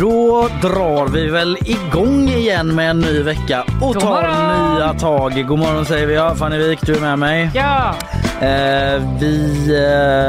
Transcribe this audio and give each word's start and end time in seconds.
Då 0.00 0.48
drar 0.62 1.08
vi 1.08 1.28
väl 1.28 1.58
igång 1.64 2.28
igen 2.28 2.74
med 2.74 2.90
en 2.90 3.00
ny 3.00 3.22
vecka 3.22 3.64
och 3.80 3.94
God 3.94 4.00
tar 4.00 4.22
morgon! 4.22 4.74
nya 4.74 4.94
tag. 4.94 5.46
God 5.48 5.58
morgon 5.58 5.84
säger 5.84 6.06
vi. 6.06 6.14
Ja, 6.14 6.34
Fanny 6.34 6.58
Wik, 6.58 6.80
du 6.82 6.94
är 6.94 7.00
med 7.00 7.18
mig. 7.18 7.50
Ja, 7.54 7.94
Eh, 8.40 9.02
vi 9.20 9.66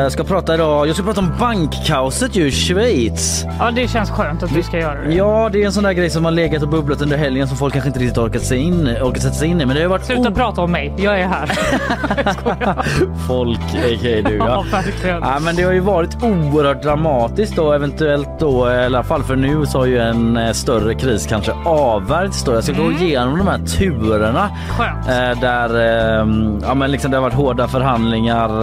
eh, 0.03 0.09
ska 0.09 0.23
prata 0.23 0.53
idag. 0.53 0.87
Jag 0.87 0.95
ska 0.95 1.03
prata 1.05 1.19
om 1.19 1.31
bankkaoset 1.39 2.35
ju 2.35 2.47
i 2.47 2.51
Schweiz. 2.51 3.45
ja, 3.59 3.71
det 3.71 3.87
känns 3.87 4.09
skönt 4.11 4.43
att 4.43 4.53
du 4.53 4.63
ska 4.63 4.77
göra 4.79 5.01
det. 5.01 5.13
Ja, 5.13 5.49
det 5.53 5.61
är 5.61 5.65
en 5.65 5.71
sån 5.71 5.83
där 5.83 5.91
grej 5.93 6.09
som 6.09 6.25
har 6.25 6.31
legat 6.31 6.63
och 6.63 6.69
bubblat 6.69 7.01
under 7.01 7.17
helgen 7.17 7.47
som 7.47 7.57
folk 7.57 7.73
kanske 7.73 7.87
inte 7.87 7.99
riktigt 7.99 8.17
orkat, 8.17 8.41
sig 8.41 8.57
in, 8.57 8.87
orkat 9.01 9.21
sätta 9.21 9.33
sig 9.35 9.47
in 9.47 9.61
i. 9.61 9.65
Men 9.65 9.75
det 9.75 9.81
har 9.81 9.89
varit 9.89 10.05
Sluta 10.05 10.29
o- 10.29 10.33
prata 10.35 10.61
om 10.61 10.71
mig, 10.71 10.93
jag 10.97 11.19
är 11.19 11.27
här. 11.27 11.45
folk, 13.27 13.59
a.k.a. 13.59 14.29
du 14.29 14.37
Ja, 14.37 14.65
ja. 15.03 15.19
Ja, 15.21 15.39
men 15.41 15.55
det 15.55 15.63
har 15.63 15.71
ju 15.71 15.79
varit 15.79 16.23
oerhört 16.23 16.83
dramatiskt 16.83 17.55
då 17.55 17.71
eventuellt 17.73 18.29
då 18.39 18.71
i 18.71 18.85
alla 18.85 19.03
fall 19.03 19.23
för 19.23 19.35
nu 19.35 19.65
så 19.65 19.77
har 19.79 19.85
ju 19.85 19.99
en 19.99 20.37
eh, 20.37 20.51
större 20.51 20.93
kris 20.95 21.27
kanske 21.27 21.51
avvärjts 21.65 22.43
då. 22.43 22.53
Jag 22.53 22.63
ska 22.63 22.73
gå 22.73 22.91
igenom 22.91 23.37
de 23.37 23.47
här 23.47 23.57
turerna 23.57 24.49
Skönt. 24.69 25.07
eh, 25.07 25.41
där 25.41 25.75
eh, 25.79 26.27
ja, 26.67 26.73
men 26.73 26.91
liksom 26.91 27.11
det 27.11 27.17
har 27.17 27.21
varit 27.21 27.33
hårda 27.33 27.67
förhandlingar. 27.67 28.00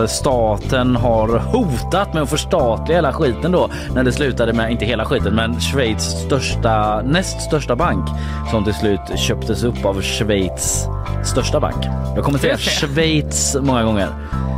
Staten 0.09 0.97
har 0.97 1.39
hotat 1.39 2.15
med 2.15 2.23
att 2.23 2.31
förstatliga 2.31 2.99
hela 2.99 3.13
skiten 3.13 3.53
då 3.53 3.69
när 3.95 4.05
det 4.05 4.13
slutade 4.13 4.53
med, 4.53 4.71
inte 4.71 4.85
hela 4.85 5.05
skiten, 5.05 5.35
men 5.35 5.61
Schweiz 5.61 6.03
största, 6.03 7.03
näst 7.03 7.41
största 7.41 7.77
bank 7.77 8.09
som 8.51 8.65
till 8.65 8.75
slut 8.75 9.01
köptes 9.17 9.65
upp 9.65 9.85
av 9.85 10.03
Schweiz 10.03 10.87
största 11.25 11.61
bank. 11.61 11.85
Jag 12.17 12.25
kommer 12.25 12.39
säga. 12.39 12.57
Schweiz 12.59 13.57
många 13.61 13.83
gånger. 13.83 14.09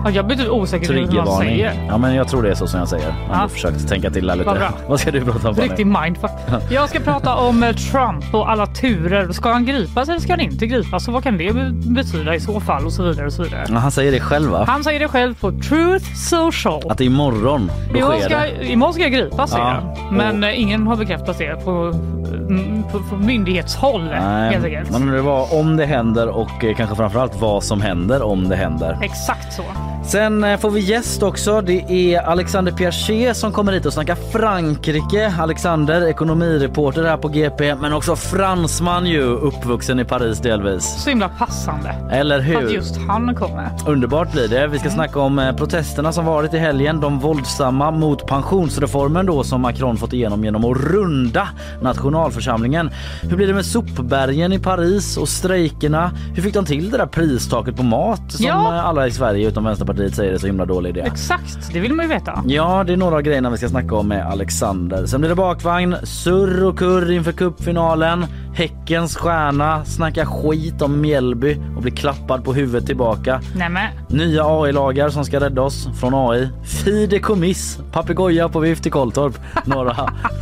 Ja, 0.04 0.10
jag 0.10 0.26
blir 0.26 0.36
typ 0.36 0.48
osäker 0.50 0.86
på 0.86 0.92
hur 0.92 1.00
man 1.00 1.08
Triggervarning. 1.10 1.48
säger. 1.50 1.86
Ja 1.88 1.98
men 1.98 2.14
jag 2.14 2.28
tror 2.28 2.42
det 2.42 2.50
är 2.50 2.54
så 2.54 2.66
som 2.66 2.80
jag 2.80 2.88
säger. 2.88 3.14
Jag 3.28 3.34
har 3.34 3.42
Ja. 3.42 3.48
försökt 3.48 3.88
tänka 3.88 4.10
till 4.10 4.26
där 4.26 4.34
lite. 4.36 4.46
Vad 4.48 4.58
bra. 4.58 4.70
Vad 4.88 5.00
ska 5.00 5.10
du 5.10 5.20
prata 5.24 5.48
om? 5.48 5.54
Riktig 5.54 5.86
mindfuck. 5.86 6.30
Jag 6.70 6.88
ska 6.88 7.00
prata 7.00 7.34
om 7.34 7.62
eh, 7.62 7.72
Trump 7.72 8.34
och 8.34 8.50
alla 8.50 8.66
turer. 8.66 9.32
Ska 9.32 9.52
han 9.52 9.64
gripas 9.66 10.08
eller 10.08 10.20
ska 10.20 10.32
han 10.32 10.40
inte 10.40 10.66
gripas? 10.66 11.08
Och 11.08 11.14
vad 11.14 11.22
kan 11.22 11.38
det 11.38 11.52
be- 11.52 11.70
betyda 11.72 12.34
i 12.34 12.40
så 12.40 12.60
fall? 12.60 12.86
Och 12.86 12.92
så 12.92 13.02
vidare 13.02 13.26
och 13.26 13.32
så 13.32 13.42
vidare. 13.42 13.64
Ja, 13.68 13.74
han 13.78 13.90
säger 13.90 14.12
det 14.12 14.20
själv 14.20 14.50
va? 14.50 14.64
Han 14.68 14.84
säger 14.84 15.00
det 15.00 15.08
själv 15.08 15.34
på 15.40 15.52
Truth 15.52 16.14
Social. 16.14 16.82
Att 16.90 16.98
det 16.98 17.04
imorgon 17.04 17.70
då 17.92 17.98
Imorgon 17.98 18.20
ska, 18.20 18.38
det. 18.38 18.66
imorgon 18.66 18.92
ska 18.94 19.02
jag 19.02 19.12
gripas 19.12 19.54
Ja. 19.56 19.62
han. 19.62 20.16
Men 20.16 20.44
eh, 20.44 20.60
ingen 20.60 20.86
har 20.86 20.96
bekräftat 20.96 21.38
det 21.38 21.64
på, 21.64 21.70
mm, 21.70 22.82
på, 22.92 22.98
på 23.10 23.16
myndighetshåll 23.16 24.08
helt 24.08 24.64
enkelt. 24.64 24.90
man 24.90 25.02
undrar 25.02 25.18
vad 25.18 25.52
om 25.60 25.76
det 25.76 25.86
händer 25.86 26.28
och 26.28 26.64
eh, 26.64 26.74
kanske 26.76 26.96
framförallt 26.96 27.40
vad 27.40 27.64
som 27.64 27.80
händer 27.80 28.22
om 28.22 28.48
det 28.48 28.56
händer. 28.56 28.98
Exakt 29.02 29.52
så. 29.52 29.62
Sen 30.04 30.44
eh, 30.44 30.58
får 30.58 30.70
vi 30.70 30.80
gäst 30.80 31.22
också. 31.22 31.60
Det 31.60 31.82
är 32.14 32.20
Alexander 32.22 32.72
Piaget 32.72 33.36
som 33.36 33.52
kommer 33.52 33.72
hit 33.72 33.86
och 33.86 33.92
snackar 33.92 34.14
Frankrike. 34.14 35.34
Alexander, 35.40 36.06
ekonomireporter 36.08 37.04
här 37.04 37.16
på 37.16 37.28
GP, 37.28 37.74
men 37.74 37.92
också 37.92 38.16
fransman 38.16 39.06
ju, 39.06 39.22
uppvuxen 39.22 40.00
i 40.00 40.04
Paris 40.04 40.38
delvis. 40.38 40.84
Så 41.04 41.10
himla 41.10 41.28
passande 41.28 41.94
Eller 42.10 42.40
hur? 42.40 42.66
att 42.66 42.72
just 42.72 42.96
han 43.08 43.34
kommer. 43.34 43.70
Underbart 43.86 44.32
blir 44.32 44.48
det. 44.48 44.66
Vi 44.66 44.78
ska 44.78 44.90
snacka 44.90 45.20
om 45.20 45.38
eh, 45.38 45.56
protesterna 45.56 46.12
som 46.12 46.24
varit 46.24 46.54
i 46.54 46.58
helgen. 46.58 47.00
De 47.00 47.18
våldsamma 47.18 47.90
mot 47.90 48.26
pensionsreformen 48.26 49.26
då 49.26 49.44
som 49.44 49.60
Macron 49.60 49.96
fått 49.96 50.12
igenom 50.12 50.44
genom 50.44 50.64
att 50.64 50.76
runda 50.76 51.48
nationalförsamlingen. 51.82 52.90
Hur 53.22 53.36
blir 53.36 53.46
det 53.46 53.54
med 53.54 53.66
sopbergen 53.66 54.52
i 54.52 54.58
Paris 54.58 55.16
och 55.16 55.28
strejkerna? 55.28 56.10
Hur 56.34 56.42
fick 56.42 56.54
de 56.54 56.64
till 56.64 56.90
det 56.90 56.98
där 56.98 57.06
pristaket 57.06 57.76
på 57.76 57.82
mat 57.82 58.32
som 58.32 58.46
Ja. 58.46 58.74
eh, 58.74 58.86
alla 58.86 59.06
i 59.06 59.10
Sverige 59.10 59.48
utom 59.48 59.64
Vänsterpartiet 59.64 59.89
säger 60.12 60.32
är 60.32 60.38
så 60.38 60.46
himla 60.46 60.64
dålig 60.64 60.90
idé? 60.90 61.00
Exakt, 61.00 61.72
det 61.72 61.80
vill 61.80 61.94
man 61.94 62.04
ju 62.06 62.08
veta. 62.12 62.42
Ja, 62.46 62.84
det 62.86 62.92
är 62.92 62.96
några 62.96 63.16
av 63.16 63.22
grejerna 63.22 63.50
vi 63.50 63.56
ska 63.56 63.68
snacka 63.68 63.94
om 63.94 64.08
med 64.08 64.26
Alexander. 64.26 65.06
Sen 65.06 65.20
blir 65.20 65.28
det 65.28 65.34
bakvagn, 65.36 65.96
surr 66.02 66.64
och 66.64 66.78
kurr 66.78 67.10
inför 67.10 67.32
cupfinalen. 67.32 68.26
Häckens 68.54 69.16
stjärna 69.16 69.84
snackar 69.84 70.24
skit 70.24 70.82
om 70.82 71.00
Mjällby 71.00 71.56
och 71.76 71.82
blir 71.82 71.92
klappad 71.92 72.44
på 72.44 72.52
huvudet 72.54 72.86
tillbaka. 72.86 73.40
Nämen, 73.56 73.88
Nya 74.08 74.44
AI-lagar 74.46 75.08
som 75.08 75.24
ska 75.24 75.40
rädda 75.40 75.62
oss 75.62 75.88
från 76.00 76.30
AI. 76.30 76.48
Fideikommiss, 76.64 77.78
papegoja 77.92 78.48
på 78.48 78.60
vift 78.60 78.86
i 78.86 78.90
Kolltorp. 78.90 79.34
Några 79.64 79.96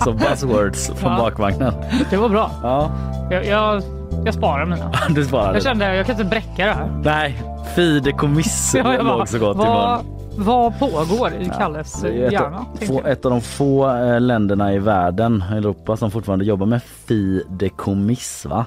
så 0.05 0.13
buzzwords 0.13 0.91
från 0.97 1.13
Ja. 1.13 1.19
bakvagnen. 1.19 1.73
det 2.11 2.17
var 2.17 2.29
bra. 2.29 2.51
Ja, 2.63 2.91
Jag, 3.31 3.47
jag, 3.47 3.83
jag 4.25 4.35
sparar 4.35 4.65
mina. 4.67 4.93
du 5.11 5.25
svarade. 5.25 5.55
Jag 5.55 5.63
kände 5.63 5.95
jag 5.97 6.07
kan 6.07 6.15
inte 6.15 6.25
bräcka 6.29 6.67
det 6.67 6.73
här. 6.73 7.01
Nej, 7.05 7.43
fideikommiss 7.77 8.75
Ja, 8.79 8.95
jag 8.95 9.05
bara, 9.07 9.17
låg 9.17 9.29
så 9.29 9.39
gott 9.39 9.57
i 9.57 9.59
mun. 9.59 9.67
vad, 9.69 10.05
vad 10.37 10.79
pågår 10.79 11.33
i 11.41 11.51
Kalles 11.59 12.05
hjärna? 12.05 12.67
ett, 12.75 12.79
tänker 12.79 13.03
få, 13.03 13.09
ett 13.09 13.25
av 13.25 13.31
de 13.31 13.41
få 13.41 13.91
eh, 13.97 14.21
länderna 14.21 14.73
i 14.75 14.79
världen, 14.79 15.43
Europa, 15.53 15.97
som 15.97 16.11
fortfarande 16.11 16.45
jobbar 16.45 16.67
med 16.67 16.83
fideikommiss. 16.83 18.47
Va? 18.47 18.67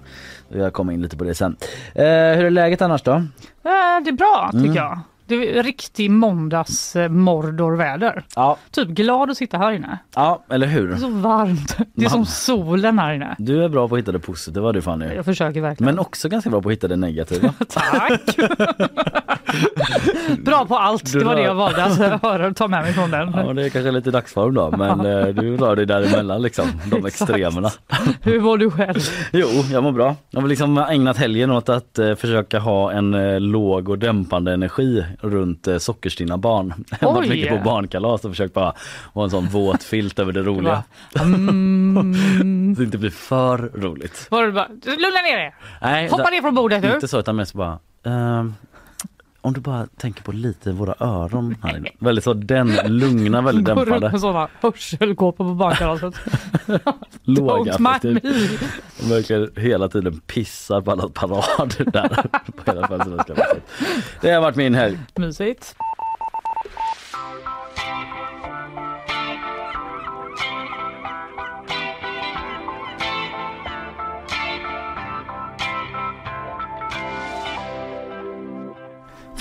Jag 0.50 0.74
kommer 0.74 0.94
in 0.94 1.02
lite 1.02 1.18
på 1.18 1.24
det 1.24 1.36
sen. 1.36 1.56
Eh, 1.96 2.04
hur 2.06 2.46
är 2.46 2.50
läget 2.50 2.82
annars 2.82 3.02
då? 3.02 3.12
Eh, 3.12 3.22
Det 4.04 4.10
är 4.10 4.12
bra 4.12 4.50
tycker 4.52 4.66
Mm. 4.66 4.76
jag. 4.76 5.00
Det 5.32 5.58
är 5.60 5.64
riktig 5.64 6.12
måndags 6.12 6.96
mordorväder. 7.10 8.24
Ja, 8.36 8.58
Typ 8.72 8.88
glad 8.88 9.30
att 9.30 9.38
sitta 9.38 9.58
här 9.58 9.72
inne. 9.72 9.98
ja 10.16 10.44
eller 10.50 10.68
Det 10.68 10.74
är 10.74 10.80
hur? 10.80 10.96
så 10.96 11.08
varmt. 11.10 11.78
Det 11.94 12.06
är 12.06 12.10
som 12.10 12.26
solen 12.26 13.00
här 13.00 13.14
inne. 13.14 13.36
Du 13.38 13.64
är 13.64 13.70
bra 13.70 13.88
på 13.88 13.96
att 13.96 14.00
hitta 14.02 14.12
det 14.12 14.20
positiva 14.20 14.72
du 14.72 14.82
Fanny. 14.82 15.06
Jag 15.16 15.26
försöker 15.26 15.62
verkligen. 15.62 15.86
Men 15.96 16.00
också 16.00 16.30
ganska 16.30 16.50
bra 16.50 16.62
på 16.62 16.70
att 16.70 16.74
hitta 16.74 16.88
det 16.88 16.96
negativa. 16.96 17.54
Tack! 17.70 18.22
Bra 20.46 20.66
på 20.66 20.76
allt. 20.78 21.14
Det 21.14 21.24
var 21.26 21.36
det 21.36 21.42
jag 21.42 21.56
valde 21.56 21.84
att 21.84 21.98
höra 22.24 22.48
och 22.48 22.56
ta 22.56 22.68
med 22.68 22.82
mig 22.84 22.94
från 22.94 23.12
den. 23.12 23.32
Ja, 23.36 23.54
det 23.54 23.66
är 23.66 23.70
kanske 23.70 23.92
lite 23.92 24.12
dagsform 24.12 24.54
då, 24.54 24.72
men 24.78 25.00
eh, 25.06 25.28
du 25.28 25.58
rör 25.58 25.76
dig 25.76 25.86
däremellan 25.86 26.42
liksom, 26.42 26.66
de 26.92 27.06
extremerna. 27.06 27.70
Hur 28.22 28.40
mår 28.42 28.58
du 28.58 28.72
själv? 28.72 29.00
Jo, 29.32 29.48
jag 29.72 29.84
mår 29.84 29.92
bra. 29.92 30.16
Jag 30.30 30.42
har 30.42 30.48
liksom 30.48 30.78
ägnat 30.78 31.18
helgen 31.18 31.52
åt 31.52 31.70
att 31.70 32.00
eh, 32.00 32.16
försöka 32.16 32.60
ha 32.60 32.92
en 32.92 33.14
eh, 33.14 33.40
låg 33.40 33.90
och 33.90 34.00
dämpande 34.00 34.54
energi 34.54 35.06
runt 35.22 35.68
eh, 35.68 35.78
sockerstinna 35.78 36.38
barn. 36.38 36.74
Oj. 37.02 37.30
mycket 37.30 37.50
på 37.50 37.64
barnkalas 37.64 38.26
och 38.26 38.32
försökt 38.32 38.54
bara 38.54 38.74
vara 39.14 39.24
en 39.24 39.30
sån 39.32 39.46
våt 39.48 39.84
filt 39.84 40.20
över 40.20 40.34
det 40.34 40.42
roliga. 40.44 40.84
Mm, 41.20 42.14
Så 42.76 42.82
det 42.82 42.86
inte 42.86 42.98
blir 42.98 43.10
för 43.10 43.58
roligt. 43.58 44.28
var 44.32 44.46
det 44.46 44.52
bara, 44.52 44.68
lugna 44.86 45.22
ner 45.22 45.38
er! 45.38 45.56
Nej, 45.82 46.10
Hoppa 46.10 46.30
ner 46.30 46.42
från 46.42 46.56
bordet 46.56 46.82
du! 46.82 46.94
inte 46.94 47.08
så 47.08 47.20
utan 47.20 47.36
mest 47.36 47.54
bara 47.54 47.80
ehm, 48.06 48.54
om 49.42 49.54
du 49.54 49.62
bara 49.62 49.88
tänker 49.98 50.24
på 50.24 50.32
lite 50.32 50.72
våra 50.72 50.96
öron 51.00 51.56
här 51.64 51.78
inne. 51.78 51.90
Väldigt 52.00 52.24
så 52.24 52.34
den 52.34 52.72
lugna, 52.86 53.42
väldigt 53.42 53.66
Går 53.66 53.76
runt 53.76 53.86
dämpande. 53.86 54.12
med 54.12 54.22
sådana 54.22 54.48
hörselkåpor 54.62 55.46
på 55.46 55.54
barnkalaset. 55.54 56.14
Låga 57.24 57.74
affektiv. 57.76 58.60
Verkligen 59.10 59.50
hela 59.56 59.90
tiden 59.90 60.20
pissar 60.20 60.82
på 60.82 60.92
alla 60.92 61.08
parader 61.08 61.92
där 61.92 62.26
på 62.56 62.72
hela. 62.72 63.46
Det 64.22 64.32
har 64.32 64.42
varit 64.42 64.56
min 64.56 64.76
helg. 64.76 64.98
Mysigt. 65.16 65.76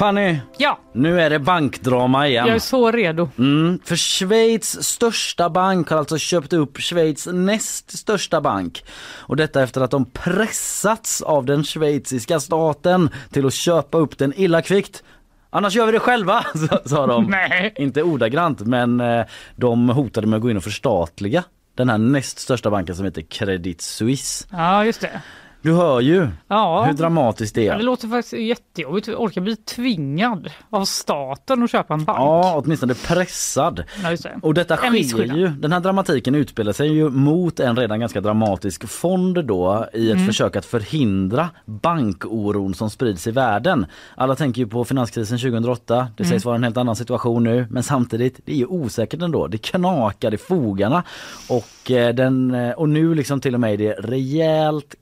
Fanny, 0.00 0.38
Ja, 0.59 0.78
nu 0.93 1.21
är 1.21 1.31
det 1.31 1.38
bankdrama 1.38 2.29
igen. 2.29 2.47
jag 2.47 2.55
är 2.55 2.58
så 2.61 2.91
redo. 2.91 3.29
Mm, 3.38 3.79
för 3.85 3.97
Schweiz 3.97 4.82
största 4.82 5.50
bank 5.50 5.88
har 5.91 5.99
alltså 5.99 6.19
köpt 6.19 6.52
upp 6.52 6.79
Schweiz 6.81 7.29
näst 7.32 7.99
största 7.99 8.41
bank. 8.41 8.85
Och 9.19 9.37
detta 9.37 9.62
efter 9.62 9.81
att 9.81 9.91
de 9.91 10.05
pressats 10.05 11.23
av 11.23 11.44
den 11.44 11.64
schweiziska 11.64 12.41
staten 12.41 13.11
till 13.31 13.47
att 13.47 13.52
köpa 13.55 13.99
upp 13.99 14.19
den 14.19 14.32
illa 14.37 14.62
kvickt. 14.62 15.02
Annars 15.50 15.75
gör 15.75 15.87
vi 15.87 15.93
det 15.93 16.00
själva, 16.00 16.43
sa- 16.69 16.82
sa 16.88 17.06
de. 17.06 17.25
Nej. 17.25 17.75
Inte 17.76 18.03
ordagrant, 18.03 18.61
men 18.61 19.00
eh, 19.00 19.25
de 19.56 19.88
hotade 19.88 20.26
med 20.26 20.37
att 20.37 20.43
gå 20.43 20.50
in 20.50 20.56
och 20.56 20.64
förstatliga 20.64 21.44
den 21.75 21.88
här 21.88 21.99
näst 21.99 22.38
största 22.38 22.70
banken 22.70 22.96
som 22.96 23.05
heter 23.05 23.23
Credit 23.23 23.81
Suisse. 23.81 24.46
Ja, 24.53 24.85
just 24.85 25.00
det. 25.00 25.20
Du 25.62 25.72
hör 25.72 26.00
ju 26.00 26.28
Ja. 26.48 26.84
hur 26.84 26.92
dramatiskt 26.92 27.54
det 27.54 27.64
Ja, 27.64 27.74
det 27.74 27.80
är. 27.80 27.84
låter 27.84 28.08
faktiskt 28.08 28.32
jättejobbigt. 28.32 29.08
Orkar 29.08 29.40
bli 29.40 29.56
tvingad 29.56 30.50
av 30.70 30.84
staten 30.84 31.62
att 31.62 31.70
köpa 31.70 31.94
en 31.94 32.04
bank. 32.04 32.18
Ja, 32.18 32.62
åtminstone 32.64 32.94
pressad. 32.94 33.84
Ja, 34.02 34.10
det. 34.10 34.38
Och 34.42 34.54
detta 34.54 34.76
sker 34.76 35.36
ju, 35.36 35.48
den 35.48 35.72
här 35.72 35.80
dramatiken 35.80 36.34
utspelar 36.34 36.72
sig 36.72 36.88
ju 36.92 37.08
mot 37.10 37.60
en 37.60 37.76
redan 37.76 38.00
ganska 38.00 38.20
dramatisk 38.20 38.88
fond 38.88 39.44
då 39.44 39.86
i 39.92 40.10
ett 40.10 40.14
Mm. 40.14 40.26
försök 40.26 40.56
att 40.56 40.64
förhindra 40.64 41.48
bankoron 41.66 42.74
som 42.74 42.90
sprids 42.90 43.26
i 43.26 43.30
världen. 43.30 43.86
Alla 44.14 44.36
tänker 44.36 44.60
ju 44.62 44.66
på 44.68 44.84
finanskrisen 44.84 45.38
2008, 45.38 46.08
det 46.16 46.22
Mm. 46.22 46.30
sägs 46.30 46.44
vara 46.44 46.56
en 46.56 46.64
helt 46.64 46.76
annan 46.76 46.96
situation 46.96 47.44
nu 47.44 47.66
men 47.70 47.82
samtidigt, 47.82 48.40
det 48.44 48.52
är 48.52 48.56
ju 48.56 48.66
osäkert 48.66 49.22
ändå. 49.22 49.46
Det 49.46 49.58
knakar 49.58 50.34
i 50.34 50.38
fogarna 50.38 51.02
och, 51.48 51.90
eh, 51.90 52.14
den, 52.14 52.54
eh, 52.54 52.70
och 52.70 52.88
nu 52.88 53.14
liksom 53.14 53.40
till 53.40 53.54
och 53.54 53.60
med 53.60 53.74
i 53.74 53.76
det 53.76 53.92
rejält 53.92 54.94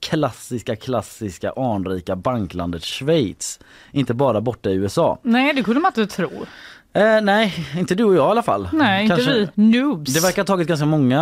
klassiska, 0.49 0.75
klassiska 0.75 1.51
anrika 1.55 2.15
banklandet 2.15 2.83
Schweiz. 2.83 3.59
Inte 3.91 4.13
bara 4.13 4.41
borta 4.41 4.69
i 4.69 4.73
USA. 4.73 5.17
Nej, 5.21 5.53
det 5.53 5.63
kunde 5.63 5.79
man 5.81 5.89
inte 5.97 6.15
tro. 6.15 6.29
Eh, 6.93 7.21
nej, 7.21 7.53
inte 7.77 7.95
du 7.95 8.03
och 8.03 8.15
jag 8.15 8.27
i 8.27 8.31
alla 8.31 8.43
fall. 8.43 8.69
Nej, 8.73 9.07
Kanske- 9.07 9.39
inte 9.39 9.51
vi 9.55 9.63
noobs. 9.63 10.13
det 10.13 10.19
verkar 10.19 10.41
ha 10.41 10.45
tagit 10.45 10.67
ganska 10.67 10.85
många, 10.85 11.17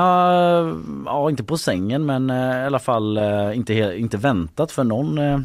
ja 1.05 1.29
inte 1.29 1.43
på 1.43 1.57
sängen 1.57 2.05
men 2.05 2.29
eh, 2.29 2.61
i 2.63 2.65
alla 2.65 2.79
fall 2.79 3.17
eh, 3.17 3.57
inte, 3.57 3.73
inte 3.73 4.17
väntat 4.17 4.71
för 4.71 4.83
någon 4.83 5.17
eh, 5.17 5.39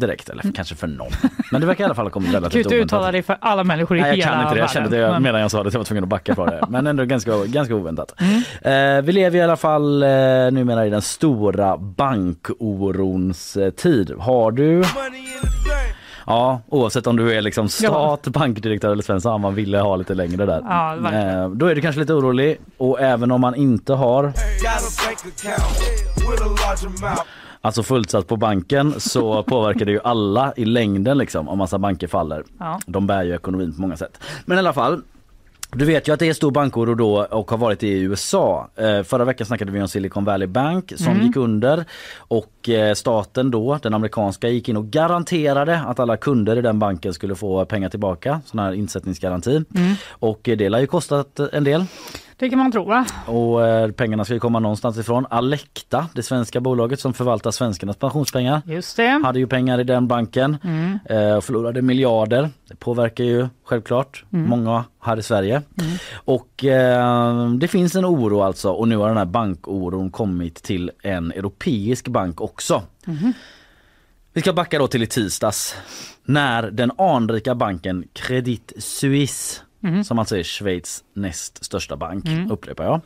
direkt. 0.00 0.28
Eller 0.28 0.52
kanske 0.54 0.74
för 0.74 0.86
någon. 0.86 1.10
Men 1.52 1.60
det 1.60 1.66
verkar 1.66 1.84
i 1.84 1.86
alla 1.86 1.94
fall 1.94 2.06
ha 2.06 2.10
kommit 2.10 2.28
Du 2.28 2.32
kan 2.32 2.42
ju 2.42 2.48
relativt 2.48 2.66
inte 2.66 2.74
uttala 2.76 3.00
oväntat. 3.02 3.12
dig 3.12 3.22
för 3.22 3.36
alla 3.40 3.64
människor 3.64 3.96
i 3.96 4.00
Nej, 4.00 4.10
jag 4.10 4.16
hela 4.16 4.30
kan 4.36 4.42
inte 4.42 4.54
det. 4.54 4.60
Jag 4.60 4.70
kände 4.70 4.88
det 4.90 5.00
världen. 5.02 5.22
medan 5.22 5.40
jag 5.40 5.50
sa 5.50 5.62
det. 5.62 5.72
Jag 5.72 5.78
var 5.80 5.84
tvungen 5.84 6.04
att 6.04 6.10
backa 6.10 6.34
från 6.34 6.46
det. 6.48 6.64
Men 6.68 6.86
ändå 6.86 7.04
ganska, 7.04 7.44
ganska 7.46 7.74
oväntat. 7.74 8.14
Mm. 8.20 8.98
Eh, 8.98 9.02
vi 9.04 9.12
lever 9.12 9.38
i 9.38 9.42
alla 9.42 9.56
fall 9.56 10.02
eh, 10.02 10.08
numera 10.52 10.86
i 10.86 10.90
den 10.90 11.02
stora 11.02 11.76
bankorons 11.78 13.56
eh, 13.56 13.70
tid. 13.70 14.12
Har 14.18 14.50
du 14.52 14.82
Ja, 16.26 16.60
oavsett 16.68 17.06
om 17.06 17.16
du 17.16 17.32
är 17.34 17.40
liksom 17.42 17.68
stat, 17.68 18.22
bankdirektör 18.28 18.92
eller 18.92 19.02
svensson, 19.02 19.40
man 19.40 19.54
ville 19.54 19.78
ha 19.78 19.96
lite 19.96 20.14
längre 20.14 20.46
där. 20.46 20.60
Ja, 20.64 20.94
eh, 20.94 21.48
då 21.50 21.66
är 21.66 21.74
du 21.74 21.80
kanske 21.80 22.00
lite 22.00 22.12
orolig 22.14 22.60
och 22.76 23.00
även 23.00 23.30
om 23.30 23.40
man 23.40 23.54
inte 23.54 23.92
har 23.92 24.32
Alltså 27.64 27.82
fullsatt 27.82 28.26
på 28.26 28.36
banken 28.36 29.00
så 29.00 29.42
påverkar 29.48 29.84
det 29.84 29.92
ju 29.92 30.00
alla 30.04 30.52
i 30.56 30.64
längden 30.64 31.18
liksom 31.18 31.48
om 31.48 31.58
massa 31.58 31.78
banker 31.78 32.06
faller. 32.06 32.44
Ja. 32.58 32.80
De 32.86 33.06
bär 33.06 33.22
ju 33.22 33.34
ekonomin 33.34 33.74
på 33.74 33.80
många 33.80 33.96
sätt. 33.96 34.20
Men 34.44 34.56
i 34.56 34.58
alla 34.58 34.72
fall 34.72 35.02
du 35.72 35.84
vet 35.84 36.08
ju 36.08 36.12
att 36.12 36.20
det 36.20 36.28
är 36.28 36.32
stor 36.32 36.50
bankoro 36.50 36.94
då 36.94 37.24
och 37.24 37.50
har 37.50 37.58
varit 37.58 37.80
det 37.80 37.86
i 37.86 38.00
USA. 38.00 38.68
Eh, 38.76 39.02
förra 39.02 39.24
veckan 39.24 39.46
snackade 39.46 39.72
vi 39.72 39.82
om 39.82 39.88
Silicon 39.88 40.24
Valley 40.24 40.46
Bank 40.46 40.92
som 40.96 41.20
gick 41.22 41.36
under 41.36 41.84
och 42.18 42.68
eh, 42.68 42.94
staten 42.94 43.50
då, 43.50 43.78
den 43.82 43.94
amerikanska, 43.94 44.48
gick 44.48 44.68
in 44.68 44.76
och 44.76 44.86
garanterade 44.86 45.80
att 45.80 46.00
alla 46.00 46.16
kunder 46.16 46.56
i 46.56 46.62
den 46.62 46.78
banken 46.78 47.14
skulle 47.14 47.34
få 47.34 47.64
pengar 47.64 47.88
tillbaka, 47.88 48.40
sån 48.44 48.58
här 48.58 48.72
insättningsgaranti. 48.72 49.64
Och 50.08 50.48
eh, 50.48 50.56
det 50.56 50.72
har 50.72 50.80
ju 50.80 50.86
kostat 50.86 51.40
en 51.40 51.64
del. 51.64 51.84
Det 52.36 52.50
kan 52.50 52.58
man 52.58 52.72
tro 52.72 52.84
va? 52.84 53.06
Och 53.26 53.66
eh, 53.66 53.90
pengarna 53.90 54.24
ska 54.24 54.34
ju 54.34 54.40
komma 54.40 54.58
någonstans 54.58 54.98
ifrån. 54.98 55.26
Alecta, 55.30 56.06
det 56.14 56.22
svenska 56.22 56.60
bolaget 56.60 57.00
som 57.00 57.14
förvaltar 57.14 57.50
svenskarnas 57.50 57.96
pensionspengar, 57.96 58.62
Just 58.66 58.96
det. 58.96 59.20
hade 59.24 59.38
ju 59.38 59.46
pengar 59.46 59.80
i 59.80 59.84
den 59.84 60.08
banken 60.08 60.56
eh, 61.08 61.34
och 61.36 61.44
förlorade 61.44 61.82
miljarder. 61.82 62.50
Det 62.68 62.76
påverkar 62.76 63.24
ju 63.24 63.48
självklart 63.64 64.24
många 64.28 64.84
här 65.00 65.16
i 65.16 65.22
Sverige. 65.22 65.62
Och 66.14 66.64
eh, 66.64 67.50
det 67.50 67.68
finns 67.68 67.94
en 67.96 68.04
oro 68.06 68.42
alltså 68.42 68.70
och 68.70 68.88
nu 68.88 68.96
har 68.96 69.08
den 69.08 69.16
här 69.16 69.24
bankoron 69.24 70.10
kommit 70.10 70.54
till 70.62 70.90
en 71.02 71.32
europeisk 71.32 72.08
bank 72.08 72.40
också. 72.40 72.82
Vi 74.32 74.40
ska 74.40 74.52
backa 74.52 74.78
då 74.78 74.86
till 74.86 75.02
i 75.02 75.06
tisdags 75.06 75.76
när 76.24 76.62
den 76.70 76.90
anrika 76.98 77.54
banken 77.54 78.04
Credit 78.12 78.72
Suisse 78.78 79.60
som 80.04 80.18
alltså 80.18 80.36
är 80.36 80.42
Schweiz 80.42 81.04
näst 81.14 81.64
största 81.64 81.96
bank, 81.96 82.24
upprepar 82.50 82.84
jag, 82.84 83.00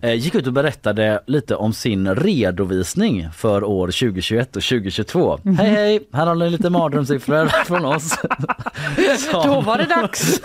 eh, 0.00 0.14
gick 0.14 0.34
ut 0.34 0.46
och 0.46 0.52
berättade 0.52 1.20
lite 1.26 1.54
om 1.56 1.72
sin 1.72 2.14
redovisning 2.14 3.28
för 3.36 3.64
år 3.64 3.86
2021 3.86 4.56
och 4.56 4.62
2022. 4.62 5.38
Hej 5.44 5.54
hej, 5.70 6.08
här 6.12 6.26
har 6.26 6.34
ni 6.34 6.50
lite 6.50 6.70
mardrömssiffror 6.70 7.46
från 7.64 7.84
oss. 7.84 8.08
Som- 9.30 9.42
Då 9.46 9.60
var 9.60 9.78
det 9.78 9.84
dags. 9.86 10.40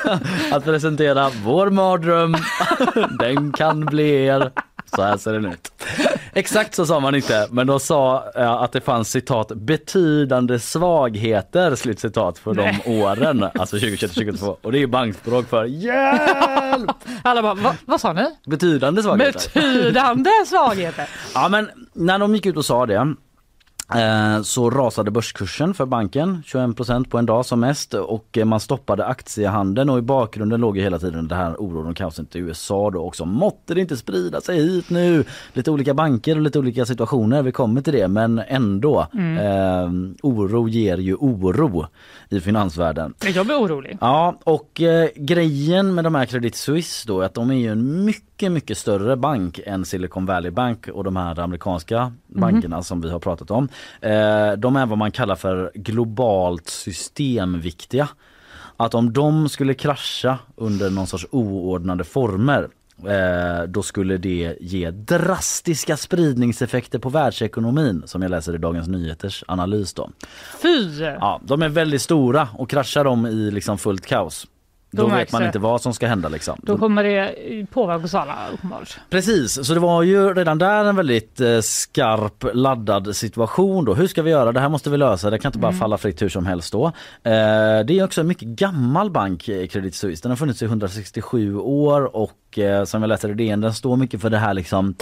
att 0.51 0.63
presentera 0.63 1.29
vår 1.43 1.69
mardröm. 1.69 2.35
Den 3.19 3.51
kan 3.53 3.85
bli 3.85 4.23
er. 4.25 4.51
Så 4.95 5.01
här 5.01 5.17
ser 5.17 5.33
den 5.33 5.45
ut. 5.45 5.71
Exakt 6.33 6.75
så 6.75 6.85
sa 6.85 6.99
man 6.99 7.15
inte, 7.15 7.47
men 7.51 7.67
de 7.67 7.79
sa 7.79 8.31
eh, 8.35 8.51
att 8.51 8.71
det 8.71 8.81
fanns 8.81 9.09
citat 9.09 9.47
betydande 9.47 10.59
svagheter 10.59 11.75
slutcitat 11.75 12.39
för 12.39 12.53
de 12.53 12.79
åren, 12.85 13.45
alltså 13.53 13.75
2021-2022. 13.77 14.55
Och 14.61 14.71
det 14.71 14.77
är 14.77 14.79
ju 14.79 14.87
bankspråk 14.87 15.49
för 15.49 15.63
hjälp! 15.65 16.91
Alla 17.23 17.41
bara, 17.41 17.53
Va, 17.53 17.75
vad 17.85 18.01
sa 18.01 18.13
ni? 18.13 18.35
Betydande 18.45 19.03
svagheter. 19.03 19.51
Betydande 19.53 20.29
svagheter. 20.47 21.09
Ja 21.33 21.49
men 21.49 21.69
när 21.93 22.19
de 22.19 22.35
gick 22.35 22.45
ut 22.45 22.57
och 22.57 22.65
sa 22.65 22.85
det 22.85 23.15
så 24.43 24.69
rasade 24.69 25.11
börskursen 25.11 25.73
för 25.73 25.85
banken 25.85 26.43
21% 26.45 27.09
på 27.09 27.17
en 27.17 27.25
dag 27.25 27.45
som 27.45 27.59
mest 27.59 27.93
och 27.93 28.37
eh, 28.37 28.45
man 28.45 28.59
stoppade 28.59 29.05
aktiehandeln 29.05 29.89
och 29.89 29.97
i 29.97 30.01
bakgrunden 30.01 30.61
låg 30.61 30.77
ju 30.77 30.83
hela 30.83 30.99
tiden 30.99 31.27
det 31.27 31.35
här 31.35 31.61
oron 31.61 31.87
och 31.87 31.97
kaoset 31.97 32.35
i 32.35 32.39
USA 32.39 32.91
då 32.91 32.99
också. 32.99 33.25
Måtte 33.25 33.73
det 33.73 33.81
inte 33.81 33.97
sprida 33.97 34.41
sig 34.41 34.61
hit 34.61 34.89
nu? 34.89 35.23
Lite 35.53 35.71
olika 35.71 35.93
banker 35.93 36.35
och 36.35 36.41
lite 36.41 36.59
olika 36.59 36.85
situationer, 36.85 37.41
vi 37.41 37.51
kommer 37.51 37.81
till 37.81 37.93
det 37.93 38.07
men 38.07 38.39
ändå. 38.47 39.07
Eh, 39.13 39.91
oro 40.21 40.67
ger 40.67 40.97
ju 40.97 41.15
oro 41.15 41.85
i 42.29 42.39
finansvärlden. 42.39 43.13
Jag 43.35 43.45
blir 43.45 43.55
orolig. 43.55 43.97
Ja, 44.01 44.39
och 44.43 44.81
eh, 44.81 45.09
grejen 45.15 45.95
med 45.95 46.03
de 46.03 46.15
här 46.15 46.25
Credit 46.25 46.55
Suisse 46.55 47.07
då 47.07 47.21
är 47.21 47.25
att 47.25 47.33
de 47.33 47.51
är 47.51 47.55
ju 47.55 47.71
en 47.71 48.05
mycket, 48.05 48.51
mycket 48.51 48.77
större 48.77 49.15
bank 49.15 49.59
än 49.65 49.85
Silicon 49.85 50.25
Valley 50.25 50.51
Bank 50.51 50.87
och 50.87 51.03
de 51.03 51.15
här 51.15 51.39
amerikanska 51.39 52.13
bankerna 52.27 52.83
som 52.83 53.01
vi 53.01 53.09
har 53.09 53.19
pratat 53.19 53.51
om. 53.51 53.69
Eh, 54.01 54.51
de 54.51 54.75
är 54.75 54.85
vad 54.85 54.97
man 54.97 55.11
kallar 55.11 55.35
för 55.35 55.71
globalt 55.75 56.69
systemviktiga. 56.69 58.09
Att 58.77 58.93
om 58.93 59.13
de 59.13 59.49
skulle 59.49 59.73
krascha 59.73 60.39
under 60.55 60.89
någon 60.89 61.07
sorts 61.07 61.25
oordnade 61.31 62.03
former 62.03 62.67
eh, 63.05 63.67
då 63.67 63.83
skulle 63.83 64.17
det 64.17 64.57
ge 64.59 64.91
drastiska 64.91 65.97
spridningseffekter 65.97 66.99
på 66.99 67.09
världsekonomin 67.09 68.03
som 68.05 68.21
jag 68.21 68.31
läser 68.31 68.55
i 68.55 68.57
Dagens 68.57 68.87
Nyheters 68.87 69.43
analys 69.47 69.93
då. 69.93 70.09
Fy! 70.61 71.01
Ja, 71.01 71.41
de 71.43 71.61
är 71.61 71.69
väldigt 71.69 72.01
stora 72.01 72.47
och 72.53 72.69
kraschar 72.69 73.03
de 73.03 73.25
i 73.25 73.51
liksom 73.51 73.77
fullt 73.77 74.05
kaos. 74.05 74.47
Då, 74.97 75.07
vet 75.07 75.31
man 75.31 75.41
det. 75.41 75.47
inte 75.47 75.59
vad 75.59 75.81
som 75.81 75.93
ska 75.93 76.07
hända 76.07 76.29
liksom. 76.29 76.59
Då 76.63 76.77
kommer 76.77 77.03
det 77.03 77.65
påverka 77.71 78.05
oss 78.05 78.15
alla 78.15 78.35
uppenbart. 78.53 78.97
Precis, 79.09 79.65
så 79.67 79.73
det 79.73 79.79
var 79.79 80.03
ju 80.03 80.33
redan 80.33 80.57
där 80.57 80.85
en 80.85 80.95
väldigt 80.95 81.41
eh, 81.41 81.59
skarp 81.61 82.45
laddad 82.53 83.15
situation 83.15 83.85
då. 83.85 83.93
Hur 83.93 84.07
ska 84.07 84.21
vi 84.21 84.31
göra? 84.31 84.51
Det 84.51 84.59
här 84.59 84.69
måste 84.69 84.89
vi 84.89 84.97
lösa. 84.97 85.29
Det 85.29 85.39
kan 85.39 85.49
inte 85.49 85.59
bara 85.59 85.73
falla 85.73 85.97
fritt 85.97 86.21
hur 86.21 86.29
som 86.29 86.45
helst 86.45 86.71
då. 86.71 86.85
Eh, 86.85 86.91
det 87.23 87.89
är 87.89 88.03
också 88.03 88.21
en 88.21 88.27
mycket 88.27 88.47
gammal 88.47 89.11
bank, 89.11 89.47
eh, 89.47 89.67
Credit 89.67 89.95
Suisse. 89.95 90.23
Den 90.23 90.31
har 90.31 90.37
funnits 90.37 90.61
i 90.61 90.65
167 90.65 91.55
år 91.57 92.15
och 92.15 92.33
som 92.85 93.01
jag 93.01 93.09
läste 93.09 93.27
i 93.27 93.33
DN, 93.33 93.61
den 93.61 93.73
står 93.73 93.95
mycket 93.95 94.21
för 94.21 94.29
det 94.29 94.37
här 94.37 94.53
liksom 94.53 94.95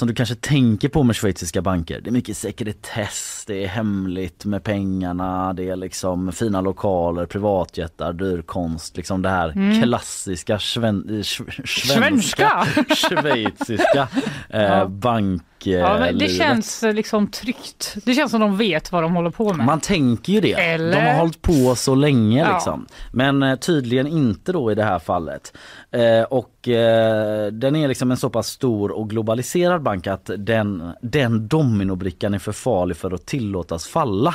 som 0.00 0.08
du 0.08 0.14
kanske 0.14 0.34
tänker 0.34 0.88
på 0.88 1.02
med 1.02 1.16
schweiziska 1.16 1.62
banker. 1.62 2.00
Det 2.00 2.10
är 2.10 2.12
mycket 2.12 2.36
sekretess, 2.36 3.44
det 3.46 3.64
är 3.64 3.68
hemligt 3.68 4.44
med 4.44 4.64
pengarna, 4.64 5.52
det 5.52 5.68
är 5.68 5.76
liksom 5.76 6.32
fina 6.32 6.60
lokaler, 6.60 7.26
privatjetar, 7.26 8.12
dyr 8.12 8.42
konst, 8.42 8.96
liksom 8.96 9.22
det 9.22 9.28
här 9.28 9.82
klassiska 9.82 10.58
sven, 10.58 11.04
eh, 11.08 11.12
sch- 11.12 11.66
svenska, 11.66 12.66
schweiziska 12.96 14.08
eh, 14.50 14.62
Ja. 14.62 14.86
bank 14.88 15.42
Ja, 15.66 15.98
men 15.98 16.18
det 16.18 16.24
livet. 16.24 16.36
känns 16.36 16.82
eh, 16.82 16.94
liksom 16.94 17.26
tryggt. 17.26 17.94
Det 18.04 18.14
känns 18.14 18.30
som 18.30 18.40
de 18.40 18.56
vet 18.56 18.92
vad 18.92 19.02
de 19.02 19.14
håller 19.14 19.30
på 19.30 19.52
med. 19.54 19.66
Man 19.66 19.80
tänker 19.80 20.32
ju 20.32 20.40
det. 20.40 20.52
Eller? 20.52 20.92
De 21.00 21.06
har 21.06 21.18
hållit 21.18 21.42
på 21.42 21.74
så 21.76 21.94
länge 21.94 22.38
Ja. 22.40 22.52
liksom. 22.54 22.86
Men 23.12 23.42
eh, 23.42 23.56
tydligen 23.56 24.06
inte 24.06 24.52
då 24.52 24.72
i 24.72 24.74
det 24.74 24.84
här 24.84 24.98
fallet. 24.98 25.56
Eh, 25.90 26.22
och 26.22 26.68
eh, 26.68 27.46
den 27.52 27.76
är 27.76 27.88
liksom 27.88 28.10
en 28.10 28.16
så 28.16 28.30
pass 28.30 28.46
stor 28.48 28.90
och 28.90 29.10
globaliserad 29.10 29.82
bank 29.82 30.06
att 30.06 30.30
den, 30.38 30.92
den 31.02 31.48
dominobrickan 31.48 32.34
är 32.34 32.38
för 32.38 32.52
farlig 32.52 32.96
för 32.96 33.10
att 33.14 33.26
tillåtas 33.26 33.86
falla. 33.86 34.34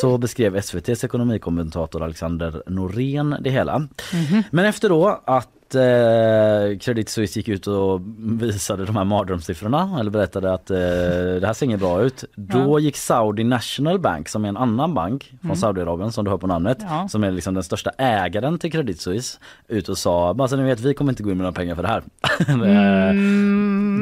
Så 0.00 0.18
beskrev 0.18 0.56
SVTs 0.56 1.04
ekonomikommentator 1.04 2.02
Alexander 2.02 2.62
Norén 2.66 3.36
det 3.40 3.50
hela. 3.50 3.88
Men 4.50 4.64
efter 4.64 4.88
då 4.88 5.20
att 5.24 5.48
att 5.68 5.74
eh, 5.74 6.78
Credit 6.78 7.08
Suisse 7.08 7.38
gick 7.38 7.48
ut 7.48 7.66
och 7.66 8.00
visade 8.40 8.84
de 8.84 8.96
här 8.96 9.04
mardrömssiffrorna 9.04 9.96
eller 10.00 10.10
berättade 10.10 10.52
att 10.54 10.70
eh, 10.70 10.76
det 11.40 11.46
här 11.46 11.52
ser 11.52 11.66
inget 11.66 11.80
bra 11.80 12.02
ut. 12.02 12.24
Då 12.36 12.80
gick 12.80 12.96
Saudi 12.96 13.44
National 13.44 13.98
Bank 13.98 14.28
som 14.28 14.44
är 14.44 14.48
en 14.48 14.56
annan 14.56 14.94
bank 14.94 15.32
från 15.42 15.56
Saudiarabien 15.56 16.12
som 16.12 16.24
du 16.24 16.30
hör 16.30 16.38
på 16.38 16.46
namnet 16.46 16.78
Ja. 16.80 17.08
som 17.08 17.24
är 17.24 17.30
liksom 17.30 17.54
den 17.54 17.62
största 17.62 17.90
ägaren 17.98 18.58
till 18.58 18.72
Credit 18.72 19.00
Suisse 19.00 19.38
ut 19.68 19.88
och 19.88 19.98
sa 19.98 20.34
bara 20.34 20.48
så 20.48 20.56
ni 20.56 20.62
vet 20.62 20.80
vi 20.80 20.94
kommer 20.94 21.12
inte 21.12 21.22
gå 21.22 21.30
in 21.30 21.36
med 21.36 21.44
några 21.44 21.52
pengar 21.56 21.74
för 21.74 21.82
det 21.82 21.88
här. 21.88 22.02
Eh, 23.14 23.14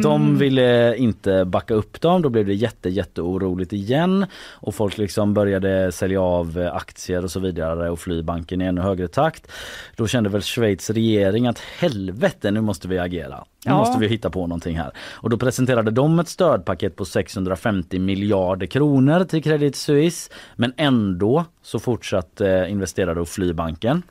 De 0.03 0.39
ville 0.39 0.97
inte 0.97 1.45
backa 1.45 1.75
upp 1.75 2.01
dem, 2.01 2.23
då 2.23 2.29
blev 2.29 2.47
det 2.47 2.55
jätte 2.55 2.89
jätteoroligt 2.89 3.73
igen 3.73 4.27
och 4.51 4.75
folk 4.75 4.99
liksom 4.99 5.35
började 5.35 5.93
sälja 5.93 6.21
av 6.21 6.71
aktier 6.73 7.25
och 7.25 7.31
så 7.31 7.41
vidare 7.41 7.91
och 7.91 7.99
fly 7.99 8.23
banken 8.23 8.61
i 8.61 8.65
ännu 8.65 8.81
högre 8.81 9.09
takt. 9.09 9.53
Då 9.97 10.07
kände 10.07 10.31
väl 10.31 10.43
Schweiz 10.43 10.91
regering 10.91 11.47
att 11.53 11.59
helvete 11.59 12.51
nu 12.51 12.61
måste 12.61 12.89
vi 12.89 12.99
agera. 12.99 13.37
Nu 13.37 13.71
Ja. 13.71 13.77
måste 13.79 13.99
vi 14.01 14.07
hitta 14.09 14.31
på 14.31 14.47
någonting 14.47 14.77
här. 14.79 14.91
Och 14.99 15.31
då 15.31 15.37
presenterade 15.39 15.91
de 15.91 16.19
ett 16.19 16.29
stödpaket 16.29 16.97
på 16.97 17.05
650 17.05 17.99
miljarder 17.99 18.67
kronor 18.67 19.25
till 19.25 19.43
Credit 19.43 19.77
Suisse. 19.77 20.31
Men 20.57 20.73
ändå 20.77 21.45
så 21.63 21.79
fortsatte 21.79 22.51
eh, 22.51 22.71
investerare 22.73 23.23
att 23.23 23.29
fly 23.29 23.53
banken. 23.53 24.03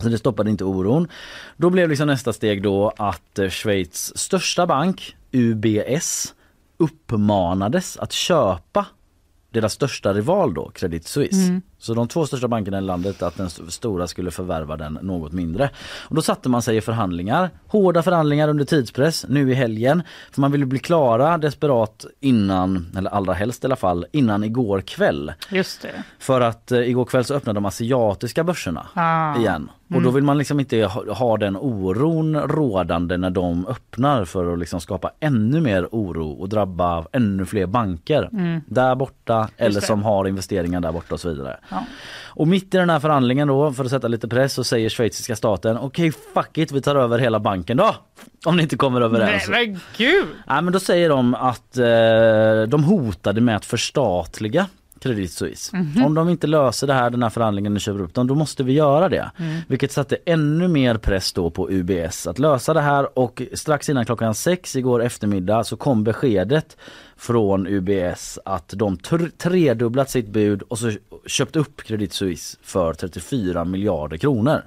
Så 0.00 0.08
det 0.08 0.18
stoppade 0.18 0.50
inte 0.50 0.64
oron. 0.64 1.08
Då 1.56 1.70
blev 1.70 1.88
liksom 1.88 2.06
nästa 2.06 2.32
steg 2.32 2.62
då 2.62 2.92
att 2.96 3.38
eh, 3.38 3.48
Schweiz 3.48 4.18
största 4.18 4.66
bank, 4.66 5.16
UBS, 5.32 6.34
uppmanades 6.76 7.96
att 7.96 8.12
köpa 8.12 8.86
deras 9.50 9.72
största 9.72 10.12
rival 10.14 10.54
då, 10.54 10.70
Credit 10.70 11.06
Suisse. 11.06 11.60
Så 11.82 11.94
de 11.94 12.08
två 12.08 12.26
största 12.26 12.48
bankerna 12.48 12.78
i 12.78 12.80
landet 12.80 13.22
att 13.22 13.36
den 13.36 13.46
st- 13.46 13.70
stora 13.70 14.06
skulle 14.06 14.30
förvärva 14.30 14.76
den 14.76 14.98
något 15.02 15.32
mindre. 15.32 15.70
Och 16.08 16.14
då 16.14 16.22
satte 16.22 16.48
man 16.48 16.62
sig 16.62 16.76
i 16.76 16.80
förhandlingar, 16.80 17.50
hårda 17.66 18.02
förhandlingar 18.02 18.48
under 18.48 18.64
tidspress 18.64 19.24
nu 19.28 19.50
i 19.50 19.54
helgen. 19.54 20.02
För 20.32 20.40
man 20.40 20.52
ville 20.52 20.66
bli 20.66 20.78
klara 20.78 21.38
desperat 21.38 22.06
innan, 22.20 22.86
eller 22.98 23.10
allra 23.10 23.32
helst 23.32 23.64
i 23.64 23.66
alla 23.66 23.76
fall, 23.76 24.06
innan 24.12 24.44
igår 24.44 24.80
kväll. 24.80 25.32
Just 25.50 25.82
det. 25.82 25.88
För 26.18 26.40
att 26.40 26.72
eh, 26.72 26.78
igår 26.78 27.04
kväll 27.04 27.24
så 27.24 27.34
öppnade 27.34 27.56
de 27.56 27.66
asiatiska 27.66 28.44
börserna 28.44 28.86
Ah. 28.94 29.36
igen. 29.38 29.70
Och 29.94 30.02
då 30.02 30.10
vill 30.10 30.24
man 30.24 30.38
liksom 30.38 30.60
inte 30.60 30.84
ha, 30.84 31.12
ha 31.14 31.36
den 31.36 31.56
oron 31.56 32.36
rådande 32.36 33.16
när 33.16 33.30
de 33.30 33.66
öppnar 33.66 34.24
för 34.24 34.52
att 34.52 34.58
liksom 34.58 34.80
skapa 34.80 35.10
ännu 35.20 35.60
mer 35.60 35.88
oro 35.92 36.30
och 36.30 36.48
drabba 36.48 37.04
ännu 37.12 37.44
fler 37.44 37.66
banker 37.66 38.28
där 38.66 38.94
borta 38.94 39.48
eller 39.56 39.80
det. 39.80 39.86
som 39.86 40.02
har 40.02 40.28
investeringar 40.28 40.80
där 40.80 40.92
borta 40.92 41.14
och 41.14 41.20
så 41.20 41.28
vidare. 41.28 41.56
Ja. 41.72 41.84
Och 42.34 42.48
mitt 42.48 42.74
i 42.74 42.78
den 42.78 42.90
här 42.90 43.00
förhandlingen 43.00 43.48
då 43.48 43.72
för 43.72 43.84
att 43.84 43.90
sätta 43.90 44.08
lite 44.08 44.28
press 44.28 44.52
så 44.52 44.64
säger 44.64 44.88
schweiziska 44.88 45.36
staten 45.36 45.78
okej 45.78 46.12
fuck 46.34 46.58
it 46.58 46.72
vi 46.72 46.80
tar 46.80 46.96
över 46.96 47.18
hela 47.18 47.40
banken 47.40 47.76
då. 47.76 47.96
Om 48.44 48.56
ni 48.56 48.62
inte 48.62 48.76
kommer 48.76 49.00
Nej 49.00 49.06
överens. 49.06 49.48
men 49.48 49.80
gud! 49.96 50.26
Nej 50.46 50.62
men 50.62 50.72
då 50.72 50.80
säger 50.80 51.08
de 51.08 51.34
att 51.34 51.78
eh, 51.78 52.68
de 52.68 52.84
hotade 52.84 53.40
med 53.40 53.56
att 53.56 53.64
förstatliga 53.64 54.66
Credit 55.02 55.32
Suisse. 55.32 55.76
Om 56.04 56.14
de 56.14 56.28
inte 56.28 56.46
löser 56.46 56.86
det 56.86 56.92
här, 56.92 57.10
den 57.10 57.22
här 57.22 57.30
förhandlingen 57.30 57.74
och 57.74 57.80
köper 57.80 58.00
upp 58.02 58.14
dem, 58.14 58.26
då 58.26 58.34
måste 58.34 58.62
vi 58.62 58.72
göra 58.72 59.08
det. 59.08 59.30
Vilket 59.68 59.92
satte 59.92 60.16
ännu 60.26 60.68
mer 60.68 60.96
press 60.96 61.32
då 61.32 61.50
på 61.50 61.70
UBS 61.70 62.26
att 62.26 62.38
lösa 62.38 62.74
det 62.74 62.80
här 62.80 63.18
och 63.18 63.42
strax 63.54 63.88
innan 63.88 64.04
klockan 64.04 64.34
sex 64.34 64.76
igår 64.76 65.02
eftermiddag 65.02 65.64
så 65.64 65.76
kom 65.76 66.04
beskedet 66.04 66.76
från 67.22 67.66
UBS 67.66 68.38
att 68.44 68.72
de 68.76 68.96
tr- 68.96 69.30
tredubblat 69.38 70.10
sitt 70.10 70.28
bud 70.28 70.62
och 70.62 70.78
så 70.78 70.92
köpt 71.26 71.56
upp 71.56 71.82
Credit 71.82 72.12
Suisse 72.12 72.58
för 72.62 72.94
34 72.94 73.64
miljarder 73.64 74.16
kronor. 74.16 74.62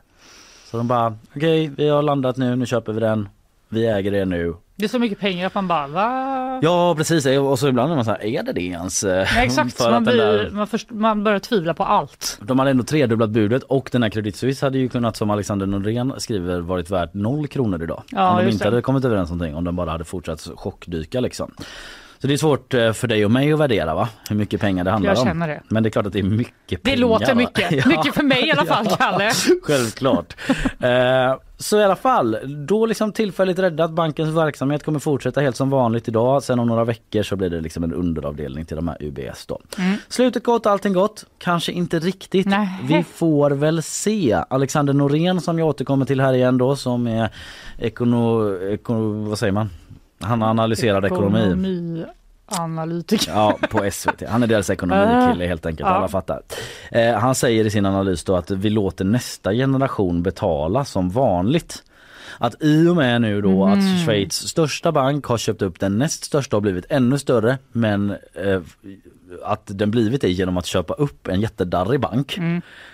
Så 0.72 0.78
de 0.78 0.88
bara, 0.88 1.18
okej 1.36 1.72
vi 1.78 1.90
har 1.90 2.02
landat 2.02 2.38
nu, 2.38 2.56
nu 2.56 2.66
köper 2.66 2.94
vi 2.94 3.00
den, 3.00 3.30
vi 3.70 3.88
äger 3.88 4.12
det 4.12 4.26
nu 4.26 4.56
Det 4.76 4.86
är 4.86 4.90
så 4.90 5.00
mycket 5.00 5.20
pengar 5.20 5.48
att 5.48 5.54
man 5.56 5.68
bara 5.68 5.88
va? 5.88 6.60
Ja 6.64 6.96
precis 6.98 7.26
och 7.26 7.60
så 7.60 7.68
ibland 7.68 7.92
är 7.92 7.96
man 7.96 8.06
så 8.06 8.12
här, 8.12 8.24
är 8.26 8.44
det 8.44 8.54
det 8.54 8.62
ens? 8.62 9.04
Nej, 9.04 9.28
exakt, 9.46 9.78
För 9.78 9.92
man, 9.92 10.04
blir, 10.04 10.16
där, 10.18 10.50
man, 10.52 10.68
först, 10.68 10.92
man 10.92 11.24
börjar 11.24 11.40
tvivla 11.40 11.74
på 11.74 11.84
allt. 11.84 12.40
de 12.42 12.60
hade 12.60 12.72
ändå 12.72 12.84
tredubblat 12.84 13.30
budet 13.30 13.64
och 13.64 13.90
den 13.92 14.04
här 14.04 14.10
Credit 14.10 14.36
Suisse 14.36 14.66
hade 14.66 14.78
ju 14.78 14.90
kunnat 14.90 15.18
som 15.18 15.30
Alexander 15.30 15.66
Norén 15.66 16.14
skriver 16.18 16.60
varit 16.60 16.90
värt 16.90 17.14
noll 17.14 17.48
kronor 17.48 17.84
idag. 17.84 18.04
Ja, 18.12 18.30
om 18.30 18.46
de 18.46 18.52
inte 18.52 18.64
det. 18.64 18.70
hade 18.70 18.82
kommit 18.82 19.06
överens 19.06 19.30
någonting, 19.30 19.56
om 19.56 19.64
den 19.64 19.76
bara 19.76 19.92
hade 19.92 20.04
fortsatt 20.04 20.50
chockdyka 20.56 21.20
liksom. 21.20 21.52
Så 22.26 22.28
det 22.28 22.34
är 22.36 22.38
svårt 22.38 22.74
eh, 22.74 22.94
för 22.94 23.08
dig 23.08 23.26
och 23.26 23.32
mig 23.32 23.54
att 23.54 23.60
värdera 23.60 23.96
va? 23.96 24.10
Hur 24.30 24.36
mycket 24.36 24.62
pengar 24.62 24.84
det 24.84 24.92
handlar 24.92 25.12
Jag 25.12 25.20
om. 25.20 25.26
känner 25.26 25.48
det. 25.48 25.62
Men 25.68 25.84
det 25.84 25.90
är 25.90 25.92
klart 25.92 26.06
att 26.06 26.14
det 26.14 26.20
är 26.20 26.24
mycket 26.24 26.54
Det 26.70 26.78
pengar. 26.78 26.98
låter 26.98 27.28
va? 27.28 27.34
mycket. 27.36 27.72
Ja. 27.72 27.84
Mycket 27.88 28.16
för 28.16 28.24
mig 28.24 28.48
i 28.48 28.52
alla 28.52 28.66
fall, 28.66 28.86
Kalle. 28.98 29.32
Självklart. 29.64 30.36
Eh, 30.80 31.36
så 31.58 31.80
i 31.80 31.84
alla 31.84 31.96
fall, 31.96 32.38
då 32.68 32.86
liksom 32.86 33.12
tillfälligt 33.12 33.60
räddat. 33.60 33.92
Bankens 33.92 34.36
verksamhet 34.36 34.84
kommer 34.84 35.00
fortsätta 35.00 35.42
helt 35.42 35.56
som 35.56 35.70
vanligt 35.70 36.08
idag. 36.08 36.44
Sen 36.44 36.60
om 36.60 36.68
några 36.68 36.84
veckor 36.84 37.24
så 37.24 37.36
blir 37.36 37.50
det 37.50 37.62
liksom 37.62 37.84
en 37.84 37.94
underavdelning 37.94 38.66
till 38.66 38.76
de 38.76 38.88
här 38.88 38.98
UBS 39.00 39.46
då. 39.46 39.60
Slutet 40.10 40.44
gott, 40.44 40.66
allting 40.66 40.94
gott. 40.94 41.26
Kanske 41.38 41.72
inte 41.72 42.00
riktigt. 42.00 42.46
Nej. 42.48 42.70
Vi 42.84 43.04
får 43.04 43.52
väl 43.52 43.84
se. 43.84 44.44
Alexander 44.50 44.94
Norén 44.94 45.42
som 45.42 45.60
jag 45.60 45.68
återkommer 45.68 46.06
till 46.06 46.22
här 46.22 46.34
igen 46.34 46.58
då 46.58 46.76
som 46.76 47.08
är 47.08 47.30
ekono... 47.78 48.58
ekono 48.62 49.30
vad 49.30 49.40
säger 49.40 49.54
man? 49.54 49.70
Han 50.26 50.44
analyserar 50.44 51.06
ekonomi. 51.06 52.06
Ekonomianalytiker. 52.48 53.32
Ja, 53.34 53.58
på 53.70 53.92
SVT. 53.92 54.24
Han 54.30 54.44
är 54.44 54.48
deras 54.48 54.70
ekonomikille 54.70 55.46
helt 55.46 55.66
enkelt, 55.66 55.90
Ja. 55.90 55.96
alla 55.96 56.08
fattar. 56.08 56.42
Eh, 56.92 57.14
han 57.14 57.36
säger 57.36 57.66
i 57.66 57.70
sin 57.70 57.86
analys 57.86 58.24
då 58.24 58.36
att 58.36 58.52
vi 58.52 58.70
låter 58.70 59.06
nästa 59.06 59.54
generation 59.54 60.24
betala 60.24 60.86
som 60.86 61.10
vanligt. 61.10 61.84
Att 62.38 62.56
i 62.64 62.88
och 62.88 62.96
med 62.96 63.22
nu 63.22 63.42
då 63.42 63.66
att 63.66 64.06
Schweiz 64.06 64.34
största 64.48 64.92
bank 64.92 65.26
har 65.26 65.38
köpt 65.38 65.62
upp 65.62 65.80
den 65.80 65.98
näst 65.98 66.24
största 66.24 66.56
och 66.56 66.62
blivit 66.62 66.86
ännu 66.90 67.18
större 67.20 67.58
men 67.72 68.12
eh, 68.34 68.62
att 69.44 69.62
den 69.66 69.92
blivit 69.92 70.22
det 70.22 70.30
genom 70.30 70.58
att 70.58 70.66
köpa 70.66 70.94
upp 70.94 71.28
en 71.28 71.42
jättedarrig 71.42 72.00
bank 72.00 72.40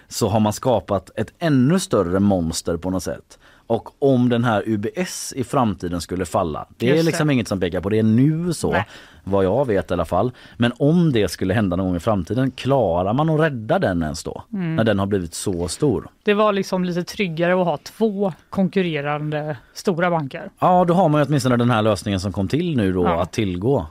så 0.08 0.28
har 0.30 0.40
man 0.40 0.54
skapat 0.54 1.12
ett 1.16 1.34
ännu 1.40 1.80
större 1.80 2.20
monster 2.20 2.78
på 2.78 2.90
något 2.90 3.04
sätt. 3.04 3.40
Och 3.72 3.90
om 4.00 4.30
den 4.30 4.44
här 4.44 4.64
UBS 4.66 5.34
i 5.36 5.44
framtiden 5.44 6.02
skulle 6.02 6.26
falla, 6.26 6.68
det 6.78 6.90
är 6.90 6.96
det. 6.96 7.04
liksom 7.04 7.30
inget 7.30 7.48
som 7.48 7.60
pekar 7.60 7.82
på 7.82 7.90
det 7.90 8.04
nu 8.04 8.54
så, 8.54 8.72
Nej. 8.72 8.86
vad 9.24 9.46
jag 9.46 9.68
vet 9.68 9.92
i 9.92 9.94
alla 9.94 10.06
fall. 10.06 10.32
Men 10.58 10.72
om 10.80 11.12
det 11.12 11.28
skulle 11.32 11.54
hända 11.54 11.76
någon 11.76 11.86
gång 11.88 11.96
i 11.96 12.00
framtiden, 12.00 12.52
klarar 12.52 13.14
man 13.14 13.30
att 13.30 13.40
rädda 13.40 13.80
den 13.80 14.04
ens 14.04 14.24
då? 14.24 14.44
Mm. 14.54 14.76
När 14.76 14.84
den 14.84 15.00
har 15.00 15.06
blivit 15.06 15.34
så 15.34 15.68
stor? 15.68 16.08
Det 16.24 16.34
var 16.34 16.54
liksom 16.54 16.84
lite 16.86 17.04
tryggare 17.04 17.54
att 17.62 17.66
ha 17.66 17.78
två 17.78 18.34
konkurrerande 18.50 19.58
stora 19.74 20.10
banker. 20.10 20.50
Ja, 20.60 20.86
då 20.86 20.94
har 20.94 21.10
man 21.10 21.22
ju 21.22 21.28
åtminstone 21.28 21.58
den 21.58 21.70
här 21.72 21.82
lösningen 21.82 22.20
som 22.20 22.32
kom 22.32 22.48
till 22.48 22.78
nu 22.78 22.94
då 22.94 23.04
Ja. 23.04 23.22
att 23.22 23.32
tillgå. 23.32 23.86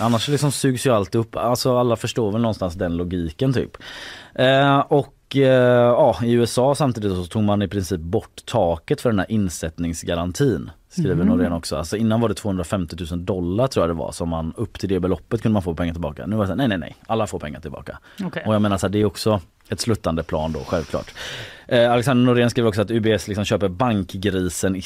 Annars 0.00 0.28
liksom 0.28 0.52
sugs 0.52 0.86
ju 0.86 0.90
allt 0.90 1.14
upp. 1.14 1.36
Alltså 1.36 1.78
alla 1.78 1.96
förstår 1.96 2.32
väl 2.32 2.40
någonstans 2.40 2.74
den 2.74 2.96
logiken 2.96 3.52
typ. 3.52 3.76
Eh, 4.34 4.78
och 4.78 5.14
ja, 5.34 6.18
i 6.24 6.32
USA 6.32 6.74
samtidigt 6.74 7.12
så 7.12 7.24
tog 7.24 7.42
man 7.42 7.62
i 7.62 7.68
princip 7.68 8.00
bort 8.00 8.46
taket 8.46 9.00
för 9.00 9.10
den 9.10 9.18
här 9.18 9.30
insättningsgarantin. 9.30 10.70
Skriver 10.88 11.24
Norén 11.24 11.52
också. 11.52 11.76
Alltså 11.76 11.96
innan 11.96 12.20
var 12.20 12.28
det 12.28 12.34
250 12.34 12.96
000 13.10 13.24
dollar 13.24 13.66
tror 13.66 13.82
jag 13.82 13.90
det 13.90 13.98
var 13.98 14.12
som 14.12 14.28
man 14.28 14.54
upp 14.56 14.78
till 14.78 14.88
det 14.88 15.00
beloppet 15.00 15.42
kunde 15.42 15.52
man 15.52 15.62
få 15.62 15.74
pengar 15.74 15.94
tillbaka. 15.94 16.26
Nu 16.26 16.36
var 16.36 16.42
det 16.42 16.46
så 16.46 16.52
här, 16.52 16.56
nej 16.56 16.68
nej 16.68 16.78
nej, 16.78 16.96
alla 17.06 17.26
får 17.26 17.38
pengar 17.38 17.60
tillbaka. 17.60 17.98
Okej. 18.24 18.42
Och 18.46 18.54
jag 18.54 18.62
menar 18.62 18.78
så 18.78 18.86
här, 18.86 18.92
det 18.92 19.00
är 19.00 19.04
också 19.04 19.40
ett 19.68 19.80
sluttande 19.80 20.22
plan 20.22 20.52
då 20.52 20.60
självklart. 20.60 21.14
Eh, 21.66 21.92
Alexander 21.92 22.24
Norén 22.24 22.50
skriver 22.50 22.68
också 22.68 22.82
att 22.82 22.90
UBS 22.90 23.28
liksom 23.28 23.44
köper 23.44 23.68
bankgrisen 23.68 24.76
i 24.76 24.82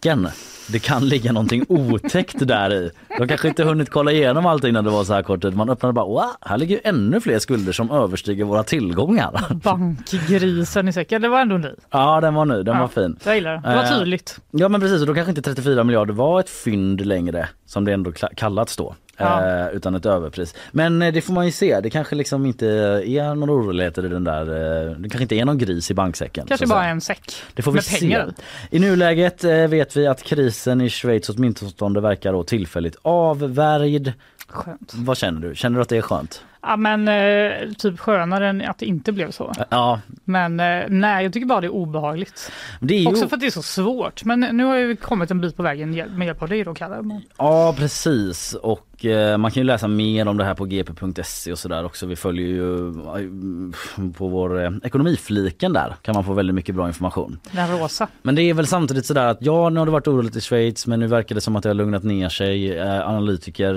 säcken. 0.00 0.28
Det 0.68 0.78
kan 0.78 1.08
ligga 1.08 1.32
någonting 1.32 1.64
otäckt 1.68 2.48
där 2.48 2.72
i. 2.74 2.90
De 3.18 3.28
kanske 3.28 3.48
inte 3.48 3.64
hunnit 3.64 3.90
kolla 3.90 4.12
igenom 4.12 4.46
allting 4.46 4.72
när 4.72 4.82
det 4.82 4.90
var 4.90 5.04
så 5.04 5.12
här 5.14 5.22
kort 5.22 5.42
tid. 5.42 5.56
Man 5.56 5.70
öppnade 5.70 5.92
bara, 5.92 6.04
wow, 6.04 6.24
här 6.40 6.58
ligger 6.58 6.74
ju 6.76 6.80
ännu 6.84 7.20
fler 7.20 7.38
skulder 7.38 7.72
som 7.72 7.90
överstiger 7.90 8.44
våra 8.44 8.62
tillgångar. 8.62 9.54
Bankgrisen 9.64 10.88
i 10.88 10.92
säcken, 10.92 11.22
det 11.22 11.28
var 11.28 11.40
ändå 11.40 11.56
ny. 11.56 11.68
Ja 11.90 12.20
den 12.20 12.34
var 12.34 12.44
ny, 12.44 12.62
den 12.62 12.74
Ja, 12.74 12.80
var 12.80 12.88
fin. 12.88 13.16
Jag 13.24 13.34
gillar 13.34 13.52
det. 13.56 13.68
Det 13.68 13.76
var 13.76 13.82
Eh, 13.84 13.98
tydligt. 13.98 14.40
Ja 14.50 14.68
men 14.68 14.80
precis 14.80 15.00
och 15.00 15.06
då 15.06 15.14
kanske 15.14 15.30
inte 15.30 15.42
34 15.42 15.84
miljarder 15.84 16.14
var 16.14 16.40
ett 16.40 16.50
fynd 16.50 17.06
längre 17.06 17.48
som 17.66 17.84
det 17.84 17.92
ändå 17.92 18.12
kallats 18.36 18.76
då. 18.76 18.94
Ja. 19.20 19.66
Eh, 19.66 19.76
utan 19.76 19.94
ett 19.94 20.06
överpris. 20.06 20.54
Men 20.70 21.02
eh, 21.02 21.12
det 21.12 21.20
får 21.20 21.32
man 21.32 21.46
ju 21.46 21.52
se. 21.52 21.80
Det 21.80 21.90
kanske 21.90 22.14
liksom 22.14 22.46
inte 22.46 22.66
är 22.66 23.34
några 23.34 23.52
oroligheter 23.52 24.06
i 24.06 24.08
den 24.08 24.24
där. 24.24 24.40
Eh, 24.40 24.90
det 24.90 25.08
kanske 25.08 25.22
inte 25.22 25.34
är 25.34 25.44
någon 25.44 25.58
gris 25.58 25.90
i 25.90 25.94
banksäcken. 25.94 26.46
Kanske 26.46 26.66
bara 26.66 26.86
en 26.86 27.00
säck 27.00 27.32
Det 27.54 27.62
får 27.62 27.72
vi 27.72 27.76
med 27.76 28.00
pengar 28.00 28.32
se. 28.36 28.76
I 28.76 28.78
nuläget 28.78 29.44
vet 29.44 29.96
vi 29.96 30.06
att 30.06 30.22
krisen 30.22 30.80
i 30.80 30.90
Schweiz 30.90 31.28
åtminstone 31.28 32.00
verkar 32.00 32.32
då 32.32 32.44
tillfälligt 32.44 32.96
avvärjd. 33.02 34.12
Skönt. 34.48 34.92
Vad 34.94 35.16
känner 35.16 35.48
du? 35.48 35.54
Känner 35.54 35.76
du 35.76 35.82
att 35.82 35.88
det 35.88 35.96
är 35.96 36.02
skönt? 36.02 36.44
Ja 36.62 36.76
men 36.76 37.08
eh, 37.08 37.72
typ 37.78 38.00
skönare 38.00 38.48
än 38.48 38.62
att 38.62 38.78
det 38.78 38.86
inte 38.86 39.12
blev 39.12 39.30
så. 39.30 39.52
Ja, 39.68 40.00
Men 40.24 40.60
eh, 40.60 40.84
nej, 40.88 41.24
jag 41.24 41.32
tycker 41.32 41.46
bara 41.46 41.60
det 41.60 41.66
är 41.66 41.72
obehagligt. 41.74 42.52
det 42.80 42.94
är 42.94 42.98
ju... 42.98 43.06
Också 43.06 43.28
för 43.28 43.36
att 43.36 43.40
det 43.40 43.46
är 43.46 43.50
så 43.50 43.62
svårt. 43.62 44.24
Men 44.24 44.40
nu 44.40 44.64
har 44.64 44.76
ju 44.76 44.96
kommit 44.96 45.30
en 45.30 45.40
bit 45.40 45.56
på 45.56 45.62
vägen 45.62 45.90
med 45.90 46.26
hjälp 46.26 46.42
av 46.42 46.48
dig 46.48 46.64
då 46.64 46.74
Kalle. 46.74 47.20
Ja 47.36 47.74
precis 47.78 48.54
och 48.54 48.86
eh, 49.04 49.36
man 49.38 49.50
kan 49.50 49.60
ju 49.60 49.64
läsa 49.66 49.88
mer 49.88 50.28
om 50.28 50.36
det 50.36 50.44
här 50.44 50.54
på 50.54 50.64
gp.se 50.64 51.52
och 51.52 51.58
sådär 51.58 51.84
också. 51.84 52.06
Vi 52.06 52.16
följer 52.16 52.46
ju 52.46 52.88
eh, 52.88 54.12
på 54.16 54.28
vår 54.28 54.64
eh, 54.64 54.70
ekonomifliken 54.82 55.72
där 55.72 55.94
kan 56.02 56.14
man 56.14 56.24
få 56.24 56.32
väldigt 56.32 56.54
mycket 56.54 56.74
bra 56.74 56.86
information. 56.86 57.38
Den 57.52 57.78
rosa. 57.78 58.08
Men 58.22 58.34
det 58.34 58.42
är 58.42 58.54
väl 58.54 58.66
samtidigt 58.66 59.06
sådär 59.06 59.26
att 59.26 59.38
ja 59.40 59.68
nu 59.70 59.78
har 59.78 59.86
det 59.86 59.92
varit 59.92 60.08
oroligt 60.08 60.36
i 60.36 60.40
Schweiz 60.40 60.86
men 60.86 61.00
nu 61.00 61.06
verkar 61.06 61.34
det 61.34 61.40
som 61.40 61.56
att 61.56 61.62
det 61.62 61.68
har 61.68 61.74
lugnat 61.74 62.02
ner 62.04 62.28
sig. 62.28 62.78
Eh, 62.78 63.08
analytiker, 63.08 63.74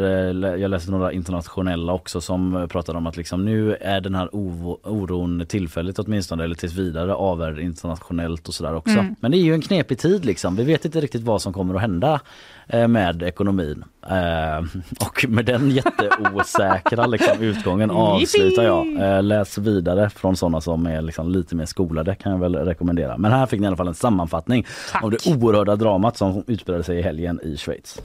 jag 0.57 0.71
läste 0.71 0.91
några 0.91 1.11
internationella 1.11 1.93
också 1.93 2.21
som 2.21 2.67
pratade 2.71 2.97
om 2.97 3.07
att 3.07 3.17
liksom 3.17 3.45
nu 3.45 3.75
är 3.75 4.01
den 4.01 4.15
här 4.15 4.29
oro- 4.31 4.79
oron 4.83 5.45
tillfälligt 5.47 5.99
åtminstone 5.99 6.43
eller 6.43 6.55
tills 6.55 6.73
vidare 6.73 7.13
avvärjd 7.13 7.59
internationellt 7.59 8.47
och 8.47 8.53
sådär 8.53 8.75
också. 8.75 8.99
Mm. 8.99 9.15
Men 9.19 9.31
det 9.31 9.37
är 9.37 9.43
ju 9.43 9.53
en 9.53 9.61
knepig 9.61 9.99
tid 9.99 10.25
liksom. 10.25 10.55
Vi 10.55 10.63
vet 10.63 10.85
inte 10.85 11.01
riktigt 11.01 11.21
vad 11.21 11.41
som 11.41 11.53
kommer 11.53 11.75
att 11.75 11.81
hända 11.81 12.19
med 12.67 13.23
ekonomin. 13.23 13.83
Eh, 14.09 14.65
och 14.99 15.25
med 15.29 15.45
den 15.45 15.69
jätteosäkra 15.71 17.05
liksom, 17.05 17.41
utgången 17.41 17.91
avslutar 17.91 18.63
jag. 18.63 19.01
Eh, 19.01 19.23
läs 19.23 19.57
vidare 19.57 20.09
från 20.09 20.35
sådana 20.35 20.61
som 20.61 20.87
är 20.87 21.01
liksom 21.01 21.29
lite 21.29 21.55
mer 21.55 21.65
skolade 21.65 22.15
kan 22.15 22.31
jag 22.31 22.39
väl 22.39 22.55
rekommendera. 22.55 23.17
Men 23.17 23.31
här 23.31 23.45
fick 23.45 23.59
ni 23.59 23.63
i 23.63 23.67
alla 23.67 23.77
fall 23.77 23.87
en 23.87 23.93
sammanfattning 23.93 24.65
Tack. 24.91 25.03
av 25.03 25.11
det 25.11 25.27
oerhörda 25.27 25.75
dramat 25.75 26.17
som 26.17 26.43
utspelade 26.47 26.83
sig 26.83 26.99
i 26.99 27.01
helgen 27.01 27.39
i 27.43 27.57
Schweiz. 27.57 28.01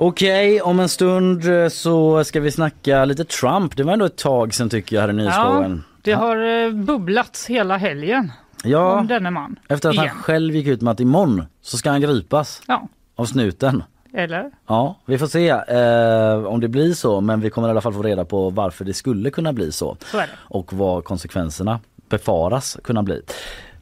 Okej, 0.00 0.60
om 0.60 0.80
en 0.80 0.88
stund 0.88 1.44
eh, 1.62 1.68
så 1.68 2.24
ska 2.24 2.40
vi 2.40 2.50
snacka 2.50 3.04
lite 3.04 3.24
Trump. 3.24 3.76
Det 3.76 3.82
var 3.82 3.92
ändå 3.92 4.04
ett 4.04 4.16
tag 4.16 4.54
sedan 4.54 4.68
tycker 4.68 4.96
jag 4.96 5.00
här 5.02 5.08
i 5.08 5.12
nyhetsshowen. 5.12 5.84
Det 6.02 6.12
har 6.12 6.64
eh, 6.66 6.70
bubblats 6.72 7.46
hela 7.46 7.76
helgen 7.76 8.32
Ja, 8.64 8.98
om 8.98 9.06
denne 9.06 9.30
man. 9.30 9.56
efter 9.68 9.88
att 9.88 9.94
Igen. 9.94 10.08
han 10.08 10.16
själv 10.22 10.54
gick 10.54 10.66
ut 10.66 10.80
med 10.82 10.90
att 10.92 11.00
imorgon 11.00 11.44
så 11.62 11.78
ska 11.78 11.90
han 11.90 12.00
gripas 12.00 12.62
Ja, 12.66 12.88
av 13.16 13.24
snuten. 13.24 13.82
eller? 14.14 14.50
Ja, 14.66 14.96
vi 15.06 15.18
får 15.18 15.26
se 15.26 15.48
eh, 15.48 16.44
om 16.46 16.60
det 16.60 16.68
blir 16.68 16.94
så 16.94 17.20
men 17.20 17.40
vi 17.40 17.50
kommer 17.50 17.68
i 17.68 17.70
alla 17.70 17.80
fall 17.80 17.92
få 17.94 18.02
reda 18.02 18.24
på 18.24 18.50
varför 18.50 18.84
det 18.84 18.94
skulle 18.94 19.30
kunna 19.30 19.52
bli 19.52 19.72
så 19.72 19.96
Så 20.12 20.22
och 20.36 20.72
vad 20.72 21.04
konsekvenserna 21.04 21.80
befaras 22.08 22.78
kunna 22.84 23.02
bli. 23.02 23.22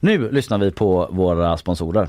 Nu 0.01 0.31
lyssnar 0.31 0.59
vi 0.59 0.71
på 0.71 1.09
våra 1.11 1.57
sponsorer. 1.57 2.09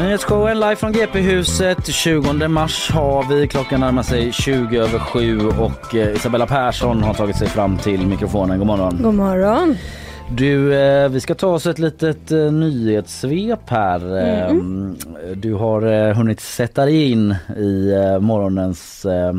Nyhetsshowen 0.00 0.60
live 0.60 0.76
från 0.76 0.92
GP-huset. 0.92 1.86
20 1.86 2.48
mars 2.48 2.90
har 2.90 3.24
vi. 3.34 3.48
Klockan 3.48 3.80
närmar 3.80 4.02
sig 4.02 4.32
20 4.32 4.78
över 4.78 4.98
7 4.98 5.48
och 5.48 5.94
eh, 5.94 6.14
Isabella 6.16 6.46
Persson 6.46 7.02
har 7.02 7.14
tagit 7.14 7.36
sig 7.36 7.48
fram 7.48 7.78
till 7.78 8.06
mikrofonen. 8.06 8.58
God 8.58 8.66
morgon. 8.66 8.98
God 9.02 9.14
morgon. 9.14 9.76
Du, 10.30 10.74
eh, 10.74 11.08
vi 11.08 11.20
ska 11.20 11.34
ta 11.34 11.46
oss 11.46 11.66
ett 11.66 11.78
litet 11.78 12.30
eh, 12.32 12.38
nyhetssvep 12.52 13.70
här. 13.70 14.18
Eh, 14.18 14.54
Du 15.36 15.54
har 15.54 15.82
eh, 16.08 16.14
hunnit 16.16 16.40
sätta 16.40 16.84
dig 16.84 17.10
in 17.10 17.34
i 17.56 17.94
morgonens... 18.20 19.04
Eh, 19.04 19.32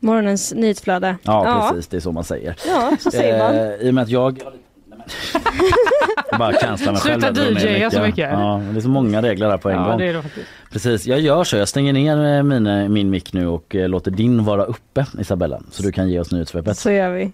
Morgonens 0.00 0.54
nyhetsflöde. 0.54 1.16
ja, 1.22 1.68
precis, 1.72 1.88
det 1.88 1.96
är 1.96 2.00
så 2.00 2.12
man 2.12 2.24
säger. 2.24 2.56
Ja, 2.68 2.92
så 3.00 3.10
säger 3.10 3.38
man. 3.38 3.54
I 3.86 3.90
och 3.90 3.94
med 3.94 4.02
att 4.02 4.08
jag... 4.10 4.38
Jag 6.30 6.38
bara 6.38 6.52
cancelar 6.52 6.92
mig 6.92 7.00
själv. 7.00 7.20
Sluta 7.34 7.68
DJa 7.68 7.90
så 7.90 8.00
mycket. 8.00 8.30
Ja, 8.30 8.62
det 8.72 8.78
är 8.78 8.80
så 8.80 8.88
många 8.88 9.22
regler 9.22 9.50
här 9.50 9.58
på 9.58 9.70
en 9.70 9.76
Ja, 9.76 9.88
gång. 9.88 9.98
det 9.98 10.04
är 10.08 10.12
det 10.14 10.22
faktiskt. 10.22 10.46
Precis, 10.72 11.06
jag 11.06 11.20
gör 11.20 11.44
så. 11.44 11.56
Jag 11.56 11.68
stänger 11.68 11.92
ner 11.92 12.36
eh, 12.36 12.42
mina, 12.42 12.88
min 12.88 13.10
mick 13.10 13.32
nu 13.32 13.46
och 13.46 13.74
eh, 13.76 13.88
låter 13.88 14.10
din 14.10 14.44
vara 14.44 14.64
uppe 14.64 15.06
Isabella. 15.20 15.60
Så 15.70 15.82
du 15.82 15.92
kan 15.92 16.08
ge 16.08 16.20
oss 16.20 16.32
nyhetssvepet. 16.32 16.78
Så 16.78 16.90
gör 16.90 17.10
vi. 17.10 17.32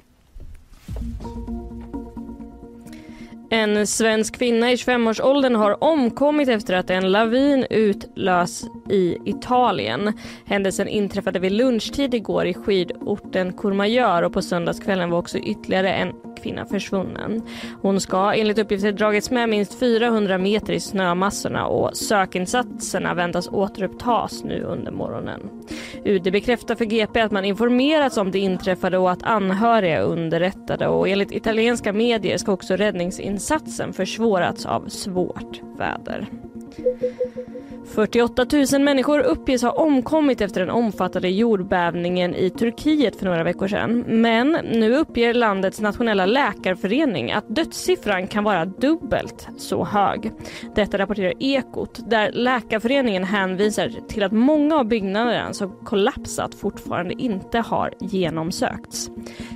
En 3.50 3.86
svensk 3.86 4.38
kvinna 4.38 4.72
i 4.72 4.74
25-årsåldern 4.76 5.54
har 5.54 5.84
omkommit 5.84 6.48
efter 6.48 6.74
att 6.74 6.90
en 6.90 7.12
lavin 7.12 7.66
utlös 7.70 8.64
i 8.90 9.16
Italien. 9.24 10.12
Händelsen 10.46 10.88
inträffade 10.88 11.38
vid 11.38 11.52
lunchtid 11.52 12.14
igår 12.14 12.46
i 12.46 12.54
skidorten 12.54 13.52
Courmayeur 13.52 14.22
och 14.22 14.32
på 14.32 14.42
söndagskvällen 14.42 15.10
var 15.10 15.18
också 15.18 15.38
ytterligare 15.38 15.92
en 15.92 16.12
kvinna 16.42 16.66
försvunnen. 16.66 17.42
Hon 17.82 18.00
ska 18.00 18.32
enligt 18.34 18.58
uppgifter 18.58 18.92
dragits 18.92 19.30
med 19.30 19.48
minst 19.48 19.78
400 19.78 20.38
meter 20.38 20.72
i 20.72 20.80
snömassorna 20.80 21.66
och 21.66 21.96
sökinsatserna 21.96 23.14
väntas 23.14 23.48
återupptas 23.48 24.44
nu 24.44 24.62
under 24.62 24.92
morgonen. 24.92 25.40
UD 26.04 26.22
bekräftar 26.22 26.74
för 26.74 26.84
GP 26.84 27.20
att 27.20 27.32
man 27.32 27.44
informerats 27.44 28.16
om 28.16 28.30
det 28.30 28.38
inträffade 28.38 28.98
och 28.98 29.10
att 29.10 29.22
anhöriga 29.22 29.98
är 29.98 30.02
underrättade 30.02 30.88
och 30.88 31.08
enligt 31.08 31.32
italienska 31.32 31.92
medier 31.92 32.36
ska 32.36 32.52
också 32.52 32.76
räddningsinsatsen 32.76 33.92
försvårats 33.92 34.66
av 34.66 34.88
svårt 34.88 35.60
väder. 35.78 36.28
48 37.94 38.46
000 38.72 38.82
människor 38.82 39.20
uppges 39.20 39.62
ha 39.62 39.70
omkommit 39.70 40.40
efter 40.40 40.60
den 40.60 40.70
omfattande 40.70 41.28
jordbävningen 41.28 42.34
i 42.34 42.50
Turkiet 42.50 43.16
för 43.16 43.26
några 43.26 43.44
veckor 43.44 43.68
sedan. 43.68 44.04
Men 44.06 44.50
nu 44.52 44.96
uppger 44.96 45.34
landets 45.34 45.80
nationella 45.80 46.26
läkarförening 46.26 47.32
att 47.32 47.44
dödssiffran 47.48 48.26
kan 48.26 48.44
vara 48.44 48.64
dubbelt 48.64 49.48
så 49.56 49.84
hög. 49.84 50.32
Detta 50.74 50.98
rapporterar 50.98 51.32
Ekot 51.38 52.10
där 52.10 52.32
läkarföreningen 52.32 53.24
hänvisar 53.24 53.92
till 54.08 54.22
att 54.22 54.32
många 54.32 54.76
av 54.76 54.84
byggnaderna 54.84 55.52
som 55.52 55.72
kollapsat 55.84 56.54
fortfarande 56.54 57.14
inte 57.14 57.58
har 57.58 57.94
genomsökts. 58.00 59.10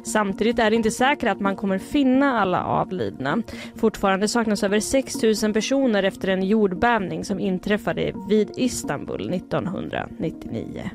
Samtidigt 0.05 0.59
är 0.59 0.71
det 0.71 0.77
inte 0.77 0.91
säkert 0.91 1.29
att 1.29 1.41
man 1.41 1.57
kommer 1.57 1.79
finna 1.79 2.41
alla 2.41 2.65
avlidna. 2.65 3.43
Fortfarande 3.77 4.29
saknas 4.29 4.65
över 4.65 4.81
6 4.81 5.43
000 5.43 5.53
personer 5.53 6.03
efter 6.03 6.29
en 6.29 6.43
jordbävning 6.43 7.06
som 7.25 7.41
inträffade 7.41 8.13
vid 8.29 8.51
Istanbul 8.57 9.35
1999. 9.35 10.91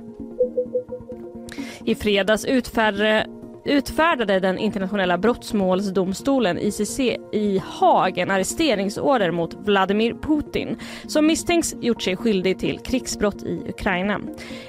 I 1.85 1.95
fredags 1.95 2.45
utfärdade 2.45 3.27
utfärdade 3.65 4.39
den 4.39 4.57
internationella 4.57 5.17
brottmålsdomstolen 5.17 6.59
ICC 6.59 6.99
i 7.31 7.61
Haag 7.65 8.17
en 8.17 8.31
arresteringsorder 8.31 9.31
mot 9.31 9.53
Vladimir 9.53 10.13
Putin 10.13 10.77
som 11.07 11.27
misstänks 11.27 11.75
gjort 11.81 12.01
sig 12.01 12.15
skyldig 12.15 12.59
till 12.59 12.79
krigsbrott 12.79 13.43
i 13.43 13.61
Ukraina. 13.69 14.21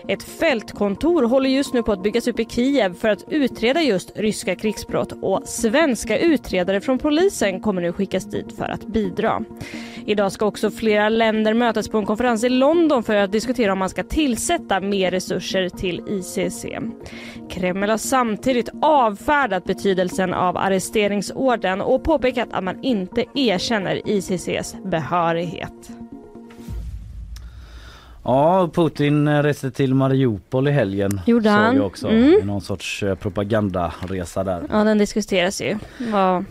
Ett 0.08 0.22
fältkontor 0.22 1.22
håller 1.22 1.50
just 1.50 1.74
nu 1.74 1.82
på 1.82 1.92
att 1.92 2.02
byggas 2.02 2.28
upp 2.28 2.40
i 2.40 2.44
Kiev 2.44 2.94
för 2.94 3.08
att 3.08 3.24
utreda 3.28 3.82
just 3.82 4.12
ryska 4.16 4.56
krigsbrott 4.56 5.12
och 5.22 5.42
svenska 5.44 6.18
utredare 6.18 6.80
från 6.80 6.98
polisen 6.98 7.60
kommer 7.60 7.82
nu 7.82 7.92
skickas 7.92 8.24
dit 8.24 8.56
för 8.56 8.68
att 8.68 8.86
bidra. 8.86 9.44
Idag 10.06 10.32
ska 10.32 10.46
också 10.46 10.70
flera 10.70 11.08
länder 11.08 11.54
mötas 11.54 11.88
på 11.88 11.98
en 11.98 12.06
konferens 12.06 12.44
i 12.44 12.48
London 12.48 13.02
för 13.02 13.16
att 13.16 13.32
diskutera 13.32 13.72
om 13.72 13.78
man 13.78 13.88
ska 13.88 14.02
tillsätta 14.02 14.80
mer 14.80 15.10
resurser 15.10 15.68
till 15.68 16.02
ICC. 16.08 16.66
Kreml 17.50 17.90
har 17.90 17.96
samtidigt 17.96 18.68
avfärdat 18.82 19.64
betydelsen 19.64 20.34
av 20.34 20.56
arresteringsorden 20.56 21.80
och 21.80 22.04
påpekat 22.04 22.48
att 22.52 22.64
man 22.64 22.84
inte 22.84 23.24
erkänner 23.34 24.00
ICCs 24.04 24.76
behörighet. 24.84 25.90
Ja, 28.24 28.70
Putin 28.74 29.42
reste 29.42 29.70
till 29.70 29.94
Mariupol 29.94 30.68
i 30.68 30.70
helgen. 30.70 31.20
Gjorde 31.26 31.44
såg 31.44 31.52
han? 31.52 31.76
jag 31.76 31.86
också. 31.86 32.08
Mm. 32.08 32.46
Någon 32.46 32.60
sorts 32.60 33.02
eh, 33.02 33.14
propagandaresa 33.14 34.44
där. 34.44 34.62
Ja, 34.70 34.84
den 34.84 34.98
diskuteras 34.98 35.62
ju. 35.62 35.78
Vad 35.98 36.44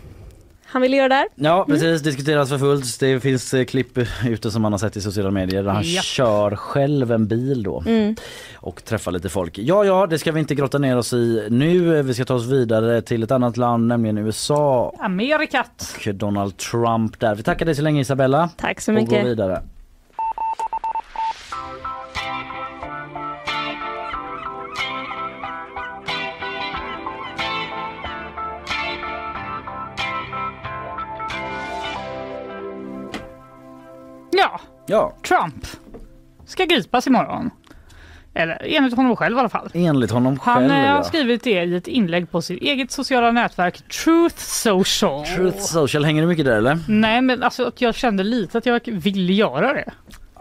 han 0.72 0.82
ville 0.82 0.96
göra 0.96 1.08
där. 1.08 1.26
Ja 1.34 1.64
precis, 1.68 2.02
diskuteras 2.02 2.48
för 2.48 2.58
fullt. 2.58 3.00
Det 3.00 3.20
finns 3.20 3.54
eh, 3.54 3.64
klipp 3.64 3.98
ute 4.28 4.50
som 4.50 4.62
man 4.62 4.72
har 4.72 4.78
sett 4.78 4.96
i 4.96 5.00
sociala 5.00 5.30
medier 5.30 5.62
där 5.62 5.70
han 5.70 5.82
Japp. 5.82 6.04
kör 6.04 6.56
själv 6.56 7.12
en 7.12 7.26
bil 7.28 7.62
då 7.62 7.82
Mm. 7.86 8.16
och 8.56 8.84
träffar 8.84 9.12
lite 9.12 9.28
folk. 9.28 9.58
Ja, 9.58 9.84
ja, 9.84 10.06
det 10.06 10.18
ska 10.18 10.32
vi 10.32 10.40
inte 10.40 10.54
grotta 10.54 10.78
ner 10.78 10.96
oss 10.98 11.12
i 11.12 11.46
nu. 11.50 12.02
Vi 12.02 12.14
ska 12.14 12.24
ta 12.24 12.34
oss 12.34 12.46
vidare 12.46 13.02
till 13.02 13.22
ett 13.22 13.30
annat 13.30 13.56
land, 13.56 13.86
nämligen 13.86 14.18
USA 14.18 14.92
Amerikat. 14.98 15.96
och 16.06 16.14
Donald 16.14 16.56
Trump 16.56 17.20
där. 17.20 17.34
Vi 17.34 17.42
tackar 17.42 17.66
dig 17.66 17.74
så 17.74 17.82
länge 17.82 18.00
Isabella 18.00 18.50
Tack 18.56 18.80
så 18.80 18.92
och 18.92 18.96
går 18.98 19.02
mycket. 19.04 19.26
vidare. 19.26 19.62
Ja, 34.92 35.16
Trump 35.28 35.66
ska 36.46 36.64
gripas 36.64 37.06
imorgon. 37.06 37.50
Eller 38.34 38.58
enligt 38.64 38.96
honom 38.96 39.16
själv 39.16 39.36
i 39.36 39.40
alla 39.40 39.48
fall. 39.48 39.70
enligt 39.74 40.10
honom 40.10 40.38
Han 40.42 40.54
själv. 40.60 40.72
eh, 40.72 40.78
har 40.78 40.84
ja. 40.96 41.02
skrivit 41.04 41.44
det 41.44 41.50
i 41.64 41.74
ett 41.76 41.88
inlägg 41.88 42.30
på 42.30 42.42
sitt 42.42 42.62
eget 42.62 42.90
sociala 42.90 43.30
nätverk 43.30 43.88
Truth 43.88 44.36
Social. 44.38 45.26
Truth 45.26 45.58
Social, 45.58 46.04
hänger 46.04 46.22
du 46.22 46.28
mycket 46.28 46.44
där 46.44 46.56
eller? 46.56 46.78
Nej 46.88 47.20
men 47.22 47.42
alltså 47.42 47.64
att 47.64 47.80
jag 47.80 47.94
kände 47.94 48.22
lite 48.24 48.58
att 48.58 48.66
jag 48.66 48.80
vill 48.86 49.38
göra 49.38 49.72
det. 49.74 49.92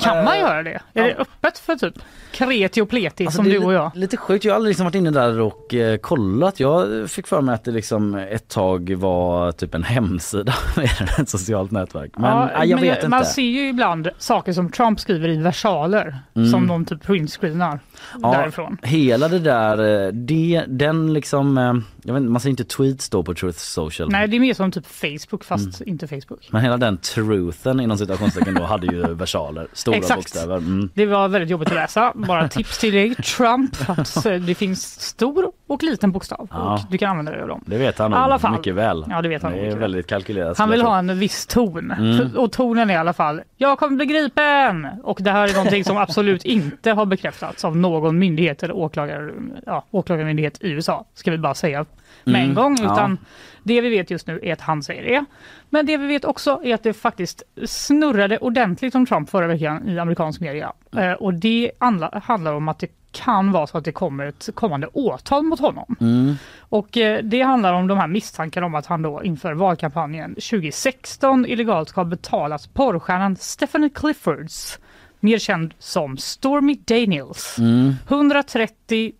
Kan 0.02 0.24
man 0.26 0.34
Eh, 0.34 0.40
göra 0.40 0.64
det? 0.64 0.80
Är 0.94 1.04
det 1.04 1.16
öppet 1.16 1.60
för 1.60 1.76
typ 1.76 1.94
kreti 2.32 2.82
och 2.82 2.90
pleti 2.90 3.26
Alltså, 3.26 3.36
som 3.36 3.46
du 3.52 3.58
och 3.58 3.74
jag? 3.74 3.92
Lite 3.96 4.18
sjukt, 4.18 4.46
jag 4.46 4.52
har 4.54 4.56
aldrig 4.56 4.70
liksom 4.72 4.86
varit 4.86 4.96
inne 4.96 5.12
där 5.12 5.40
och 5.40 5.74
eh, 5.74 5.98
kollat. 5.98 6.60
Jag 6.60 7.10
fick 7.10 7.28
för 7.28 7.42
mig 7.42 7.56
att 7.56 7.64
det 7.64 7.72
liksom 7.72 8.16
ett 8.16 8.48
tag 8.48 8.96
var 8.98 9.52
typ 9.52 9.76
en 9.76 9.84
hemsida 9.84 10.54
mer 10.78 11.20
ett 11.20 11.30
socialt 11.30 11.72
nätverk. 11.72 12.12
Men 12.18 12.30
Ja, 12.32 12.50
ja, 12.54 12.66
jag 12.66 12.80
men 12.80 12.90
vet 12.90 13.08
Man 13.10 13.20
inte. 13.20 13.32
ser 13.32 13.42
ju 13.42 13.68
ibland 13.70 14.10
saker 14.18 14.54
som 14.54 14.72
Trump 14.72 15.00
skriver 15.00 15.30
i 15.30 15.38
versaler 15.38 16.16
Mm. 16.36 16.50
som 16.50 16.68
de 16.68 16.86
typ 16.86 17.04
printscreenar 17.04 17.80
Ja, 18.22 18.32
därifrån. 18.32 18.78
Hela 18.82 19.28
det 19.28 19.40
där, 19.40 20.06
eh, 20.06 20.12
det, 20.12 20.64
den 20.68 21.14
liksom, 21.14 21.84
jag 22.04 22.14
vet, 22.14 22.24
man 22.24 22.42
ser 22.42 22.50
inte 22.50 22.64
tweets 22.64 23.10
då 23.10 23.24
på 23.24 23.34
Truth 23.34 23.58
Social. 23.60 24.10
Nej 24.12 24.28
det 24.28 24.36
är 24.38 24.40
mer 24.40 24.54
som 24.54 24.72
typ 24.72 24.86
Facebook 24.88 25.44
fast 25.44 25.82
Mm. 25.82 25.90
inte 25.94 26.08
Facebook. 26.08 26.50
Men 26.52 26.62
hela 26.62 26.78
den 26.78 26.98
truthen 26.98 27.80
inom 27.80 27.98
citationstecken 27.98 28.54
då 28.54 28.64
hade 28.64 28.88
ju 28.88 29.02
versaler, 29.14 29.68
stora 29.74 29.98
Exakt. 29.98 30.18
bokstäver. 30.18 30.58
Mm. 30.58 30.90
Det 30.94 31.06
var 31.06 31.28
väldigt 31.28 31.50
jobbigt 31.50 31.68
att 31.68 31.74
läsa. 31.76 32.12
Bara 32.16 32.48
tips 32.48 32.78
till 32.80 32.94
dig 32.94 33.16
Trump 33.16 33.90
att 33.90 34.26
eh, 34.26 34.34
det 34.34 34.56
finns 34.56 35.02
stor 35.02 35.52
och 35.68 35.84
liten 35.84 36.12
bokstav 36.12 36.48
Ja. 36.52 36.74
och 36.74 36.80
du 36.92 36.98
kan 36.98 37.10
använda 37.10 37.32
dig 37.32 37.42
av 37.42 37.48
dem. 37.48 37.64
Det 37.68 37.78
vet 37.78 37.98
han 38.00 38.14
alla 38.14 38.40
fall. 38.40 38.52
mycket 38.52 38.76
väl. 38.76 39.06
Ja 39.10 39.22
det 39.22 39.30
vet 39.30 39.44
han 39.44 39.52
det 39.52 39.60
är 39.68 39.76
väldigt 39.76 40.08
kalkylerat. 40.08 40.58
Han 40.58 40.70
vill 40.70 40.82
ha 40.82 41.00
en 41.00 41.20
viss 41.20 41.46
ton 41.46 41.92
Mm. 41.92 42.36
Och 42.38 42.52
tonen 42.52 42.90
är 42.90 42.94
i 42.94 42.98
alla 42.98 43.14
fall 43.14 43.42
jag 43.58 43.80
kommer 43.80 43.96
bli 43.98 44.06
gripen 44.06 44.88
och 45.04 45.18
det 45.22 45.32
här 45.32 45.48
är 45.48 45.54
någonting 45.54 45.84
som 45.84 45.98
absolut 45.98 46.46
inte 46.46 46.92
har 46.92 47.06
bekräftats 47.06 47.66
av 47.66 47.78
någon 47.78 48.20
myndighet 48.20 48.64
eller 48.64 48.76
åklagare, 48.76 49.32
ja, 49.66 49.86
åklagarmyndighet 49.92 50.58
i 50.64 50.70
USA 50.70 51.06
ska 51.14 51.32
vi 51.32 51.38
bara 51.38 51.54
säga 51.54 51.86
med 52.24 52.36
en 52.36 52.44
Mm. 52.44 52.56
gång 52.56 52.78
Ja. 52.82 52.94
utan 52.94 53.18
det 53.64 53.82
vi 53.82 53.90
vet 53.90 54.12
just 54.12 54.28
nu 54.28 54.40
är 54.44 54.54
att 54.54 54.62
han 54.62 54.84
säger 54.84 55.04
det. 55.04 55.26
Men 55.70 55.86
det 55.86 55.98
vi 55.98 56.08
vet 56.08 56.26
också 56.26 56.62
är 56.64 56.74
att 56.76 56.84
det 56.84 56.94
faktiskt 56.94 57.44
snurrade 57.66 58.38
ordentligt 58.38 58.96
om 58.96 59.06
Trump 59.06 59.30
förra 59.30 59.48
veckan 59.48 59.90
i 59.90 60.00
amerikansk 60.00 60.42
media 60.42 60.74
Eh, 60.98 61.12
och 61.12 61.34
det 61.34 61.72
andla- 61.80 62.20
handlar 62.24 62.54
om 62.54 62.68
att 62.68 62.80
det 62.80 62.88
kan 63.12 63.52
vara 63.52 63.68
så 63.68 63.78
att 63.78 63.86
det 63.86 63.92
kommer 63.92 64.26
ett 64.26 64.50
kommande 64.54 64.88
åtal 64.94 65.44
mot 65.44 65.60
honom. 65.60 65.96
Mm. 66.02 66.36
Och 66.60 66.98
eh, 66.98 67.24
det 67.24 67.42
handlar 67.42 67.74
om 67.74 67.88
de 67.88 67.98
här 67.98 68.08
misstankarna 68.08 68.66
om 68.66 68.76
att 68.76 68.86
han 68.86 69.02
då 69.02 69.24
inför 69.24 69.54
valkampanjen 69.54 70.36
2016 70.36 71.46
illegalt 71.46 71.90
ska 71.90 72.02
ha 72.02 72.06
betalat 72.06 72.74
porrstjärnan 72.74 73.36
Stephanie 73.36 73.90
Cliffords, 73.90 74.80
mer 75.22 75.38
känd 75.40 75.74
som 75.80 76.18
Stormy 76.18 76.76
Daniels, 76.88 77.56
Mm. 77.60 77.96
130 78.08 79.12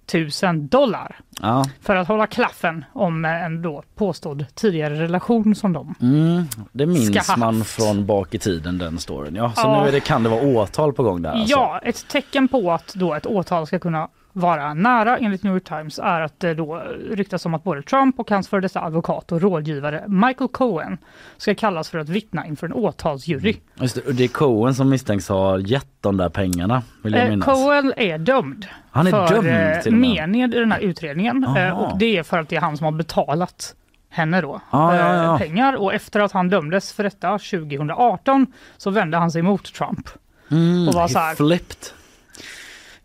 000 0.44 0.68
dollar 0.70 1.20
Ja. 1.42 1.66
för 1.82 1.96
att 1.96 2.08
hålla 2.08 2.28
klaffen 2.28 2.86
om 2.94 3.26
en 3.26 3.62
då 3.62 3.84
påstådd 3.96 4.46
tidigare 4.56 4.96
relation 4.96 5.56
som 5.56 5.74
de. 5.74 5.96
Mm. 6.02 6.44
Det 6.72 6.86
minns 6.86 7.24
Ska 7.26 7.38
man 7.38 7.58
haft. 7.58 7.72
från 7.72 8.06
bak 8.06 8.36
i 8.36 8.40
tiden 8.40 8.78
den 8.78 9.00
storyn. 9.00 9.36
Ja, 9.36 9.52
så 9.56 9.62
Ja. 9.62 9.84
nu 9.86 9.92
det, 9.92 10.00
kan 10.00 10.24
det 10.24 10.30
vara 10.30 10.42
åtal 10.42 10.94
på 10.94 11.04
gång 11.04 11.22
där 11.22 11.30
alltså. 11.32 11.52
Ja, 11.56 11.80
ett 11.84 12.08
tecken 12.08 12.48
på 12.48 12.72
att 12.72 12.94
då 12.94 13.14
ett 13.14 13.26
åtal 13.26 13.68
ska 13.68 13.80
kunna 13.80 14.08
vara 14.34 14.74
nära 14.74 15.18
enligt 15.18 15.44
New 15.44 15.54
York 15.54 15.64
Times 15.64 16.00
är 16.00 16.22
att 16.22 16.40
det 16.40 16.54
då 16.54 16.84
ryktas 17.12 17.46
om 17.46 17.54
att 17.54 17.64
både 17.64 17.82
Trump 17.82 18.20
och 18.20 18.30
hans 18.30 18.48
före 18.48 18.62
detta 18.62 18.82
advokat 18.82 19.32
och 19.32 19.42
rådgivare 19.42 20.04
Michael 20.08 20.48
Cohen 20.48 20.98
ska 21.38 21.56
kallas 21.56 21.90
för 21.90 21.98
att 22.00 22.10
vittna 22.10 22.46
inför 22.48 22.68
en 22.68 22.74
åtalsjury. 22.74 23.56
Just 23.76 23.96
det, 23.96 24.02
och 24.02 24.16
det 24.16 24.24
är 24.24 24.28
Cohen 24.28 24.76
som 24.76 24.90
misstänks 24.90 25.30
ha 25.30 25.60
gett 25.60 25.88
de 26.02 26.18
där 26.18 26.30
pengarna 26.30 26.84
vill 27.04 27.14
jag 27.14 27.24
Eh, 27.24 27.30
minnas. 27.30 27.46
Cohen 27.46 27.94
är 27.98 28.18
dömd 28.18 28.66
Han 28.92 29.08
är 29.08 29.12
för 29.12 29.28
dömd 29.28 29.48
eh, 29.76 29.82
till 29.82 29.96
med. 29.96 30.30
mened 30.30 30.54
i 30.56 30.60
den 30.60 30.72
här 30.72 30.80
utredningen 30.80 31.44
eh, 31.44 31.50
Aha. 31.72 31.72
och 31.92 31.98
det 31.98 32.18
är 32.18 32.24
för 32.24 32.38
att 32.38 32.50
det 32.50 32.56
är 32.56 32.62
han 32.62 32.78
som 32.78 32.86
har 32.86 32.92
betalat 32.92 33.76
henne 34.10 34.42
då 34.42 34.62
Ah, 34.70 34.96
ja, 34.96 35.16
ja. 35.16 35.24
eh, 35.34 35.38
pengar 35.38 35.76
och 35.76 35.94
efter 35.94 36.20
att 36.20 36.32
han 36.32 36.50
dömdes 36.50 36.94
för 36.94 37.04
detta 37.04 37.38
2018 37.38 38.48
så 38.78 38.90
vände 38.90 39.18
han 39.18 39.32
sig 39.32 39.42
mot 39.42 39.74
Trump. 39.74 40.10
Mm, 40.52 40.88
och 40.88 40.94
var 40.94 41.08
så 41.08 41.20
här- 41.20 41.36
Flipped. 41.36 41.78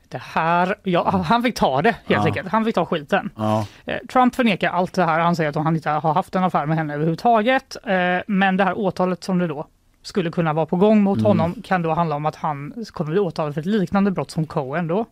Det 0.09 0.19
här, 0.23 0.77
ja, 0.83 1.11
han 1.11 1.43
fick 1.43 1.55
ta 1.57 1.83
det 1.83 1.89
helt 1.91 2.05
Ja. 2.07 2.25
enkelt. 2.27 2.49
Han 2.49 2.65
fick 2.65 2.75
ta 2.75 2.87
skiten. 2.87 3.31
Ja. 3.37 3.67
Eh, 3.85 3.99
Trump 4.13 4.35
förnekar 4.35 4.71
allt 4.71 4.93
det 4.93 5.05
här. 5.05 5.21
Han 5.21 5.37
säger 5.37 5.51
att 5.51 5.57
han 5.57 5.77
inte 5.77 5.91
har 5.91 6.15
haft 6.15 6.35
en 6.35 6.45
affär 6.45 6.67
med 6.67 6.77
henne 6.77 6.95
överhuvudtaget. 6.95 7.77
Eh, 7.85 8.19
Men 8.27 8.57
det 8.57 8.65
här 8.65 8.79
åtalet 8.79 9.25
som 9.25 9.39
det 9.39 9.47
då 9.47 9.67
skulle 10.03 10.31
kunna 10.31 10.53
vara 10.53 10.67
på 10.67 10.77
gång 10.77 11.03
mot 11.03 11.19
Mm. 11.19 11.27
honom 11.29 11.55
kan 11.65 11.83
då 11.83 11.93
handla 11.95 12.17
om 12.17 12.27
att 12.27 12.37
han 12.37 12.85
kommer 12.93 13.11
bli 13.11 13.21
åtalad 13.21 13.55
för 13.55 13.61
ett 13.61 13.67
liknande 13.67 14.11
brott 14.11 14.31
som 14.31 14.47
Cohen 14.47 14.87
då, 14.87 15.05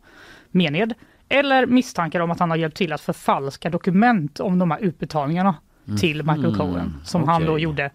mened. 0.50 0.94
Eller 1.28 1.66
misstankar 1.66 2.20
om 2.20 2.30
att 2.30 2.40
han 2.40 2.50
har 2.50 2.56
hjälpt 2.56 2.76
till 2.76 2.92
att 2.92 3.00
förfalska 3.00 3.70
dokument 3.70 4.40
om 4.40 4.58
de 4.58 4.70
här 4.70 4.78
utbetalningarna 4.78 5.54
till 6.00 6.22
Michael 6.22 6.56
Cohen 6.56 6.94
som 7.04 7.28
han 7.28 7.44
då 7.46 7.58
gjorde 7.58 7.90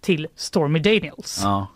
till 0.00 0.26
Stormy 0.36 0.78
Daniels. 0.78 1.40
Ja. 1.44 1.66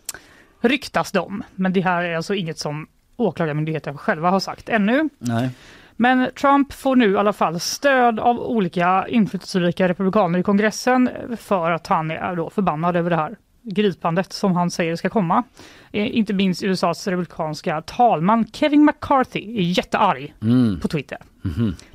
Ryktas 0.60 1.12
de, 1.12 1.42
men 1.54 1.72
det 1.72 1.80
här 1.80 2.02
är 2.04 2.16
alltså 2.16 2.34
inget 2.34 2.58
som 2.58 2.86
åklagarmyndigheten 3.18 3.98
själva 3.98 4.30
har 4.30 4.40
sagt 4.40 4.68
ännu. 4.68 5.08
Nej. 5.18 5.50
Men 5.96 6.30
Trump 6.40 6.72
får 6.72 6.96
nu 6.96 7.12
i 7.12 7.16
alla 7.16 7.32
fall 7.32 7.60
stöd 7.60 8.20
av 8.20 8.40
olika 8.40 9.08
inflytelserika 9.08 9.88
republikaner 9.88 10.38
i 10.38 10.42
kongressen 10.42 11.10
för 11.36 11.70
att 11.70 11.86
han 11.86 12.10
är 12.10 12.36
då 12.36 12.50
förbannad 12.50 12.96
över 12.96 13.10
det 13.10 13.16
här 13.16 13.36
gripandet 13.62 14.32
som 14.32 14.56
han 14.56 14.70
säger 14.70 14.96
ska 14.96 15.08
komma. 15.08 15.42
Eh, 15.92 16.16
Inte 16.16 16.32
minst 16.32 16.62
USAs 16.62 17.06
republikanska 17.06 17.82
talman 17.82 18.44
Kevin 18.52 18.84
McCarthy 18.84 19.40
är 19.58 19.62
jättearg 19.62 20.34
Mm. 20.42 20.80
på 20.80 20.88
Twitter. 20.88 21.18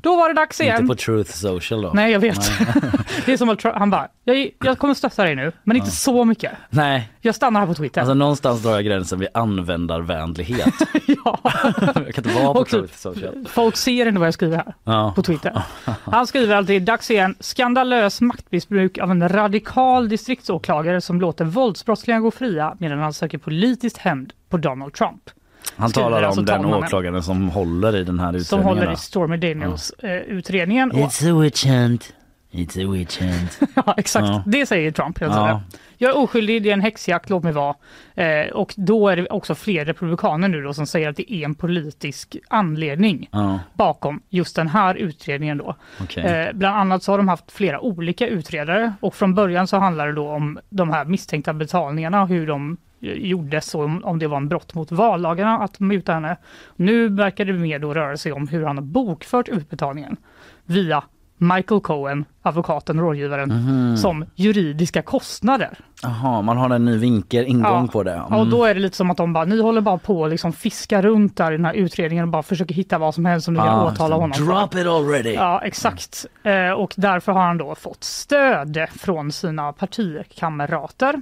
Då 0.02 0.16
var 0.16 0.30
det 0.30 0.36
dags 0.36 0.60
Inte 0.62 0.72
igen. 0.74 0.88
på 0.88 0.96
Truth 0.96 1.32
Social 1.32 1.82
då? 1.82 1.92
Nej 1.94 2.12
jag 2.12 2.20
vet. 2.20 2.36
det 3.26 3.34
är 3.34 3.38
som 3.38 3.50
att 3.50 3.64
han 3.64 3.90
bara, 3.90 4.08
jag, 4.24 4.50
jag 4.64 4.78
kommer 4.78 4.94
stötta 4.94 5.24
dig 5.24 5.36
nu 5.36 5.52
men 5.64 5.78
inte 5.78 5.92
så 5.92 6.26
mycket. 6.26 6.52
Nej. 6.70 7.10
Jag 7.22 7.36
stannar 7.36 7.60
här 7.60 7.68
på 7.68 7.74
Twitter. 7.74 8.02
Alltså 8.02 8.14
någonstans 8.14 8.64
drar 8.64 8.72
jag 8.72 8.86
gränsen 8.86 9.20
vid 9.20 9.28
användarvänlighet. 9.34 10.74
ja. 11.26 11.40
jag 11.44 11.94
kan 11.94 12.26
inte 12.26 12.30
vara 12.44 12.54
på 12.54 12.60
Och 12.60 12.68
typ- 12.68 12.80
Truth 12.80 12.94
Social. 12.98 13.46
Folk 13.50 13.78
ser 13.78 14.06
ändå 14.06 14.20
vad 14.20 14.28
jag 14.28 14.34
skriver 14.34 14.56
här. 14.58 14.74
Ja. 14.84 15.14
på 15.16 15.24
Twitter. 15.24 15.62
Han 16.04 16.28
skriver 16.28 16.56
alltid 16.56 16.84
dags 16.84 17.12
igen. 17.12 17.36
Skandalös 17.40 18.22
maktmissbruk 18.22 18.98
av 18.98 19.12
en 19.12 19.30
radikal 19.30 20.10
distriktsåklagare 20.10 21.02
som 21.02 21.22
låter 21.22 21.46
våldsbrottslingar 21.46 22.20
gå 22.20 22.32
fria 22.32 22.76
medan 22.80 23.00
han 23.00 23.14
söker 23.14 23.38
politiskt 23.84 23.98
hämnd 23.98 24.34
på 24.50 24.58
Donald 24.58 24.94
Trump. 24.94 25.30
Han 25.78 25.90
skriver 25.90 26.06
talar 26.10 26.20
om 26.22 26.26
alltså 26.26 26.42
den 26.42 26.66
åklagaren 26.66 27.24
som 27.24 27.50
håller 27.50 27.96
i 27.96 28.04
den 28.04 28.20
här 28.20 28.32
Som 28.32 28.38
utredningen. 28.40 28.68
håller 28.68 28.86
va? 28.88 28.94
i 28.94 28.96
Stormy 28.96 29.38
Daniels 29.38 29.90
eh, 29.90 30.12
utredningen. 30.12 30.92
It's 30.92 31.32
a 31.38 31.42
witch 31.42 31.66
hunt. 31.66 32.14
It's 32.52 32.88
a 32.88 32.92
witch 32.92 33.20
hunt. 33.22 33.60
ja, 33.86 33.94
exakt, 33.98 34.28
Ja. 34.28 34.44
det 34.46 34.66
säger 34.66 34.92
Trump. 34.92 35.20
hela 35.22 35.34
Ja. 35.50 35.62
Jag 35.98 36.10
är 36.12 36.18
oskyldig, 36.18 36.64
det 36.64 36.70
är 36.70 36.74
en 36.74 36.82
häxjakt, 36.82 37.30
låt 37.30 37.44
mig 37.44 37.54
vara. 37.54 37.76
Eh, 38.16 38.52
och 38.54 38.74
då 38.78 39.08
är 39.10 39.16
det 39.16 39.28
också 39.28 39.56
fler 39.56 39.86
republikaner 39.86 40.48
nu 40.48 40.62
då 40.62 40.74
som 40.74 40.88
säger 40.88 41.10
att 41.10 41.16
det 41.18 41.34
är 41.34 41.46
en 41.46 41.56
politisk 41.56 42.38
anledning 42.50 43.30
Ja, 43.32 43.60
bakom 43.74 44.22
just 44.30 44.56
den 44.56 44.68
här 44.68 44.96
utredningen 44.96 45.58
då. 45.58 45.76
okej. 46.02 46.24
Eh, 46.24 46.54
bland 46.54 46.78
annat 46.78 47.04
så 47.04 47.12
har 47.12 47.18
de 47.18 47.28
haft 47.28 47.52
flera 47.52 47.80
olika 47.80 48.28
utredare 48.28 48.94
och 49.00 49.16
från 49.16 49.34
början 49.36 49.68
så 49.68 49.78
handlar 49.78 50.08
det 50.08 50.14
då 50.14 50.30
om 50.30 50.60
de 50.70 50.90
här 50.90 51.06
misstänkta 51.06 51.54
betalningarna, 51.54 52.26
hur 52.26 52.48
de 52.48 52.78
gjordes 53.04 53.76
och 53.76 53.84
om, 54.04 54.20
det 54.20 54.28
var 54.28 54.38
en 54.38 54.48
brott 54.50 54.74
mot 54.74 54.92
vallagarna 54.92 55.58
att 55.60 55.80
muta 55.80 56.14
henne. 56.14 56.38
Nu 56.76 57.08
verkar 57.10 57.46
det 57.46 57.54
mer 57.54 57.80
då 57.80 57.94
röra 57.94 58.18
sig 58.18 58.32
om 58.32 58.48
hur 58.48 58.64
han 58.66 58.78
har 58.78 58.84
bokfört 58.84 59.50
utbetalningen 59.50 60.18
via 60.66 61.04
Michael 61.38 61.82
Cohen, 61.82 62.26
advokaten 62.42 63.00
och 63.00 63.06
rådgivaren, 63.06 63.50
Mhm. 63.50 63.98
som 63.98 64.26
juridiska 64.36 65.02
kostnader. 65.02 65.78
Jaha, 66.04 66.42
man 66.42 66.58
har 66.58 66.70
en 66.70 66.86
ny 66.86 66.98
vinkel, 66.98 67.46
ingång 67.46 67.86
Ja. 67.86 67.92
på 67.92 68.04
det. 68.04 68.24
Ja, 68.30 68.38
Och 68.40 68.48
då 68.48 68.66
är 68.66 68.74
det 68.74 68.80
lite 68.80 68.96
som 68.98 69.12
att 69.12 69.18
de 69.18 69.34
bara, 69.34 69.46
ni 69.46 69.62
håller 69.62 69.82
bara 69.82 69.98
på 69.98 70.26
att 70.26 70.32
liksom 70.32 70.54
fiska 70.54 71.02
runt 71.02 71.38
där 71.38 71.52
i 71.52 71.56
den 71.58 71.66
här 71.66 71.74
utredningen 71.74 72.24
och 72.24 72.30
bara 72.30 72.44
försöker 72.44 72.76
hitta 72.76 72.98
vad 72.98 73.16
som 73.16 73.26
helst 73.26 73.46
som 73.46 73.54
ni 73.54 73.60
kan 73.60 73.70
Ah, 73.70 73.86
åtala 73.92 74.16
honom 74.16 74.34
för. 74.34 74.44
Drop 74.46 74.76
it 74.76 74.88
already! 74.88 75.34
Ja, 75.34 75.62
exakt. 75.64 76.26
Eh, 76.44 76.72
och 76.72 76.94
därför 76.98 77.32
har 77.32 77.42
han 77.42 77.58
då 77.58 77.76
fått 77.76 78.04
stöd 78.04 78.78
från 79.00 79.32
sina 79.32 79.74
partikamrater 79.74 81.22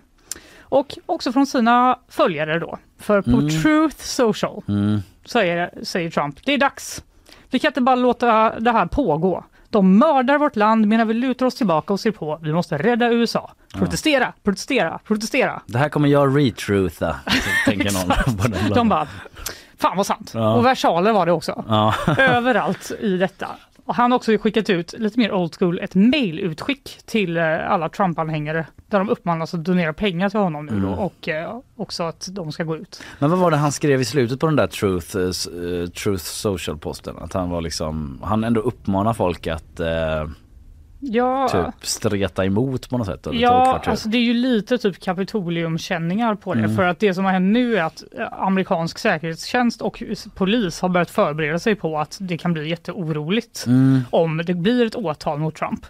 och 0.72 0.98
också 1.06 1.32
från 1.32 1.46
sina 1.48 2.00
följare 2.10 2.60
då. 2.60 2.78
För 3.00 3.22
på 3.22 3.42
Truth 3.64 3.96
Social 4.04 4.64
Mm. 4.68 5.00
säger, 5.26 5.70
säger 5.84 6.10
Trump, 6.10 6.40
det 6.46 6.54
är 6.54 6.58
dags. 6.58 7.04
Vi 7.50 7.60
kan 7.60 7.70
inte 7.70 7.82
bara 7.82 7.96
låta 7.96 8.60
det 8.60 8.72
här 8.72 8.86
pågå. 8.86 9.44
De 9.70 9.98
mördar 9.98 10.38
vårt 10.38 10.56
land 10.56 10.88
medan 10.88 11.08
vi 11.08 11.14
lutar 11.14 11.46
oss 11.46 11.56
tillbaka 11.56 11.94
och 11.94 12.00
ser 12.00 12.12
på. 12.12 12.40
Vi 12.42 12.54
måste 12.54 12.78
rädda 12.78 13.10
USA. 13.12 13.52
Protestera, 13.74 14.34
protestera, 14.44 15.00
protestera. 15.08 15.62
Det 15.66 15.78
här 15.78 15.90
kommer 15.90 16.10
jag 16.10 16.38
retrutha, 16.38 17.16
tänker 17.66 17.92
någon. 17.92 18.70
De 18.76 18.90
bara, 18.90 19.08
fan 19.78 19.98
vad 19.98 20.06
sant. 20.06 20.32
Ja. 20.34 20.54
Och 20.54 20.66
versaler 20.66 21.12
var 21.14 21.26
det 21.26 21.32
också. 21.32 21.64
Ja. 21.68 21.94
överallt 22.18 22.92
i 23.00 23.18
detta. 23.18 23.48
Och 23.92 23.96
han 23.96 24.12
har 24.12 24.16
också 24.16 24.38
skickat 24.38 24.70
ut, 24.70 24.94
lite 24.98 25.20
mer 25.20 25.32
old 25.32 25.56
school, 25.60 25.80
ett 25.80 25.96
mailutskick 25.96 27.00
till 27.06 27.38
eh, 27.38 27.72
alla 27.72 27.90
Trump-anhängare 27.90 28.66
där 28.88 29.00
de 29.00 29.10
uppmanas 29.10 29.54
att 29.54 29.64
donera 29.64 29.94
pengar 29.94 30.30
till 30.30 30.40
honom 30.40 30.66
nu 30.66 30.72
då 30.80 30.88
Mm. 30.88 31.00
och 31.00 31.30
eh, 31.30 31.60
också 31.76 32.04
att 32.04 32.28
de 32.32 32.52
ska 32.52 32.64
gå 32.64 32.78
ut. 32.78 33.04
Men 33.20 33.30
vad 33.30 33.40
var 33.40 33.52
det 33.52 33.58
han 33.58 33.72
skrev 33.72 34.02
i 34.02 34.06
slutet 34.06 34.40
på 34.40 34.46
den 34.46 34.56
där 34.56 34.68
Truth, 34.68 35.18
eh, 35.18 35.90
Truth 35.90 36.24
Social 36.24 36.78
posten? 36.78 37.16
Att 37.18 37.34
han 37.34 37.50
var 37.50 37.62
liksom, 37.62 38.20
han 38.24 38.44
ändå 38.44 38.62
uppmanar 38.62 39.14
folk 39.14 39.48
att 39.48 39.80
eh, 39.80 40.28
Ja, 41.04 41.48
typ 41.52 41.86
streta 41.86 42.46
emot 42.46 42.90
på 42.90 42.98
något 42.98 43.08
sätt. 43.08 43.28
Eller 43.28 43.40
ja 43.42 43.82
alltså 43.86 44.10
det 44.10 44.18
är 44.18 44.22
ju 44.22 44.34
lite 44.34 44.78
typ 44.78 45.00
kapitoliumkänningar 45.00 46.36
på 46.36 46.54
det 46.54 46.60
Mm. 46.60 46.76
för 46.76 46.84
att 46.84 47.00
det 47.00 47.14
som 47.14 47.26
har 47.26 47.32
hänt 47.32 47.54
nu 47.54 47.78
är 47.78 47.84
att 47.84 48.04
eh, 48.20 48.34
amerikansk 48.44 48.98
säkerhetstjänst 48.98 49.82
och 49.82 50.04
polis 50.36 50.82
har 50.82 50.90
börjat 50.90 51.10
förbereda 51.10 51.60
sig 51.60 51.76
på 51.76 52.00
att 52.00 52.18
det 52.22 52.38
kan 52.38 52.54
bli 52.54 52.70
jätteoroligt 52.70 53.64
Mm. 53.68 54.02
om 54.10 54.38
det 54.46 54.54
blir 54.54 54.86
ett 54.86 54.96
åtal 54.96 55.40
mot 55.40 55.56
Trump 55.56 55.86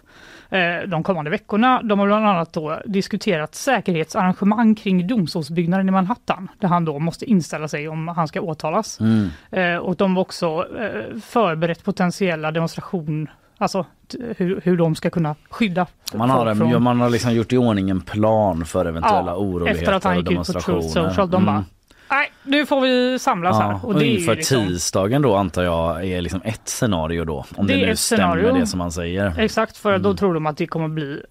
eh, 0.50 0.88
de 0.88 1.02
kommande 1.02 1.30
veckorna. 1.30 1.82
De 1.82 1.98
har 1.98 2.06
bland 2.06 2.26
annat 2.26 2.52
då 2.52 2.80
diskuterat 2.86 3.54
säkerhetsarrangemang 3.54 4.74
kring 4.74 5.06
domstolsbyggnaden 5.06 5.88
i 5.88 5.90
Manhattan 5.92 6.48
där 6.58 6.68
han 6.68 6.84
då 6.84 6.98
måste 6.98 7.24
inställa 7.24 7.68
sig 7.68 7.88
om 7.88 8.08
han 8.08 8.28
ska 8.28 8.40
åtalas. 8.40 9.00
Mm. 9.00 9.28
Eh, 9.50 9.76
och 9.76 9.96
de 9.96 10.16
har 10.16 10.20
också 10.22 10.66
eh, 10.80 11.18
förberett 11.20 11.84
potentiella 11.84 12.50
demonstration 12.50 13.28
Alltså 13.62 13.86
hur, 14.36 14.60
hur 14.64 14.76
de 14.76 14.94
ska 14.94 15.10
kunna 15.10 15.34
skydda 15.50 15.86
Man 16.14 16.30
har, 16.30 16.54
från- 16.54 16.82
man 16.82 17.00
har 17.00 17.10
liksom 17.10 17.34
gjort 17.34 17.52
i 17.52 17.56
ordning 17.56 17.90
en 17.90 18.00
plan 18.00 18.64
för 18.64 18.86
eventuella 18.86 19.30
Ja, 19.32 19.36
oroligheter 19.36 19.80
efter 19.82 19.92
att 19.92 20.04
han 20.04 20.12
och 20.12 20.16
gick 20.18 20.22
ut 20.22 20.26
på 20.28 20.32
demonstrationer. 20.32 20.80
Truth 20.80 20.92
Social. 21.08 21.30
De 21.30 21.44
bara, 21.44 21.50
Mm. 21.52 21.64
nej 22.10 22.32
nu 22.44 22.66
får 22.66 22.80
vi 22.80 23.18
samlas 23.18 23.56
Ja, 23.60 23.62
här. 23.66 23.86
och, 23.86 23.94
det 23.98 24.06
inför 24.06 24.36
liksom- 24.36 24.66
tisdagen 24.66 25.22
då 25.22 25.36
antar 25.36 25.62
jag 25.62 26.04
är 26.06 26.20
liksom 26.20 26.40
ett 26.44 26.68
scenario 26.68 27.24
då. 27.24 27.44
Om 27.54 27.66
Det 27.66 27.74
det, 27.74 27.82
är 27.82 27.86
nu 27.86 27.96
stämmer 27.96 28.22
scenario. 28.36 28.54
det 28.60 28.66
som 28.66 28.80
han 28.80 28.92
säger. 28.92 29.34
Exakt, 29.40 29.76
för 29.76 29.90
Mm. 29.90 30.02
då 30.02 30.14
tror 30.14 30.34
de 30.34 30.46
att 30.46 30.56
det 30.56 30.66
kommer 30.66 30.88
bli 30.88 31.22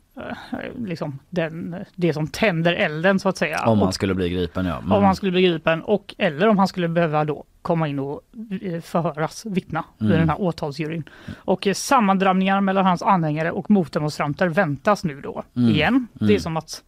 liksom 0.77 1.19
den, 1.29 1.75
det 1.95 2.13
som 2.13 2.27
tänder 2.27 2.73
elden 2.73 3.19
så 3.19 3.29
att 3.29 3.37
säga. 3.37 3.63
Om 3.65 3.79
han 3.81 3.93
skulle 3.93 4.13
bli 4.13 4.29
gripen 4.29 4.65
ja. 4.65 4.77
Mm. 4.77 4.91
om 4.91 5.03
han 5.03 5.15
skulle 5.15 5.31
bli 5.31 5.41
gripen 5.41 5.81
och 5.81 6.15
eller 6.17 6.47
om 6.47 6.57
han 6.57 6.67
skulle 6.67 6.87
behöva 6.87 7.25
då 7.25 7.43
komma 7.61 7.87
in 7.87 7.99
och 7.99 8.21
eh, 8.61 8.81
förhöras, 8.81 9.45
vittna 9.45 9.83
Mm. 10.01 10.13
i 10.13 10.15
den 10.17 10.29
här 10.29 10.41
åtalsjuryn. 10.41 11.03
Och 11.37 11.67
eh, 11.67 11.73
sammandrabbningar 11.73 12.61
mellan 12.61 12.85
hans 12.85 13.01
anhängare 13.01 13.51
och 13.51 13.71
motdemonstranter 13.71 14.47
väntas 14.47 15.03
nu 15.03 15.21
då 15.21 15.43
Mm. 15.55 15.69
igen. 15.69 16.07
Det 16.13 16.25
är 16.25 16.29
Mm. 16.29 16.39
som 16.39 16.57
att 16.57 16.83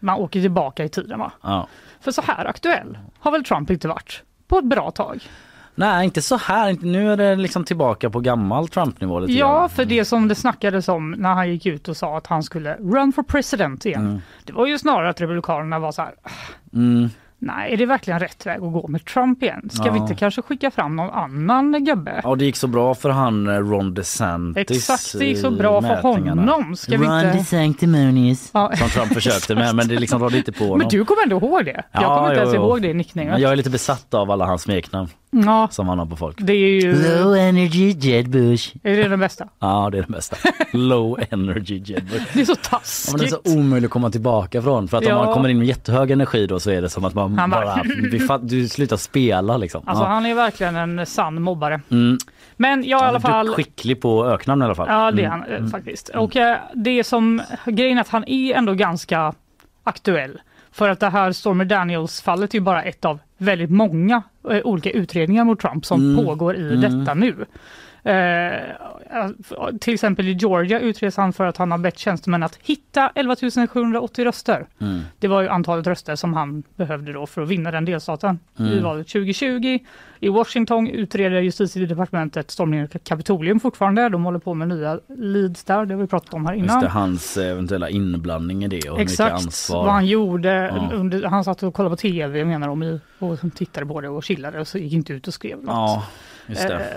man 0.00 0.18
åker 0.18 0.40
tillbaka 0.40 0.84
i 0.84 0.88
tiden 0.88 1.18
va? 1.18 1.32
Ja. 1.42 1.66
För 2.00 2.10
så 2.12 2.22
här 2.22 2.44
aktuell 2.44 2.98
har 3.18 3.32
väl 3.32 3.44
Trump 3.44 3.70
inte 3.70 3.88
varit 3.88 4.22
på 4.46 4.58
ett 4.58 4.64
bra 4.64 4.90
tag. 4.90 5.22
Nej 5.74 6.04
inte 6.04 6.22
så 6.22 6.36
här, 6.36 6.70
inte, 6.70 6.86
nu 6.86 7.12
är 7.12 7.16
det 7.16 7.36
liksom 7.36 7.64
tillbaka 7.64 8.10
på 8.10 8.20
gammal 8.20 8.68
Trump-nivå 8.68 9.18
lite 9.20 9.32
Ja, 9.32 9.58
grann. 9.58 9.68
för 9.70 9.84
det 9.84 10.04
som 10.04 10.28
det 10.28 10.34
snackades 10.34 10.88
om 10.88 11.10
när 11.10 11.34
han 11.34 11.50
gick 11.50 11.66
ut 11.66 11.88
och 11.88 11.96
sa 11.96 12.16
att 12.18 12.26
han 12.26 12.42
skulle 12.42 12.74
run 12.74 13.12
for 13.12 13.22
president 13.22 13.86
igen. 13.86 14.00
Mm. 14.06 14.20
Det 14.44 14.52
var 14.52 14.66
ju 14.66 14.78
snarare 14.78 15.08
att 15.10 15.20
republikanerna 15.20 15.78
var 15.78 15.92
så 15.92 16.02
här, 16.02 16.12
Mm. 16.74 17.08
nej 17.38 17.72
är 17.72 17.76
det 17.76 17.86
verkligen 17.86 18.20
rätt 18.20 18.46
väg 18.46 18.56
att 18.56 18.72
gå 18.72 18.88
med 18.88 19.04
Trump 19.04 19.42
igen? 19.42 19.68
Ska 19.72 19.82
vi 19.82 19.88
Ja. 19.98 20.02
inte 20.02 20.14
kanske 20.14 20.42
skicka 20.42 20.70
fram 20.70 20.96
någon 20.96 21.10
annan 21.10 21.84
gubbe? 21.84 22.20
Ja 22.24 22.34
det 22.34 22.44
gick 22.44 22.56
så 22.56 22.66
bra 22.66 22.94
för 22.94 23.10
han 23.10 23.46
eh, 23.48 23.52
Ron 23.58 23.94
DeSantis 23.94 24.70
Exakt, 24.76 25.18
det 25.18 25.24
gick 25.24 25.38
så 25.38 25.52
i 25.52 25.56
bra 25.56 25.82
för 25.82 26.02
honom. 26.02 26.76
Ska 26.76 26.98
vi 26.98 27.06
Ron 27.06 27.18
inte... 27.26 27.32
DeSanctimonious. 27.38 28.50
Ja. 28.54 28.72
Som 28.76 28.88
Trump 28.88 29.14
försökte 29.14 29.54
med 29.54 29.74
men 29.74 29.88
det 29.88 29.94
liksom 30.00 30.20
var 30.20 30.30
lite 30.30 30.52
på 30.52 30.64
honom. 30.64 30.78
Men 30.78 30.88
du 30.88 31.04
kommer 31.04 31.22
ändå 31.22 31.36
ihåg 31.36 31.64
det? 31.64 31.82
Jag 31.92 32.02
Ja, 32.02 32.16
kommer 32.16 32.28
inte 32.30 32.40
ens 32.40 32.54
jo, 32.54 32.60
ihåg 32.62 32.82
det. 32.82 33.14
Men 33.14 33.40
jag 33.40 33.52
är 33.52 33.56
lite 33.56 33.70
besatt 33.70 34.14
av 34.14 34.30
alla 34.30 34.46
hans 34.46 34.62
smeknamn 34.62 35.08
Ja, 35.46 35.68
som 35.70 35.88
han 35.88 35.98
har 35.98 36.06
på 36.06 36.16
folk. 36.16 36.36
det 36.40 36.52
är 36.52 36.82
ju... 36.82 36.92
Low 37.22 37.36
energy 37.36 37.90
Jed 37.98 38.28
Bush. 38.30 38.76
Är 38.82 38.96
det 38.96 39.08
den 39.08 39.20
bästa? 39.20 39.48
Ja 39.58 39.88
det 39.92 39.98
är 39.98 40.02
det 40.02 40.12
bästa. 40.12 40.36
Low 40.72 41.18
energy 41.30 41.82
Jed 41.84 42.04
Bush. 42.04 42.24
Det 42.34 42.40
är 42.40 42.44
så 42.44 42.54
Ja, 42.70 42.80
men 43.10 43.18
det 43.20 43.26
är 43.26 43.28
taskigt. 43.30 43.52
så 43.52 43.58
omöjligt 43.58 43.88
att 43.88 43.92
komma 43.92 44.10
tillbaka 44.10 44.62
från 44.62 44.88
för 44.88 44.98
att 44.98 45.04
Ja. 45.04 45.16
om 45.18 45.24
man 45.24 45.34
kommer 45.34 45.48
in 45.48 45.58
med 45.58 45.66
jättehög 45.66 46.10
energi 46.10 46.46
då 46.46 46.60
så 46.60 46.70
är 46.70 46.82
det 46.82 46.88
som 46.88 47.04
att 47.04 47.14
man 47.14 47.38
Han 47.38 47.50
bara- 47.50 47.82
bara, 48.28 48.38
du 48.38 48.68
slutar 48.68 48.96
spela 48.96 49.56
liksom. 49.56 49.82
Alltså 49.88 50.04
ja. 50.04 50.08
han 50.08 50.26
är 50.26 50.34
verkligen 50.34 50.76
en 50.76 51.06
sann 51.06 51.42
mobbare. 51.42 51.80
mm. 51.90 52.18
Men 52.56 52.84
jag 52.84 53.00
i 53.00 53.04
alla 53.04 53.20
fall... 53.20 53.48
skicklig 53.54 54.00
på 54.00 54.26
öknamn 54.26 54.62
i 54.62 54.64
alla 54.64 54.74
fall. 54.74 54.86
Ja, 54.90 55.10
det 55.10 55.22
är 55.24 55.26
Mm. 55.26 55.40
han 55.50 55.64
eh, 55.64 55.70
faktiskt. 55.70 56.08
Och 56.08 56.36
eh, 56.36 56.56
det 56.74 57.04
som, 57.04 57.42
grejen 57.66 57.96
är 57.98 58.00
att 58.00 58.08
han 58.08 58.24
är 58.28 58.54
ändå 58.54 58.72
ganska 58.74 59.32
aktuell. 59.84 60.40
För 60.72 60.88
att 60.88 61.00
det 61.00 61.08
här 61.10 61.32
Stormy 61.32 61.64
Daniels-fallet 61.64 62.50
är 62.54 62.58
ju 62.58 62.60
bara 62.60 62.82
ett 62.82 63.04
av 63.04 63.18
väldigt 63.44 63.70
många 63.70 64.22
eh, 64.50 64.60
olika 64.64 64.90
utredningar 64.90 65.44
mot 65.44 65.60
Trump 65.60 65.86
som 65.86 66.00
Mm. 66.12 66.24
pågår 66.24 66.56
i 66.56 66.74
Mm. 66.74 66.80
detta 66.80 67.14
nu. 67.14 67.34
Eh, 68.04 69.28
till 69.80 69.94
exempel 69.94 70.28
i 70.28 70.32
Georgia 70.32 70.80
utreds 70.80 71.16
han 71.16 71.32
för 71.32 71.44
att 71.46 71.56
han 71.56 71.70
har 71.70 71.78
bett 71.78 71.98
tjänstemän 71.98 72.42
att 72.42 72.58
hitta 72.62 73.10
11 73.14 73.36
780 73.72 74.24
röster. 74.24 74.66
Mm. 74.80 75.00
Det 75.18 75.28
var 75.28 75.42
ju 75.42 75.48
antalet 75.48 75.86
röster 75.86 76.16
som 76.16 76.34
han 76.34 76.62
behövde 76.76 77.12
då 77.12 77.26
för 77.26 77.42
att 77.42 77.48
vinna 77.48 77.70
den 77.70 77.84
delstaten 77.84 78.38
i 78.58 78.62
Mm. 78.62 78.82
valet 78.82 79.08
2020. 79.08 79.78
I 80.20 80.28
Washington 80.28 80.88
utreder 80.88 81.40
justitiedepartementet 81.40 82.50
stormningen 82.50 82.88
av 82.94 82.98
Kapitolium 82.98 83.60
fortfarande. 83.60 84.08
De 84.08 84.24
håller 84.24 84.38
på 84.38 84.54
med 84.54 84.68
nya 84.68 85.00
leads 85.18 85.64
där, 85.64 85.86
det 85.86 85.94
har 85.94 86.00
vi 86.00 86.06
pratat 86.06 86.34
om 86.34 86.46
här 86.46 86.54
Just 86.54 86.64
innan. 86.64 86.80
det, 86.82 86.88
hans 86.88 87.36
eventuella 87.36 87.88
inblandning 87.90 88.64
i 88.64 88.68
det 88.68 88.90
och 88.90 89.00
Exakt 89.00 89.34
ansvar. 89.34 89.84
vad 89.84 89.92
han 89.94 90.06
gjorde. 90.06 90.72
Ja. 90.76 90.96
Under, 90.96 91.22
han 91.22 91.44
satt 91.44 91.62
och 91.62 91.74
kollade 91.74 91.92
på 91.92 92.00
tv 92.00 92.44
menar 92.44 92.68
de 92.68 92.82
i, 92.82 93.00
och 93.18 93.38
tittade 93.54 93.86
på 93.86 94.00
det 94.00 94.08
och 94.08 94.24
chillade 94.24 94.60
och 94.60 94.68
så 94.68 94.78
gick 94.78 94.92
inte 94.92 95.12
ut 95.12 95.28
och 95.28 95.34
skrev 95.34 95.56
något. 95.58 95.66
Ja, 95.66 96.04
just 96.06 96.33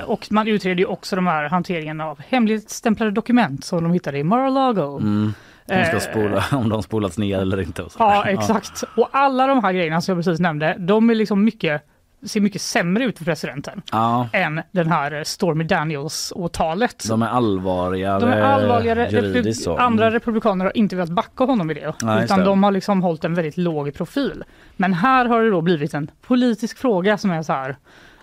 och 0.06 0.28
man 0.32 0.48
utreder 0.48 0.80
ju 0.80 0.86
också 0.86 1.16
de 1.16 1.28
här 1.28 1.50
hanteringen 1.50 2.02
av 2.02 2.20
hemligstämplade 2.28 3.12
dokument 3.12 3.66
som 3.66 3.84
de 3.84 3.94
hittade 3.94 4.18
i 4.18 4.24
Mar-a-Lago. 4.24 4.98
Mm. 4.98 5.34
De 5.66 5.86
ska 5.86 5.94
Eh, 5.96 6.00
spola, 6.00 6.46
om 6.58 6.70
de 6.70 6.84
spolats 6.84 7.18
ner 7.18 7.40
eller 7.40 7.62
inte. 7.62 7.84
Och 7.84 7.92
så. 7.92 7.98
Ja, 8.00 8.26
exakt. 8.26 8.84
Och 8.98 9.10
alla 9.12 9.48
de 9.48 9.64
här 9.64 9.74
grejerna 9.74 10.02
som 10.02 10.16
jag 10.16 10.26
precis 10.26 10.40
nämnde, 10.40 10.76
de 10.80 11.10
är 11.10 11.16
liksom 11.16 11.44
mycket, 11.44 11.82
ser 12.26 12.42
mycket 12.42 12.62
sämre 12.62 13.04
ut 13.04 13.18
för 13.18 13.26
presidenten 13.26 13.82
Ja, 13.92 14.30
än 14.34 14.62
den 14.72 14.92
här 14.92 15.24
Stormy 15.24 15.64
Daniels-åtalet. 15.64 17.06
de 17.10 17.22
är 17.22 17.28
allvarligare, 17.28 18.20
De 18.20 18.30
är 18.30 18.42
allvarligare. 18.42 19.10
juridiskt. 19.12 19.64
så. 19.64 19.72
Repub- 19.76 19.80
andra 19.82 20.06
Mm. 20.06 20.14
republikaner 20.14 20.66
har 20.66 20.78
inte 20.78 20.96
velat 20.96 21.10
backa 21.10 21.44
honom 21.44 21.72
i 21.72 21.74
det. 21.74 21.94
Nej, 22.02 22.24
utan 22.24 22.40
det. 22.40 22.46
de 22.46 22.64
har 22.64 22.72
liksom 22.72 23.02
hållit 23.04 23.24
en 23.24 23.36
väldigt 23.36 23.58
låg 23.58 23.94
profil. 23.94 24.44
Men 24.76 24.94
här 24.94 25.26
har 25.26 25.44
det 25.44 25.50
då 25.50 25.62
blivit 25.62 25.94
en 25.94 26.12
politisk 26.28 26.78
fråga 26.78 27.18
som 27.18 27.32
är 27.32 27.44
så 27.44 27.54
här. 27.54 27.76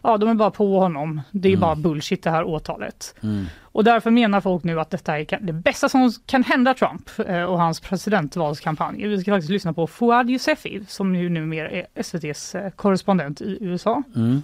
Ja, 0.06 0.16
de 0.16 0.28
är 0.28 0.34
bara 0.34 0.50
på 0.50 0.78
honom. 0.78 1.20
Det 1.30 1.48
är 1.48 1.50
Mm. 1.50 1.60
bara 1.60 1.74
bullshit 1.76 2.22
det 2.22 2.30
här 2.30 2.44
åtalet. 2.44 3.14
Mm. 3.22 3.44
Och 3.62 3.84
därför 3.84 4.10
menar 4.10 4.40
folk 4.40 4.64
nu 4.64 4.80
att 4.80 4.90
detta 4.90 5.18
är 5.18 5.38
det 5.40 5.52
bästa 5.52 5.88
som 5.88 6.12
kan 6.26 6.42
hända 6.42 6.74
Trump 6.74 7.10
eh, 7.26 7.42
och 7.42 7.58
hans 7.58 7.80
presidentvalskampanj. 7.80 9.06
Vi 9.06 9.20
ska 9.20 9.32
faktiskt 9.32 9.50
lyssna 9.50 9.72
på 9.72 9.86
Fouad 9.86 10.30
Yousefi 10.30 10.84
som 10.88 11.14
ju 11.16 11.28
numera 11.28 11.70
är 11.70 11.86
SVTs 11.94 12.54
eh, 12.54 12.70
korrespondent 12.70 13.40
i 13.40 13.58
USA. 13.60 14.02
Mm. 14.16 14.42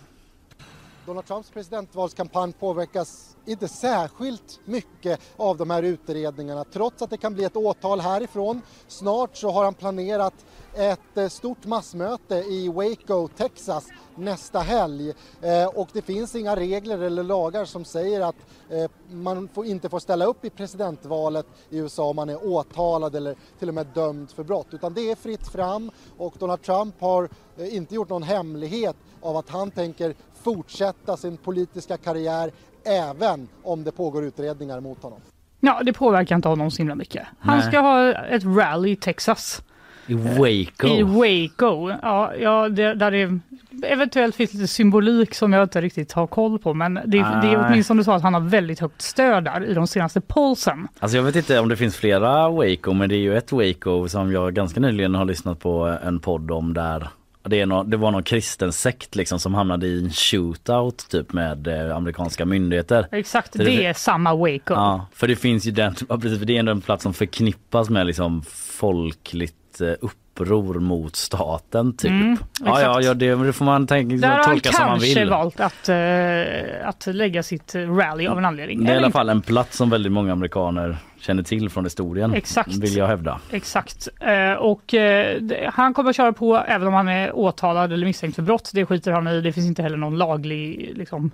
Donald 1.06 1.26
Trumps 1.26 1.50
presidentvalskampanj 1.50 2.52
påverkas 2.52 3.36
inte 3.46 3.68
särskilt 3.68 4.60
mycket 4.64 5.20
av 5.36 5.56
de 5.56 5.70
här 5.70 5.82
utredningarna 5.82 6.64
trots 6.72 7.02
att 7.02 7.10
det 7.10 7.16
kan 7.16 7.34
bli 7.34 7.44
ett 7.44 7.56
åtal 7.56 8.00
härifrån. 8.00 8.62
Snart 8.88 9.36
så 9.36 9.50
har 9.50 9.64
han 9.64 9.74
planerat 9.74 10.34
ett 10.74 11.16
eh, 11.16 11.28
stort 11.28 11.66
massmöte 11.66 12.34
i 12.34 12.68
Waco, 12.68 13.28
Texas 13.28 13.88
nästa 14.14 14.58
helg 14.58 15.14
Eh, 15.42 15.66
och 15.66 15.88
det 15.92 16.02
finns 16.02 16.34
inga 16.34 16.56
regler 16.56 16.98
eller 16.98 17.22
lagar 17.22 17.64
som 17.64 17.84
säger 17.84 18.20
att 18.20 18.36
eh, 18.70 18.90
man 19.10 19.48
får, 19.48 19.66
inte 19.66 19.88
får 19.88 19.98
ställa 19.98 20.24
upp 20.24 20.44
i 20.44 20.50
presidentvalet 20.50 21.46
i 21.70 21.78
USA 21.78 22.04
om 22.04 22.16
man 22.16 22.28
är 22.28 22.46
åtalad 22.46 23.14
eller 23.14 23.34
till 23.58 23.68
och 23.68 23.74
med 23.74 23.86
dömd 23.94 24.30
för 24.30 24.44
brott 24.44 24.66
utan 24.70 24.94
det 24.94 25.10
är 25.10 25.16
fritt 25.16 25.48
fram 25.48 25.90
och 26.18 26.34
Donald 26.38 26.62
Trump 26.62 27.00
har 27.00 27.28
inte 27.58 27.94
gjort 27.94 28.08
någon 28.08 28.22
hemlighet 28.22 28.96
av 29.20 29.36
att 29.36 29.50
han 29.50 29.70
tänker 29.70 30.14
fortsätta 30.42 31.16
sin 31.16 31.36
politiska 31.36 31.96
karriär 31.96 32.52
även 32.84 33.48
om 33.62 33.84
det 33.84 33.92
pågår 33.92 34.24
utredningar 34.24 34.80
mot 34.80 35.02
honom. 35.02 35.20
Ja, 35.60 35.82
det 35.84 35.92
påverkar 35.92 36.36
inte 36.36 36.48
honom 36.48 36.70
så 36.70 36.78
himla 36.78 36.94
mycket. 36.94 37.26
Han 37.38 37.58
Nej. 37.58 37.66
ska 37.66 37.80
ha 37.80 38.12
ett 38.12 38.44
rally 38.44 38.90
i 38.90 38.96
Texas. 38.96 39.62
I 40.06 40.14
Waco. 40.14 40.86
I 40.88 41.02
Waco. 41.02 41.90
Ja, 42.02 42.34
ja 42.34 42.68
det, 42.68 42.94
där 42.94 43.10
det 43.10 43.40
eventuellt 43.82 44.36
finns 44.36 44.54
lite 44.54 44.66
symbolik 44.66 45.34
som 45.34 45.52
jag 45.52 45.62
inte 45.62 45.80
riktigt 45.80 46.12
har 46.12 46.26
koll 46.26 46.58
på. 46.58 46.74
Men 46.74 46.94
det, 46.94 47.00
det 47.06 47.18
är 47.18 47.22
Nej. 47.42 47.56
åtminstone 47.56 48.04
så 48.04 48.12
att 48.12 48.22
han 48.22 48.34
har 48.34 48.40
väldigt 48.40 48.80
högt 48.80 49.02
stöd 49.02 49.44
där 49.44 49.64
i 49.64 49.74
de 49.74 49.86
senaste 49.86 50.20
polsen. 50.20 50.88
Alltså 50.98 51.16
jag 51.16 51.24
vet 51.24 51.36
inte 51.36 51.58
om 51.58 51.68
det 51.68 51.76
finns 51.76 51.96
flera 51.96 52.48
Waco 52.48 52.92
men 52.92 53.08
det 53.08 53.14
är 53.14 53.20
ju 53.20 53.36
ett 53.36 53.52
Waco 53.52 54.08
som 54.08 54.32
jag 54.32 54.54
ganska 54.54 54.80
nyligen 54.80 55.14
har 55.14 55.24
lyssnat 55.24 55.60
på 55.60 55.98
en 56.04 56.20
podd 56.20 56.50
om 56.50 56.74
där 56.74 57.08
det, 57.42 57.60
är 57.60 57.66
nå 57.66 57.82
det 57.82 57.96
var 57.96 58.10
någon 58.10 58.22
kristen 58.22 58.72
sekt 58.72 59.16
liksom 59.16 59.38
som 59.38 59.54
hamnade 59.54 59.86
i 59.86 60.04
en 60.04 60.10
shootout 60.10 61.08
typ 61.10 61.32
med 61.32 61.66
eh, 61.66 61.96
amerikanska 61.96 62.44
myndigheter. 62.44 63.06
Exakt, 63.12 63.52
det, 63.52 63.64
det- 63.64 63.86
är 63.86 63.92
samma 63.92 64.34
Waco. 64.34 64.74
Ja, 64.74 65.06
för 65.14 65.28
det 65.28 65.36
finns 65.36 65.66
ju 65.66 65.70
den, 65.70 65.94
precis, 66.08 66.38
det 66.38 66.56
är 66.56 66.58
ändå 66.60 66.72
en 66.72 66.80
plats 66.80 67.02
som 67.02 67.14
förknippas 67.14 67.90
med 67.90 68.06
liksom 68.06 68.42
folkligt 68.48 69.54
eh, 69.80 69.92
uppror 70.00 70.80
mot 70.80 71.16
staten 71.16 71.96
typ. 71.96 72.10
Mm, 72.10 72.36
ja, 72.64 72.80
ja, 72.80 73.00
ja, 73.02 73.14
det, 73.14 73.34
det 73.34 73.52
får 73.52 73.64
man 73.64 73.86
tänka, 73.86 74.16
Där 74.16 74.28
har 74.28 74.36
han 74.36 74.44
tolka 74.44 74.72
som 74.72 74.86
man 74.86 74.98
kanske 74.98 75.20
vill. 75.20 75.30
valt 75.30 75.60
att, 75.60 75.88
eh, 75.88 76.88
att 76.88 77.06
lägga 77.06 77.42
sitt 77.42 77.74
rally 77.74 78.26
av 78.26 78.38
en 78.38 78.44
anledning. 78.44 78.84
Det 78.84 78.90
är 78.90 78.94
i 78.94 78.98
alla 78.98 79.10
fall 79.10 79.28
en 79.28 79.42
plats 79.42 79.76
som 79.76 79.90
väldigt 79.90 80.12
många 80.12 80.32
amerikaner 80.32 80.96
känner 81.20 81.42
till 81.42 81.70
från 81.70 81.84
historien. 81.84 82.34
Exakt. 82.34 82.76
Vill 82.76 82.96
jag 82.96 83.06
hävda. 83.06 83.40
Exakt. 83.50 84.08
Eh, 84.20 84.52
och 84.52 84.94
eh, 84.94 85.40
han 85.72 85.94
kommer 85.94 86.10
att 86.10 86.16
köra 86.16 86.32
på 86.32 86.56
även 86.56 86.88
om 86.88 86.94
han 86.94 87.08
är 87.08 87.36
åtalad 87.36 87.92
eller 87.92 88.06
misstänkt 88.06 88.34
för 88.34 88.42
brott. 88.42 88.70
Det 88.74 88.86
skiter 88.86 89.12
han 89.12 89.28
i. 89.28 89.40
Det 89.40 89.52
finns 89.52 89.66
inte 89.66 89.82
heller 89.82 89.96
någon 89.96 90.18
laglig 90.18 90.92
liksom, 90.96 91.30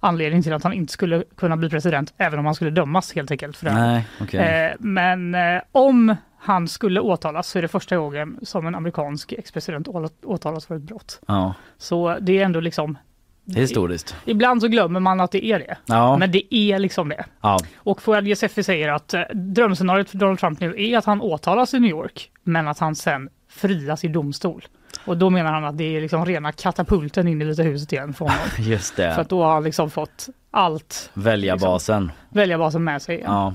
anledning 0.00 0.42
till 0.42 0.52
att 0.52 0.62
han 0.62 0.72
inte 0.72 0.92
skulle 0.92 1.24
kunna 1.36 1.56
bli 1.56 1.70
president 1.70 2.14
även 2.16 2.38
om 2.38 2.44
han 2.44 2.54
skulle 2.54 2.70
dömas 2.70 3.14
helt 3.14 3.30
enkelt 3.30 3.56
för 3.56 3.66
det. 3.66 3.74
Nej, 3.74 4.04
okej. 4.20 4.40
Eh, 4.40 4.72
men 4.78 5.34
eh, 5.34 5.62
om 5.72 6.16
han 6.44 6.68
skulle 6.68 7.00
åtalas 7.00 7.48
så 7.48 7.58
är 7.58 7.62
det 7.62 7.68
första 7.68 7.96
gången 7.96 8.38
som 8.42 8.66
en 8.66 8.74
amerikansk 8.74 9.32
ex-president 9.32 9.88
åtalas 10.24 10.66
för 10.66 10.76
ett 10.76 10.82
brott. 10.82 11.20
Ja, 11.26 11.54
Så 11.78 12.16
det 12.20 12.38
är 12.38 12.44
ändå 12.44 12.60
liksom 12.60 12.98
historiskt. 13.46 14.16
Ibland 14.24 14.60
så 14.60 14.68
glömmer 14.68 15.00
man 15.00 15.20
att 15.20 15.30
det 15.30 15.44
är 15.46 15.58
det. 15.58 15.76
Ja, 15.86 16.16
Men 16.16 16.32
det 16.32 16.54
är 16.54 16.78
liksom 16.78 17.08
det. 17.08 17.24
ja. 17.40 17.58
Och 17.76 18.02
Fouad 18.02 18.24
Ghezzefi 18.26 18.62
säger 18.62 18.88
att 18.88 19.14
eh, 19.14 19.20
drömscenariot 19.34 20.10
för 20.10 20.18
Donald 20.18 20.38
Trump 20.38 20.60
nu 20.60 20.74
är 20.78 20.98
att 20.98 21.04
han 21.04 21.20
åtalas 21.20 21.74
i 21.74 21.80
New 21.80 21.90
York 21.90 22.30
men 22.42 22.68
att 22.68 22.78
han 22.78 22.94
sen 22.94 23.28
frias 23.48 24.04
i 24.04 24.08
domstol. 24.08 24.64
Och 25.06 25.16
då 25.16 25.30
menar 25.30 25.52
han 25.52 25.64
att 25.64 25.78
det 25.78 25.96
är 25.96 26.00
liksom 26.00 26.26
rena 26.26 26.52
katapulten 26.52 27.28
in 27.28 27.42
i 27.42 27.44
Vita 27.44 27.62
huset 27.62 27.92
igen 27.92 28.14
för 28.14 28.24
honom. 28.24 28.40
just 28.58 28.94
För 28.94 29.02
det. 29.02 29.16
att 29.16 29.28
då 29.28 29.42
har 29.44 29.52
han 29.54 29.64
liksom 29.64 29.90
fått 29.90 30.26
allt 30.50 31.10
Väljarbasen. 31.14 32.12
väljarbasen 32.28 32.84
med 32.84 33.02
sig 33.02 33.14
igen. 33.16 33.30
Ja. 33.32 33.54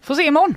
Får 0.00 0.14
se 0.14 0.22
imorgon. 0.26 0.54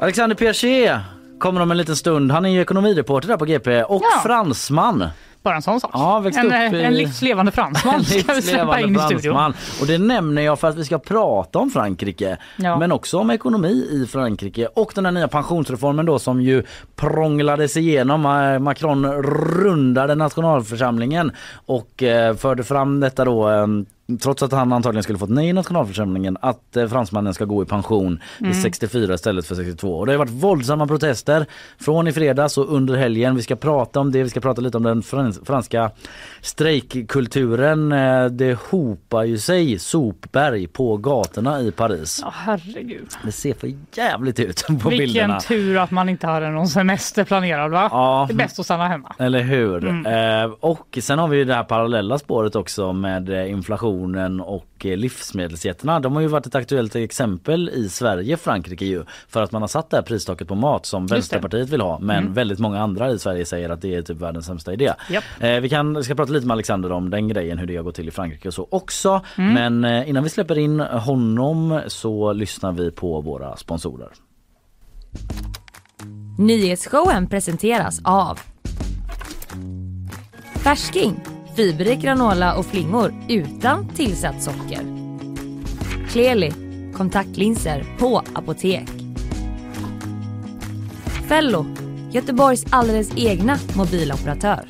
Alexander 0.00 0.36
Piaget 0.36 1.00
kommer 1.38 1.60
om 1.60 1.70
en 1.70 1.76
liten 1.76 1.96
stund. 1.96 2.32
Han 2.32 2.44
är 2.46 2.50
ju 2.50 2.60
ekonomireporter 2.60 3.28
där 3.28 3.36
på 3.36 3.44
GP 3.44 3.82
och 3.84 4.02
Ja. 4.02 4.20
fransman. 4.22 5.04
Bara 5.42 5.56
en 5.56 5.62
sån 5.62 5.80
sak. 5.80 5.90
Ja, 5.94 6.18
en, 6.18 6.46
upp 6.46 6.52
eh, 6.52 6.74
i- 6.74 6.82
en 6.84 6.94
livslevande 6.94 7.52
fransman 7.52 8.04
ska 8.04 8.32
vi 8.34 8.42
släppa 8.42 8.80
in 8.80 8.96
i 8.96 8.98
studion. 8.98 9.54
Och 9.80 9.86
det 9.86 9.98
nämner 9.98 10.42
jag 10.42 10.58
för 10.60 10.68
att 10.68 10.76
vi 10.76 10.84
ska 10.84 10.98
prata 10.98 11.58
om 11.58 11.70
Frankrike. 11.70 12.36
Ja. 12.56 12.78
Men 12.78 12.92
också 12.92 13.18
om 13.18 13.30
ekonomi 13.30 13.88
i 13.92 14.06
Frankrike 14.06 14.66
och 14.66 14.92
den 14.94 15.04
här 15.04 15.12
nya 15.12 15.28
pensionsreformen 15.28 16.06
då 16.06 16.18
som 16.18 16.40
ju 16.40 16.62
prånglades 16.96 17.76
igenom. 17.76 18.26
Eh, 18.26 18.58
Macron 18.58 19.06
rundade 19.22 20.14
nationalförsamlingen 20.14 21.32
och 21.66 22.02
eh, 22.02 22.34
förde 22.36 22.64
fram 22.64 23.00
detta 23.00 23.24
då 23.24 23.48
Trots 24.20 24.42
att 24.42 24.52
han 24.52 24.72
antagligen 24.72 25.02
skulle 25.02 25.18
fått 25.18 25.30
nej 25.30 25.48
i 25.48 25.52
nationalförsamlingen 25.52 26.36
att 26.40 26.76
eh, 26.76 26.88
fransmannen 26.88 27.34
ska 27.34 27.44
gå 27.44 27.62
i 27.62 27.66
pension 27.66 28.20
Mm. 28.40 28.52
vid 28.52 28.62
64 28.62 29.14
istället 29.14 29.46
för 29.46 29.54
62. 29.54 29.94
Och 29.98 30.06
det 30.06 30.12
har 30.12 30.18
varit 30.18 30.30
våldsamma 30.30 30.86
protester 30.86 31.46
från 31.80 32.08
i 32.08 32.12
fredags 32.12 32.58
och 32.58 32.72
under 32.74 32.96
helgen. 32.96 33.36
Vi 33.36 33.42
ska 33.42 33.56
prata 33.56 34.00
om 34.00 34.12
det, 34.12 34.22
vi 34.22 34.28
ska 34.28 34.40
prata 34.40 34.60
lite 34.60 34.76
om 34.76 34.82
den 34.82 35.02
frans- 35.02 35.40
franska 35.46 35.90
strejkkulturen. 36.40 37.92
Eh, 37.92 38.24
Det 38.26 38.58
hopar 38.70 39.24
ju 39.24 39.38
sig 39.38 39.78
sopberg 39.78 40.66
på 40.66 40.96
gatorna 40.96 41.60
i 41.60 41.70
Paris. 41.72 42.20
Ja, 42.24 42.32
herregud. 42.36 43.08
Det 43.24 43.32
ser 43.32 43.54
för 43.54 43.72
jävligt 43.94 44.40
ut 44.40 44.64
på 44.66 44.72
Vilken 44.72 44.98
bilderna. 44.98 45.40
tur 45.40 45.76
att 45.78 45.90
man 45.90 46.08
inte 46.08 46.26
hade 46.26 46.50
någon 46.50 46.68
semester 46.68 47.24
planerad 47.24 47.70
va? 47.70 47.88
Ja. 47.92 48.24
Det 48.28 48.34
är 48.34 48.36
bäst 48.36 48.58
att 48.58 48.64
stanna 48.64 48.88
hemma. 48.88 49.14
Eller 49.18 49.40
hur? 49.42 49.86
Mm. 49.88 50.44
Eh, 50.44 50.50
och 50.60 50.98
sen 51.00 51.18
har 51.18 51.28
vi 51.28 51.36
ju 51.36 51.44
det 51.44 51.54
här 51.54 51.64
parallella 51.64 52.18
spåret 52.18 52.56
också 52.56 52.92
med 52.92 53.30
eh, 53.30 53.50
inflationen 53.98 54.40
och 54.40 54.86
eh, 54.86 54.96
livsmedelsjättarna. 54.96 56.00
De 56.00 56.14
har 56.14 56.20
ju 56.22 56.28
varit 56.28 56.46
ett 56.46 56.54
aktuellt 56.54 56.96
exempel 56.96 57.68
i 57.68 57.88
Sverige, 57.88 58.36
Frankrike 58.36 58.84
ju, 58.84 59.04
för 59.28 59.42
att 59.42 59.52
man 59.52 59.62
har 59.62 59.68
satt 59.68 59.90
det 59.90 59.96
här 59.96 60.02
pristaket 60.02 60.48
på 60.48 60.54
mat 60.54 60.86
som. 60.86 61.06
Vänsterpartiet 61.06 61.68
vill 61.68 61.80
ha. 61.80 61.98
Men 61.98 62.18
Mm. 62.18 62.32
väldigt 62.34 62.58
många 62.58 62.80
andra 62.82 63.10
i 63.10 63.18
Sverige 63.18 63.44
säger 63.46 63.70
att 63.70 63.80
det 63.82 63.94
är 63.94 64.02
typ 64.02 64.16
världens 64.16 64.46
sämsta 64.46 64.72
idé. 64.72 64.92
Japp. 65.10 65.24
Eh, 65.40 65.60
vi 65.60 65.68
kan, 65.68 66.04
ska 66.04 66.14
prata 66.14 66.32
lite 66.32 66.46
med 66.46 66.54
Alexander 66.54 66.92
om 66.92 67.10
den 67.10 67.28
grejen, 67.28 67.58
hur 67.58 67.66
det 67.66 67.76
har 67.76 67.84
gått 67.84 67.94
till 67.94 68.08
i 68.08 68.10
Frankrike 68.10 68.48
och 68.48 68.54
så 68.54 68.68
också. 68.70 69.20
Mm. 69.38 69.54
Men 69.54 69.84
eh, 69.84 70.08
innan 70.08 70.24
vi 70.24 70.30
släpper 70.30 70.58
in 70.58 70.80
honom 70.80 71.80
så 71.86 72.32
lyssnar 72.32 72.72
vi 72.72 72.90
på 72.90 73.20
våra 73.20 73.56
sponsorer. 73.56 74.08
Nyhetsshowen 76.38 77.26
presenteras 77.28 78.00
av 78.04 78.38
Färsking, 80.56 81.20
fiberrik 81.58 82.00
granola 82.00 82.54
och 82.54 82.66
flingor 82.66 83.14
utan 83.28 83.88
tillsatt 83.88 84.42
socker. 84.42 84.80
Kleli, 86.08 86.52
kontaktlinser 86.94 87.84
på 87.98 88.22
apotek. 88.34 88.88
Fello, 91.28 91.66
Göteborgs 92.12 92.66
alldeles 92.70 93.10
egna 93.16 93.58
mobiloperatör. 93.76 94.68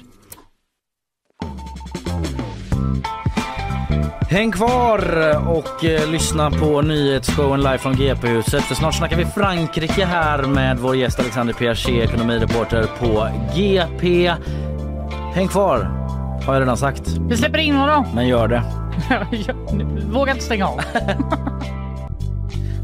Häng 4.31 4.53
kvar 4.53 5.01
och 5.49 5.85
eh, 5.85 6.11
lyssna 6.11 6.51
på 6.51 6.83
nyhetsshowen 6.83 7.61
live 7.61 7.79
från 7.79 7.97
GP-huset 7.97 8.63
för 8.63 8.75
snart 8.75 8.95
snackar 8.95 9.17
vi 9.17 9.25
Frankrike 9.25 10.05
här 10.05 10.43
med 10.43 10.79
vår 10.79 10.97
gäst 10.97 11.21
Alexander 11.21 11.55
Piaget, 11.55 11.89
ekonomireporter 11.89 12.87
på 12.99 13.29
GP. 13.57 14.35
Häng 15.35 15.49
kvar, 15.49 15.98
har 16.49 16.55
jag 16.55 16.61
redan 16.61 16.77
sagt. 16.77 17.09
Vi 17.29 17.37
släpper 17.37 17.59
in 17.59 17.75
honom. 17.75 18.07
Men 18.15 18.29
gör 18.29 18.49
det. 18.49 18.63
Våga 20.13 20.33
inte 20.33 20.45
stänga 20.45 20.67
av. 20.67 20.81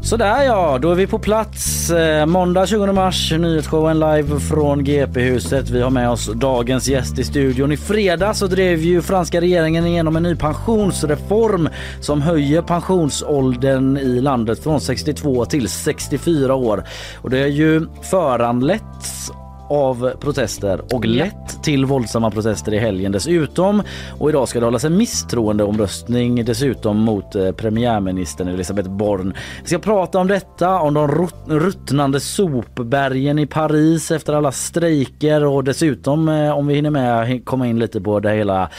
Sådär 0.03 0.43
ja, 0.43 0.77
då 0.81 0.91
är 0.91 0.95
vi 0.95 1.07
på 1.07 1.19
plats. 1.19 1.89
Eh, 1.89 2.25
måndag 2.25 2.65
20 2.65 2.93
mars, 2.93 3.31
nyhetsshowen 3.31 3.99
live 3.99 4.39
från 4.39 4.83
GP-huset. 4.83 5.69
Vi 5.69 5.81
har 5.81 5.89
med 5.89 6.09
oss 6.09 6.31
dagens 6.33 6.87
gäst 6.87 7.19
i 7.19 7.23
studion. 7.23 7.71
I 7.71 7.77
fredags 7.77 8.39
så 8.39 8.47
drev 8.47 8.79
ju 8.79 9.01
franska 9.01 9.41
regeringen 9.41 9.85
igenom 9.85 10.15
en 10.15 10.23
ny 10.23 10.35
pensionsreform 10.35 11.69
som 12.01 12.21
höjer 12.21 12.61
pensionsåldern 12.61 13.97
i 13.97 14.21
landet 14.21 14.63
från 14.63 14.81
62 14.81 15.45
till 15.45 15.69
64 15.69 16.55
år. 16.55 16.83
Och 17.21 17.29
det 17.29 17.39
är 17.39 17.47
ju 17.47 17.87
föranletts 18.01 19.31
av 19.69 20.11
protester 20.19 20.81
och 20.93 21.05
lett 21.05 21.63
till 21.63 21.85
våldsamma 21.85 22.31
protester 22.31 22.73
i 22.73 22.79
helgen 22.79 23.11
dessutom. 23.11 23.83
Och 24.19 24.29
idag 24.29 24.47
ska 24.47 24.59
det 24.59 24.65
hållas 24.65 24.83
en 24.83 24.97
misstroendeomröstning 24.97 26.45
dessutom 26.45 26.97
mot 26.97 27.35
eh, 27.35 27.51
premiärministern 27.51 28.47
Elisabeth 28.47 28.89
Born. 28.89 29.33
Vi 29.61 29.67
ska 29.67 29.79
prata 29.79 30.19
om 30.19 30.27
detta, 30.27 30.79
om 30.79 30.93
de 30.93 31.07
rut- 31.07 31.47
ruttnande 31.47 32.19
sopbergen 32.19 33.39
i 33.39 33.45
Paris 33.47 34.11
efter 34.11 34.33
alla 34.33 34.51
strejker 34.51 35.45
och 35.45 35.63
dessutom 35.63 36.29
eh, 36.29 36.57
om 36.57 36.67
vi 36.67 36.75
hinner 36.75 36.89
med 36.89 37.45
komma 37.45 37.67
in 37.67 37.79
lite 37.79 38.01
på 38.01 38.19
det 38.19 38.31
hela 38.31 38.69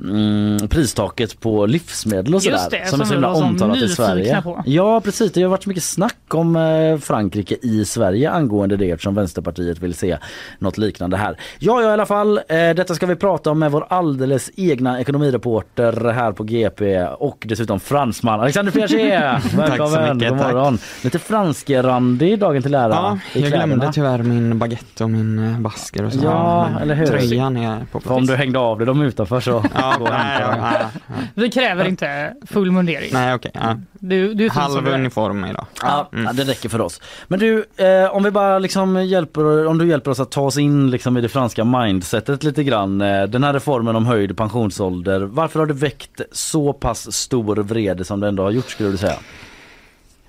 mm, 0.00 0.68
pristaket 0.68 1.40
på 1.40 1.66
livsmedel 1.66 2.34
och 2.34 2.42
sådär 2.42 2.58
det, 2.70 2.88
som 2.88 3.00
är 3.00 3.04
som 3.04 3.06
så 3.06 3.12
himla 3.12 3.32
omtalat 3.32 3.76
i 3.76 3.88
Sverige. 3.88 4.42
på. 4.42 4.62
Ja 4.66 5.00
precis, 5.00 5.32
det 5.32 5.42
har 5.42 5.48
varit 5.48 5.62
så 5.62 5.68
mycket 5.68 5.84
snack 5.84 6.34
om 6.34 6.56
eh, 6.56 6.98
Frankrike 6.98 7.56
i 7.62 7.84
Sverige 7.84 8.30
angående 8.30 8.76
det 8.76 8.90
eftersom 8.90 9.14
Vänsterpartiet 9.14 9.78
vill 9.78 9.94
se 9.94 10.18
något 10.58 10.78
liknande 10.78 11.16
här. 11.16 11.36
Ja, 11.58 11.82
ja 11.82 11.90
i 11.90 11.92
alla 11.92 12.06
fall, 12.06 12.38
eh, 12.38 12.42
detta 12.56 12.94
ska 12.94 13.06
vi 13.06 13.16
prata 13.16 13.50
om 13.50 13.58
med 13.58 13.70
vår 13.70 13.86
alldeles 13.88 14.50
egna 14.56 15.00
ekonomireporter 15.00 16.10
här 16.10 16.32
på 16.32 16.44
GP 16.44 17.02
och 17.04 17.44
dessutom 17.48 17.80
fransman 17.80 18.40
Alexander 18.40 18.72
Piaget. 18.72 19.44
Välkommen, 19.54 20.16
mycket, 20.16 20.30
god 20.30 20.38
tack. 20.38 20.52
morgon. 20.52 20.78
Lite 21.04 21.18
franskrandig 21.18 22.38
dagen 22.38 22.62
till 22.62 22.74
ära. 22.74 22.88
Ja, 22.92 23.18
jag 23.40 23.50
glömde 23.52 23.92
tyvärr 23.92 24.18
min 24.22 24.58
baguette 24.58 25.04
och 25.04 25.10
min 25.10 25.38
eh, 25.38 25.60
basker 25.60 26.04
och 26.04 26.12
så. 26.12 26.20
Ja, 26.24 26.68
Men 26.72 26.82
eller 26.82 26.94
hur? 26.94 27.06
Tröjan 27.06 27.56
är 27.56 27.84
på 27.92 28.00
För 28.00 28.10
om 28.10 28.16
plats. 28.16 28.28
du 28.30 28.36
hängde 28.36 28.58
av 28.58 28.78
dig 28.78 28.86
dem 28.86 29.02
utanför 29.02 29.40
så 29.40 29.64
Ja, 29.74 29.96
nej, 30.00 30.38
ja, 30.40 30.56
ja. 30.80 30.86
Vi 31.34 31.50
kräver 31.50 31.84
inte 31.88 32.34
full 32.46 32.70
mundering. 32.72 33.10
nej 33.12 33.34
okej. 33.34 33.50
ja. 33.54 33.76
Du, 34.08 34.34
du 34.34 34.48
Halv 34.48 34.88
uniform 34.88 35.44
idag. 35.44 35.66
Ja, 35.82 36.08
ja, 36.12 36.32
det 36.32 36.44
räcker 36.44 36.68
för 36.68 36.80
oss. 36.80 37.00
Men 37.28 37.38
du, 37.38 37.64
eh, 37.76 38.14
om 38.16 38.22
vi 38.22 38.30
bara 38.30 38.58
liksom 38.58 39.04
hjälper, 39.04 39.66
om 39.66 39.78
du 39.78 39.88
hjälper 39.88 40.10
oss 40.10 40.20
att 40.20 40.30
ta 40.30 40.40
oss 40.40 40.58
in 40.58 40.90
liksom 40.90 41.16
i 41.16 41.20
det 41.20 41.28
franska 41.28 41.64
mindsetet 41.64 42.44
lite 42.44 42.64
grann. 42.64 43.00
Eh, 43.00 43.22
den 43.22 43.44
här 43.44 43.52
reformen 43.52 43.96
om 43.96 44.06
höjd 44.06 44.36
pensionsålder, 44.36 45.20
varför 45.20 45.58
har 45.58 45.66
det 45.66 45.74
väckt 45.74 46.20
så 46.32 46.72
pass 46.72 47.12
stor 47.12 47.56
vrede 47.56 48.04
som 48.04 48.20
det 48.20 48.28
ändå 48.28 48.42
har 48.42 48.50
gjort 48.50 48.70
skulle 48.70 48.90
du 48.90 48.96
säga? 48.96 49.18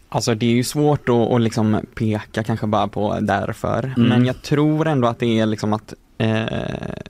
Alltså 0.10 0.36
det 0.36 0.46
är 0.46 0.56
ju 0.56 0.63
svårt 0.63 1.10
att, 1.10 1.16
att 1.16 1.42
liksom 1.42 1.82
peka 1.96 2.44
kanske 2.44 2.68
bara 2.68 2.88
på 2.88 3.18
därför. 3.22 3.94
Mm. 3.98 4.10
Men 4.10 4.26
jag 4.26 4.42
tror 4.42 4.88
ändå 4.88 5.08
att 5.08 5.20
det 5.20 5.40
är 5.40 5.46
liksom 5.46 5.74
att 5.74 5.94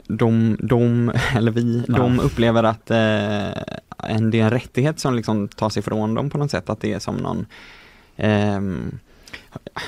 de, 0.08 0.58
de, 0.60 1.12
eller 1.36 1.52
vi, 1.52 1.84
Ja. 1.88 1.98
de 1.98 2.20
upplever 2.20 2.64
att 2.64 2.92
eh, 2.92 3.48
en, 4.16 4.32
det 4.32 4.40
är 4.40 4.44
en 4.44 4.50
rättighet 4.50 5.00
som 5.00 5.16
liksom 5.16 5.48
tas 5.48 5.78
ifrån 5.78 6.14
dem 6.14 6.30
på 6.30 6.38
något 6.38 6.52
sätt. 6.52 6.70
Att 6.70 6.82
det 6.82 6.94
är 6.94 7.00
som 7.00 7.16
någon 7.18 7.46
ehm, 8.18 9.00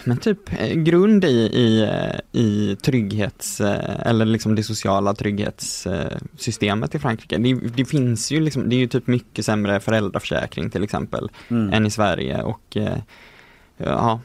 men 0.04 0.18
typ 0.18 0.62
eh, 0.62 0.74
grund 0.74 1.26
i, 1.26 1.28
i, 1.54 1.82
eh, 1.82 2.42
i 2.42 2.76
trygghets, 2.76 3.62
eh, 3.62 4.08
eller 4.08 4.26
liksom 4.26 4.56
det 4.56 4.64
sociala 4.64 5.14
trygghetssystemet 5.14 6.96
i 6.96 7.00
Frankrike. 7.00 7.38
Det, 7.38 7.54
det 7.54 7.86
finns 7.86 8.32
ju 8.32 8.40
liksom, 8.40 8.70
det 8.70 8.76
är 8.76 8.80
ju 8.80 8.88
typ 8.88 9.08
mycket 9.08 9.46
sämre 9.46 9.80
föräldraförsäkring 9.80 10.70
till 10.70 10.84
exempel 10.84 11.30
Mm. 11.50 11.74
än 11.74 11.86
i 11.86 11.92
Sverige 11.92 12.42
och 12.42 12.78
eh, 12.78 12.98
ja, 13.78 14.12
eh, 14.14 14.20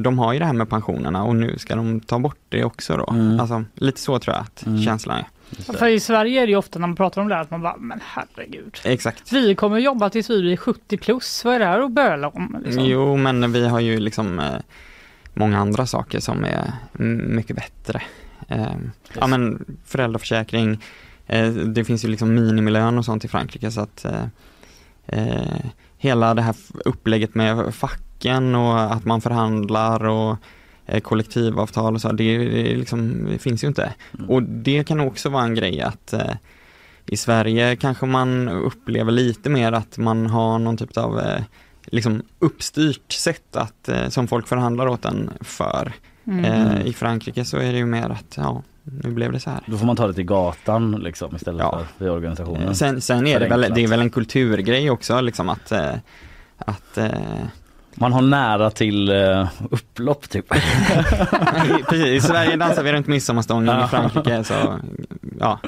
de 0.00 0.18
har 0.18 0.32
ju 0.32 0.38
det 0.38 0.44
här 0.44 0.52
med 0.52 0.68
pensionerna 0.70 1.24
och 1.24 1.36
nu 1.36 1.58
ska 1.58 1.76
de 1.76 2.00
ta 2.00 2.18
bort 2.18 2.38
det 2.48 2.64
också 2.64 2.96
då. 2.96 3.10
Mm. 3.10 3.40
Alltså 3.40 3.64
lite 3.74 4.00
så 4.00 4.18
tror 4.18 4.36
jag 4.36 4.42
att 4.42 4.66
Mm. 4.66 4.82
känslan 4.82 5.18
är. 5.18 5.26
För 5.78 5.86
i 5.88 6.00
Sverige 6.00 6.42
är 6.42 6.46
det 6.46 6.50
ju 6.50 6.56
ofta 6.58 6.78
när 6.78 6.86
man 6.86 6.96
pratar 6.96 7.22
om 7.22 7.28
det 7.28 7.34
här 7.34 7.42
att 7.42 7.50
man 7.50 7.62
bara, 7.62 7.76
men 7.76 8.00
herregud. 8.04 8.78
Exakt. 8.84 9.32
Vi 9.32 9.54
kommer 9.54 9.78
jobba 9.78 10.10
tills 10.10 10.30
vi 10.30 10.40
blir 10.40 10.56
70 10.56 10.96
plus, 10.96 11.44
vad 11.44 11.54
är 11.54 11.58
det 11.58 11.64
här 11.64 11.80
att 11.80 11.92
böla 11.92 12.28
om? 12.28 12.56
Liksom? 12.64 12.84
Jo, 12.84 13.16
men 13.16 13.52
vi 13.52 13.68
har 13.68 13.80
ju 13.80 14.00
liksom 14.00 14.38
eh, 14.38 14.54
många 15.34 15.58
andra 15.58 15.86
saker 15.86 16.20
som 16.20 16.44
är 16.44 16.72
mycket 17.28 17.56
bättre. 17.56 18.02
Eh, 18.48 18.66
ja 19.20 19.26
men 19.26 19.64
föräldraförsäkring, 19.84 20.82
eh, 21.26 21.48
det 21.48 21.84
finns 21.84 22.04
ju 22.04 22.08
liksom 22.08 22.34
minimilön 22.34 22.98
och 22.98 23.04
sånt 23.04 23.24
i 23.24 23.28
Frankrike 23.28 23.70
så 23.70 23.80
att 23.80 24.04
eh, 24.04 24.24
eh, 25.06 25.64
hela 25.98 26.34
det 26.34 26.42
här 26.42 26.54
upplägget 26.84 27.34
med 27.34 27.74
facken 28.16 28.54
och 28.54 28.92
att 28.92 29.04
man 29.04 29.20
förhandlar 29.20 30.06
och 30.06 30.36
eh, 30.86 31.00
kollektivavtal 31.00 31.94
och 31.94 32.00
så, 32.00 32.12
det, 32.12 32.38
det, 32.38 32.76
liksom, 32.76 33.26
det 33.30 33.38
finns 33.38 33.64
ju 33.64 33.68
inte. 33.68 33.94
Mm. 34.18 34.30
Och 34.30 34.42
det 34.42 34.84
kan 34.84 35.00
också 35.00 35.28
vara 35.28 35.44
en 35.44 35.54
grej 35.54 35.80
att 35.80 36.12
eh, 36.12 36.34
i 37.06 37.16
Sverige 37.16 37.76
kanske 37.76 38.06
man 38.06 38.48
upplever 38.48 39.12
lite 39.12 39.50
mer 39.50 39.72
att 39.72 39.98
man 39.98 40.26
har 40.26 40.58
någon 40.58 40.76
typ 40.76 40.96
av 40.96 41.20
eh, 41.20 41.42
liksom 41.86 42.22
uppstyrt 42.38 43.12
sätt 43.12 43.56
att, 43.56 43.88
eh, 43.88 44.08
som 44.08 44.26
folk 44.28 44.48
förhandlar 44.48 44.88
åt 44.88 45.04
en 45.04 45.30
för. 45.40 45.92
Mm. 46.26 46.44
Eh, 46.44 46.86
I 46.86 46.92
Frankrike 46.92 47.44
så 47.44 47.56
är 47.56 47.72
det 47.72 47.78
ju 47.78 47.86
mer 47.86 48.10
att, 48.10 48.36
ja, 48.36 48.62
nu 48.82 49.10
blev 49.10 49.32
det 49.32 49.40
så 49.40 49.50
här. 49.50 49.60
Då 49.66 49.78
får 49.78 49.86
man 49.86 49.96
ta 49.96 50.06
det 50.06 50.14
till 50.14 50.24
gatan 50.24 50.92
liksom 50.92 51.36
istället 51.36 51.60
Ja. 51.60 51.82
för 51.98 52.04
via 52.04 52.12
organisationen. 52.12 52.74
Sen, 52.74 53.00
sen 53.00 53.26
är 53.26 53.40
det 53.40 53.48
väl, 53.48 53.60
det 53.74 53.84
är 53.84 53.88
väl 53.88 54.00
en 54.00 54.10
kulturgrej 54.10 54.90
också 54.90 55.20
liksom 55.20 55.48
att, 55.48 55.72
eh, 55.72 55.94
att 56.58 56.98
eh, 56.98 57.10
Man 57.98 58.12
har 58.12 58.22
nära 58.22 58.70
till 58.70 59.08
eh, 59.08 59.48
upplopp 59.70 60.28
typ. 60.28 60.48
Precis, 61.88 62.06
i 62.06 62.20
Sverige 62.20 62.56
dansar 62.56 62.82
vi 62.82 62.92
runt 62.92 63.06
midsommarstången, 63.06 63.84
i 63.84 63.88
Frankrike 63.88 64.44
så, 64.44 64.78
ja. 65.40 65.58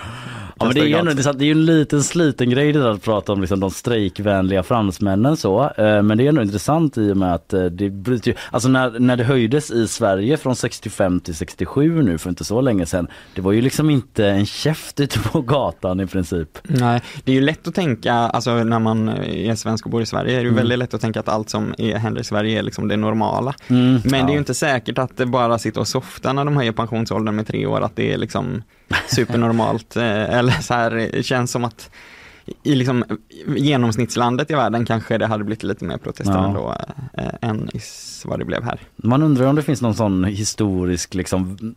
Ja, 0.61 0.66
men 0.66 0.74
det 0.74 0.80
är 0.80 0.84
ju 0.86 0.94
ändå 0.94 1.11
intressant. 1.11 1.38
Det 1.38 1.44
är 1.44 1.46
ju 1.46 1.52
en 1.52 1.66
liten 1.66 2.02
sliten 2.02 2.50
grej 2.50 2.72
det 2.72 2.78
där 2.80 2.90
att 2.90 3.02
prata 3.02 3.32
om 3.32 3.40
liksom 3.40 3.61
de 3.61 3.70
strejkvänliga 3.70 4.62
fransmännen 4.62 5.36
så. 5.36 5.62
Eh, 5.76 6.02
Men 6.02 6.18
det 6.18 6.24
är 6.24 6.28
ändå 6.28 6.42
intressant 6.42 6.98
i 6.98 7.12
och 7.12 7.16
med 7.16 7.34
att 7.34 7.52
eh, 7.52 7.64
det 7.64 7.90
bryter 7.90 8.30
ju, 8.30 8.36
alltså 8.50 8.68
när, 8.68 8.98
när 8.98 9.16
det 9.16 9.24
höjdes 9.24 9.70
i 9.70 9.88
Sverige 9.88 10.36
från 10.36 10.56
65 10.56 11.20
till 11.20 11.34
67 11.34 12.02
nu 12.02 12.18
för 12.18 12.30
inte 12.30 12.44
så 12.44 12.61
länge 12.61 12.86
sedan. 12.86 13.06
Det 13.34 13.40
var 13.40 13.52
ju 13.52 13.61
liksom 13.61 13.90
inte 13.90 14.26
en 14.26 14.46
käft 14.46 15.00
ute 15.00 15.18
på 15.18 15.40
gatan 15.40 16.00
i 16.00 16.06
princip. 16.06 16.59
Nej, 16.62 17.02
det 17.24 17.32
är 17.32 17.34
ju 17.36 17.40
lätt 17.42 17.68
att 17.68 17.74
tänka, 17.74 18.12
alltså 18.14 18.64
när 18.64 18.78
man 18.78 19.09
är 19.09 19.54
svensk 19.54 19.84
och 19.86 19.90
bor 19.92 20.02
i 20.02 20.06
Sverige, 20.06 20.32
är 20.32 20.36
det 20.36 20.42
ju 20.42 20.48
Mm. 20.48 20.56
väldigt 20.56 20.78
lätt 20.78 20.94
att 20.94 21.00
tänka 21.00 21.20
att 21.20 21.28
allt 21.28 21.50
som 21.50 21.74
är, 21.78 21.96
händer 21.96 22.20
i 22.20 22.24
Sverige 22.24 22.59
är 22.59 22.62
liksom 22.62 22.88
det 22.88 22.96
normala. 22.96 23.54
Mm, 23.68 23.92
Men 23.92 24.00
det 24.11 24.16
är 24.16 24.20
ja. 24.22 24.32
ju 24.32 24.38
inte 24.38 24.54
säkert 24.54 24.98
att 24.98 25.16
det 25.16 25.26
bara 25.26 25.59
sitter 25.59 25.80
och 25.80 25.88
softar 25.88 26.32
när 26.32 26.44
de 26.44 26.56
höjer 26.56 26.72
pensionsåldern 26.72 27.36
med 27.36 27.46
tre 27.46 27.66
år, 27.66 27.80
att 27.80 27.96
det 27.96 28.12
är 28.12 28.18
liksom 28.18 28.62
supernormalt. 29.09 29.97
eh, 29.97 30.36
Eller 30.39 30.53
så 30.53 30.74
här, 30.74 30.91
det 31.12 31.22
känns 31.22 31.51
som 31.51 31.64
att 31.64 31.91
i 32.62 32.74
liksom 32.74 33.05
genomsnittslandet 33.57 34.51
i 34.51 34.55
världen 34.55 34.86
kanske 34.86 35.18
det 35.18 35.26
hade 35.26 35.45
blivit 35.45 35.62
lite 35.62 35.84
mer 35.84 35.97
protester 35.97 36.34
Ja. 36.34 36.47
ändå 36.47 36.74
eh, 37.18 37.49
än 37.51 37.68
vad 38.24 38.39
det 38.39 38.45
blev 38.45 38.62
här. 38.64 38.80
Man 38.97 39.22
undrar 39.22 39.47
om 39.47 39.57
det 39.57 39.62
finns 39.62 39.82
någon 39.82 39.95
sån 39.95 40.24
historisk 40.24 41.14
liksom 41.14 41.74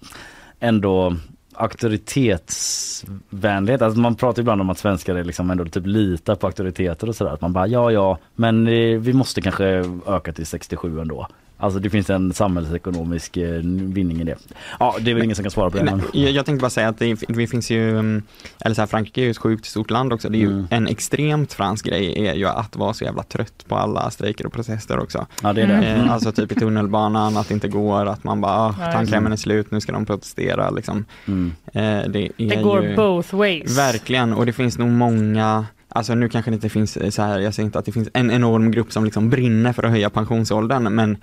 ändå 0.60 1.16
auktoritetsvänlighet. 1.54 3.82
Alltså 3.82 4.00
man 4.00 4.16
pratar 4.16 4.42
ibland 4.42 4.62
om 4.62 4.70
att 4.70 4.78
svenskar 4.80 5.16
är 5.16 5.24
liksom 5.24 5.52
ändå 5.52 5.66
typ 5.66 5.86
litar 5.86 6.36
på 6.36 6.48
auktoriteter 6.48 7.10
och 7.10 7.16
sådär. 7.16 7.32
Att 7.32 7.42
man 7.42 7.54
bara 7.54 7.68
ja 7.68 7.92
ja 7.92 8.18
men 8.36 8.68
eh, 8.68 9.00
vi 9.00 9.14
måste 9.14 9.42
kanske 9.42 9.66
öka 10.08 10.34
till 10.34 10.46
67 10.46 11.00
ändå. 11.02 11.28
Alltså 11.62 11.80
det 11.80 11.90
finns 11.90 12.10
en 12.10 12.34
samhällsekonomisk 12.34 13.38
eh, 13.38 13.62
vinning 13.64 14.22
i 14.22 14.24
det. 14.24 14.36
Ja 14.80 14.96
det 15.02 15.12
är 15.12 15.16
väl 15.16 15.24
ingen 15.24 15.36
som 15.36 15.44
kan 15.44 15.52
svara 15.52 15.70
på 15.70 15.78
det. 15.78 15.84
Nej, 15.84 15.96
Men... 15.96 16.22
jag, 16.22 16.32
jag 16.32 16.46
tänkte 16.46 16.62
bara 16.62 16.70
säga 16.70 16.88
att 16.90 17.00
det, 17.00 17.16
det 17.28 17.48
finns 17.48 17.70
ju, 17.70 17.90
mm, 17.90 18.24
eller 18.60 18.76
så 18.76 18.82
här, 18.82 18.88
Frankrike 18.88 19.22
är 19.22 19.26
ju 19.26 19.32
ett 19.32 19.38
sjukt 19.38 19.66
stort 19.66 19.92
land 19.92 20.14
också. 20.14 20.30
Det 20.30 20.38
är 20.38 20.40
ju 20.40 20.52
Mm. 20.52 20.68
en 20.70 20.88
extremt 20.88 21.54
fransk 21.54 21.86
grej 21.86 22.28
är 22.28 22.34
ju 22.34 22.48
att 22.48 22.76
vara 22.76 22.94
så 22.94 23.04
jävla 23.04 23.24
trött 23.24 23.66
på 23.68 23.76
alla 23.76 24.12
strejker 24.12 24.46
och 24.46 24.54
protester 24.54 25.00
också. 25.00 25.28
Ja 25.44 25.54
det 25.54 25.62
är 25.62 25.68
det. 25.68 25.74
Mm. 25.74 26.06
Eh, 26.06 26.14
alltså 26.14 26.32
typ 26.32 26.52
i 26.52 26.56
tunnelbanan, 26.56 27.38
att 27.38 27.48
det 27.48 27.54
inte 27.54 27.68
går, 27.68 28.06
att 28.06 28.24
man 28.24 28.42
bara, 28.42 28.52
ah, 28.52 28.76
Ja, 28.80 28.92
tandkrämen 28.92 29.32
är 29.32 29.36
slut, 29.36 29.72
nu 29.72 29.82
ska 29.82 29.92
de 29.92 30.06
protestera 30.06 30.70
liksom. 30.70 31.06
Mm. 31.28 31.52
Eh, 31.66 32.12
det 32.12 32.20
är 32.20 32.32
Det 32.38 32.64
går 32.64 32.84
ju, 32.84 32.96
both 32.96 33.36
ways. 33.36 33.78
Verkligen, 33.78 34.34
och 34.34 34.46
det 34.46 34.54
finns 34.54 34.78
nog 34.78 34.90
många 34.90 35.66
Alltså 35.94 36.16
nu 36.16 36.30
kanske 36.30 36.52
det 36.52 36.56
inte 36.56 36.70
finns 36.70 37.16
så 37.16 37.22
här, 37.22 37.40
jag 37.40 37.54
säger 37.54 37.66
inte 37.66 37.80
att 37.80 37.86
det 37.86 37.92
finns 37.92 38.10
en 38.14 38.32
enorm 38.32 38.72
grupp 38.72 38.92
som 38.92 39.06
liksom 39.06 39.30
brinner 39.30 39.74
för 39.74 39.84
att 39.84 39.92
höja 39.92 40.10
pensionsåldern 40.10 40.96
men 40.96 41.18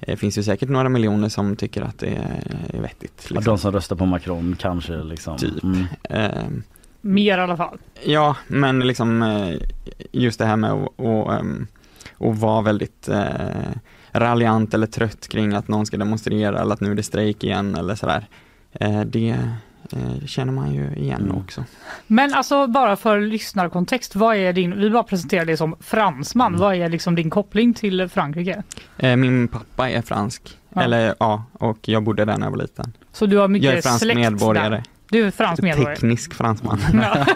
det 0.00 0.16
finns 0.16 0.38
ju 0.38 0.42
säkert 0.42 0.68
några 0.68 0.88
miljoner 0.88 1.28
som 1.28 1.56
tycker 1.56 1.82
att 1.82 1.98
det 1.98 2.06
är, 2.06 2.80
vettigt. 2.80 3.26
Ja, 3.30 3.34
Liksom. 3.34 3.44
de 3.44 3.58
som 3.58 3.72
röstar 3.72 3.96
på 3.96 4.06
Macron 4.06 4.56
kanske 4.58 4.96
liksom. 4.96 5.36
Typ. 5.36 5.62
Mm. 5.62 5.86
Eh, 6.10 6.44
Mer 7.00 7.38
i 7.38 7.40
alla 7.40 7.56
fall. 7.56 7.78
Ja, 8.04 8.36
men 8.48 8.80
liksom 8.80 9.22
eh, 9.22 9.54
just 10.12 10.38
det 10.38 10.46
här 10.46 10.56
med 10.56 10.72
att, 10.72 11.00
att, 11.00 11.40
ehm, 11.40 11.66
att 12.18 12.38
vara 12.38 12.62
väldigt 12.62 13.08
eh, 13.08 13.72
raljant 14.12 14.74
eller 14.74 14.86
trött 14.86 15.28
kring 15.28 15.52
att 15.54 15.68
någon 15.68 15.86
ska 15.86 15.96
demonstrera 15.96 16.60
eller 16.60 16.74
att 16.74 16.80
nu 16.80 16.90
är 16.90 16.94
det 16.94 17.02
strejk 17.02 17.44
igen 17.44 17.74
eller 17.74 17.94
sådär. 17.94 18.26
Eh, 18.72 19.00
Det 19.00 19.38
eh, 19.92 20.26
känner 20.26 20.52
man 20.52 20.74
ju 20.74 20.90
igen 20.96 21.20
Mm. 21.22 21.36
också. 21.36 21.64
Men 22.06 22.34
alltså 22.34 22.66
bara 22.66 22.96
för 22.96 23.20
lyssnarkontext, 23.20 24.16
vad 24.16 24.36
är 24.36 24.52
din, 24.52 24.78
vi 24.80 24.90
bara 24.90 25.02
presenterar 25.02 25.44
dig 25.44 25.56
som 25.56 25.76
fransman, 25.80 26.46
Mm. 26.48 26.60
vad 26.60 26.74
är 26.74 26.88
liksom 26.88 27.14
din 27.14 27.30
koppling 27.30 27.74
till 27.74 28.08
Frankrike? 28.08 28.62
Eh, 28.98 29.16
Min 29.16 29.48
pappa 29.48 29.90
är 29.90 30.02
fransk, 30.02 30.42
Ja. 30.74 30.82
eller 30.82 31.14
ja, 31.18 31.44
och 31.52 31.78
jag 31.82 32.02
bodde 32.02 32.24
där 32.24 32.36
när 32.36 32.46
jag 32.46 32.50
var 32.50 32.58
liten. 32.58 32.92
Så 33.12 33.26
du 33.26 33.36
har 33.36 33.48
mycket 33.48 33.66
Jag 33.70 33.78
är 33.78 33.82
fransk 33.82 34.02
släkt 34.02 34.16
medborgare, 34.20 34.68
där. 34.68 34.82
Du 35.10 35.26
är 35.26 35.30
fransk 35.30 35.62
medborgare. 35.62 35.94
teknisk 35.94 36.34
fransman. 36.34 36.78
Ja. 36.92 37.26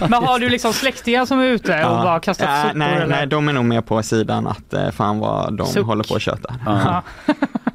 Men 0.08 0.12
har 0.12 0.38
du 0.38 0.48
liksom 0.48 0.72
släktingar 0.72 1.26
som 1.26 1.40
är 1.40 1.44
ute 1.44 1.84
och 1.84 1.96
bara 1.96 2.20
kastat 2.20 2.48
Ja, 2.50 2.62
sopor? 2.62 2.78
nej, 2.78 2.94
eller? 2.94 3.06
nej, 3.06 3.26
de 3.26 3.48
är 3.48 3.52
nog 3.52 3.64
med 3.64 3.86
på 3.86 4.02
sidan 4.02 4.46
att 4.46 4.74
eh, 4.74 4.90
fan 4.90 5.18
vad 5.18 5.56
de 5.56 5.66
Suck. 5.66 5.86
håller 5.86 6.04
på 6.04 6.14
att 6.14 6.22
köta. 6.22 6.54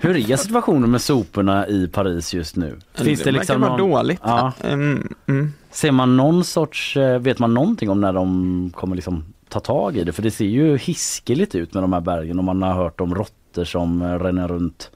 Hur 0.01 0.31
är 0.31 0.37
situationen 0.37 0.91
med 0.91 1.01
soporna 1.01 1.67
i 1.67 1.87
Paris 1.87 2.33
just 2.33 2.55
nu? 2.55 2.79
Finns 2.93 3.21
det 3.23 3.31
liksom 3.31 3.61
verkar 3.61 3.67
vara 3.69 3.77
någon... 3.77 3.91
dåligt. 3.91 4.19
Ja. 4.23 4.53
Mm, 4.63 5.13
mm. 5.27 5.53
Ser 5.71 5.91
man 5.91 6.17
någon 6.17 6.43
sorts, 6.43 6.97
eh, 6.97 7.19
vet 7.19 7.39
man 7.39 7.53
någonting 7.53 7.89
om 7.89 8.01
när 8.01 8.13
de 8.13 8.71
kommer 8.75 8.95
liksom 8.95 9.23
ta 9.49 9.59
tag 9.59 9.97
i 9.97 10.03
det? 10.03 10.11
För 10.11 10.21
det 10.21 10.31
ser 10.31 10.45
ju 10.45 10.77
hiskeligt 10.77 11.55
ut 11.55 11.73
med 11.73 11.83
de 11.83 11.93
här 11.93 12.01
bergen 12.01 12.37
och 12.39 12.45
man 12.45 12.61
har 12.61 12.73
hört 12.73 13.01
om 13.01 13.15
råttor 13.15 13.63
som 13.63 14.01
eh, 14.01 14.19
ränner 14.19 14.47
runt. 14.47 14.91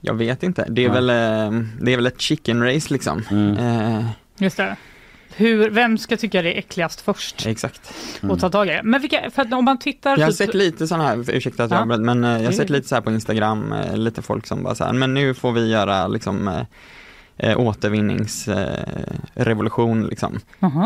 Jag 0.00 0.14
vet 0.14 0.42
inte, 0.42 0.66
det 0.68 0.84
är, 0.84 0.86
Ja. 0.88 0.92
väl, 0.92 1.10
eh, 1.10 1.60
det 1.80 1.92
är 1.92 1.96
väl 1.96 2.06
ett 2.06 2.20
chicken 2.20 2.62
race 2.62 2.92
liksom. 2.92 3.22
Mm. 3.30 3.56
Eh, 3.56 4.04
Just 4.38 4.56
det. 4.56 4.76
Hur, 5.36 5.70
vem 5.70 5.98
ska 5.98 6.16
tycka 6.16 6.42
det 6.42 6.54
är 6.54 6.58
äckligast 6.58 7.00
först 7.00 7.46
exakt. 7.46 7.94
Mm. 8.22 8.30
och 8.32 8.40
ta 8.40 8.50
tag 8.50 8.66
i 8.66 8.70
det? 8.70 8.80
Men 8.84 9.00
vilka, 9.00 9.30
för 9.30 9.42
att 9.42 9.52
om 9.52 9.64
man 9.64 9.78
tittar... 9.78 10.10
Jag 10.10 10.18
har 10.26 10.30
typ- 10.32 10.36
sett 10.38 10.54
lite 10.54 10.86
sådana 10.86 11.04
här, 11.08 11.30
ursäkta 11.30 11.64
att 11.64 11.70
jag 11.70 11.80
Ja. 11.80 11.84
men 11.96 12.24
eh, 12.24 12.30
jag 12.30 12.44
har 12.44 12.52
sett 12.52 12.70
lite 12.70 12.88
så 12.88 12.94
här 12.94 13.02
på 13.02 13.10
Instagram, 13.12 13.72
eh, 13.72 13.96
lite 13.96 14.22
folk 14.22 14.46
som 14.46 14.62
bara 14.62 14.74
så 14.74 14.84
här, 14.84 14.92
men 14.92 15.14
nu 15.14 15.34
får 15.34 15.52
vi 15.52 15.70
göra 15.70 16.06
liksom 16.08 16.48
eh, 16.48 16.60
eh, 17.36 17.58
återvinningsrevolution 17.60 20.06
liksom. 20.06 20.38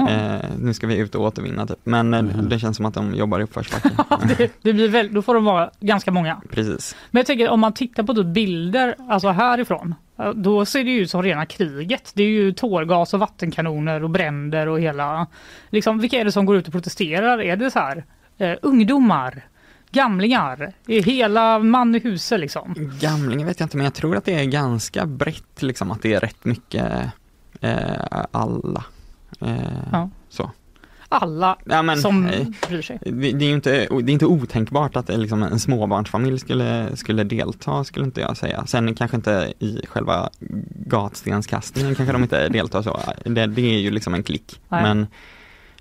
Eh, 0.08 0.36
nu 0.58 0.74
ska 0.74 0.86
vi 0.86 0.96
ut 0.96 1.14
och 1.14 1.22
återvinna 1.24 1.66
typ. 1.66 1.78
Men 1.84 2.14
eh, 2.14 2.22
Mhm. 2.22 2.48
det 2.48 2.58
känns 2.58 2.76
som 2.76 2.86
att 2.86 2.94
de 2.94 3.14
jobbar 3.14 3.40
i 3.40 3.42
uppförsbacke. 3.42 3.90
det, 4.38 4.52
det 4.62 4.72
blir 4.72 4.88
väl, 4.88 5.14
då 5.14 5.22
får 5.22 5.34
de 5.34 5.44
vara 5.44 5.70
ganska 5.80 6.10
många. 6.10 6.40
Precis. 6.50 6.96
Men 7.10 7.20
jag 7.20 7.26
tänker 7.26 7.48
om 7.48 7.60
man 7.60 7.72
tittar 7.72 8.02
på 8.02 8.14
typ 8.14 8.26
bilder, 8.26 8.94
alltså 9.08 9.28
härifrån, 9.28 9.90
eh, 9.90 9.96
då 10.34 10.64
ser 10.64 10.84
det 10.84 10.90
ut 10.90 11.10
som 11.10 11.22
rena 11.22 11.46
kriget. 11.46 12.12
Det 12.14 12.22
är 12.22 12.28
ju 12.28 12.52
tårgas 12.52 13.14
och 13.14 13.20
vattenkanoner 13.20 14.02
och 14.04 14.10
bränder 14.10 14.66
och 14.68 14.80
hela... 14.80 15.26
Liksom, 15.70 15.98
vilka 15.98 16.20
är 16.20 16.24
det 16.24 16.32
som 16.32 16.46
går 16.46 16.56
ut 16.56 16.66
och 16.66 16.72
protesterar? 16.72 17.42
Är 17.42 17.56
det 17.56 17.70
så 17.70 17.78
här 17.78 18.04
eh, 18.38 18.54
ungdomar? 18.62 19.42
Gamlingar? 19.90 20.72
Är 20.86 21.02
hela 21.02 21.58
man 21.58 21.94
i 21.94 21.98
huset 21.98 22.40
liksom? 22.40 22.74
Gamlingar 23.00 23.46
vet 23.46 23.60
jag 23.60 23.64
inte 23.64 23.76
men 23.76 23.84
jag 23.84 23.94
tror 23.94 24.16
att 24.16 24.24
det 24.24 24.34
är 24.34 24.44
ganska 24.44 25.06
brett 25.06 25.62
liksom 25.62 25.90
att 25.90 26.02
det 26.02 26.14
är 26.14 26.20
rätt 26.20 26.44
mycket 26.44 27.12
eh, 27.60 27.96
alla. 28.30 28.84
Eh, 29.40 29.56
Ja. 29.92 30.10
Så. 30.28 30.50
Alla 31.08 31.58
Ja, 31.64 31.82
men, 31.82 31.98
som 31.98 32.30
bryr 32.68 32.82
sig. 32.82 32.98
det, 33.02 33.32
det 33.32 33.44
är 33.44 33.52
inte, 33.52 33.70
det 33.70 34.10
är 34.10 34.10
inte 34.10 34.26
otänkbart 34.26 34.96
att 34.96 35.10
eh, 35.10 35.18
liksom 35.18 35.42
en 35.42 35.60
småbarnsfamilj 35.60 36.38
skulle, 36.38 36.96
skulle 36.96 37.24
delta, 37.24 37.84
skulle 37.84 38.04
inte 38.06 38.20
jag 38.20 38.36
säga. 38.36 38.66
Sen 38.66 38.94
kanske 38.94 39.16
inte 39.16 39.52
i 39.58 39.80
själva 39.86 40.30
gatstenskastningen 40.86 41.94
kanske 41.94 42.12
de 42.12 42.22
inte 42.22 42.48
deltar 42.48 42.82
så. 42.82 43.00
Det, 43.24 43.46
det 43.46 43.74
är 43.74 43.78
ju 43.78 43.90
liksom 43.90 44.14
en 44.14 44.22
klick. 44.22 44.60
Nej. 44.68 44.82
Men, 44.82 45.06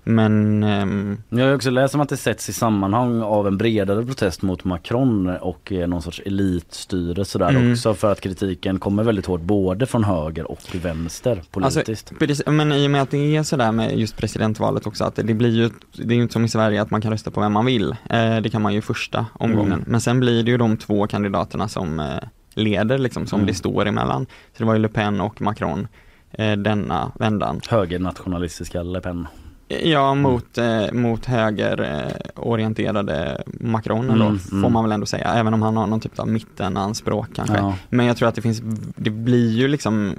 men 0.08 0.62
ehm, 0.62 1.18
Jag 1.28 1.46
har 1.46 1.54
också 1.54 1.70
läst 1.70 1.94
om 1.94 2.00
att 2.00 2.08
det 2.08 2.16
sätts 2.16 2.48
i 2.48 2.52
sammanhang 2.52 3.22
av 3.22 3.46
en 3.46 3.58
bredare 3.58 4.06
protest 4.06 4.42
mot 4.42 4.64
Macron 4.64 5.28
och 5.28 5.72
eh, 5.72 5.88
någon 5.88 6.02
sorts 6.02 6.20
elitstyre 6.26 7.24
sådär 7.24 7.48
Mm. 7.48 7.72
också 7.72 7.94
för 7.94 8.12
att 8.12 8.20
kritiken 8.20 8.78
kommer 8.78 9.02
väldigt 9.02 9.26
hårt 9.26 9.40
både 9.40 9.86
från 9.86 10.04
höger 10.04 10.50
och 10.50 10.60
vänster 10.82 11.42
politiskt. 11.50 12.12
Precis, 12.18 12.46
men 12.46 12.72
i 12.72 12.86
och 12.86 12.90
med 12.90 13.02
att 13.02 13.10
det 13.10 13.36
är 13.36 13.42
sådär 13.42 13.72
med 13.72 13.98
just 13.98 14.16
presidentvalet 14.16 14.86
också 14.86 15.04
att 15.04 15.16
det 15.16 15.34
blir 15.34 15.50
ju, 15.50 15.70
det 15.96 16.14
är 16.14 16.16
ju 16.16 16.22
inte 16.22 16.32
som 16.32 16.44
i 16.44 16.48
Sverige 16.48 16.82
att 16.82 16.90
man 16.90 17.00
kan 17.00 17.10
rösta 17.12 17.30
på 17.30 17.40
vem 17.40 17.52
man 17.52 17.64
vill. 17.66 17.90
Eh, 18.10 18.36
det 18.42 18.50
kan 18.52 18.62
man 18.62 18.74
ju 18.74 18.80
första 18.82 19.26
omgången. 19.32 19.72
Mm. 19.72 19.84
Men 19.86 20.00
sen 20.00 20.20
blir 20.20 20.42
det 20.42 20.50
ju 20.50 20.56
de 20.56 20.76
två 20.76 21.06
kandidaterna 21.06 21.68
som 21.68 22.00
eh, 22.00 22.06
leder 22.54 22.98
liksom, 22.98 23.26
som 23.26 23.36
Mm. 23.40 23.46
det 23.46 23.54
står 23.54 23.86
emellan. 23.86 24.26
Så 24.26 24.58
det 24.58 24.64
var 24.64 24.74
ju 24.74 24.80
Le 24.80 24.88
Pen 24.88 25.20
och 25.20 25.42
Macron 25.42 25.88
eh, 26.32 26.52
denna 26.52 27.12
vändan. 27.14 27.60
Högernationalistiska 27.70 28.82
Le 28.82 29.00
Pen. 29.00 29.26
Ja, 29.68 30.14
mot, 30.14 30.58
eh, 30.58 30.92
mot 30.92 31.26
högerorienterade 31.26 33.42
Macron 33.46 34.10
Mm, 34.10 34.38
får 34.38 34.56
mm. 34.56 34.72
man 34.72 34.84
väl 34.84 34.92
ändå 34.92 35.06
säga. 35.06 35.34
Även 35.34 35.54
om 35.54 35.62
han 35.62 35.76
har 35.76 35.86
någon 35.86 36.00
typ 36.00 36.18
av 36.18 36.28
mittenanspråk 36.28 37.28
kanske. 37.34 37.56
Ja. 37.56 37.74
Men 37.88 38.06
jag 38.06 38.16
tror 38.16 38.28
att 38.28 38.34
det 38.34 38.42
finns, 38.42 38.62
det 38.96 39.10
blir 39.10 39.50
ju 39.50 39.68
liksom 39.68 40.14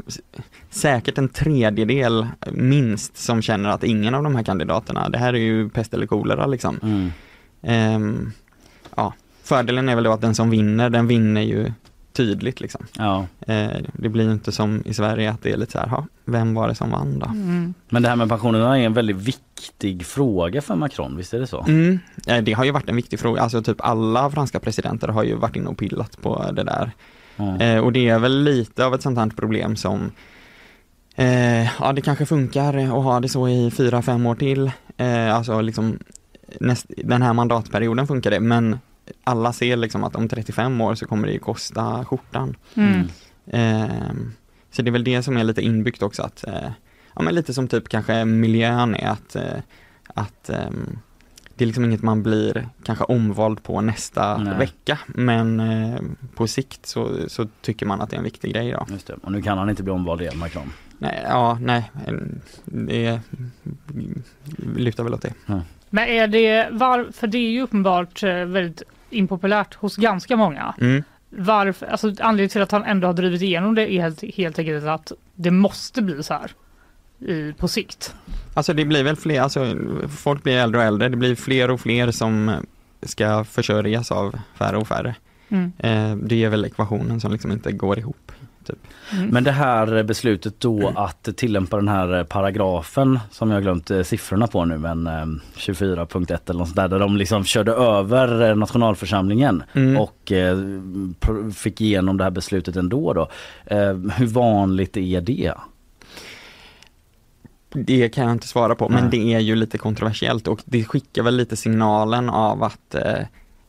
säkert 0.70 1.18
en 1.18 1.30
tredjedel 1.30 2.28
minst 2.52 3.18
som 3.18 3.42
känner 3.42 3.70
att 3.70 3.84
ingen 3.84 4.16
av 4.16 4.24
de 4.24 4.36
här 4.36 4.44
kandidaterna, 4.44 5.10
det 5.10 5.18
här 5.18 5.34
är 5.34 5.38
ju 5.38 5.70
pest 5.70 5.94
eller 5.94 6.08
kolera 6.08 6.46
liksom. 6.46 6.80
Mm. 6.84 7.12
Ehm, 7.62 8.32
ja, 8.96 9.14
fördelen 9.44 9.90
är 9.90 9.96
väl 9.96 10.04
då 10.04 10.12
att 10.12 10.22
den 10.22 10.36
som 10.36 10.50
vinner, 10.50 10.90
den 10.90 11.08
vinner 11.08 11.42
ju 11.42 11.72
tydligt 12.18 12.62
liksom. 12.62 12.86
Ja. 12.98 13.26
Eh, 13.48 13.70
det 13.94 14.10
blir 14.10 14.26
ju 14.26 14.32
inte 14.32 14.52
som 14.52 14.84
i 14.86 14.94
Sverige 14.94 15.32
att 15.32 15.44
det 15.44 15.52
är 15.52 15.58
lite 15.58 15.72
så 15.72 15.80
här, 15.80 15.88
"Ha, 15.88 16.06
vem 16.26 16.54
var 16.54 16.68
det 16.68 16.76
som 16.76 16.92
vann 16.92 17.20
då? 17.20 17.26
Mm. 17.26 17.74
Men 17.90 18.04
det 18.04 18.10
här 18.10 18.16
med 18.16 18.30
pensionerna 18.30 18.80
är 18.80 18.86
en 18.86 18.94
väldigt 18.94 19.16
viktig 19.16 20.06
fråga 20.06 20.62
för 20.62 20.76
Macron, 20.76 21.18
visst 21.18 21.34
är 21.34 21.40
det 21.40 21.48
så? 21.48 21.66
Mm, 21.68 22.00
eh, 22.28 22.44
det 22.44 22.54
har 22.54 22.66
ju 22.66 22.72
varit 22.72 22.90
en 22.90 22.96
viktig 22.96 23.20
fråga, 23.20 23.42
alltså 23.42 23.64
typ 23.64 23.82
alla 23.82 24.30
franska 24.32 24.60
presidenter 24.60 25.08
har 25.08 25.24
ju 25.24 25.36
varit 25.36 25.56
inne 25.56 25.70
och 25.70 25.78
pillat 25.78 26.22
på 26.22 26.52
det 26.52 26.64
där. 26.64 26.92
Eh, 27.60 27.78
och 27.84 27.92
det 27.94 28.10
är 28.10 28.20
väl 28.20 28.44
lite 28.44 28.86
av 28.86 28.94
ett 28.94 29.02
sånt 29.02 29.18
här 29.18 29.30
problem 29.30 29.76
som 29.76 30.12
eh, 31.16 31.64
Ja 31.80 31.94
det 31.94 32.02
kanske 32.02 32.26
funkar 32.26 32.78
att 32.78 33.04
ha 33.04 33.20
det 33.20 33.30
så 33.30 33.48
i 33.48 33.72
fyra, 33.72 34.02
fem 34.02 34.26
år 34.26 34.36
till. 34.36 34.72
Eh, 34.98 35.36
alltså 35.36 35.62
liksom 35.62 36.00
näst, 36.60 36.86
Den 36.98 37.22
här 37.22 37.34
mandatperioden 37.34 38.08
funkar 38.08 38.32
det 38.32 38.40
men 38.40 38.80
alla 39.24 39.54
ser 39.54 39.78
liksom 39.78 40.04
att 40.04 40.16
om 40.16 40.30
35 40.30 40.82
år 40.82 40.96
så 40.96 41.06
kommer 41.06 41.28
det 41.28 41.34
ju 41.34 41.40
kosta 41.40 42.06
skjortan. 42.06 42.56
Mm. 42.74 43.08
Eh, 43.48 44.14
så 44.72 44.82
det 44.82 44.90
är 44.90 44.92
väl 44.92 45.04
det 45.04 45.24
som 45.24 45.38
är 45.38 45.44
lite 45.44 45.62
inbyggt 45.62 46.04
också 46.04 46.24
att 46.24 46.48
eh, 46.48 46.70
Ja 47.18 47.24
men 47.24 47.36
lite 47.36 47.54
som 47.54 47.68
typ 47.68 47.90
kanske 47.90 48.26
miljön 48.26 48.96
är 48.96 49.08
att, 49.08 49.36
eh, 49.36 49.60
att 50.08 50.50
ehm, 50.50 51.00
det 51.56 51.64
är 51.64 51.66
liksom 51.66 51.86
inget 51.86 52.02
man 52.02 52.24
blir 52.24 52.70
kanske 52.84 53.04
omvald 53.04 53.64
på 53.64 53.82
nästa 53.82 54.38
Nej. 54.38 54.58
vecka 54.58 55.00
men 55.08 55.60
eh, 55.60 56.02
på 56.36 56.48
sikt 56.48 56.86
så, 56.86 57.30
så 57.30 57.48
tycker 57.62 57.86
man 57.86 58.02
att 58.02 58.10
det 58.10 58.16
är 58.16 58.18
en 58.18 58.24
viktig 58.24 58.54
grej 58.54 58.72
då. 58.72 58.86
Just 58.90 59.08
det. 59.08 59.14
Och 59.14 59.32
nu 59.32 59.42
kan 59.42 59.58
han 59.58 59.70
inte 59.70 59.84
bli 59.84 59.94
omvald 59.94 60.22
igen, 60.22 60.38
Macron. 60.38 60.74
Nej, 60.98 61.22
ja, 61.24 61.58
nej, 61.62 61.92
det 62.66 63.20
lutar 64.76 65.04
väl 65.04 65.14
åt 65.14 65.22
det. 65.22 65.34
Men 65.90 66.08
är 66.08 66.28
det, 66.28 66.68
var, 66.72 67.08
för 67.12 67.28
det 67.28 67.38
är 67.38 67.52
ju 67.52 67.62
uppenbart 67.62 68.24
eh, 68.24 68.46
väldigt 68.46 68.84
impopulärt 69.10 69.76
hos 69.76 69.96
ganska 69.96 70.36
många. 70.36 70.74
Mm. 70.82 71.04
Varför, 71.30 71.86
alltså 71.86 72.08
anledningen 72.08 72.50
till 72.50 72.62
att 72.62 72.72
han 72.72 72.84
ändå 72.84 73.08
har 73.08 73.14
drivit 73.14 73.42
igenom 73.42 73.76
det 73.76 73.94
är 73.94 74.02
helt, 74.02 74.36
helt 74.36 74.60
enkelt 74.60 74.86
att 74.86 75.12
det 75.36 75.52
måste 75.52 76.02
bli 76.02 76.24
så 76.24 76.34
här 76.34 76.52
i, 77.20 77.54
på 77.54 77.68
sikt. 77.68 78.16
Alltså 78.54 78.74
det 78.74 78.86
blir 78.86 79.04
väl 79.04 79.16
fler, 79.16 79.42
alltså 79.42 79.76
folk 80.18 80.44
blir 80.44 80.58
äldre 80.58 80.82
och 80.82 80.88
äldre, 80.88 81.10
det 81.10 81.18
blir 81.18 81.36
fler 81.36 81.72
och 81.72 81.82
fler 81.82 82.12
som 82.12 82.66
ska 83.02 83.44
försörjas 83.44 84.12
av 84.12 84.40
färre 84.56 84.78
och 84.78 84.88
färre. 84.88 85.16
Mm. 85.50 85.72
Eh, 85.78 86.16
det 86.16 86.44
är 86.44 86.50
väl 86.50 86.66
ekvationen 86.66 87.22
som 87.22 87.32
liksom 87.32 87.52
inte 87.52 87.72
går 87.72 88.00
ihop. 88.00 88.32
Mm. 89.14 89.28
Men 89.30 89.44
det 89.44 89.52
här 89.52 90.04
beslutet 90.04 90.60
då 90.60 90.94
att 90.96 91.30
tillämpa 91.38 91.78
den 91.78 91.88
här 91.88 92.24
paragrafen 92.24 93.20
som 93.32 93.52
jag 93.52 93.62
glömt 93.62 93.92
eh, 93.92 94.02
siffrorna 94.04 94.48
på 94.48 94.66
nu 94.66 94.78
men 94.78 95.08
eh, 95.08 95.12
24.1 95.56 96.38
eller 96.50 96.60
något 96.60 96.76
där, 96.76 96.88
där 96.88 97.00
de 97.00 97.18
liksom 97.18 97.44
körde 97.44 97.72
över 97.72 98.50
eh, 98.50 98.56
nationalförsamlingen 98.56 99.64
Mm. 99.74 99.98
och 99.98 100.32
eh, 100.32 100.58
fick 101.56 101.82
igenom 101.82 102.18
det 102.18 102.24
här 102.24 102.32
beslutet 102.32 102.76
ändå 102.76 103.14
då. 103.14 103.30
Eh, 103.66 103.94
hur 104.18 104.28
vanligt 104.28 104.98
är 104.98 105.22
det? 105.22 105.54
Det 107.70 108.10
kan 108.10 108.24
jag 108.24 108.34
inte 108.34 108.48
svara 108.48 108.76
på, 108.76 108.90
men 108.90 109.02
Nej. 109.04 109.12
det 109.12 109.34
är 109.34 109.40
ju 109.40 109.56
lite 109.56 109.78
kontroversiellt 109.78 110.48
och 110.48 110.62
det 110.66 110.84
skickar 110.84 111.24
väl 111.24 111.36
lite 111.36 111.56
signalen 111.56 112.30
av 112.30 112.64
att 112.64 112.96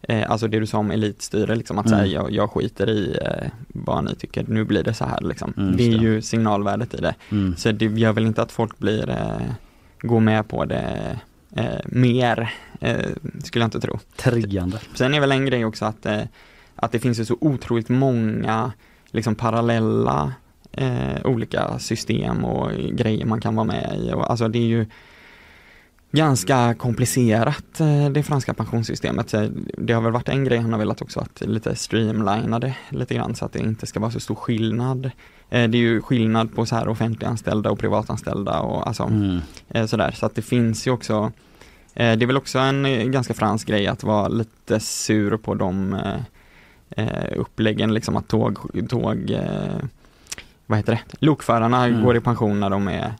eh, 0.08 0.30
Alltså 0.30 0.48
det 0.48 0.60
du 0.60 0.66
sa 0.66 0.78
om 0.78 0.90
elitstyre, 0.90 1.54
liksom 1.56 1.78
att 1.78 1.86
Mm. 1.86 1.98
säga 1.98 2.12
jag, 2.12 2.30
jag 2.32 2.50
skiter 2.50 2.90
i 2.90 3.18
eh, 3.22 3.48
vad 3.68 4.04
ni 4.04 4.14
tycker, 4.14 4.44
nu 4.48 4.64
blir 4.64 4.82
det 4.82 4.94
så 4.94 5.04
här 5.04 5.20
liksom. 5.20 5.54
Mm, 5.56 5.76
det 5.76 5.82
är 5.86 5.90
det. 5.98 6.04
ju 6.04 6.22
signalvärdet 6.22 6.94
i 6.94 6.96
det. 6.96 7.14
Mm. 7.30 7.56
Så 7.56 7.72
det 7.72 7.84
gör 7.84 8.12
väl 8.12 8.26
inte 8.26 8.42
att 8.42 8.52
folk 8.52 8.78
blir, 8.78 9.10
eh, 9.10 9.46
går 10.00 10.20
med 10.20 10.48
på 10.48 10.64
det 10.64 11.18
eh, 11.56 11.80
mer, 11.86 12.50
eh, 12.80 13.06
skulle 13.44 13.62
jag 13.62 13.66
inte 13.66 13.80
tro. 13.80 13.98
Triggande. 14.16 14.78
Sen 14.94 15.14
är 15.14 15.20
väl 15.20 15.32
en 15.32 15.46
grej 15.46 15.64
också 15.64 15.84
att, 15.84 16.06
eh, 16.06 16.22
att 16.76 16.92
det 16.92 16.98
finns 16.98 17.20
ju 17.20 17.24
så 17.24 17.36
otroligt 17.40 17.88
många 17.88 18.72
liksom 19.10 19.34
parallella 19.34 20.32
olika 21.24 21.78
system 21.78 22.44
och 22.44 22.70
grejer 22.92 23.26
man 23.26 23.40
kan 23.40 23.54
vara 23.56 23.66
med 23.66 23.98
i. 24.00 24.12
Och, 24.12 24.30
alltså 24.30 24.48
det 24.48 24.58
är 24.58 24.66
ju 24.66 24.86
ganska 26.10 26.74
komplicerat 26.74 27.80
eh, 27.80 28.08
det 28.10 28.22
franska 28.22 28.54
pensionssystemet. 28.54 29.34
Det 29.78 29.92
har 29.92 30.00
väl 30.00 30.12
varit 30.12 30.28
en 30.28 30.44
grej 30.44 30.58
han 30.58 30.72
har 30.72 30.78
velat 30.78 31.02
också 31.02 31.20
att 31.20 31.40
lite 31.40 31.76
streamlina 31.76 32.58
det 32.58 32.74
lite 32.88 33.14
grann 33.14 33.34
så 33.34 33.44
att 33.44 33.52
det 33.52 33.58
inte 33.58 33.86
ska 33.86 34.00
vara 34.00 34.10
så 34.10 34.20
stor 34.20 34.34
skillnad. 34.34 35.04
Eh, 35.50 35.68
det 35.68 35.78
är 35.78 35.80
ju 35.80 36.02
skillnad 36.02 36.54
på 36.54 36.66
så 36.66 36.76
här 36.76 36.88
offentliganställda 36.88 37.70
och 37.70 37.78
privatanställda 37.78 38.60
och 38.60 38.86
alltså 38.86 39.02
Mm. 39.02 39.38
eh, 39.68 39.86
sådär. 39.86 40.10
Så 40.10 40.26
att 40.26 40.34
det 40.34 40.42
finns 40.42 40.86
ju 40.86 40.90
också 40.90 41.32
Det 41.94 42.04
är 42.22 42.26
väl 42.26 42.36
också 42.36 42.58
en 42.58 43.12
ganska 43.12 43.34
fransk 43.34 43.68
grej 43.68 43.86
att 43.86 44.02
vara 44.02 44.28
lite 44.28 44.80
sur 44.80 45.36
på 45.36 45.54
de 45.54 45.96
uppläggen, 47.36 47.94
liksom 47.94 48.16
att 48.16 48.28
tåg, 48.28 48.58
tåg 48.88 49.38
vad 50.66 50.78
heter 50.78 50.92
det, 50.92 51.26
lokförarna 51.26 51.86
Mm. 51.86 52.04
går 52.04 52.16
i 52.16 52.20
pension 52.20 52.60
när 52.60 52.70
de 52.70 52.88
är 52.88 53.12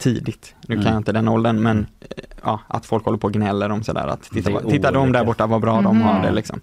tidigt. 0.00 0.54
Nu 0.66 0.74
kan 0.74 0.82
Mm. 0.82 0.92
jag 0.92 1.00
inte 1.00 1.12
den 1.12 1.28
åldern 1.28 1.62
men 1.62 1.86
eh, 2.00 2.06
ja, 2.42 2.60
att 2.68 2.86
folk 2.86 3.04
håller 3.04 3.18
på 3.18 3.26
och 3.26 3.32
gnäller 3.32 3.70
om 3.72 3.82
sådär 3.82 4.06
att 4.06 4.22
titta, 4.22 4.60
titta 4.60 4.90
de 4.90 5.12
där 5.12 5.24
borta 5.24 5.46
vad 5.46 5.60
bra 5.60 5.80
de 5.80 5.96
Mhm. 5.96 6.06
har 6.06 6.22
det 6.22 6.30
liksom. 6.32 6.60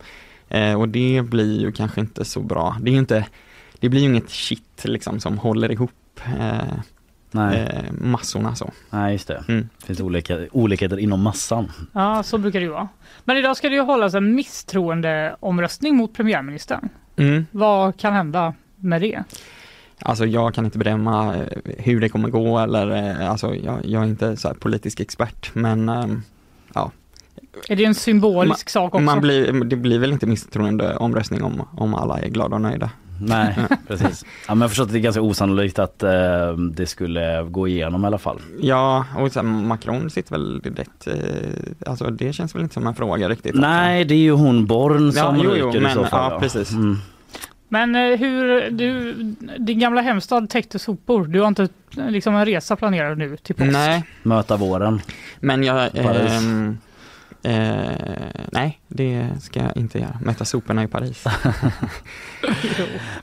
Eh, 0.50 0.80
och 0.80 0.90
det 0.90 1.22
blir 1.26 1.60
ju 1.62 1.72
kanske 1.72 2.02
inte 2.02 2.26
så 2.26 2.42
bra. 2.42 2.78
Det 2.82 2.90
är 2.90 2.94
ju 2.94 3.00
inte, 3.00 3.26
det 3.80 3.90
blir 3.90 4.02
ju 4.02 4.08
inget 4.10 4.30
shit 4.30 4.84
liksom 4.84 5.20
som 5.20 5.38
håller 5.38 5.72
ihop 5.72 5.92
eh, 6.40 6.58
Nej. 7.32 7.60
eh, 7.60 7.94
massorna 8.02 8.56
så. 8.56 8.72
Nej 8.90 9.12
just 9.14 9.28
det. 9.28 9.44
Mm. 9.48 9.70
Det 9.80 9.86
finns 9.86 10.00
olika, 10.00 10.38
olikheter 10.52 10.98
inom 11.00 11.22
massan. 11.22 11.72
Ja, 11.94 12.24
så 12.24 12.38
brukar 12.38 12.60
det 12.60 12.66
ju 12.66 12.72
vara. 12.72 12.88
Men 13.24 13.38
idag 13.38 13.58
ska 13.58 13.70
det 13.70 13.76
ju 13.76 13.82
hållas 13.82 14.14
en 14.14 14.36
misstroendeomröstning 14.36 15.96
mot 15.96 16.14
premiärministern. 16.14 16.90
Mm. 17.18 17.46
Vad 17.52 17.98
kan 18.00 18.14
hända 18.14 18.54
med 18.76 19.02
det? 19.02 19.24
Alltså 20.02 20.26
jag 20.26 20.54
kan 20.54 20.66
inte 20.66 20.78
bedöma 20.78 21.36
eh, 21.36 21.42
hur 21.78 22.02
det 22.02 22.10
kommer 22.10 22.30
gå 22.30 22.60
eller 22.60 23.20
eh, 23.22 23.30
alltså 23.32 23.56
jag, 23.56 23.80
jag 23.86 24.04
är 24.04 24.08
inte 24.08 24.38
så 24.38 24.48
här 24.48 24.56
politisk 24.56 25.00
expert 25.00 25.50
men 25.54 25.90
ehm, 25.90 26.22
Är 27.70 27.76
det 27.76 27.86
en 27.86 27.96
symbolisk 27.96 28.70
sak 28.70 28.94
också? 28.96 29.04
man 29.04 29.22
blir, 29.22 29.52
det 29.64 29.76
blir 29.76 30.00
väl 30.00 30.12
inte 30.14 30.26
misstroende 30.28 30.96
omröstning 30.96 31.44
om, 31.44 31.64
om 31.78 31.94
alla 31.96 32.20
är 32.20 32.30
glada 32.30 32.56
och 32.56 32.62
nöjda. 32.62 32.90
Nej 33.22 33.56
precis. 33.88 34.26
Ja, 34.48 34.56
men 34.56 34.58
jag 34.58 34.64
har 34.64 34.70
förstått 34.70 34.86
att 34.86 34.92
det 34.94 35.00
är 35.00 35.02
ganska 35.02 35.22
osannolikt 35.22 35.80
att 35.80 36.04
eh, 36.04 36.54
det 36.72 36.86
skulle 36.86 37.44
gå 37.44 37.68
igenom 37.68 38.04
i 38.04 38.08
alla 38.08 38.18
fall. 38.18 38.42
Ja, 38.62 39.06
och 39.18 39.32
sen 39.32 39.68
Macron 39.68 40.10
sitter 40.10 40.32
väl 40.32 40.62
rätt, 40.62 41.08
eh, 41.08 41.90
alltså 41.90 42.10
det 42.12 42.34
känns 42.34 42.56
väl 42.56 42.62
inte 42.62 42.74
som 42.74 42.88
en 42.88 42.96
fråga 42.96 43.30
riktigt. 43.30 43.56
Nej 43.56 44.06
det 44.06 44.14
är 44.14 44.20
ju 44.20 44.32
hon 44.32 44.66
Born 44.66 45.12
som 45.12 45.36
Ja, 45.36 45.42
jo, 45.44 45.52
jo, 45.58 45.68
ryker 45.68 45.80
i 45.80 45.82
men- 45.84 45.94
så 45.96 46.04
fall. 46.06 46.32
ja, 46.34 46.40
precis. 46.40 46.72
Mm. 46.72 46.98
Men 47.70 47.96
eh, 47.96 48.18
hur, 48.20 48.70
du, 48.72 49.14
din 49.58 49.80
gamla 49.80 50.02
hemstad 50.02 50.50
täckte 50.50 50.80
sopor. 50.80 51.28
Du 51.28 51.40
har 51.40 51.48
inte 51.48 51.68
eh, 51.98 52.10
liksom 52.10 52.36
en 52.36 52.46
resa 52.46 52.76
planerad 52.76 53.18
nu 53.18 53.38
till 53.38 53.56
påsk? 53.56 53.72
Nej, 53.72 54.04
Möta 54.24 54.58
våren. 54.58 55.02
men 55.40 55.64
jag, 55.64 55.94
Paris. 55.94 56.32
Eh, 57.48 57.92
nej, 58.52 58.80
det 58.88 59.28
ska 59.42 59.60
jag 59.60 59.78
inte 59.78 60.00
göra. 60.00 60.20
Mäta 60.24 60.46
soporna 60.46 60.84
i 60.84 60.88
Paris. 60.88 61.24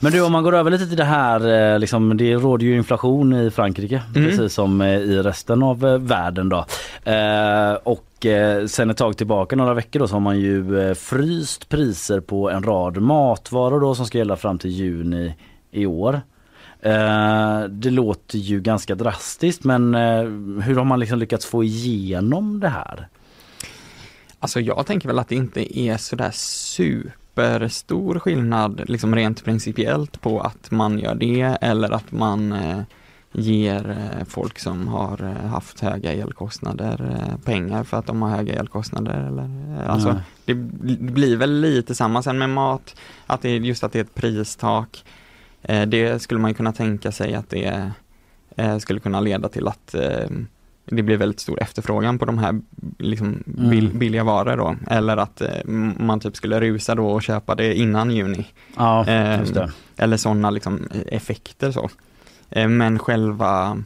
Men 0.01 0.12
du 0.12 0.20
om 0.22 0.33
man 0.33 0.43
går 0.43 0.55
över 0.55 0.70
lite 0.70 0.87
till 0.87 0.97
det 0.97 1.05
här, 1.05 1.72
eh, 1.72 1.79
liksom, 1.79 2.16
det 2.16 2.35
råder 2.35 2.66
ju 2.66 2.77
inflation 2.77 3.33
i 3.33 3.51
Frankrike 3.51 4.03
Mm. 4.16 4.29
precis 4.29 4.55
som 4.55 4.81
eh, 4.81 4.89
i 4.89 5.22
resten 5.22 5.62
av 5.62 5.87
eh, 5.87 5.99
världen 5.99 6.49
då. 6.49 6.66
Eh, 7.05 7.72
och 7.85 8.27
sen 8.66 8.91
ett 8.91 8.97
tag 8.97 9.16
tillbaka, 9.16 9.57
några 9.57 9.75
veckor 9.75 10.01
då, 10.01 10.09
så 10.09 10.14
har 10.14 10.20
man 10.20 10.39
ju 10.41 10.95
fryst 10.95 11.68
priser 11.68 12.20
på 12.20 12.51
en 12.51 12.62
rad 12.62 12.97
matvaror 12.97 13.81
då 13.81 13.95
som 13.95 14.07
ska 14.07 14.18
gälla 14.18 14.37
fram 14.37 14.59
till 14.59 14.70
juni 14.70 15.35
i 15.70 15.87
år. 15.87 16.20
Eh, 16.83 17.61
det 17.68 17.91
låter 17.91 18.39
ju 18.39 18.61
ganska 18.61 18.95
drastiskt 18.95 19.64
men 19.64 19.95
hur 20.62 20.77
har 20.77 20.85
man 20.85 21.01
liksom 21.01 21.18
lyckats 21.18 21.47
få 21.47 21.64
igenom 21.64 22.61
det 22.61 22.68
här? 22.68 23.09
Alltså 24.45 24.61
jag 24.61 24.86
tänker 24.86 25.09
väl 25.09 25.18
att 25.18 25.28
det 25.28 25.34
inte 25.34 25.78
är 25.78 25.97
sådär 25.97 26.30
superstor 26.34 28.18
skillnad 28.18 28.82
liksom 28.86 29.14
rent 29.14 29.45
principiellt 29.45 30.20
på 30.20 30.40
att 30.40 30.70
man 30.70 30.99
gör 30.99 31.14
det 31.14 31.59
eller 31.61 31.90
att 31.90 32.12
man 32.12 32.53
eh, 32.53 32.80
ger 33.32 33.90
eh, 33.90 34.24
folk 34.24 34.59
som 34.59 34.88
har 34.88 35.22
eh, 35.22 35.49
haft 35.49 35.80
höga 35.80 36.12
elkostnader 36.12 37.14
pengar 37.45 37.84
för 37.84 37.97
att 37.97 38.07
de 38.07 38.22
har 38.22 38.28
höga 38.28 38.55
elkostnader. 38.55 39.26
Eller, 39.26 39.51
alltså, 39.86 40.12
Nej. 40.12 40.22
det 40.45 40.55
bl- 40.55 41.12
blir 41.12 41.36
väl 41.36 41.61
lite 41.61 41.95
samma 41.95 42.22
sen 42.22 42.38
med 42.38 42.51
mat, 42.51 42.97
att 43.26 43.42
det 43.42 43.49
är 43.49 43.61
just 43.61 43.84
att 43.84 43.92
det 43.92 43.99
är 43.99 44.05
ett 44.05 44.14
pristak. 44.14 45.05
Det 45.86 46.22
skulle 46.22 46.40
man 46.40 46.55
kunna 46.55 46.72
tänka 46.72 47.12
sig 47.12 47.34
att 47.34 47.51
det 47.51 47.92
skulle 48.80 49.01
kunna 49.01 49.20
leda 49.20 49.49
till 49.49 49.68
att 49.68 49.95
det 50.85 51.03
blir 51.03 51.16
väldigt 51.16 51.41
stor 51.41 51.62
efterfrågan 51.62 52.18
på 52.18 52.24
de 52.24 52.39
här 52.39 52.61
liksom, 52.99 53.43
bill, 53.47 53.87
Mm. 53.87 53.99
billiga 53.99 54.24
varor 54.24 54.57
då. 54.57 54.76
Eller 54.91 55.16
att 55.16 55.41
eh, 55.41 55.64
man 55.99 56.20
typ 56.20 56.37
skulle 56.37 56.61
rusa 56.61 56.95
då 56.95 57.07
och 57.07 57.22
köpa 57.22 57.55
det 57.55 57.74
innan 57.74 58.11
juni. 58.11 58.47
Ja, 58.76 59.05
det. 59.07 59.70
Eller 59.97 60.16
sådana 60.16 60.51
liksom, 60.51 60.89
effekter 61.07 61.70
så. 61.70 61.91
Eh, 62.51 62.68
men 62.68 62.99
själva 62.99 63.82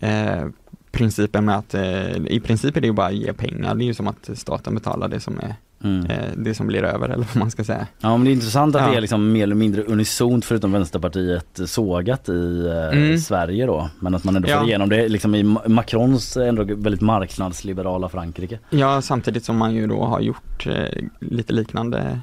eh, 0.00 0.46
principen 0.90 1.44
med 1.44 1.56
att, 1.56 1.74
eh, 1.74 2.16
i 2.16 2.40
princip 2.44 2.76
är 2.76 2.80
det 2.80 2.86
ju 2.86 2.92
bara 2.92 3.06
att 3.06 3.14
ge 3.14 3.32
pengar. 3.32 3.74
Det 3.74 3.84
är 3.84 3.86
ju 3.86 3.94
som 3.94 4.08
att 4.08 4.30
staten 4.34 4.74
betalar 4.74 5.08
det 5.08 5.20
som 5.20 5.38
är 5.38 5.54
Mm. 5.84 6.06
eh, 6.06 6.16
det 6.36 6.54
som 6.54 6.66
blir 6.66 6.82
över 6.82 7.08
eller 7.08 7.26
vad 7.34 7.36
man 7.36 7.50
ska 7.50 7.64
säga. 7.64 7.86
Ja 8.00 8.16
men 8.16 8.24
det 8.24 8.30
är 8.30 8.32
intressant 8.32 8.76
att 8.76 8.82
Ja. 8.82 8.90
det 8.90 8.96
är 8.96 9.00
liksom 9.00 9.32
mer 9.32 9.42
eller 9.42 9.54
mindre 9.54 9.82
unisont 9.82 10.44
förutom 10.44 10.72
Vänsterpartiet 10.72 11.60
sågat 11.66 12.28
i 12.28 12.66
eh, 12.66 12.98
Mm. 12.98 13.18
Sverige 13.18 13.66
då. 13.66 13.90
Men 14.00 14.14
att 14.14 14.24
man 14.24 14.36
ändå 14.36 14.48
Ja. 14.48 14.58
får 14.58 14.68
igenom 14.68 14.88
det 14.88 15.08
liksom 15.08 15.34
i 15.34 15.42
Ma- 15.42 15.68
Macrons 15.68 16.36
ändå 16.36 16.64
väldigt 16.64 17.00
marknadsliberala 17.00 18.08
Frankrike. 18.08 18.58
Ja, 18.70 19.02
samtidigt 19.02 19.44
som 19.44 19.56
man 19.56 19.74
ju 19.74 19.86
då 19.86 20.04
har 20.04 20.20
gjort 20.20 20.66
eh, 20.66 21.02
lite 21.20 21.52
liknande 21.52 22.20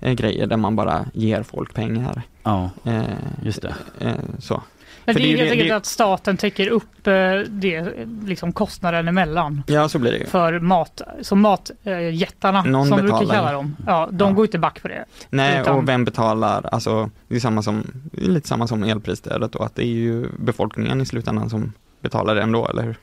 eh, 0.00 0.12
grejer 0.12 0.46
där 0.46 0.56
man 0.56 0.76
bara 0.76 1.04
ger 1.14 1.42
folk 1.42 1.74
pengar. 1.74 2.22
Ja, 2.42 2.70
Eh, 2.84 3.02
just 3.42 3.62
det. 3.62 3.74
eh, 3.98 4.12
så. 4.38 4.62
Men 5.04 5.14
det 5.14 5.20
är 5.20 5.22
det 5.22 5.28
är 5.28 5.30
ju 5.30 5.36
helt 5.36 5.50
enkelt 5.50 5.68
det- 5.70 5.76
att 5.76 5.86
staten 5.86 6.36
täcker 6.36 6.68
upp 6.68 7.06
eh, 7.06 7.12
det, 7.48 7.86
liksom 8.26 8.52
kostnaden 8.52 9.08
emellan 9.08 9.62
Ja, 9.66 9.88
så 9.88 9.98
blir 9.98 10.12
det 10.12 10.18
ju. 10.18 10.26
för 10.26 10.58
mat, 10.58 11.02
som 11.20 11.40
matjättarna 11.40 12.62
Någon 12.62 12.86
som 12.88 12.98
brukar 12.98 13.18
betalar 13.18 13.34
ju. 13.34 13.40
kalla 13.40 13.52
dem. 13.52 13.76
Ja, 13.86 14.08
de 14.12 14.28
Ja. 14.28 14.34
går 14.34 14.44
inte 14.44 14.58
back 14.58 14.82
på 14.82 14.88
det. 14.88 15.04
Nej, 15.30 15.60
Utan- 15.60 15.76
och 15.76 15.88
vem 15.88 16.04
betalar? 16.04 16.68
Alltså, 16.72 17.10
det 17.28 17.36
är 17.36 17.40
samma 17.40 17.62
som, 17.62 17.86
lite 18.12 18.48
samma 18.48 18.66
som 18.66 18.82
elprisstödet 18.84 19.54
och 19.54 19.66
att 19.66 19.74
det 19.74 19.82
är 19.82 19.86
ju 19.86 20.26
befolkningen 20.38 21.00
i 21.00 21.06
slutändan 21.06 21.50
som 21.50 21.72
betalar 22.00 22.34
det 22.34 22.42
ändå, 22.42 22.68
eller 22.68 22.82
hur? 22.82 22.96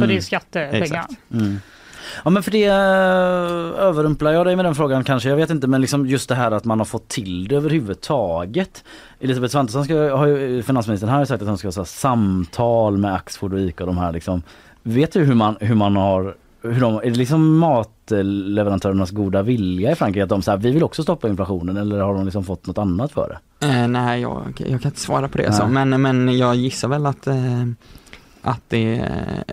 För 0.00 0.06
det 0.06 0.16
är 0.16 0.20
skattepengar. 0.20 0.82
Exakt. 0.84 1.12
Mm. 1.32 1.60
Ja 2.24 2.30
men 2.30 2.42
för 2.42 2.50
det 2.50 2.64
eh, 2.64 3.84
överrumplar 3.86 4.32
jag 4.32 4.46
dig 4.46 4.56
med 4.56 4.64
den 4.64 4.74
frågan 4.74 5.04
kanske, 5.04 5.28
jag 5.28 5.36
vet 5.36 5.50
inte 5.50 5.66
men 5.66 5.80
liksom 5.80 6.06
just 6.06 6.28
det 6.28 6.34
här 6.34 6.50
att 6.50 6.64
man 6.64 6.78
har 6.78 6.84
fått 6.84 7.08
till 7.08 7.48
det 7.48 7.56
överhuvudtaget. 7.56 8.84
Elisabeth 9.20 9.52
Svantesson 9.52 9.84
ska, 9.84 10.16
har 10.16 10.26
ju, 10.26 10.62
finansministern 10.62 11.10
har 11.10 11.20
ju 11.20 11.26
sagt 11.26 11.42
att 11.42 11.48
hon 11.48 11.58
ska 11.58 11.68
ha 11.68 11.84
samtal 11.84 12.96
med 12.96 13.14
Axfood 13.14 13.52
och 13.52 13.60
Ica 13.60 13.84
och 13.84 13.86
de 13.86 13.98
här 13.98 14.12
liksom. 14.12 14.42
Vet 14.82 15.12
du 15.12 15.24
hur 15.24 15.34
man, 15.34 15.56
hur 15.60 15.74
man 15.74 15.96
har, 15.96 16.34
hur 16.62 16.80
de, 16.80 16.96
är 16.96 17.02
det 17.02 17.10
liksom 17.10 17.58
matleverantörernas 17.58 19.10
goda 19.10 19.42
vilja 19.42 19.92
i 19.92 19.94
Frankrike 19.94 20.22
att 20.22 20.28
de 20.28 20.42
säger 20.42 20.58
vi 20.58 20.70
vill 20.70 20.82
också 20.82 21.02
stoppa 21.02 21.28
inflationen 21.28 21.76
eller 21.76 22.00
har 22.00 22.14
de 22.14 22.24
liksom 22.24 22.44
fått 22.44 22.66
något 22.66 22.78
annat 22.78 23.12
för 23.12 23.28
det? 23.28 23.66
Eh, 23.66 23.88
nej, 23.88 24.20
jag, 24.20 24.42
jag 24.56 24.80
kan 24.80 24.90
inte 24.90 25.00
svara 25.00 25.28
på 25.28 25.38
det 25.38 25.48
Nej. 25.48 25.58
så, 25.58 25.66
men, 25.66 26.02
men 26.02 26.38
jag 26.38 26.56
gissar 26.56 26.88
väl 26.88 27.06
att, 27.06 27.26
eh, 27.26 27.64
att 28.42 28.62
det 28.68 28.98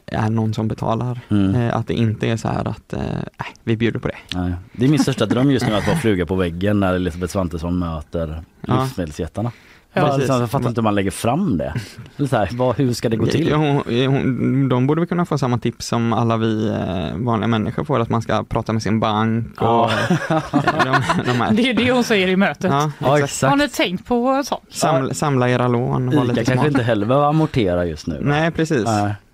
är 0.06 0.30
någon 0.30 0.54
som 0.54 0.68
betalar. 0.68 1.20
Mm. 1.30 1.56
Eh, 1.56 1.76
att 1.76 1.88
det 1.88 1.94
inte 1.94 2.28
är 2.28 2.38
så 2.38 2.48
här 2.48 2.68
att, 2.68 2.94
nej, 3.38 3.54
vi 3.64 3.78
bjuder 3.78 4.00
på 4.00 4.08
det. 4.08 4.18
Nej. 4.34 4.54
Det 4.72 4.86
är 4.86 4.90
min 4.90 5.00
största 5.00 5.26
dröm 5.26 5.52
just 5.52 5.68
nu 5.68 5.76
att 5.76 5.88
vara 5.88 5.98
fluga 5.98 6.26
på 6.26 6.36
väggen 6.36 6.80
när 6.80 6.94
Elisabeth 6.94 7.34
Svantesson 7.34 7.80
möter 7.80 8.44
livsmedelsjättarna. 8.62 9.52
Ja, 9.56 9.77
Precis. 10.06 10.20
liksom, 10.20 10.40
jag 10.40 10.50
fattar 10.52 10.70
inte 10.70 10.82
hur 10.82 10.84
man 10.84 10.96
lägger 10.96 11.12
fram 11.12 11.58
det. 11.58 11.74
Eller 12.18 12.28
så 12.28 12.38
här, 12.38 12.50
vad, 12.52 12.76
hur 12.78 12.94
ska 12.94 13.10
det 13.10 13.16
gå 13.18 13.26
till? 13.26 13.48
Ja, 13.48 13.56
hon, 13.56 13.76
hon, 14.08 14.70
de 14.70 14.88
borde 14.88 15.02
väl 15.02 15.08
kunna 15.08 15.26
få 15.26 15.38
samma 15.38 15.58
tips 15.58 15.88
som 15.88 16.14
alla 16.14 16.38
vi 16.38 16.68
eh, 16.70 17.18
vanliga 17.18 17.48
människor 17.48 17.84
får, 17.84 18.00
att 18.00 18.10
man 18.10 18.22
ska 18.22 18.44
prata 18.44 18.74
med 18.74 18.84
sin 18.84 19.00
bank 19.00 19.62
och 19.62 19.68
Ja. 19.68 19.90
de, 20.84 20.96
de 21.26 21.32
här. 21.32 21.52
Det 21.52 21.70
är 21.70 21.74
det 21.74 21.92
hon 21.92 22.04
säger 22.04 22.28
i 22.28 22.36
mötet. 22.36 22.72
Ja, 22.72 22.92
Ja, 23.00 23.20
exakt. 23.20 23.50
Har 23.50 23.58
ni 23.58 23.70
tänkt 23.70 24.06
på 24.08 24.42
sånt? 24.46 24.62
Samla, 24.70 25.14
samla 25.14 25.50
era 25.50 25.68
lån 25.68 26.14
Ica 26.14 26.26
kanske 26.36 26.54
smart. 26.54 26.68
inte 26.68 26.84
heller 26.84 27.06
behöver 27.06 27.28
amortera 27.28 27.86
just 27.86 28.08
nu. 28.08 28.18
Nej, 28.22 28.52
precis. 28.52 28.86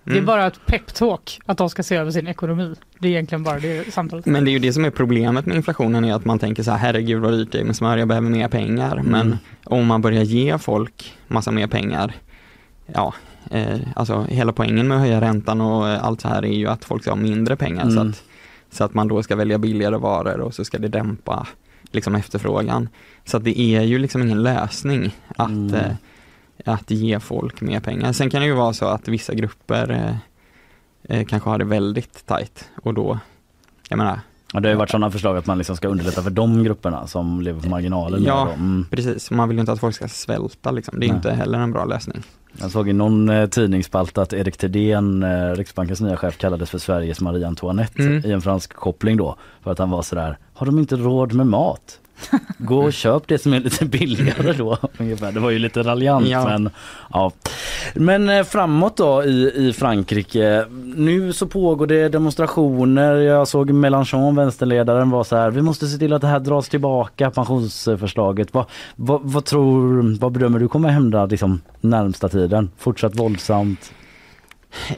Nej. 0.05 0.13
Det 0.13 0.19
är 0.19 0.21
Mm. 0.21 0.25
bara 0.25 0.47
ett 0.47 0.59
peptalk 0.65 1.39
att 1.45 1.57
de 1.57 1.69
ska 1.69 1.83
se 1.83 1.95
över 1.95 2.11
sin 2.11 2.27
ekonomi. 2.27 2.75
Det 2.99 3.07
är 3.07 3.11
egentligen 3.11 3.43
bara 3.43 3.59
det 3.59 3.93
samtalet. 3.93 4.25
Men 4.25 4.45
det 4.45 4.51
är 4.51 4.53
ju 4.53 4.59
det 4.59 4.73
som 4.73 4.85
är 4.85 4.89
problemet 4.89 5.45
med 5.45 5.55
inflationen 5.57 6.05
är 6.05 6.13
att 6.13 6.25
man 6.25 6.39
tänker 6.39 6.63
så 6.63 6.71
här, 6.71 6.77
herregud 6.77 7.21
vad 7.21 7.33
dyrt 7.33 7.51
det 7.51 7.59
är 7.59 7.63
med 7.63 7.75
smör, 7.75 7.97
jag 7.97 8.07
behöver 8.07 8.29
mer 8.29 8.47
pengar. 8.47 9.01
Men 9.05 9.21
Mm. 9.27 9.37
om 9.63 9.85
man 9.87 10.01
börjar 10.01 10.23
ge 10.23 10.57
folk 10.57 11.13
massa 11.27 11.51
mer 11.51 11.67
pengar, 11.67 12.15
ja, 12.85 13.13
eh, 13.51 13.79
alltså 13.95 14.21
hela 14.29 14.53
poängen 14.53 14.87
med 14.87 14.97
att 14.97 15.03
höja 15.03 15.21
räntan 15.21 15.61
och 15.61 15.87
allt 15.87 16.21
så 16.21 16.27
här 16.27 16.45
är 16.45 16.53
ju 16.57 16.67
att 16.67 16.85
folk 16.85 17.01
ska 17.01 17.11
ha 17.11 17.15
mindre 17.15 17.55
pengar. 17.55 17.83
Så, 17.89 17.99
Mm. 17.99 18.09
att, 18.09 18.23
så 18.71 18.83
att 18.83 18.93
man 18.93 19.07
då 19.07 19.23
ska 19.23 19.35
välja 19.35 19.57
billigare 19.57 19.97
varor 19.97 20.39
och 20.39 20.53
så 20.53 20.65
ska 20.65 20.77
det 20.77 20.87
dämpa 20.87 21.47
liksom 21.91 22.15
efterfrågan. 22.15 22.89
Så 23.25 23.37
att 23.37 23.43
det 23.43 23.59
är 23.59 23.81
ju 23.81 23.97
liksom 23.99 24.21
ingen 24.23 24.43
lösning 24.43 25.15
att, 25.35 25.49
Mm. 25.49 25.73
eh, 25.75 25.91
att 26.65 26.91
ge 26.91 27.19
folk 27.19 27.61
mer 27.61 27.79
pengar. 27.79 28.13
Sen 28.13 28.29
kan 28.29 28.41
det 28.41 28.47
ju 28.47 28.53
vara 28.53 28.73
så 28.73 28.85
att 28.85 29.07
vissa 29.07 29.33
grupper 29.33 29.91
eh, 29.91 30.15
eh, 31.19 31.25
kanske 31.25 31.49
har 31.49 31.57
det 31.57 31.65
väldigt 31.65 32.25
tajt 32.25 32.69
och 32.83 32.93
då, 32.93 33.19
jag 33.89 33.97
menar, 33.97 34.19
Och 34.53 34.61
det 34.61 34.67
har 34.67 34.73
ju 34.73 34.77
varit 34.77 34.89
sådana 34.89 35.11
förslag 35.11 35.37
att 35.37 35.45
man 35.45 35.57
liksom 35.57 35.75
ska 35.77 35.87
underlätta 35.87 36.21
för 36.23 36.29
de 36.29 36.63
grupperna 36.63 37.07
som 37.07 37.41
lever 37.41 37.61
på 37.61 37.69
marginalen. 37.69 38.23
Ja. 38.23 38.49
Mm. 38.53 38.85
Precis, 38.91 39.31
man 39.31 39.49
vill 39.49 39.57
ju 39.57 39.59
inte 39.59 39.71
att 39.71 39.79
folk 39.79 39.95
ska 39.95 40.07
svälta 40.07 40.71
liksom. 40.71 40.99
Det 40.99 41.05
är 41.05 41.07
Nej. 41.07 41.15
inte 41.15 41.31
heller 41.31 41.59
en 41.59 41.71
bra 41.71 41.85
lösning. 41.85 42.23
Jag 42.61 42.71
såg 42.71 42.89
i 42.89 42.93
någon 42.93 43.29
eh, 43.29 43.45
tidningsspalt 43.49 44.17
att 44.17 44.33
Erik 44.33 44.57
Thedéen, 44.57 45.23
eh, 45.23 45.51
Riksbankens 45.55 46.01
nya 46.01 46.17
chef, 46.17 46.37
kallades 46.37 46.69
för 46.69 46.77
Sveriges 46.77 47.21
Marie 47.21 47.47
Antoinette 47.47 48.01
Mm. 48.03 48.25
i 48.25 48.31
en 48.31 48.41
fransk 48.41 48.73
koppling 48.73 49.17
då. 49.17 49.35
För 49.63 49.71
att 49.71 49.79
han 49.79 49.89
var 49.89 50.01
sådär, 50.01 50.37
har 50.53 50.65
de 50.65 50.79
inte 50.79 50.95
råd 50.95 51.33
med 51.33 51.47
mat? 51.47 51.99
Gå 52.57 52.77
och 52.83 52.93
köp 52.93 53.27
det 53.27 53.37
som 53.37 53.53
är 53.53 53.59
lite 53.59 53.85
billigare 53.85 54.53
då. 54.53 54.77
Ungefär. 54.97 55.31
Det 55.31 55.39
var 55.39 55.49
ju 55.49 55.59
lite 55.59 55.83
raljant 55.83 56.27
Ja. 56.27 56.45
men 56.45 56.69
ja. 57.13 57.31
Men 57.95 58.29
eh, 58.29 58.43
framåt 58.43 58.97
då 58.97 59.23
i, 59.23 59.51
i 59.55 59.73
Frankrike. 59.73 60.65
Nu 60.95 61.33
så 61.33 61.47
pågår 61.47 61.87
det 61.87 62.09
demonstrationer. 62.09 63.15
Jag 63.15 63.47
såg 63.47 63.71
Mélenchon, 63.71 64.35
vänsterledaren, 64.35 65.09
var 65.09 65.23
så 65.23 65.35
här. 65.35 65.51
Vi 65.51 65.61
måste 65.61 65.87
se 65.87 65.97
till 65.97 66.13
att 66.13 66.21
det 66.21 66.27
här 66.27 66.39
dras 66.39 66.69
tillbaka, 66.69 67.31
pensionsförslaget. 67.31 68.53
Vad, 68.53 68.65
vad, 68.95 69.21
vad 69.23 69.45
tror, 69.45 70.17
vad 70.19 70.31
bedömer 70.31 70.59
du 70.59 70.67
kommer 70.67 70.89
hända 70.89 71.25
liksom, 71.25 71.61
närmsta 71.81 72.29
tiden? 72.29 72.71
Fortsatt 72.77 73.15
våldsamt? 73.15 73.93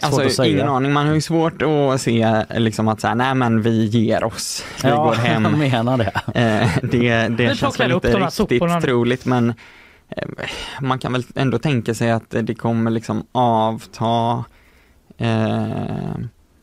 Alltså 0.02 0.30
säga. 0.30 0.52
ingen 0.54 0.68
aning, 0.70 0.94
man 0.94 1.08
har 1.08 1.14
ju 1.16 1.22
svårt 1.22 1.62
att 1.62 2.02
se 2.02 2.44
liksom 2.50 2.88
att 2.88 3.02
säga, 3.02 3.16
nej 3.16 3.36
men 3.36 3.62
vi 3.62 3.86
ger 3.86 4.24
oss, 4.24 4.66
vi 4.84 4.90
går 4.90 5.14
hem. 5.16 5.44
jag 5.44 5.58
menar 5.58 5.98
det. 5.98 6.12
Eh, 6.42 6.70
det 6.92 7.28
det 7.28 7.58
känns 7.58 7.80
väl 7.80 7.92
inte 7.92 8.08
riktigt 8.18 8.34
soporna 8.34 8.82
troligt 8.82 9.26
men 9.26 9.50
eh, 10.10 10.28
man 10.82 11.00
kan 11.00 11.14
väl 11.14 11.24
ändå 11.36 11.58
tänka 11.60 11.94
sig 11.94 12.12
att 12.12 12.30
det 12.42 12.56
kommer 12.56 12.92
liksom 12.92 13.26
avta 13.32 14.44
eh, 15.18 16.16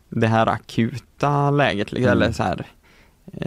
det 0.08 0.26
här 0.26 0.46
akuta 0.46 1.50
läget, 1.50 1.92
Mm. 1.92 2.08
eller 2.08 2.32
så 2.32 2.42
här 2.42 2.58
eh, 2.60 2.66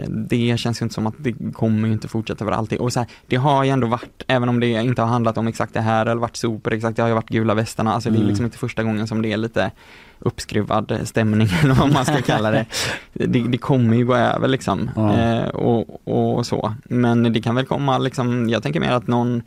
det 0.08 0.58
känns 0.60 0.80
ju 0.80 0.84
inte 0.84 0.94
som 0.94 1.06
att 1.06 1.14
det 1.18 1.52
kommer 1.52 1.86
ju 1.88 1.92
inte 1.92 2.08
fortsätta 2.08 2.44
för 2.44 2.52
alltid. 2.52 2.78
Och 2.78 2.92
så 2.92 3.00
här, 3.00 3.08
det 3.26 3.36
har 3.36 3.64
ju 3.64 3.70
ändå 3.70 3.86
varit, 3.86 4.24
även 4.26 4.48
om 4.48 4.60
det 4.60 4.66
inte 4.68 5.02
har 5.02 5.08
handlat 5.08 5.38
om 5.38 5.46
exakt 5.48 5.74
det 5.74 5.80
här 5.80 6.06
eller 6.06 6.20
varit 6.20 6.36
sopor 6.36 6.72
exakt, 6.72 6.96
det 6.96 7.02
har 7.02 7.08
ju 7.08 7.14
varit 7.14 7.28
gula 7.28 7.54
västarna. 7.54 7.92
Alltså 7.94 8.10
det 8.10 8.14
är 8.16 8.18
Mm. 8.18 8.28
liksom 8.28 8.44
inte 8.44 8.58
första 8.58 8.82
gången 8.82 9.06
som 9.06 9.22
det 9.22 9.32
är 9.32 9.36
lite 9.36 9.70
uppskruvad 10.18 11.00
stämning 11.04 11.48
eller 11.62 11.74
vad 11.74 11.92
man 11.92 12.04
ska 12.04 12.22
kalla 12.22 12.50
det. 12.50 12.66
Det, 13.12 13.26
det 13.48 13.58
kommer 13.58 13.96
ju 13.96 14.04
gå 14.06 14.14
över 14.14 14.48
liksom. 14.48 14.90
Ja. 14.96 15.18
Eh, 15.18 15.48
och, 15.48 16.08
och 16.08 16.46
så. 16.46 16.74
Men 16.84 17.32
det 17.32 17.42
kan 17.42 17.54
väl 17.54 17.66
komma 17.66 17.98
liksom, 17.98 18.48
jag 18.48 18.62
tänker 18.62 18.80
mer 18.80 18.92
att 18.92 19.06
någon 19.06 19.42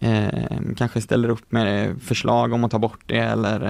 eh, 0.00 0.26
kanske 0.76 1.00
ställer 1.00 1.28
upp 1.28 1.52
med 1.52 2.02
förslag 2.02 2.52
om 2.52 2.64
att 2.64 2.70
ta 2.70 2.78
bort 2.78 3.00
det 3.06 3.18
eller 3.18 3.64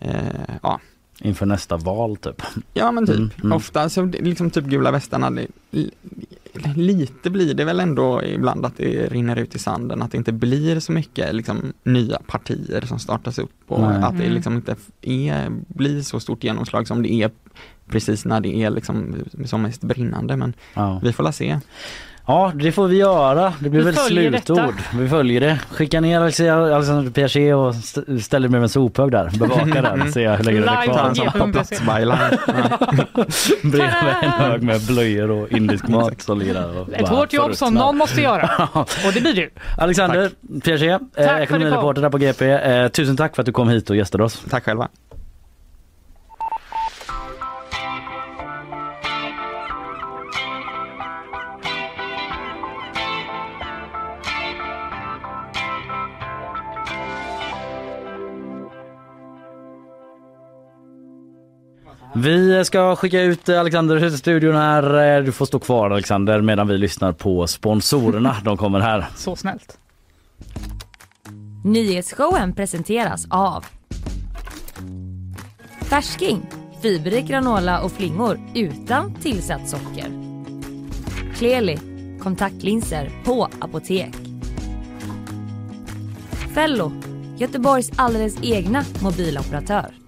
eh, 0.00 0.10
eh, 0.10 0.56
ja, 0.62 0.80
Inför 1.20 1.46
nästa 1.46 1.76
val 1.76 2.16
typ. 2.16 2.42
Ja 2.74 2.92
men 2.92 3.06
typ, 3.06 3.16
Mm, 3.16 3.30
mm. 3.42 3.52
ofta 3.52 3.88
så 3.88 4.04
liksom 4.04 4.50
typ 4.50 4.64
gula 4.64 4.90
västarna, 4.90 5.30
lite 6.76 7.30
blir 7.30 7.54
det 7.54 7.64
väl 7.64 7.80
ändå 7.80 8.22
ibland 8.22 8.66
att 8.66 8.76
det 8.76 9.06
rinner 9.12 9.36
ut 9.36 9.54
i 9.54 9.58
sanden, 9.58 10.02
att 10.02 10.10
det 10.10 10.16
inte 10.18 10.32
blir 10.32 10.80
så 10.80 10.92
mycket 10.92 11.34
liksom, 11.34 11.72
nya 11.82 12.18
partier 12.26 12.80
som 12.86 12.98
startas 12.98 13.38
upp 13.38 13.50
och 13.66 13.80
Nej. 13.80 14.02
att 14.02 14.16
det 14.18 14.22
Mm. 14.24 14.34
liksom 14.34 14.56
inte 14.56 14.76
är, 15.02 15.48
blir 15.68 16.02
så 16.02 16.20
stort 16.20 16.44
genomslag 16.44 16.86
som 16.88 17.02
det 17.02 17.12
är 17.12 17.30
precis 17.88 18.24
när 18.24 18.40
det 18.40 18.56
är 18.62 18.70
liksom 18.70 19.14
som 19.44 19.62
mest 19.62 19.80
brinnande 19.80 20.36
men 20.36 20.54
Ja. 20.74 21.00
vi 21.02 21.12
får 21.12 21.24
la 21.24 21.32
se. 21.32 21.60
Ja, 22.28 22.52
det 22.54 22.72
får 22.72 22.88
vi 22.88 22.96
göra. 22.96 23.52
Det 23.60 23.68
blir 23.70 23.80
Vi 23.80 23.84
väl 23.86 23.94
slutord. 23.94 24.56
detta. 24.56 24.72
Vi 24.98 25.08
följer 25.08 25.40
det. 25.40 25.58
Skicka 25.70 26.00
ner 26.00 26.20
Alexander 26.20 26.70
Alexander 26.72 27.10
Piaget 27.10 27.54
och 27.56 27.68
st- 27.74 28.20
ställer 28.20 28.48
med 28.48 28.62
en 28.62 28.68
sophög 28.68 29.10
där. 29.12 29.30
Bevaka 29.38 29.82
den. 29.82 30.12
Se 30.12 30.28
hur 30.28 30.44
länge 30.44 30.60
den 30.60 30.68
är 30.68 30.84
kvar. 30.84 31.52
plats-byline. 31.52 32.16
Ja. 32.46 33.24
Bredvid 33.62 33.90
en 34.22 34.30
hög 34.30 34.62
med 34.62 34.80
blöjor 34.86 35.30
och 35.30 35.52
indisk 35.52 35.88
mat 35.88 36.22
som 36.22 36.40
och 36.40 36.92
Ett 36.94 37.08
hårt 37.08 37.32
jobb 37.32 37.54
som 37.54 37.74
någon 37.74 37.96
måste 37.96 38.20
göra. 38.20 38.68
Och 38.74 39.12
det 39.14 39.20
blir 39.20 39.34
du. 39.34 39.50
Alexander 39.78 40.30
Piaget, 40.64 41.00
eh, 41.16 41.38
ekonomireporter 41.42 42.02
där 42.02 42.10
på 42.10 42.18
GP. 42.18 42.50
Eh, 42.50 42.88
tusen 42.88 43.16
tack 43.16 43.34
för 43.34 43.42
att 43.42 43.46
du 43.46 43.52
kom 43.52 43.68
hit 43.68 43.90
och 43.90 43.96
gästade 43.96 44.24
oss. 44.24 44.44
Tack 44.50 44.64
själva. 44.64 44.88
Vi 62.22 62.64
ska 62.64 62.96
skicka 62.96 63.20
ut 63.22 63.48
Alexander 63.48 64.04
ur 64.04 64.10
studion 64.10 64.54
här. 64.56 65.16
Eh, 65.18 65.24
Du 65.24 65.32
får 65.32 65.46
stå 65.46 65.58
kvar 65.58 65.90
Alexander 65.90 66.40
medan 66.40 66.68
vi 66.68 66.78
lyssnar 66.78 67.12
på 67.12 67.46
sponsorerna. 67.46 68.36
De 68.44 68.56
kommer 68.56 68.80
här. 68.80 69.06
Så 69.16 69.36
snällt. 69.36 69.78
Nyhetsshowen 71.64 72.52
presenteras 72.54 73.26
av 73.30 73.64
Färsking, 75.82 76.46
fiberrik 76.82 77.26
granola 77.26 77.80
och 77.80 77.92
flingor 77.92 78.40
utan 78.54 79.14
tillsatt 79.14 79.68
socker. 79.68 80.06
Kleli, 81.34 81.78
kontaktlinser 82.20 83.10
på 83.24 83.48
apotek. 83.58 84.14
Fello, 86.54 86.92
Göteborgs 87.38 87.90
alldeles 87.96 88.36
egna 88.42 88.84
mobiloperatör. 89.02 90.05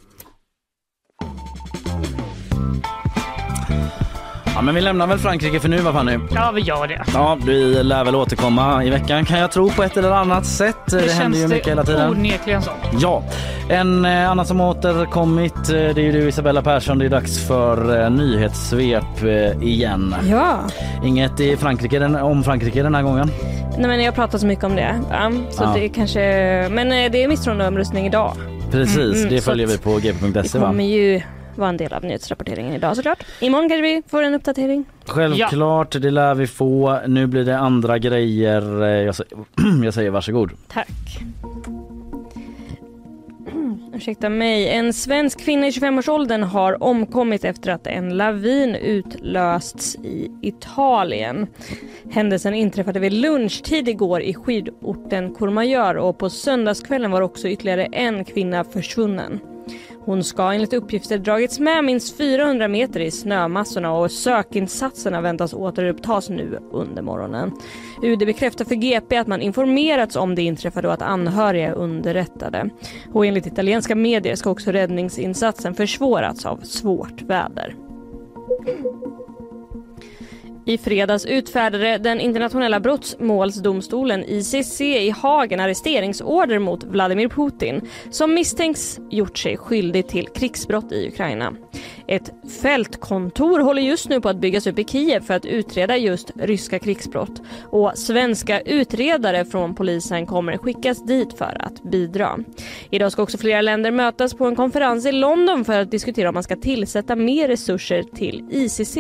Ja, 4.59 4.63
men 4.63 4.75
vi 4.75 4.81
lämnar 4.81 5.07
väl 5.07 5.19
Frankrike 5.19 5.61
för 5.61 5.69
nu 5.69 5.77
va 5.79 5.93
Fanny? 5.93 6.19
Ja, 6.35 6.51
vi 6.55 6.61
gör 6.61 6.87
det. 6.87 7.05
Ja, 7.15 7.39
vi 7.47 7.83
lär 7.83 8.05
väl 8.05 8.15
återkomma 8.15 8.85
i 8.85 8.91
veckan 8.91 9.25
kan 9.25 9.39
jag 9.39 9.53
tro 9.53 9.71
på 9.71 9.83
ett 9.83 9.97
eller 9.97 10.11
annat 10.11 10.47
sätt. 10.47 10.77
Det, 10.87 11.13
händer 11.13 11.39
ju 11.39 11.49
mycket 11.49 11.69
hela 11.69 11.85
tiden. 11.85 12.11
onekligen 12.11 12.63
så. 12.63 12.71
Ja, 13.01 13.23
en 13.69 14.05
eh, 14.05 14.31
annan 14.31 14.47
som 14.47 14.61
återkommit 14.61 15.55
eh, 15.57 15.65
det 15.75 15.77
är 15.99 15.99
ju 15.99 16.13
du 16.13 16.29
Isabella 16.29 16.63
Persson. 16.63 16.99
Det 16.99 17.05
är 17.05 17.09
dags 17.09 17.47
för 17.47 18.01
eh, 18.05 18.11
nyhetssvep 18.11 19.23
eh, 19.23 19.63
igen. 19.69 20.15
Ja. 20.31 20.59
Inget 21.05 21.41
i 21.41 21.57
Frankrike 21.57 21.99
den, 21.99 22.15
om 22.17 22.45
Frankrike 22.45 22.83
den 22.83 22.95
här 22.95 23.03
gången. 23.03 23.31
Nej 23.79 23.89
men 23.89 24.03
jag 24.03 24.15
pratar 24.15 24.39
så 24.39 24.47
mycket 24.47 24.65
om 24.65 24.77
det. 24.77 25.01
Ja, 25.11 25.31
så 25.51 25.63
Ja. 25.63 25.73
det 25.75 25.89
kanske... 25.89 26.21
Men 26.71 26.93
eh, 26.93 27.11
det 27.13 27.23
är 27.25 27.29
misstroendeomröstning 27.29 28.07
idag. 28.07 28.33
Precis, 28.71 28.97
Mm, 28.97 29.13
mm, 29.19 29.29
det 29.29 29.41
följer 29.41 29.67
att 29.67 29.73
vi 29.73 29.79
på 29.79 29.91
gp.se 29.99 30.41
Det 30.53 30.59
va? 30.59 30.67
kommer 30.67 30.85
ju 30.85 31.21
vara 31.59 31.69
en 31.69 31.77
del 31.77 31.93
av 31.93 32.05
nyhetsrapporteringen 32.05 32.75
idag 32.75 32.97
såklart. 32.97 33.25
Imorgon 33.41 33.69
kanske 33.69 33.83
vi 33.83 34.03
får 34.09 34.23
en 34.23 34.35
uppdatering. 34.35 34.85
Självklart, 35.07 36.03
det 36.03 36.11
lär 36.11 36.35
vi 36.35 36.47
få. 36.47 36.99
Nu 37.07 37.27
blir 37.27 37.45
det 37.45 37.59
andra 37.59 37.99
grejer. 37.99 38.83
Eh, 38.83 38.89
Jag 38.89 39.15
säger, 39.15 39.37
jag 39.85 39.95
säger 39.95 40.11
varsågod. 40.11 40.51
Tack. 40.69 40.89
Ursäkta 43.95 44.29
mig. 44.29 44.69
En 44.69 44.93
svensk 44.93 45.41
kvinna 45.41 45.67
i 45.67 45.71
25-årsåldern 45.71 46.43
har 46.43 46.83
omkommit 46.83 47.45
efter 47.45 47.73
att 47.73 47.87
en 47.87 48.17
lavin 48.17 48.75
utlösts 48.75 49.95
i 49.97 50.31
Italien. 50.43 51.47
Händelsen 52.11 52.55
inträffade 52.55 53.01
vid 53.01 53.13
lunchtid 53.13 53.89
igår 53.89 54.23
i 54.23 54.35
skidorten 54.35 55.35
Courmayeur 55.35 55.97
och 55.97 56.19
på 56.19 56.31
söndagskvällen 56.31 57.11
var 57.11 57.23
också 57.23 57.49
ytterligare 57.49 57.85
en 57.85 58.25
kvinna 58.25 58.65
försvunnen. 58.65 59.41
Hon 60.09 60.25
ska 60.25 60.53
enligt 60.53 60.73
uppgifter 60.73 61.19
dragits 61.19 61.59
med 61.59 61.85
minst 61.85 62.17
400 62.17 62.69
meter 62.69 63.01
i 63.01 63.11
snömassorna 63.11 63.93
och 63.93 64.11
sökinsatserna 64.11 65.21
väntas 65.21 65.55
återupptas 65.55 66.29
nu 66.29 66.59
under 66.73 67.03
morgonen. 67.03 67.53
UD 68.03 68.19
bekräftar 68.19 68.65
för 68.65 68.75
GP 68.75 69.17
att 69.17 69.27
man 69.27 69.41
informerats 69.41 70.17
om 70.17 70.35
det 70.35 70.43
inträffade 70.43 70.89
och 70.89 70.95
att 70.95 71.03
anhöriga 71.03 71.69
är 71.69 71.73
underrättade. 71.73 72.71
Och 73.13 73.27
enligt 73.27 73.47
italienska 73.47 73.95
medier 73.95 74.35
ska 74.35 74.51
också 74.51 74.71
räddningsinsatsen 74.71 75.75
försvårats 75.75 76.47
av 76.47 76.57
svårt 76.57 77.23
väder. 77.23 77.75
I 80.69 80.79
fredags 80.79 81.27
utfärdade 81.27 81.99
den 81.99 82.21
internationella 82.21 82.81
brottmålsdomstolen 82.81 84.25
ICC 84.25 84.81
i 84.81 85.11
Haag 85.11 85.53
en 85.53 85.61
arresteringsorder 85.61 86.59
mot 86.59 86.85
Vladimir 86.85 87.29
Putin 87.29 87.81
som 88.11 88.35
misstänks 88.35 89.01
gjort 89.11 89.39
sig 89.39 89.57
skyldig 89.57 90.09
till 90.09 90.29
krigsbrott 90.29 90.93
i 90.93 91.09
Ukraina. 91.09 91.53
Ett 92.09 92.33
fältkontor 92.63 93.61
håller 93.61 93.83
just 93.83 94.09
nu 94.09 94.21
på 94.21 94.29
att 94.29 94.41
byggas 94.41 94.67
upp 94.67 94.79
i 94.79 94.85
Kiev 94.85 95.21
för 95.21 95.35
att 95.35 95.47
utreda 95.47 95.97
just 95.97 96.31
ryska 96.35 96.79
krigsbrott 96.79 97.43
och 97.71 97.93
svenska 97.99 98.61
utredare 98.61 99.45
från 99.45 99.75
polisen 99.75 100.27
kommer 100.27 100.57
skickas 100.57 101.05
dit 101.05 101.39
för 101.39 101.57
att 101.61 101.83
bidra. 101.83 102.39
Idag 102.91 103.13
ska 103.13 103.23
också 103.23 103.39
flera 103.39 103.61
länder 103.61 103.91
mötas 103.91 104.35
på 104.35 104.47
en 104.47 104.57
konferens 104.57 105.07
i 105.07 105.13
London 105.13 105.65
för 105.65 105.81
att 105.81 105.91
diskutera 105.91 106.29
om 106.29 106.35
man 106.35 106.43
ska 106.43 106.57
tillsätta 106.57 107.17
mer 107.17 107.49
resurser 107.49 108.03
till 108.03 108.45
ICC. 108.51 108.99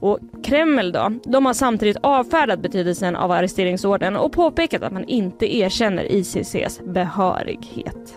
Och 0.00 0.18
Kreml 0.44 0.93
då, 0.94 1.12
de 1.24 1.46
har 1.46 1.52
samtidigt 1.52 1.96
avfärdat 2.00 2.60
betydelsen 2.60 3.16
av 3.16 3.30
arresteringsordern 3.30 4.16
och 4.16 4.32
påpekat 4.32 4.82
att 4.82 4.92
man 4.92 5.04
inte 5.04 5.56
erkänner 5.56 6.12
ICCs 6.12 6.80
behörighet. 6.84 8.16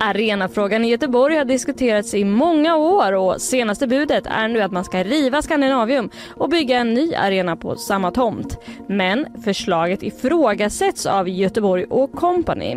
Arenafrågan 0.00 0.84
i 0.84 0.88
Göteborg 0.88 1.36
har 1.36 1.44
diskuterats 1.44 2.14
i 2.14 2.24
många 2.24 2.76
år 2.76 3.12
och 3.12 3.40
senaste 3.40 3.86
budet 3.86 4.26
är 4.26 4.48
nu 4.48 4.60
att 4.62 4.72
man 4.72 4.84
ska 4.84 5.04
riva 5.04 5.42
Scandinavium 5.42 6.10
och 6.36 6.48
bygga 6.48 6.78
en 6.78 6.94
ny 6.94 7.14
arena 7.14 7.56
på 7.56 7.76
samma 7.76 8.10
tomt. 8.10 8.58
Men 8.88 9.26
förslaget 9.44 10.02
ifrågasätts 10.02 11.06
av 11.06 11.28
Göteborg 11.28 11.84
och 11.84 12.12
Company. 12.12 12.76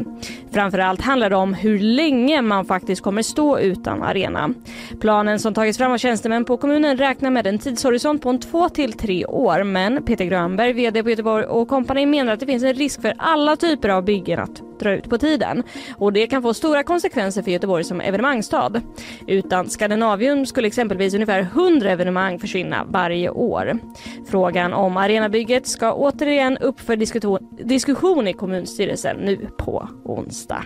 Framförallt 0.51 1.01
handlar 1.01 1.30
det 1.30 1.36
om 1.36 1.53
hur 1.53 1.80
länge 1.80 2.41
man 2.41 2.65
faktiskt 2.65 3.01
kommer 3.01 3.22
stå 3.22 3.59
utan 3.59 4.03
arena. 4.03 4.53
Planen 5.01 5.39
som 5.39 5.53
tagits 5.53 5.78
fram 5.78 5.91
av 5.91 5.97
tjänstemän 5.97 6.45
på 6.45 6.57
kommunen 6.57 6.97
räknar 6.97 7.30
med 7.30 7.47
en 7.47 7.59
tidshorisont 7.59 8.22
på 8.22 8.30
en 8.30 8.39
två 8.39 8.69
till 8.69 8.93
tre 8.93 9.26
år 9.26 9.63
men 9.63 10.03
Peter 10.03 10.26
Grönberg, 10.26 10.74
VD 10.74 11.03
på 11.03 11.09
Göteborg 11.09 11.45
och 11.45 11.67
Company 11.67 12.05
menar 12.05 12.34
att 12.34 12.39
det 12.39 12.45
finns 12.45 12.63
en 12.63 12.74
risk 12.74 13.01
för 13.01 13.13
alla 13.17 13.55
typer 13.55 13.89
av 13.89 14.03
byggen 14.03 14.39
att 14.39 14.61
dra 14.80 14.91
ut 14.93 15.09
på 15.09 15.17
tiden. 15.17 15.63
Och 15.97 16.13
det 16.13 16.28
kan 16.28 16.41
få 16.41 16.53
stora 16.53 16.84
konsekvenser 16.84 17.11
för 17.14 17.49
Göteborg 17.51 17.84
som 17.84 18.01
evenemangsstad. 18.01 18.82
Utan 19.28 19.70
Skandinavium 19.70 20.45
skulle 20.45 20.68
exempelvis 20.68 21.14
ungefär 21.14 21.39
100 21.39 21.91
evenemang 21.91 22.39
försvinna 22.39 22.86
varje 22.89 23.30
år. 23.30 23.80
Frågan 24.28 24.74
om 24.74 24.97
arenabygget 24.97 25.68
ska 25.68 25.93
återigen 25.93 26.57
upp 26.57 26.80
för 26.80 26.95
diskussion, 26.95 27.57
diskussion 27.64 28.28
i 28.28 28.34
kommunstyrelsen 28.34 29.18
nu 29.18 29.49
på 29.57 29.89
onsdag. 30.03 30.64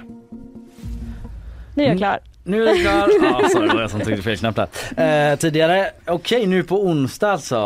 Nu 1.76 1.84
är 1.84 1.88
jag 1.88 1.98
klar. 1.98 2.20
Nu 2.48 2.68
är 2.68 2.74
det 2.74 2.80
klart. 2.80 3.10
Ja, 3.42 3.50
sorry, 3.50 3.68
det 3.68 3.74
var 3.74 3.82
jag 3.82 3.92
som 3.92 4.00
tryckte 4.02 4.24
fel 4.24 4.38
knapp 4.38 4.56
där. 4.96 5.32
Eh, 5.32 5.36
tidigare, 5.38 5.86
okej 6.08 6.46
nu 6.48 6.64
på 6.64 6.84
onsdag 6.84 7.32
alltså. 7.32 7.58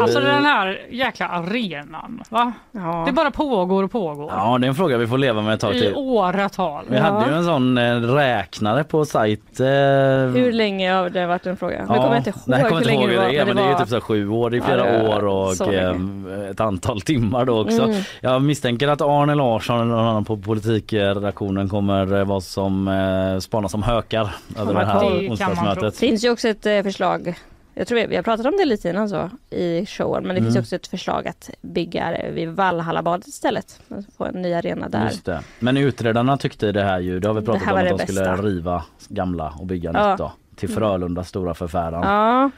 Alltså 0.00 0.18
Vi- 0.20 0.24
den 0.26 0.44
här 0.44 0.80
jäkla 0.90 1.28
arenan. 1.28 2.22
Va? 2.30 2.52
Ja. 2.72 3.02
Det 3.06 3.12
bara 3.12 3.30
pågår 3.30 3.82
och 3.82 3.92
pågår. 3.92 4.30
Ja 4.36 4.58
det 4.60 4.66
är 4.66 4.68
en 4.68 4.74
fråga 4.74 4.96
vi 4.98 5.06
får 5.06 5.18
leva 5.18 5.42
med 5.42 5.54
ett 5.54 5.60
tag 5.60 5.74
I 5.74 5.80
till. 5.80 5.92
åratal. 5.96 6.84
Vi 6.88 6.98
hade 6.98 7.30
ju 7.30 7.36
en 7.36 7.44
sån 7.44 7.78
eh, 7.78 8.00
räknare 8.00 8.84
på 8.84 9.04
sajt. 9.04 9.60
Eh, 9.60 9.66
Hur 9.66 10.52
länge 10.52 10.92
har 10.92 11.10
det 11.10 11.26
varit 11.26 11.46
en 11.46 11.56
fråga? 11.56 11.80
Nu 11.80 11.86
kommer 11.86 12.00
jag 12.08 12.16
inte 12.16 12.30
ihåg 12.30 12.38
nej, 12.46 12.60
jag 12.60 12.68
kommer 12.68 12.82
hur 12.84 12.90
inte 12.90 13.00
länge 13.00 13.02
ihåg 13.02 13.10
det 13.10 13.16
var. 13.16 13.28
det 13.28 13.38
är, 13.38 13.44
men 13.46 13.56
det 13.56 13.62
är 13.62 13.68
ju 13.70 13.78
typ 13.78 13.88
så 13.88 13.94
här 13.94 14.00
sju 14.00 14.28
år, 14.28 14.50
det 14.50 14.56
är 14.56 14.58
Ja, 14.58 14.64
flera 14.64 14.82
det 14.82 14.88
är 14.88 15.26
år 15.26 15.54
så 15.54 15.64
och 15.64 15.74
eh, 15.74 16.50
ett 16.50 16.60
antal 16.60 17.00
timmar 17.00 17.44
då 17.44 17.60
också. 17.60 17.82
Mm. 17.82 18.02
Jag 18.20 18.42
misstänker 18.42 18.88
att 18.88 19.00
Arne 19.00 19.34
Larsson 19.34 19.76
eller 19.80 19.94
någon 19.94 20.06
annan 20.06 20.24
på 20.24 20.36
politikredaktionen 20.36 21.68
kommer 21.68 22.18
eh, 22.18 22.24
vara 22.24 22.40
som 22.40 22.88
eh, 22.88 23.38
spana 23.40 23.68
som 23.68 23.82
hökar 23.82 24.23
över 24.58 24.72
Ja, 24.72 24.78
det 24.80 24.86
här 24.86 25.30
onsdagsmötet. 25.30 25.82
Det 25.82 25.98
finns 25.98 26.24
ju 26.24 26.30
också 26.30 26.48
ett 26.48 26.66
eh, 26.66 26.82
förslag 26.82 27.34
Jag 27.74 27.86
tror 27.88 27.98
vi, 28.00 28.06
vi 28.06 28.16
har 28.16 28.22
pratat 28.22 28.46
om 28.46 28.56
det 28.58 28.64
lite 28.64 28.88
innan 28.88 29.08
så 29.08 29.30
i 29.50 29.86
showen 29.86 30.26
men 30.26 30.34
det 30.36 30.42
finns 30.42 30.54
Mm. 30.56 30.62
också 30.62 30.76
ett 30.76 30.86
förslag 30.86 31.28
att 31.28 31.50
bygga 31.62 32.30
vid 32.32 32.48
Valhallabadet 32.48 33.26
istället. 33.26 33.80
Få 34.16 34.24
en 34.24 34.42
ny 34.42 34.52
arena 34.54 34.88
där. 34.88 35.04
Just 35.04 35.24
det. 35.24 35.40
Men 35.58 35.76
utredarna 35.76 36.36
tyckte 36.36 36.72
det 36.72 36.82
här 36.82 37.00
ju, 37.00 37.20
det 37.20 37.28
har 37.28 37.34
vi 37.34 37.42
pratat 37.46 37.62
om 37.72 37.78
att 37.78 37.84
de 37.84 37.90
det 37.96 37.98
skulle 38.06 38.20
bästa. 38.20 38.42
riva 38.42 38.84
gamla 39.08 39.54
och 39.58 39.66
bygga 39.66 39.90
Ja. 39.94 40.10
nytt 40.10 40.18
då. 40.18 40.32
Till 40.56 40.68
Frölundas 40.68 41.28
stora 41.28 41.54
förfäran. 41.54 42.02
Ja. 42.02 42.50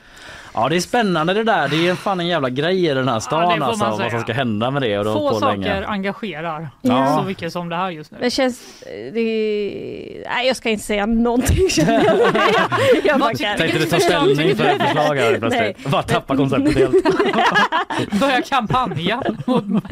Ja, 0.59 0.69
det 0.69 0.77
är 0.77 0.81
spännande 0.81 1.35
det 1.35 1.43
där. 1.45 1.69
Det 1.69 1.89
är 1.89 1.95
fan 1.95 2.21
en 2.21 2.27
jävla 2.27 2.51
grej 2.51 2.87
i 2.87 2.95
den 2.95 3.09
här 3.09 3.15
Ja, 3.15 3.21
stan 3.21 3.41
det 3.41 3.47
man 3.59 3.63
alltså. 3.69 3.85
Vad 3.85 4.11
som 4.11 4.21
ska 4.21 4.33
hända 4.33 4.71
med 4.71 4.83
det 4.83 4.99
och 4.99 5.05
det 5.05 5.13
Få 5.13 5.29
på 5.31 5.35
saker 5.41 5.57
länge. 5.59 5.87
engagerar 5.87 6.69
Ja. 6.83 7.17
så 7.21 7.23
mycket 7.29 7.53
som 7.53 7.69
det 7.69 7.77
här 7.77 7.91
just 7.91 8.11
nu. 8.11 8.19
det 8.21 8.31
känns... 8.31 8.61
Det, 9.15 10.25
nej 10.31 10.47
jag 10.47 10.57
ska 10.57 10.69
inte 10.71 10.85
säga 10.85 11.07
någonting 11.07 11.69
känner 11.71 12.05
jag. 12.05 12.19
jag. 13.41 13.59
Tänkte 13.59 13.79
du 13.79 13.85
ta 13.85 14.01
ställning 14.01 14.57
för 14.57 14.65
ett 14.65 14.83
förslag 14.83 15.15
här 15.17 15.39
plötsligt? 15.39 15.87
Bara 15.91 16.03
tappa 16.03 16.37
konceptet 16.37 16.75
helt. 16.79 16.95
Börja 18.21 18.43
kampanja 18.43 19.23
mot 19.47 19.67
mig 19.69 19.83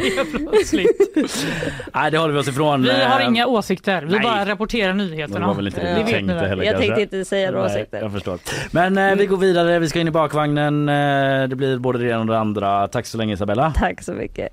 plötsligt. 0.50 1.46
Nej 1.94 2.10
det 2.10 2.18
håller 2.18 2.34
vi 2.34 2.40
oss 2.40 2.48
ifrån. 2.48 2.82
Vi 2.82 2.90
har 3.04 3.20
Eh, 3.20 3.26
inga 3.26 3.46
åsikter, 3.46 4.02
vi 4.02 4.12
nej. 4.12 4.20
bara 4.22 4.44
rapporterar 4.46 4.92
Det 4.92 4.94
nyheterna. 5.04 5.46
var 5.46 5.54
väl 5.54 5.66
inte 5.66 5.80
det 5.80 5.86
Det 5.86 5.94
du 5.94 5.96
vet 5.98 6.06
ni 6.06 6.12
tänkte 6.12 6.34
väl? 6.34 6.48
heller 6.48 6.64
Jag 6.64 6.72
kanske. 6.74 6.94
tänkte 6.94 7.16
inte 7.16 7.28
säga 7.28 7.50
några 7.50 7.66
åsikter. 7.66 7.98
jag 8.00 8.12
förstår. 8.12 8.38
Men 8.70 8.98
eh, 8.98 9.14
vi 9.14 9.26
går 9.26 9.36
vidare, 9.36 9.78
vi 9.78 9.88
ska 9.88 10.00
in 10.00 10.08
i 10.08 10.10
bakvagnen. 10.10 10.53
Eh, 10.58 11.48
det 11.48 11.56
blir 11.56 11.78
både 11.78 11.98
det 11.98 12.08
ena 12.10 12.20
och 12.20 12.26
det 12.26 12.38
andra. 12.38 12.88
Tack 12.88 13.06
så 13.06 13.18
länge 13.18 13.34
Isabella. 13.34 13.72
Tack 13.76 14.02
så 14.02 14.12
mycket. 14.12 14.48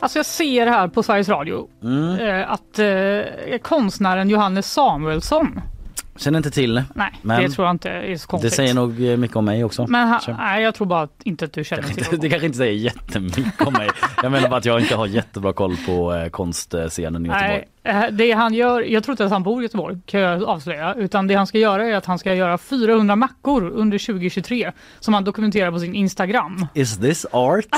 Alltså 0.00 0.18
jag 0.18 0.26
ser 0.26 0.66
här 0.66 0.88
på 0.88 1.02
Sveriges 1.02 1.28
Radio 1.28 1.68
Mm. 1.82 2.18
eh, 2.18 2.50
att 2.52 2.78
eh, 2.78 3.58
konstnären 3.62 4.28
Johannes 4.28 4.72
Samuelsson, 4.72 5.60
Känner 6.16 6.36
inte 6.36 6.50
till. 6.50 6.82
nej 6.94 7.12
Men- 7.22 7.42
det 7.42 7.48
tror 7.50 7.66
jag 7.66 7.74
inte 7.74 7.90
är 7.90 8.16
så 8.16 8.22
Det 8.26 8.30
konstigt. 8.30 8.52
säger 8.54 8.74
nog 8.74 9.04
eh, 9.04 9.16
mycket 9.16 9.36
om 9.36 9.44
mig 9.44 9.64
också. 9.64 9.86
Men 9.88 10.08
ha, 10.08 10.20
nej, 10.38 10.62
jag 10.62 10.74
tror 10.74 10.86
bara 10.86 11.02
att 11.02 11.20
inte 11.24 11.44
att 11.44 11.52
du 11.52 11.64
känner 11.64 11.82
till 11.82 12.04
Det, 12.10 12.16
det 12.16 12.28
kanske 12.30 12.46
inte 12.46 12.58
säger 12.58 12.72
jättemycket 12.74 13.66
om 13.66 13.72
mig. 13.72 13.88
Jag 14.22 14.32
menar 14.32 14.48
bara 14.48 14.56
att 14.56 14.64
jag 14.64 14.80
inte 14.80 14.96
har 14.96 15.06
jättebra 15.06 15.52
koll 15.52 15.76
på 15.86 16.14
eh, 16.14 16.28
konstscenen 16.28 17.26
i 17.26 17.28
Göteborg. 17.28 17.48
Nej, 17.48 17.68
det 18.12 18.32
han 18.32 18.54
gör, 18.54 18.80
jag 18.80 19.04
tror 19.04 19.12
inte 19.12 19.24
att 19.24 19.30
han 19.30 19.42
bor 19.42 19.62
i 19.62 19.64
Göteborg 19.64 19.98
kan 20.06 20.20
jag 20.20 20.44
avslöja, 20.44 20.94
utan 20.94 21.26
det 21.26 21.34
han 21.34 21.46
ska 21.46 21.58
göra 21.58 21.86
är 21.86 21.94
att 21.94 22.06
han 22.06 22.18
ska 22.18 22.34
göra 22.34 22.58
400 22.58 23.16
mackor 23.16 23.70
under 23.70 23.98
2023 23.98 24.72
som 25.00 25.14
han 25.14 25.24
dokumenterar 25.24 25.70
på 25.70 25.78
sin 25.78 25.94
Instagram. 25.94 26.66
Is 26.74 26.98
this 26.98 27.26
art? 27.32 27.66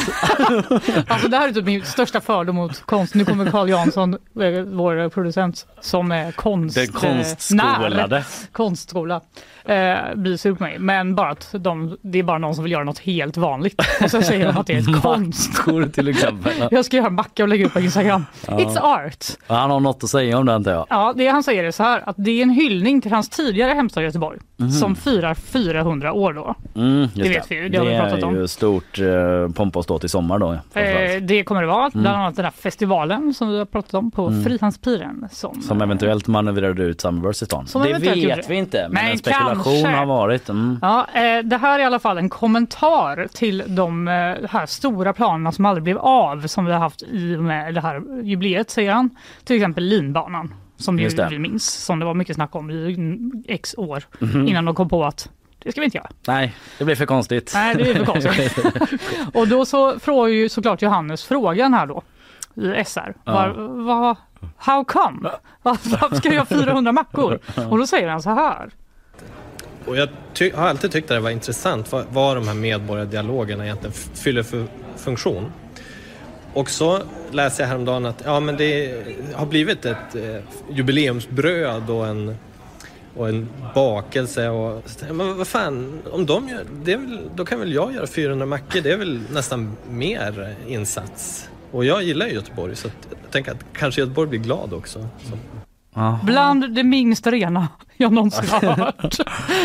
Alltså 1.09 1.29
det 1.29 1.37
här 1.37 1.49
är 1.49 1.53
typ 1.53 1.65
min 1.65 1.85
största 1.85 2.21
fördom 2.21 2.57
mot 2.57 2.81
konst. 2.81 3.15
Nu 3.15 3.25
kommer 3.25 3.51
Carl 3.51 3.69
Jansson, 3.69 4.15
eh, 4.15 4.63
vår 4.67 5.09
producent, 5.09 5.67
som 5.81 6.13
är 6.13 6.33
konst... 6.33 6.75
Den 6.75 6.85
eh, 6.85 6.93
konstskolade. 6.93 8.25
konstskola 8.53 9.21
eh, 9.65 10.15
blir 10.15 10.37
sur 10.37 10.55
på 10.55 10.63
mig. 10.63 10.79
Men 10.79 11.15
bara 11.15 11.31
att 11.31 11.55
de, 11.59 11.97
det 12.03 12.19
är 12.19 12.23
bara 12.23 12.39
någon 12.39 12.55
som 12.55 12.65
vill 12.65 12.73
göra 12.73 12.85
något 12.85 12.99
helt 12.99 13.37
vanligt. 13.37 13.81
Och 14.05 14.11
så 14.11 14.23
säger 14.23 14.47
de 14.53 14.57
att 14.59 14.67
det 14.67 14.73
är 14.75 14.79
ett 14.79 15.03
konst. 15.03 15.51
Mackor 15.59 15.87
till 15.87 16.09
exempel. 16.09 16.53
Jag 16.71 16.85
ska 16.85 16.97
göra 16.97 17.07
en 17.07 17.15
macka 17.15 17.43
och 17.43 17.49
lägga 17.49 17.67
upp 17.67 17.73
på 17.73 17.81
Instagram. 17.81 18.25
It's 18.47 18.79
art. 18.81 19.25
Ja, 19.47 19.55
Han 19.55 19.71
har 19.71 19.81
något 19.81 20.05
att 20.05 20.11
säga 20.11 20.39
om 20.39 20.47
det 20.47 20.55
antar 20.55 20.73
jag. 20.73 20.87
Ja, 20.91 21.13
det 21.17 21.27
han 21.29 21.43
säger 21.43 21.65
är 21.65 21.71
så 21.71 21.83
här 21.83 22.03
att 22.07 22.17
det 22.19 22.31
är 22.31 22.43
en 22.43 22.51
hyllning 22.51 23.01
till 23.01 23.13
hans 23.13 23.29
tidigare 23.29 23.73
hemstad 23.75 24.03
Göteborg 24.05 24.39
som 24.81 24.97
firar 24.97 25.35
400 25.35 26.13
år 26.13 26.33
då. 26.33 26.55
Mm, 26.77 27.09
Det 27.15 27.29
vet 27.29 27.51
vi 27.51 27.55
ju, 27.55 27.69
det 27.69 27.79
har 27.79 27.85
vi 27.87 27.99
pratat 27.99 28.23
om. 28.23 28.35
är 28.37 28.41
ju 28.41 28.49
stort 28.49 28.99
eh, 28.99 29.49
pompa 29.55 29.79
och 29.79 29.85
ståt 29.85 30.05
i 30.05 30.09
sommar 30.09 30.39
då. 30.39 30.53
Eh, 30.53 31.23
det 31.23 31.45
kommer 31.45 31.61
det 31.61 31.67
vara, 31.67 31.87
Mm. 31.87 32.03
bland 32.03 32.17
annat 32.17 32.37
den 32.37 32.45
här 32.45 32.53
festivalen 32.53 33.35
som 33.35 33.49
vi 33.49 33.59
har 33.59 33.65
pratat 33.65 33.95
om 33.95 34.11
på 34.11 34.31
Frihamnspiren. 34.45 35.29
Som, 35.33 35.63
Som 35.63 35.83
eventuellt 35.83 36.27
manövrerade 36.27 36.83
ut 36.83 37.01
Summerburst 37.01 37.43
i 37.43 37.45
stan. 37.45 37.67
Det 37.73 37.93
vet 37.93 38.03
det. 38.03 38.43
vi 38.49 38.55
inte 38.55 38.83
men, 38.83 38.93
Men 38.93 39.13
en 39.13 39.19
spekulation 39.19 39.52
kanske. 39.55 39.89
har 39.89 40.07
varit. 40.07 40.49
Mm. 40.49 40.79
Ja, 40.83 41.07
eh, 41.15 41.39
det 41.45 41.57
här 41.57 41.79
är 41.79 41.83
i 41.83 41.85
alla 41.85 41.99
fall 41.99 42.19
en 42.19 42.29
kommentar 42.29 43.27
till 43.35 43.65
de 43.67 44.09
eh, 44.09 44.13
här 44.51 44.67
stora 44.67 45.13
planerna 45.13 45.53
som 45.53 45.65
aldrig 45.67 45.83
blev 45.85 45.99
av 45.99 46.47
som 46.47 46.65
vi 46.65 46.73
har 46.73 46.79
haft 46.79 47.03
i 47.03 47.37
och 47.37 47.43
med 47.43 47.75
det 47.75 47.81
här 47.81 48.23
jubileet 48.23 48.71
säger 48.71 48.93
han. 48.93 49.11
Till 49.45 49.57
exempel 49.57 49.85
linbanan 49.85 50.55
som 50.77 50.99
ju 50.99 51.05
Just 51.05 51.19
vi 51.31 51.39
minns 51.39 51.85
som 51.85 51.99
det 51.99 52.05
var 52.05 52.15
mycket 52.15 52.37
snack 52.37 52.55
om 52.55 52.71
i 52.71 52.95
mm, 52.95 53.45
x 53.49 53.75
år 53.79 54.05
Mhm. 54.19 54.49
innan 54.49 54.65
de 54.65 54.75
kom 54.75 54.89
på 54.89 55.05
att 55.05 55.31
det 55.59 55.73
ska 55.73 55.81
vi 55.81 55.85
inte 55.85 55.97
göra. 55.99 56.11
Nej, 56.27 56.55
det 56.79 56.85
blir 56.85 56.95
för 56.95 57.07
konstigt. 57.07 57.51
Nej, 57.55 57.75
det 57.75 57.91
är 57.91 57.95
för 57.95 58.05
konstigt. 58.05 58.59
och 59.35 59.49
då 59.49 59.65
så 59.65 59.99
frågar 59.99 60.29
ju 60.29 60.49
såklart 60.49 60.83
Johannes 60.83 61.25
frågan 61.25 61.75
här 61.75 61.87
då 61.87 62.03
i 62.55 62.85
SR. 62.85 63.15
Ja. 63.25 63.33
Var, 63.33 63.49
var, 63.85 64.17
how 64.57 64.85
come? 64.85 65.31
Var, 65.63 65.79
varför 65.85 66.17
ska 66.17 66.29
jag 66.29 66.35
göra 66.35 66.45
400 66.65 66.93
mackor? 66.93 67.39
Och 67.71 67.79
då 67.79 67.87
säger 67.87 68.09
han 68.09 68.23
så 68.23 68.31
här. 68.31 68.71
Och 69.87 69.97
jag 69.97 70.09
ty- 70.35 70.53
har 70.55 70.69
alltid 70.69 70.91
tyckt 70.93 71.11
att 71.11 71.17
det 71.17 71.21
var 71.21 71.31
intressant 71.31 71.93
vad, 71.93 72.05
vad 72.13 72.37
de 72.37 72.49
här 72.49 72.55
medborgardialogerna 72.55 73.65
egentligen 73.65 73.93
fyller 74.15 74.43
för 74.43 74.67
funktion. 74.97 75.53
Och 76.55 76.71
så 76.71 77.03
läste 77.31 77.63
jag 77.63 77.69
häromdagen 77.69 78.07
att 78.07 78.23
ja, 78.25 78.41
men 78.41 78.57
det 78.57 79.03
har 79.35 79.47
blivit 79.47 79.85
ett 79.85 80.15
eh, 80.15 80.43
jubileumsbröd 80.71 81.91
och 81.91 82.07
en, 82.07 82.37
och 83.17 83.29
en 83.29 83.49
bakelse. 83.75 84.49
Och, 84.49 84.83
men 85.11 85.39
vad 85.39 85.47
fan, 85.47 86.03
om 86.11 86.27
de 86.27 86.49
gör, 86.49 86.65
det 86.85 86.93
är 86.93 86.97
väl, 86.97 87.21
då 87.35 87.45
kan 87.45 87.61
väl 87.61 87.73
jag 87.73 87.95
göra 87.95 88.07
400 88.07 88.47
mackor. 88.47 88.81
Det 88.81 88.93
är 88.93 88.97
väl 88.97 89.21
nästan 89.33 89.77
mer 89.91 90.55
insats. 90.67 91.49
Och 91.71 91.85
jag 91.85 92.03
gillar 92.03 92.27
ju 92.27 92.33
Göteborg 92.33 92.77
så 92.77 92.89
att, 92.89 93.09
jag 93.23 93.31
tänker 93.31 93.53
att 93.53 93.65
kanske 93.73 94.01
Göteborg 94.01 94.29
blir 94.29 94.41
glad 94.41 94.73
också. 94.73 94.99
Så. 95.01 95.39
Ja. 95.95 96.21
Bland 96.23 96.75
det 96.75 96.83
minst 96.83 97.27
rena 97.27 97.69
jag 98.03 98.13
någonsin 98.13 98.49
har 98.51 98.61
hört. 98.77 99.19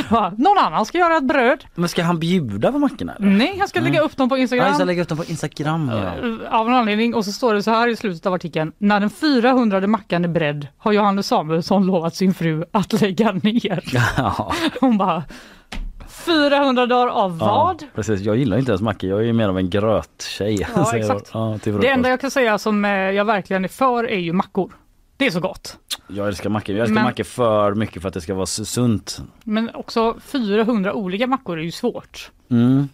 Va? 0.10 0.34
Någon 0.38 0.58
annan 0.58 0.86
ska 0.86 0.98
göra 0.98 1.18
ett 1.18 1.24
bröd. 1.24 1.64
Men 1.76 1.90
ska 1.90 2.04
han 2.04 2.20
bjuda 2.20 2.72
på 2.72 2.80
mackorna? 2.80 3.14
eller? 3.16 3.28
Nej, 3.28 3.56
han 3.60 3.68
ska 3.68 3.80
lägga 3.80 4.02
upp 4.02 4.18
dem 4.18 4.30
på 4.30 4.38
Ja, 4.38 4.42
Instagram. 4.42 4.66
jag 4.68 4.76
ska 4.76 4.84
lägga 4.86 5.02
upp 5.02 5.08
dem 5.10 5.18
på 5.18 5.26
Instagram. 5.26 5.92
Ja. 5.94 6.50
Av 6.60 6.68
en 6.68 6.74
anledning 6.74 7.16
och 7.16 7.26
så 7.26 7.32
står 7.32 7.54
det 7.54 7.64
så 7.64 7.72
här 7.72 7.88
i 7.88 7.96
slutet 7.96 8.26
av 8.26 8.34
artikeln. 8.34 8.72
När 8.78 9.00
den 9.00 9.10
400 9.10 9.88
mackan 9.88 10.24
är 10.24 10.28
beredd 10.30 10.68
har 10.78 10.92
Johannes 10.92 11.28
Samuelsson 11.28 11.86
lovat 11.86 12.16
sin 12.16 12.34
fru 12.34 12.64
att 12.72 13.02
lägga 13.02 13.32
ner. 13.32 13.84
Ja. 14.18 14.54
Hon 14.82 14.98
bara 14.98 15.24
400 16.26 16.86
dagar 16.86 17.08
av 17.08 17.38
vad? 17.38 17.82
Ja, 17.82 17.88
precis, 17.96 18.22
jag 18.22 18.38
gillar 18.38 18.58
inte 18.58 18.72
ens 18.72 18.82
mackor. 18.82 19.10
Jag 19.10 19.20
är 19.20 19.24
ju 19.24 19.34
mer 19.34 19.50
av 19.50 19.58
en 19.58 19.70
gröttjej. 19.70 20.58
Ja, 20.62 20.68
jag- 20.76 20.96
exakt. 21.00 21.30
Ja, 21.34 21.58
Det 21.64 21.88
enda 21.88 22.10
jag 22.10 22.22
kan 22.22 22.32
säga 22.32 22.58
som 22.58 22.86
eh, 22.86 22.92
jag 22.92 23.26
verkligen 23.26 23.64
är 23.64 23.68
för 23.70 24.04
är 24.10 24.20
ju 24.20 24.34
mackor. 24.34 24.72
Det 25.18 25.26
är 25.26 25.32
så 25.32 25.40
gott. 25.40 25.78
Jag 26.08 26.28
älskar 26.28 26.50
mackor. 26.50 26.76
Jag 26.76 26.82
älskar 26.82 26.94
Men- 26.96 27.04
mackor 27.04 27.24
för 27.24 27.74
mycket 27.74 28.02
för 28.02 28.08
att 28.08 28.14
det 28.14 28.22
ska 28.22 28.34
vara 28.34 28.46
sunt. 28.46 29.22
Men 29.44 29.76
också 29.76 30.18
400 30.20 30.94
olika 30.94 31.28
mackor 31.28 31.60
är 31.60 31.64
ju 31.64 31.72
svårt. 31.72 32.32
Mm. 32.50 32.90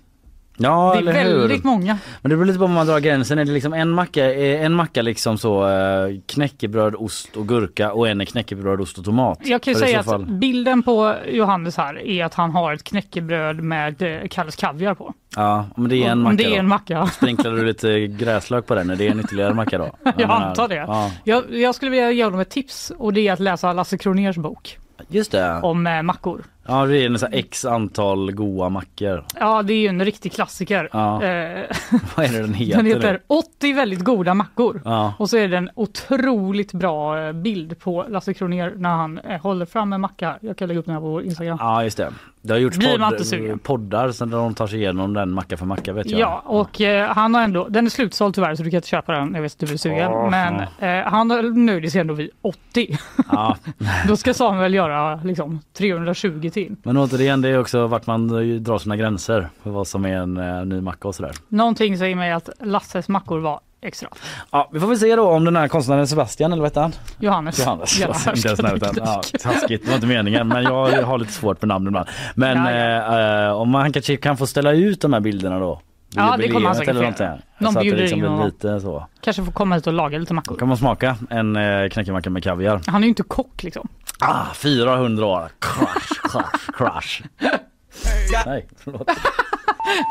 Ja, 0.57 0.91
det 0.93 0.97
är 0.97 1.01
eller 1.15 1.29
hur? 1.29 1.39
väldigt 1.39 1.63
många. 1.63 1.97
Men 2.21 2.29
det 2.29 2.35
beror 2.35 2.45
lite 2.45 2.59
på 2.59 2.67
var 2.67 2.73
man 2.73 2.87
drar 2.87 2.99
gränsen. 2.99 3.39
Är 3.39 3.45
det 3.45 3.51
liksom 3.51 3.73
en 3.73 3.89
macka, 3.89 4.33
är 4.33 4.65
en 4.65 4.73
macka 4.73 5.01
liksom 5.01 5.37
så 5.37 5.69
eh, 5.69 6.07
knäckebröd, 6.25 6.95
ost 6.95 7.37
och 7.37 7.47
gurka 7.47 7.93
och 7.93 8.07
en 8.07 8.21
är 8.21 8.25
knäckebröd, 8.25 8.81
ost 8.81 8.97
och 8.97 9.05
tomat? 9.05 9.39
Jag 9.43 9.61
kan 9.61 9.73
ju 9.73 9.79
säga 9.79 9.99
att 9.99 10.05
fall- 10.05 10.25
bilden 10.25 10.83
på 10.83 11.15
Johannes 11.27 11.77
här 11.77 12.07
är 12.07 12.25
att 12.25 12.33
han 12.33 12.51
har 12.51 12.73
ett 12.73 12.83
knäckebröd 12.83 13.63
med 13.63 14.01
eh, 14.01 14.27
Kalles 14.29 14.55
kaviar 14.55 14.93
på. 14.93 15.13
Ja, 15.35 15.65
men 15.75 15.89
det 15.89 16.03
är 16.03 16.09
en 16.11 16.19
macka 16.21 16.35
det 16.35 16.55
är 16.55 16.59
en 16.59 16.67
macka. 16.67 17.05
Sprinklar 17.13 17.51
du 17.51 17.65
lite 17.65 18.07
gräslök 18.07 18.67
på 18.67 18.75
den? 18.75 18.89
Är 18.89 18.95
det 18.95 19.07
en 19.07 19.19
ytterligare 19.19 19.53
macka 19.53 19.77
då? 19.77 19.91
Jag 20.03 20.17
menar- 20.17 20.35
antar 20.41 20.67
det. 20.67 20.75
Ja, 20.75 21.11
Jag, 21.23 21.43
jag 21.57 21.75
skulle 21.75 21.91
vilja 21.91 22.11
ge 22.11 22.23
honom 22.23 22.39
ett 22.39 22.49
tips 22.49 22.91
och 22.97 23.13
det 23.13 23.27
är 23.27 23.33
att 23.33 23.39
läsa 23.39 23.73
Lasse 23.73 23.97
Kroners 23.97 24.35
bok 24.37 24.77
just 25.07 25.31
det. 25.31 25.59
om 25.63 25.87
eh, 25.87 26.01
mackor. 26.01 26.43
Ja, 26.67 26.85
det 26.85 26.97
är 26.97 27.05
en 27.05 27.19
sån 27.19 27.33
x 27.33 27.65
antal 27.65 28.31
goa 28.31 28.69
mackor. 28.69 29.23
Ja, 29.39 29.63
det 29.63 29.73
är 29.73 29.77
ju 29.77 29.87
en 29.87 30.05
riktig 30.05 30.31
klassiker. 30.31 30.89
Ja. 30.93 31.23
Eh, 31.23 31.65
Vad 32.15 32.25
är 32.25 32.31
det 32.31 32.39
den 32.39 32.53
heter? 32.53 32.77
den 32.77 32.85
nu? 32.85 32.95
heter 32.95 33.19
80 33.27 33.73
väldigt 33.73 33.99
goda 33.99 34.33
mackor. 34.33 34.81
Ja. 34.85 35.13
Och 35.19 35.29
så 35.29 35.37
är 35.37 35.47
det 35.47 35.57
en 35.57 35.69
otroligt 35.75 36.73
bra 36.73 37.27
eh, 37.27 37.33
bild 37.33 37.79
på 37.79 38.05
Lasse 38.09 38.33
Kroner 38.33 38.73
när 38.77 38.89
han 38.89 39.19
eh, 39.19 39.41
håller 39.41 39.65
fram 39.65 39.93
en 39.93 40.01
macka. 40.01 40.37
Jag 40.41 40.57
kan 40.57 40.67
lägga 40.67 40.79
upp 40.79 40.85
den 40.85 40.93
här 40.93 41.01
på 41.01 41.07
vår 41.07 41.23
Instagram. 41.23 41.57
ja, 41.61 41.83
just 41.83 41.97
det. 41.97 42.13
Det 42.45 42.53
har 42.53 42.59
gjorts 42.59 42.77
podd, 42.77 43.63
poddar 43.63 44.11
sen 44.11 44.29
där 44.29 44.37
de 44.37 44.53
tar 44.53 44.67
sig 44.67 44.79
igenom 44.79 45.13
den 45.13 45.31
macka 45.31 45.57
för 45.57 45.65
macka 45.65 45.93
vet 45.93 46.09
jag. 46.09 46.19
Ja, 46.19 46.43
och 46.45 46.81
eh, 46.81 47.09
han 47.09 47.35
har 47.35 47.41
ändå, 47.41 47.67
den 47.69 47.85
är 47.85 47.89
slutsåld 47.89 48.35
tyvärr 48.35 48.55
så 48.55 48.63
du 48.63 48.69
kan 48.69 48.77
inte 48.77 48.87
köpa 48.87 49.11
den, 49.11 49.33
jag 49.35 49.41
vet 49.41 49.51
att 49.51 49.59
du 49.59 49.65
blir 49.65 49.77
sugen. 49.77 50.11
Åh. 50.11 50.29
Men 50.29 50.61
eh, 50.79 51.11
han 51.11 51.27
nöjde 51.65 51.91
sig 51.91 52.01
ändå 52.01 52.13
vid 52.13 52.29
80. 52.41 52.97
Ja. 53.31 53.57
Då 54.07 54.17
ska 54.17 54.33
Samuel 54.33 54.73
göra 54.73 55.15
liksom 55.23 55.59
320 55.77 56.49
till. 56.53 56.75
Men 56.83 56.97
återigen, 56.97 57.41
det 57.41 57.49
är 57.49 57.59
också 57.59 57.87
vart 57.87 58.07
man 58.07 58.29
eh, 58.29 58.55
drar 58.59 58.77
sina 58.77 58.95
gränser 58.97 59.49
för 59.63 59.69
vad 59.71 59.87
som 59.87 60.05
är 60.05 60.17
en 60.17 60.37
eh, 60.37 60.65
ny 60.65 60.81
macka 60.81 61.07
och 61.07 61.15
sådär. 61.15 61.31
Någonting 61.47 61.97
säger 61.97 62.15
mig 62.15 62.31
att 62.31 62.49
Lasses 62.59 63.09
mackor 63.09 63.39
var 63.39 63.59
extra. 63.81 64.09
Ja, 64.51 64.69
vi 64.73 64.79
får 64.79 64.87
väl 64.87 64.97
se 64.99 65.15
då 65.15 65.29
om 65.29 65.45
den 65.45 65.55
här 65.55 65.67
konstnären 65.67 66.07
Sebastian 66.07 66.51
eller 66.53 66.61
vad 66.61 66.71
heter 66.71 66.81
han? 66.81 66.91
Johannes. 67.19 67.59
Johannes. 67.59 67.99
Jävla 67.99 68.73
Inte 68.73 68.85
ens. 68.85 68.97
Ja, 68.97 69.21
taskigt, 69.39 69.81
det 69.83 69.87
var 69.87 69.95
inte 69.95 70.07
meningen 70.07 70.47
men 70.47 70.63
jag 70.63 71.03
har 71.03 71.17
lite 71.17 71.31
svårt 71.33 71.59
för 71.59 71.67
namn 71.67 71.87
ibland. 71.87 72.07
Men 72.35 72.57
Ja, 72.57 72.71
ja. 72.71 73.47
eh, 73.47 73.53
om 73.53 73.69
man 73.69 73.93
kanske 73.93 74.17
kan 74.17 74.37
få 74.37 74.47
ställa 74.47 74.71
ut 74.71 75.01
de 75.01 75.13
här 75.13 75.19
bilderna 75.19 75.59
då? 75.59 75.81
Ja, 76.15 76.37
det 76.37 76.49
kommer 76.49 76.67
han 76.67 76.75
säkert 76.75 76.95
få 76.95 77.03
göra. 77.03 77.37
Någon 77.57 77.73
bjuder 77.73 77.97
liksom 77.97 78.19
in 78.19 78.25
honom. 78.25 78.45
lite 78.45 78.79
så. 78.79 79.07
Kanske 79.21 79.43
får 79.43 79.51
komma 79.51 79.75
hit 79.75 79.87
och 79.87 79.93
laga 79.93 80.17
lite 80.17 80.33
mackor. 80.33 80.57
Kan 80.57 80.67
man 80.67 80.77
smaka 80.77 81.17
en 81.29 81.55
eh, 81.55 81.89
knäckemacka 81.89 82.29
med 82.29 82.43
kaviar? 82.43 82.81
Han 82.87 82.95
är 83.03 83.05
ju 83.05 83.09
inte 83.09 83.23
kock 83.23 83.63
liksom. 83.63 83.87
Ah, 84.19 84.45
400 84.53 85.25
år. 85.25 85.49
Crush, 85.59 86.21
crush, 86.31 86.71
crush. 86.77 87.23
Nej, 88.45 88.67
förlåt. 88.77 89.07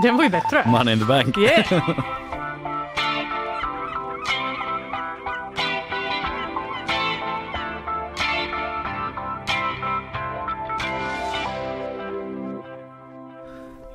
Den 0.03 0.17
var 0.17 0.25
ju 0.25 0.31
bättre. 0.31 0.63
Money 0.67 0.95
in 0.95 1.01
the 1.01 1.07
bank. 1.07 1.39
Yeah. 1.39 1.89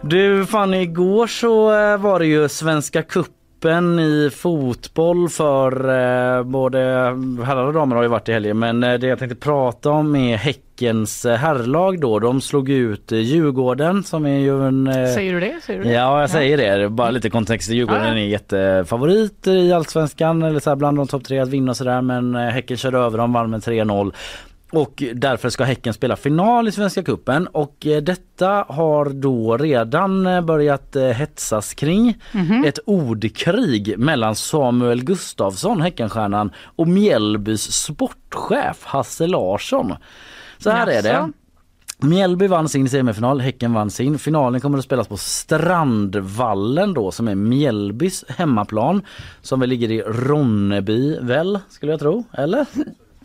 Du, 0.02 0.46
fan 0.46 0.74
igår 0.74 1.28
så 1.28 1.72
eh, 1.80 1.98
var 1.98 2.20
det 2.20 2.26
ju 2.26 2.50
Svenska 2.50 3.02
kuppen 3.04 4.00
i 4.00 4.30
fotboll 4.36 5.30
för 5.30 5.72
eh, 5.90 6.44
både 6.44 6.80
herrar 7.46 7.66
och 7.68 7.74
damer 7.74 7.96
har 7.96 8.04
ju 8.04 8.10
varit 8.10 8.30
i 8.30 8.34
helgen 8.34 8.60
men 8.60 8.84
eh, 8.84 8.94
det 8.94 9.08
jag 9.08 9.20
tänkte 9.20 9.36
prata 9.36 9.90
om 9.90 10.16
är 10.16 10.38
Häckens 10.38 11.26
eh, 11.26 11.36
herrlag 11.36 12.00
då. 12.02 12.20
De 12.20 12.42
slog 12.42 12.70
ut 12.70 13.12
Djurgården 13.12 14.04
som 14.04 14.26
är 14.26 14.40
ju 14.40 14.68
en... 14.68 14.88
eh, 14.88 14.94
Säger 15.14 15.34
du 15.34 15.40
det? 15.40 15.56
Säger 15.66 15.80
du 15.80 15.86
det? 15.86 15.92
Ja, 15.94 16.20
jag 16.22 16.30
säger 16.30 16.58
det. 16.58 16.76
det. 16.78 16.90
Bara 16.90 17.10
lite 17.12 17.30
kontext. 17.30 17.70
Djurgården 17.70 18.02
Ja, 18.04 18.08
ja. 18.10 18.20
är 18.20 18.28
jättefavorit 18.28 19.48
i 19.48 19.74
allsvenskan 19.74 20.42
eller 20.44 20.60
så 20.60 20.70
här 20.70 20.76
bland 20.76 20.98
de 20.98 21.08
topp 21.08 21.24
tre 21.24 21.40
att 21.40 21.50
vinna 21.50 21.72
och 21.72 21.78
sådär. 21.78 22.02
Men 22.02 22.36
Häcken 22.36 22.78
körde 22.78 22.98
över 22.98 23.18
dem, 23.18 23.34
vann 23.34 23.50
med 23.50 23.60
3-0. 23.60 24.14
Och 24.72 25.04
därför 25.14 25.50
ska 25.50 25.64
Häcken 25.64 25.94
spela 25.94 26.16
final 26.16 26.68
i 26.68 26.72
Svenska 26.72 27.04
Cupen 27.04 27.48
och 27.48 27.86
eh, 27.86 28.02
detta 28.02 28.66
har 28.70 29.06
då 29.06 29.58
redan 29.58 30.28
eh, 30.28 30.42
börjat 30.42 30.96
eh, 30.96 31.04
hetsas 31.04 31.74
kring. 31.74 32.18
Ett 32.66 32.80
ordkrig 32.86 34.00
mellan 34.00 34.36
Samuel 34.36 35.04
Gustafsson, 35.04 35.82
Häckenstjärnan, 35.82 36.52
och 36.76 36.88
Mjällbys 36.88 37.72
sportchef 37.72 38.84
Hasse 38.84 39.28
Larsson. 39.28 39.94
Så 40.58 40.70
här 40.70 40.88
är 40.88 41.02
det. 41.02 41.32
Mjällby 42.00 42.48
vann 42.48 42.70
sin 42.70 42.90
semifinal, 42.90 43.42
Häcken 43.42 43.74
vann 43.74 43.90
sin. 43.90 44.20
Finalen 44.20 44.62
kommer 44.62 44.78
att 44.78 44.84
spelas 44.84 45.08
på 45.08 45.18
Strandvallen 45.18 46.94
då 46.94 47.12
som 47.12 47.28
är 47.28 47.36
Mjällbys 47.36 48.26
hemmaplan. 48.28 49.02
Som 49.42 49.60
väl 49.60 49.70
ligger 49.70 49.92
i 49.92 50.02
Ronneby 50.02 51.20
väl, 51.22 51.60
skulle 51.70 51.92
jag 51.92 52.00
tro. 52.00 52.24
Eller? 52.34 52.66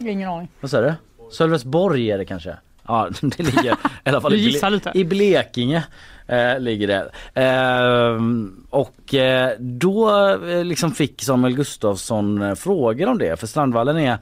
Ingen 0.01 0.29
aning. 0.29 0.49
Vad 0.61 0.71
säger 0.71 0.85
du? 0.85 0.95
Sölvesborg 1.33 2.11
är 2.11 2.19
det 2.19 2.25
kanske? 2.25 2.57
Ja, 2.87 3.09
det 3.21 3.39
ligger 3.39 3.73
i 3.73 4.09
alla 4.09 4.21
fall 4.21 4.35
i, 4.35 4.37
Ble- 4.49 4.61
i 4.95 5.05
Blekinge. 5.05 5.85
Eh, 6.27 6.59
ligger 6.61 6.87
det. 6.87 7.11
Ehm, 7.41 8.67
och 8.71 9.15
eh, 9.15 9.51
då 9.59 10.11
eh, 10.47 10.65
liksom 10.65 10.93
fick 10.93 11.23
Samuel 11.23 11.55
Gustafsson 11.55 12.43
eh, 12.43 12.55
frågor 12.55 13.09
om 13.09 13.19
det 13.19 13.41
för 13.41 13.47
Strandvallen 13.47 13.99
är 13.99 14.19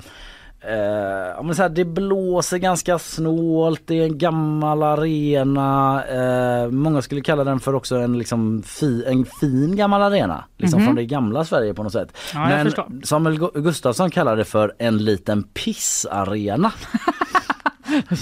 Eh, 0.62 1.42
men 1.44 1.54
så 1.54 1.62
här, 1.62 1.68
det 1.68 1.84
blåser 1.84 2.58
ganska 2.58 2.98
snålt, 2.98 3.82
det 3.86 3.94
är 4.00 4.04
en 4.04 4.18
gammal 4.18 4.82
arena. 4.82 6.02
Eh, 6.04 6.70
många 6.70 7.02
skulle 7.02 7.20
kalla 7.20 7.44
den 7.44 7.60
för 7.60 7.74
också 7.74 7.96
en, 7.96 8.18
liksom, 8.18 8.62
fi, 8.62 9.04
en 9.06 9.24
fin 9.24 9.76
gammal 9.76 10.02
arena. 10.02 10.44
Liksom 10.56 10.84
från 10.84 10.94
det 10.94 11.04
gamla 11.04 11.44
Sverige 11.44 11.74
på 11.74 11.82
något 11.82 11.92
sätt. 11.92 12.16
Ja, 12.34 12.48
Men. 12.48 13.02
Samuel 13.04 13.38
Gu- 13.38 13.60
Gustafsson 13.60 14.10
kallar 14.10 14.36
det 14.36 14.44
för 14.44 14.74
en 14.78 14.98
liten 15.04 15.42
pissarena. 15.42 16.72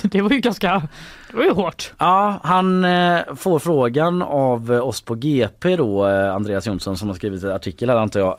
Det 0.02 0.22
var 0.22 0.30
ju 0.30 0.40
ganska, 0.40 0.82
var 1.38 1.44
ju 1.44 1.52
hårt. 1.52 1.92
Ja, 1.98 2.40
han 2.42 2.84
eh, 2.84 3.20
får 3.36 3.58
frågan 3.58 4.22
av 4.22 4.72
eh, 4.72 4.86
oss 4.86 5.00
på 5.00 5.14
GP 5.14 5.76
då, 5.76 6.08
eh, 6.08 6.34
Andreas 6.34 6.66
Jonsson 6.66 6.96
som 6.96 7.08
har 7.08 7.14
skrivit 7.14 7.44
en 7.44 7.50
artikel 7.50 7.90
här 7.90 7.96
antar 7.96 8.20
jag, 8.20 8.36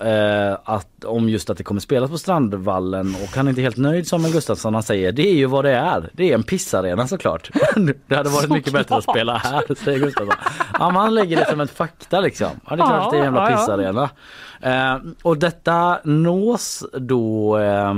att, 0.63 1.05
om 1.05 1.29
just 1.29 1.49
att 1.49 1.57
det 1.57 1.63
kommer 1.63 1.81
spelas 1.81 2.11
på 2.11 2.17
Strandvallen 2.17 3.15
och 3.23 3.35
han 3.35 3.47
är 3.47 3.49
inte 3.49 3.61
helt 3.61 3.77
nöjd 3.77 4.07
Samuel 4.07 4.33
Gustafsson. 4.33 4.73
Han 4.73 4.83
säger 4.83 5.11
det 5.11 5.27
är 5.27 5.35
ju 5.35 5.45
vad 5.45 5.65
det 5.65 5.71
är. 5.71 6.09
Det 6.13 6.29
är 6.29 6.35
en 6.35 6.43
pissarena 6.43 7.07
såklart. 7.07 7.49
det 8.07 8.15
hade 8.15 8.29
varit 8.29 8.49
mycket 8.49 8.73
bättre 8.73 8.95
att 8.95 9.03
spela 9.03 9.37
här 9.37 9.75
säger 9.83 9.99
Gustafsson. 9.99 10.35
Ja, 10.79 10.89
han 10.89 11.15
lägger 11.15 11.37
det 11.37 11.45
som 11.49 11.61
ett 11.61 11.71
fakta 11.71 12.19
liksom. 12.19 12.49
Ja, 12.69 12.75
det 12.75 12.81
är 12.83 12.87
klart 12.87 13.05
att 13.05 13.11
det 13.11 13.17
är 13.17 13.19
en 13.19 13.25
jävla 13.25 13.51
Ja, 13.51 13.81
ja, 13.81 13.91
ja. 13.93 14.09
Eh, 14.61 14.97
och 15.21 15.37
detta 15.37 15.99
nås 16.03 16.83
då 16.93 17.57
eh, 17.57 17.93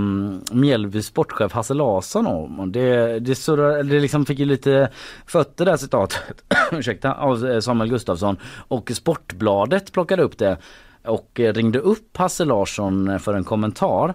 Mjällbys 0.51 1.05
sportchef 1.05 1.53
Hasse 1.53 1.73
Larsson 1.73 2.27
om. 2.27 2.71
Det, 2.71 3.19
det, 3.19 3.35
surrar, 3.35 3.83
det 3.83 3.99
liksom 3.99 4.25
fick 4.25 4.39
ju 4.39 4.45
lite 4.45 4.89
fötter 5.25 5.65
där 5.65 5.77
citatet 5.77 6.43
ursäkta, 6.71 7.13
av 7.13 7.49
eh, 7.49 7.59
Samuel 7.59 7.89
Gustafsson. 7.89 8.37
Och 8.67 8.91
Sportbladet 8.93 9.91
plockade 9.91 10.23
upp 10.23 10.37
det 10.37 10.57
och 11.03 11.39
eh, 11.39 11.53
ringde 11.53 11.79
upp 11.79 12.17
Hasse 12.17 12.45
Larsson 12.45 13.07
eh, 13.07 13.17
för 13.17 13.33
en 13.33 13.43
kommentar 13.43 14.13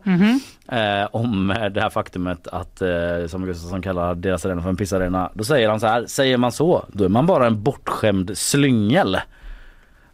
eh, 0.68 1.08
om 1.10 1.50
eh, 1.50 1.64
det 1.64 1.80
här 1.80 1.90
faktumet 1.90 2.48
att 2.48 2.82
eh, 2.82 2.88
Samuel 3.28 3.52
Gustafsson 3.52 3.82
kallar 3.82 4.14
deras 4.14 4.46
arena 4.46 4.62
för 4.62 4.68
en 4.68 4.76
pissarena. 4.76 5.30
Då 5.34 5.44
säger 5.44 5.68
han 5.68 5.80
så 5.80 5.86
här, 5.86 6.06
säger 6.06 6.36
man 6.36 6.52
så, 6.52 6.84
då 6.88 7.04
är 7.04 7.08
man 7.08 7.26
bara 7.26 7.46
en 7.46 7.62
bortskämd 7.62 8.38
slyngel. 8.38 9.18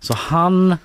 Så 0.01 0.15
han 0.15 0.77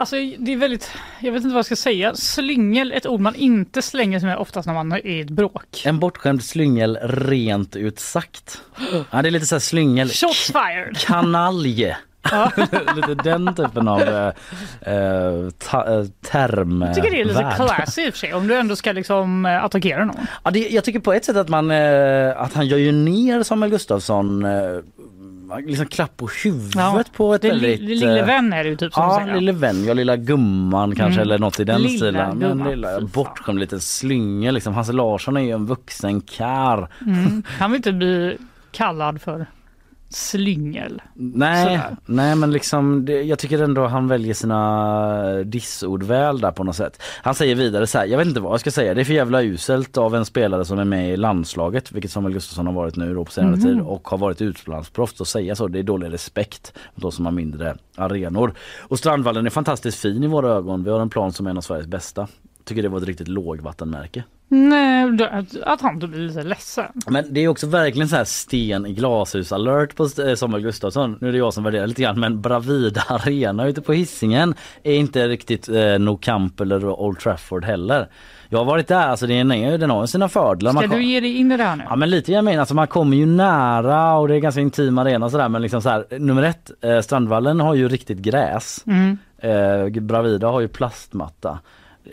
Alltså 0.00 0.16
det 0.38 0.52
är 0.52 0.56
väldigt, 0.56 0.90
jag 1.20 1.32
vet 1.32 1.42
inte 1.42 1.54
vad 1.54 1.58
jag 1.58 1.66
ska 1.66 1.76
säga. 1.76 2.14
Slyngel, 2.14 2.92
ett 2.92 3.06
ord 3.06 3.20
man 3.20 3.34
inte 3.34 3.82
slänger 3.82 4.20
sig 4.20 4.28
med 4.28 4.38
oftast 4.38 4.66
när 4.66 4.74
man 4.74 4.92
är 4.92 5.06
i 5.06 5.20
ett 5.20 5.30
bråk. 5.30 5.82
En 5.84 5.98
bortskämd 5.98 6.44
slyngel 6.44 6.98
rent 7.02 7.76
ut 7.76 7.98
sagt. 7.98 8.62
Ja, 9.10 9.22
det 9.22 9.28
är 9.28 9.30
lite 9.30 9.46
så 9.46 9.54
här 9.54 9.60
slyngel. 9.60 10.08
Shots 10.08 10.52
fired! 10.52 10.98
Kanalj. 10.98 11.96
lite 12.96 13.14
den 13.14 13.54
typen 13.54 13.88
av 13.88 14.02
eh, 14.02 14.32
eh, 14.80 14.94
eh, 14.94 16.04
term. 16.20 16.82
Jag 16.82 16.94
tycker 16.94 17.10
det 17.10 17.20
är 17.20 17.24
lite 17.24 17.42
värld. 17.42 17.56
classy 17.56 18.06
i 18.06 18.08
och 18.08 18.12
för 18.14 18.18
sig 18.18 18.34
om 18.34 18.46
du 18.46 18.54
ändå 18.54 18.76
ska 18.76 18.92
liksom 18.92 19.46
eh, 19.46 19.64
attackera 19.64 20.04
någon. 20.04 20.26
Ja, 20.44 20.50
det, 20.50 20.68
jag 20.68 20.84
tycker 20.84 21.00
på 21.00 21.12
ett 21.12 21.24
sätt 21.24 21.36
att 21.36 21.48
man 21.48 21.70
eh, 21.70 22.40
att 22.40 22.54
han 22.54 22.66
gör 22.66 22.78
ju 22.78 22.92
ner 22.92 23.42
Samuel 23.42 23.70
Gustafsson 23.70 24.44
eh, 24.44 24.78
liksom 25.58 25.86
klapp 25.86 26.16
på 26.16 26.28
huvudet 26.44 26.74
Ja, 26.74 27.04
på 27.16 27.34
ett 27.34 27.42
Det, 27.42 27.48
väldigt... 27.48 27.80
li, 27.80 27.86
lille 27.86 28.20
eh, 28.20 28.26
vän 28.26 28.52
är 28.52 28.64
det 28.64 28.70
ju 28.70 28.76
typ 28.76 28.92
som 28.94 29.02
Ja, 29.02 29.34
lille 29.34 29.52
vän, 29.52 29.84
ja 29.84 29.94
lilla 29.94 30.16
gumman 30.16 30.94
kanske 30.94 31.20
Mm. 31.20 31.22
eller 31.22 31.38
något 31.38 31.60
i 31.60 31.64
den 31.64 31.82
Lilla 31.82 31.96
stilen. 31.96 32.38
Men 32.38 32.48
gumman, 32.48 32.70
lilla 32.70 33.00
bortskämd 33.00 33.60
liten 33.60 33.80
slynga 33.80 34.50
liksom. 34.50 34.74
Hasse 34.74 34.92
Larsson 34.92 35.36
är 35.36 35.40
ju 35.40 35.50
en 35.50 35.66
vuxen 35.66 36.20
kar. 36.20 36.88
Mm. 37.06 37.42
Han 37.58 37.70
vill 37.70 37.78
inte 37.78 37.92
bli 37.92 38.38
kallad 38.72 39.20
för 39.22 39.46
slyngel. 40.10 41.02
Nej, 41.14 41.64
Sådär. 41.64 41.96
nej 42.06 42.36
men 42.36 42.50
liksom 42.50 43.04
det, 43.04 43.22
jag 43.22 43.38
tycker 43.38 43.62
ändå 43.62 43.86
han 43.86 44.08
väljer 44.08 44.34
sina 44.34 45.32
dissord 45.44 46.02
väl 46.02 46.40
där 46.40 46.50
på 46.52 46.64
något 46.64 46.76
sätt. 46.76 47.02
Han 47.22 47.34
säger 47.34 47.54
vidare 47.54 47.86
så 47.86 47.98
här, 47.98 48.06
jag 48.06 48.18
vet 48.18 48.26
inte 48.26 48.40
vad 48.40 48.52
jag 48.52 48.60
ska 48.60 48.70
säga, 48.70 48.94
det 48.94 49.00
är 49.00 49.04
för 49.04 49.12
jävla 49.12 49.42
uselt 49.42 49.96
av 49.98 50.14
en 50.14 50.24
spelare 50.24 50.64
som 50.64 50.78
är 50.78 50.84
med 50.84 51.12
i 51.12 51.16
landslaget, 51.16 51.92
vilket 51.92 52.10
Samuel 52.10 52.32
Gustafsson 52.34 52.66
har 52.66 52.74
varit 52.74 52.96
nu 52.96 53.14
då 53.14 53.24
på 53.24 53.32
senare 53.32 53.56
tid 53.56 53.80
och 53.80 54.08
har 54.08 54.18
varit 54.18 54.40
utlandsproffs 54.42 55.20
att 55.20 55.28
säga 55.28 55.54
så. 55.56 55.68
Det 55.68 55.78
är 55.78 55.82
dålig 55.82 56.12
respekt 56.12 56.72
mot 56.94 57.02
de 57.02 57.12
som 57.12 57.24
har 57.24 57.32
mindre 57.32 57.76
arenor. 57.96 58.54
Och 58.80 58.98
Strandvallen 58.98 59.46
är 59.46 59.50
fantastiskt 59.50 59.98
fin 59.98 60.24
i 60.24 60.26
våra 60.26 60.48
ögon. 60.50 60.84
Vi 60.84 60.90
har 60.90 61.00
en 61.00 61.10
plan 61.10 61.32
som 61.32 61.46
är 61.46 61.50
en 61.50 61.56
av 61.56 61.60
Sveriges 61.60 61.86
bästa. 61.86 62.28
Tycker 62.64 62.82
det 62.82 62.88
var 62.88 62.98
ett 62.98 63.04
riktigt 63.06 63.28
lågvattenmärke. 63.28 64.24
Nej, 64.52 65.10
det- 65.12 65.44
att, 65.64 65.80
han 65.80 65.98
blir 65.98 66.08
lite 66.08 66.42
ledsen. 66.42 66.84
Men 67.06 67.24
det 67.34 67.40
är 67.40 67.48
också 67.48 67.66
verkligen 67.66 68.08
så 68.08 68.16
här 68.16 68.24
sten 68.24 68.86
i 68.86 68.92
glashus 68.92 69.52
alert 69.52 69.96
på 69.96 70.02
eh, 70.22 70.34
Samuel 70.34 70.62
Gustafsson. 70.62 71.18
Nu 71.20 71.28
är 71.28 71.32
det 71.32 71.38
jag 71.38 71.54
som 71.54 71.64
värderar 71.64 71.86
lite 71.86 72.02
grann 72.02 72.20
men 72.20 72.40
Bravida 72.40 73.02
Arena 73.08 73.66
ute 73.66 73.80
på 73.82 73.92
Hisingen 73.92 74.54
är 74.82 74.94
inte 74.94 75.28
riktigt 75.28 75.68
eh, 75.68 75.98
No 75.98 76.16
Camp 76.16 76.60
eller 76.60 76.84
Old 77.00 77.18
Trafford 77.18 77.64
heller. 77.64 78.08
Jag 78.48 78.58
har 78.58 78.64
varit 78.64 78.88
där, 78.88 79.08
alltså 79.08 79.26
den, 79.26 79.52
är, 79.52 79.78
den 79.78 79.90
har 79.90 80.06
sina 80.06 80.28
fördelar. 80.28 80.72
Ska 80.72 80.80
Man 80.88 80.96
du 80.98 81.04
ge 81.04 81.20
dig 81.20 81.36
in 81.36 81.52
i 81.52 81.56
det 81.56 81.64
här 81.64 81.76
nu? 81.76 81.84
Ja 81.88 81.96
men 81.96 82.10
lite 82.10 82.32
jag 82.32 82.44
menar, 82.44 82.60
alltså 82.60 82.74
man 82.74 82.86
kommer 82.86 83.16
ju 83.16 83.26
nära 83.26 84.14
och 84.18 84.28
det 84.28 84.34
är 84.36 84.38
ganska 84.40 84.60
intim 84.60 84.98
arena 84.98 85.26
och 85.26 85.32
sådär 85.32 85.48
men 85.48 85.62
liksom 85.62 85.82
så 85.82 85.88
här, 85.88 86.04
nummer 86.18 86.42
ett, 86.42 86.70
eh, 86.84 87.00
Strandvallen 87.00 87.60
har 87.60 87.74
ju 87.74 87.88
riktigt 87.88 88.18
gräs. 88.18 88.84
Mm. 88.86 89.18
Eh, 89.38 90.02
Bravida 90.02 90.46
har 90.48 90.60
ju 90.60 90.68
plastmatta. 90.68 91.58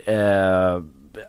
Eh, 0.04 0.80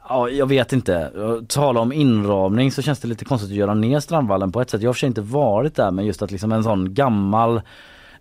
ja, 0.09 0.29
jag 0.29 0.47
vet 0.47 0.73
inte. 0.73 1.11
Tala 1.47 1.79
om 1.79 1.91
inramning 1.91 2.71
så 2.71 2.81
känns 2.81 2.99
det 2.99 3.07
lite 3.07 3.25
konstigt 3.25 3.51
att 3.51 3.55
göra 3.55 3.73
ner 3.73 3.99
Strandvallen 3.99 4.51
på 4.51 4.61
ett 4.61 4.69
sätt. 4.69 4.81
Jag 4.81 4.89
har 4.89 4.93
för 4.93 4.99
sig 4.99 5.07
inte 5.07 5.21
varit 5.21 5.75
där 5.75 5.91
men 5.91 6.05
just 6.05 6.21
att 6.21 6.31
liksom 6.31 6.51
en 6.51 6.63
sån 6.63 6.93
gammal 6.93 7.61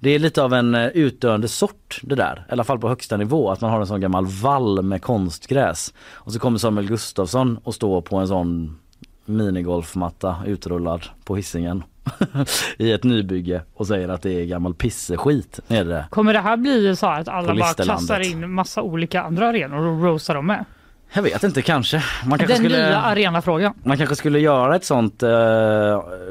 det 0.00 0.10
är 0.10 0.18
lite 0.18 0.42
av 0.42 0.54
en 0.54 0.74
eh, 0.74 0.86
utdöende 0.86 1.48
sort 1.48 2.00
det 2.02 2.14
där, 2.14 2.44
i 2.48 2.52
alla 2.52 2.64
fall 2.64 2.78
på 2.78 2.88
högsta 2.88 3.16
nivå, 3.16 3.50
att 3.50 3.60
man 3.60 3.70
har 3.70 3.80
en 3.80 3.86
sån 3.86 4.00
gammal 4.00 4.26
vall 4.26 4.82
med 4.82 5.02
konstgräs. 5.02 5.94
Och 6.10 6.32
så 6.32 6.38
kommer 6.38 6.58
Samuel 6.58 6.86
Gustafsson 6.86 7.58
och 7.64 7.74
står 7.74 8.00
på 8.00 8.16
en 8.16 8.28
sån 8.28 8.78
minigolfmatta 9.24 10.36
utrullad 10.46 11.04
på 11.24 11.36
hissingen 11.36 11.82
i 12.78 12.92
ett 12.92 13.04
nybygge 13.04 13.62
och 13.74 13.86
säger 13.86 14.08
att 14.08 14.22
det 14.22 14.30
är 14.30 14.44
gammal 14.44 14.74
pisseskit 14.74 15.60
nere. 15.66 16.06
Kommer 16.10 16.32
det 16.32 16.40
här 16.40 16.56
bli 16.56 16.96
så 16.96 17.06
att 17.06 17.28
alla 17.28 17.54
bara 17.54 17.74
kastar 17.74 18.30
in 18.30 18.50
massa 18.50 18.82
olika 18.82 19.22
andra 19.22 19.48
arenor 19.48 19.86
och 19.86 20.02
roastar 20.02 20.34
dem 20.34 20.46
med? 20.46 20.64
Jag 21.12 21.22
vet 21.22 21.44
inte 21.44 21.62
kanske. 21.62 22.02
Man 22.26 22.38
kanske 22.38 22.54
Den 22.56 22.64
skulle... 22.64 22.86
nya 22.88 22.98
arenafrågan. 23.00 23.74
Man 23.84 23.96
kanske 23.96 24.16
skulle 24.16 24.38
göra 24.40 24.76
ett 24.76 24.84
sånt, 24.84 25.22
eh, 25.22 25.28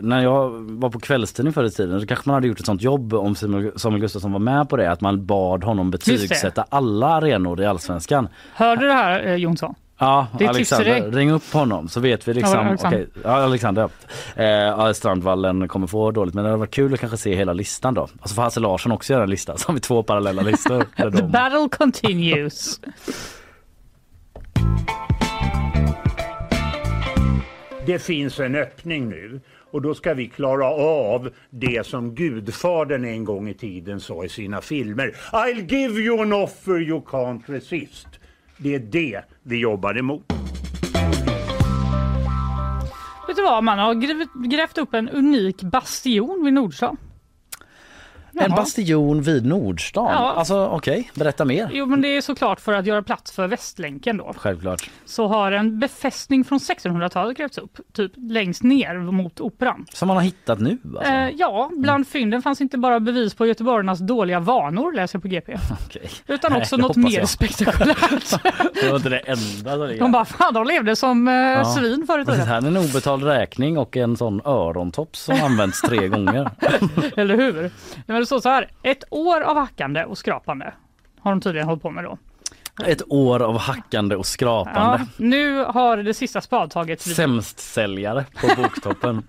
när 0.02 0.24
jag 0.24 0.50
var 0.52 0.90
på 0.90 1.00
kvällstidning 1.00 1.54
förr 1.54 1.64
i 1.64 1.72
tiden 1.72 2.02
så 2.02 2.08
kanske 2.08 2.30
man 2.30 2.34
hade 2.34 2.48
gjort 2.48 2.60
ett 2.60 2.66
sånt 2.66 2.82
jobb 2.82 3.14
om 3.14 3.36
Samuel 3.36 4.00
Gustafsson 4.00 4.32
var 4.32 4.40
med 4.40 4.70
på 4.70 4.78
det, 4.78 4.92
att 4.92 5.02
man 5.02 5.26
bad 5.26 5.64
honom 5.64 5.92
betygsätta 5.92 6.66
alla 6.70 7.08
arenor 7.08 7.62
i 7.62 7.66
allsvenskan. 7.66 8.28
Hörde 8.54 8.82
du 8.82 8.88
det 8.88 8.94
här 8.94 9.28
eh, 9.28 9.36
Jonsson? 9.36 9.76
Ja, 10.00 10.28
Det 10.40 10.48
Alexander, 10.48 11.12
ring 11.12 11.32
upp 11.32 11.54
honom 11.54 11.88
så 11.88 12.00
vet 12.00 12.28
vi 12.28 12.34
liksom. 12.34 12.54
Ja, 12.54 12.66
Alexander. 12.66 13.08
okej, 13.12 13.22
ja, 13.24 13.44
Alexander. 13.44 13.90
ja. 14.36 14.88
Eh, 14.88 14.94
Strandvallen 14.94 15.68
kommer 15.68 15.88
få 15.88 16.12
dåligt 16.12 16.34
men 16.34 16.44
det 16.44 16.50
hade 16.50 16.60
varit 16.60 16.74
kul 16.74 16.94
att 16.94 17.00
kanske 17.00 17.18
se 17.18 17.36
hela 17.36 17.54
listan 17.54 17.94
då. 17.94 18.02
Alltså 18.02 18.36
får 18.36 18.42
Hasse 18.42 18.60
Larsson 18.60 18.92
också 18.92 19.14
göra 19.14 19.24
en 19.24 19.30
lista 19.30 19.58
så 19.58 19.68
har 19.68 19.74
vi 19.74 19.80
två 19.80 20.04
parallella 20.04 20.42
listor. 20.42 20.86
The 21.12 21.24
battle 21.24 21.70
continues. 21.78 22.80
Det 27.86 28.00
finns 28.00 28.40
en 28.40 28.56
öppning 28.56 29.10
nu 29.10 29.42
och 29.72 29.82
då 29.82 29.94
ska 29.94 30.14
vi 30.14 30.28
klara 30.28 30.66
av 30.70 31.30
det 31.50 31.86
som 31.86 32.16
Gudfadern 32.16 33.06
en 33.06 33.24
gång 33.24 33.50
i 33.50 33.54
tiden 33.54 34.00
sa 34.00 34.24
i 34.24 34.30
sina 34.30 34.62
filmer. 34.62 35.16
I'll 35.32 35.72
give 35.72 36.00
you 36.00 36.22
an 36.22 36.34
offer 36.34 36.82
you 36.82 37.02
can't 37.02 37.42
resist. 37.46 38.08
Det 38.58 38.76
är 38.76 38.80
det 38.80 39.22
vi 39.44 39.58
jobbar 39.58 39.98
emot. 39.98 40.34
Vet 43.28 43.36
du 43.36 43.42
vad, 43.42 43.64
man 43.64 43.80
har 43.80 43.94
grävt, 43.94 44.30
grävt 44.34 44.78
upp 44.78 44.94
en 44.94 45.10
unik 45.10 45.62
bastion 45.62 46.42
vid 46.46 46.54
Nordstan. 46.54 46.98
En 48.40 48.52
bastion 48.52 49.22
vid 49.22 49.46
Nordstan. 49.46 50.06
Ja. 50.12 50.34
Alltså 50.34 50.66
okej, 50.68 51.12
berätta 51.14 51.46
mer. 51.46 51.70
Jo 51.72 51.86
men 51.86 52.02
det 52.02 52.08
är 52.18 52.22
såklart 52.22 52.60
för 52.60 52.74
att 52.74 52.86
göra 52.86 53.02
plats 53.04 53.32
för 53.32 53.48
Västlänken 53.48 54.18
då. 54.18 54.34
Självklart. 54.38 54.90
Så 55.06 55.28
har 55.28 55.52
en 55.52 55.80
befästning 55.80 56.44
från 56.44 56.60
1600-talet 56.60 57.38
grävts 57.38 57.58
upp, 57.58 57.78
typ 57.94 58.12
längst 58.16 58.64
ner 58.64 58.98
mot 59.12 59.40
Operan. 59.40 59.86
Som 59.94 60.08
man 60.08 60.18
har 60.18 60.24
hittat 60.24 60.60
nu 60.60 60.78
alltså. 60.98 61.12
Eh, 61.14 61.30
ja, 61.30 61.72
bland 61.78 62.08
fynden 62.08 62.42
fanns 62.42 62.62
inte 62.62 62.78
bara 62.78 63.00
bevis 63.00 63.34
på 63.36 63.46
göteborgarnas 63.46 64.00
dåliga 64.00 64.40
vanor, 64.40 64.94
läser 64.94 65.16
jag 65.18 65.22
på 65.24 65.28
GP, 65.28 65.58
Okej. 65.86 66.10
utan 66.28 66.52
Nej, 66.52 66.62
också 66.62 66.76
det 66.78 66.82
något 66.82 66.96
mer 66.96 67.20
jag. 67.20 67.30
spektakulärt. 67.30 67.98
Det 68.82 68.90
var 68.90 68.96
inte 68.96 69.10
det 69.10 69.18
enda 69.20 69.72
som. 69.78 69.98
De 70.00 70.12
bara, 70.12 70.26
fan 70.26 70.54
de 70.54 70.66
levde 70.68 70.96
som 70.96 71.28
eh, 71.28 71.74
svin 71.76 72.04
förut. 72.08 72.28
Precis, 72.28 72.46
här 72.46 72.62
är 72.62 72.68
en 72.68 72.78
obetald 72.78 73.24
räkning 73.24 73.78
och 73.78 73.98
en 73.98 74.18
sån 74.18 74.42
örontops 74.46 75.20
som 75.24 75.42
använts 75.44 75.82
tre 75.82 76.08
gånger. 76.08 76.50
Eller 77.18 77.36
hur? 77.38 77.72
Det 78.28 78.30
står 78.30 78.40
så 78.40 78.50
här, 78.50 78.72
ett 78.84 79.04
år 79.12 79.42
av 79.42 79.58
hackande 79.58 80.04
och 80.06 80.18
skrapande 80.18 80.74
har 81.20 81.32
de 81.32 81.42
tydligen 81.42 81.68
hållit 81.68 81.82
på 81.84 81.90
med 81.92 82.04
då. 82.04 82.18
Ett 82.86 83.02
år 83.10 83.42
av 83.42 83.58
hackande 83.58 84.16
och 84.16 84.20
Ja, 84.20 84.24
skrapande. 84.24 85.06
nu 85.18 85.64
har 85.64 85.98
det 85.98 86.14
sista 86.14 86.42
spadtaget 86.42 87.02
Sämst 87.02 87.60
säljare 87.60 88.26
på 88.42 88.48
boktoppen. 88.62 89.24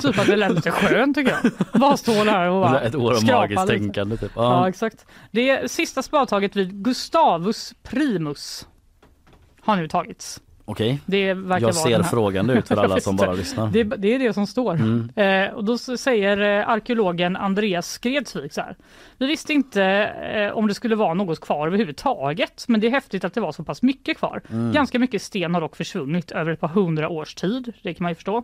typ 0.00 0.18
att 0.18 0.26
det 0.26 0.36
lät 0.36 0.52
lite 0.54 0.70
skönt 0.70 1.16
tycker 1.16 1.36
jag. 1.42 1.52
Bara 1.80 1.96
stå 1.96 2.24
där 2.24 2.48
och 2.50 2.60
bara 2.62 2.80
Ett 2.80 2.94
år 2.94 3.16
av 3.16 3.24
magiskt 3.24 3.62
lite. 3.62 3.78
tänkande 3.78 4.16
typ. 4.16 4.32
Ja, 4.36 4.42
Ja. 4.42 4.68
exakt. 4.68 5.06
Det 5.30 5.70
sista 5.70 6.02
spadtaget 6.02 6.56
vid 6.56 6.84
Gustavus 6.84 7.74
Primus 7.82 8.66
har 9.64 9.76
nu 9.76 9.88
tagits. 9.88 10.40
Okej, 10.70 11.00
Det 11.06 11.34
verkar 11.34 11.66
jag 11.66 11.74
ser 11.74 12.02
frågande 12.02 12.52
ut 12.54 12.68
för 12.68 12.76
alla 12.76 13.00
som 13.00 13.16
bara 13.16 13.32
lyssnar. 13.32 13.70
Det, 13.70 13.84
det 13.84 14.14
är 14.14 14.18
det 14.18 14.32
som 14.32 14.46
står. 14.46 14.74
Mm. 14.74 15.10
Eh, 15.16 15.54
och 15.54 15.64
då 15.64 15.78
säger 15.78 16.60
eh, 16.60 16.68
arkeologen 16.68 17.36
Andreas 17.36 17.90
Skredsvik 17.90 18.52
så 18.52 18.60
här. 18.60 18.76
Vi 19.18 19.26
visste 19.26 19.52
inte 19.52 19.82
eh, 20.34 20.52
om 20.58 20.66
det 20.68 20.74
skulle 20.74 20.96
vara 20.96 21.14
något 21.14 21.40
kvar 21.40 21.66
överhuvudtaget, 21.66 22.64
men 22.68 22.80
det 22.80 22.86
är 22.86 22.90
häftigt 22.90 23.24
att 23.24 23.34
det 23.34 23.40
var 23.40 23.52
så 23.52 23.64
pass 23.64 23.82
mycket 23.82 24.18
kvar. 24.18 24.42
Mm. 24.50 24.72
Ganska 24.72 24.98
mycket 24.98 25.22
sten 25.22 25.54
har 25.54 25.60
dock 25.60 25.76
försvunnit 25.76 26.30
över 26.30 26.52
ett 26.52 26.60
par 26.60 26.68
hundra 26.68 27.08
års 27.08 27.34
tid. 27.34 27.72
Det 27.82 27.94
kan 27.94 28.04
man 28.04 28.10
ju 28.10 28.14
förstå. 28.14 28.42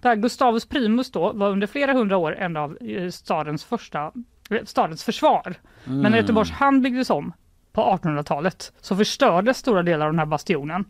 Det 0.00 0.08
här 0.08 0.16
Gustavus 0.16 0.66
Primus 0.66 1.10
då 1.10 1.32
var 1.32 1.50
under 1.50 1.66
flera 1.66 1.92
hundra 1.92 2.16
år 2.16 2.36
en 2.36 2.56
av 2.56 2.78
eh, 2.80 3.10
stadens 3.10 3.64
första 3.64 4.12
eh, 4.50 4.64
stadens 4.64 5.04
försvar. 5.04 5.54
Men 5.84 5.94
Mm. 5.98 6.12
när 6.12 6.18
Göteborgs 6.18 6.50
hamn 6.50 6.82
byggdes 6.82 7.10
om 7.10 7.32
på 7.72 7.80
1800-talet 7.82 8.72
så 8.80 8.96
förstördes 8.96 9.58
stora 9.58 9.82
delar 9.82 10.06
av 10.06 10.12
den 10.12 10.18
här 10.18 10.26
bastionen. 10.26 10.84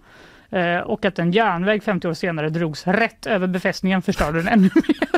Eh, 0.50 0.78
och 0.78 1.04
att 1.04 1.18
en 1.18 1.32
järnväg 1.32 1.82
50 1.82 2.08
år 2.08 2.14
senare 2.14 2.48
drogs 2.50 2.86
rätt 2.86 3.26
över 3.26 3.46
befästningen 3.46 4.02
förstörde 4.02 4.38
den 4.38 4.48
ännu 4.48 4.70
mer. 4.74 5.08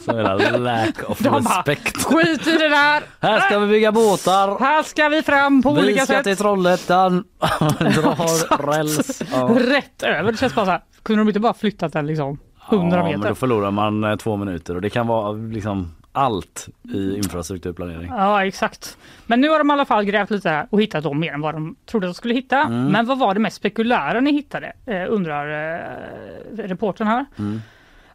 Så 0.00 0.12
jävla 0.16 0.58
lack 0.58 1.10
of 1.10 1.18
De 1.18 1.28
bara, 1.30 1.38
respect. 1.40 2.04
Skit 2.04 2.46
i 2.46 2.52
det 2.52 2.68
där! 2.68 3.02
Här 3.20 3.40
ska 3.40 3.58
vi 3.58 3.66
bygga 3.66 3.92
båtar. 3.92 4.58
Här 4.60 4.82
ska 4.82 5.08
vi 5.08 5.22
fram 5.22 5.62
på 5.62 5.72
Vi 5.72 5.80
olika 5.82 6.04
ska 6.04 6.14
sätt. 6.14 6.24
till 6.24 6.36
Trollhättan. 6.36 7.24
Drar 7.78 8.72
räls. 8.72 9.22
Ja. 9.32 9.48
Rätt 9.60 10.02
över. 10.02 10.32
Det 10.32 10.38
känns 10.38 10.54
bara 10.54 10.64
så 10.64 10.70
här. 10.70 10.80
Kunde 11.02 11.20
de 11.20 11.28
inte 11.28 11.40
bara 11.40 11.54
flyttat 11.54 11.92
den 11.92 12.06
liksom 12.06 12.38
100 12.70 12.96
Ja, 12.96 13.02
men 13.02 13.12
meter? 13.12 13.28
då 13.28 13.34
förlorar 13.34 13.70
man 13.70 14.04
eh, 14.04 14.16
två 14.16 14.36
minuter 14.36 14.74
och 14.74 14.80
det 14.82 14.90
kan 14.90 15.06
vara 15.06 15.32
liksom 15.32 15.92
allt 16.16 16.68
i 16.94 17.16
infrastrukturplanering. 17.16 18.08
Ja 18.16 18.46
exakt. 18.46 18.98
Men 19.26 19.40
nu 19.40 19.48
har 19.48 19.58
de 19.58 19.70
i 19.70 19.72
alla 19.72 19.84
fall 19.84 20.04
grävt 20.04 20.30
lite 20.30 20.48
här 20.48 20.66
och 20.70 20.82
hittat 20.82 21.16
mer 21.16 21.32
än 21.32 21.40
vad 21.40 21.54
de 21.54 21.76
trodde 21.86 22.06
att 22.06 22.14
de 22.14 22.14
skulle 22.14 22.34
hitta. 22.34 22.60
Mm. 22.60 22.86
Men 22.86 23.06
vad 23.06 23.18
var 23.18 23.34
det 23.34 23.40
mest 23.40 23.56
spekulära 23.56 24.20
ni 24.20 24.32
hittade? 24.32 24.72
Eh, 24.86 25.04
undrar 25.08 25.74
eh, 25.74 26.56
reportern 26.56 27.06
här. 27.06 27.26
Mm. 27.38 27.60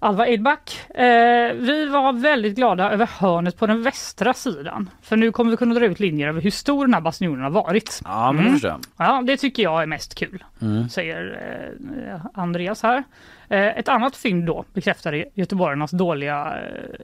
Alva 0.04 0.28
Edback. 0.28 0.86
Eh, 0.89 1.54
vi 1.54 1.86
var 1.89 2.14
väldigt 2.14 2.56
glada 2.56 2.91
över 2.91 3.06
hörnet 3.20 3.58
på 3.58 3.68
den 3.68 3.84
västra 3.84 4.34
sidan. 4.34 4.89
För 5.02 5.18
nu 5.18 5.32
kommer 5.32 5.52
vi 5.52 5.58
kunna 5.58 5.74
dra 5.76 5.86
ut 5.86 5.99
linjer 5.99 6.28
över 6.28 6.41
hur 6.41 6.52
stor 6.52 6.86
den 6.86 6.93
här 6.93 7.02
bastionen 7.02 7.41
har 7.41 7.49
varit. 7.49 8.02
Ja 8.06 8.32
men 8.32 8.47
Mm. 8.47 8.82
Ja, 8.97 9.22
det 9.26 9.38
tycker 9.38 9.64
jag 9.64 9.82
är 9.82 9.86
mest 9.86 10.16
kul, 10.16 10.43
Mm. 10.62 10.89
säger 10.89 11.39
eh, 12.14 12.26
Andreas 12.34 12.84
här. 12.84 13.04
Eh, 13.49 13.68
ett 13.78 13.89
annat 13.89 14.16
fynd 14.16 14.45
då 14.45 14.66
bekräftade 14.74 15.26
göteborgarnas 15.34 15.91
dåliga 15.91 16.54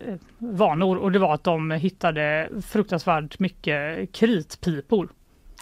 eh, 0.08 0.16
vanor 0.38 0.98
och 0.98 1.12
det 1.12 1.20
var 1.20 1.34
att 1.34 1.44
de 1.44 1.72
hittade 1.72 2.50
fruktansvärt 2.68 3.40
mycket 3.40 4.12
kritpipor. 4.14 5.10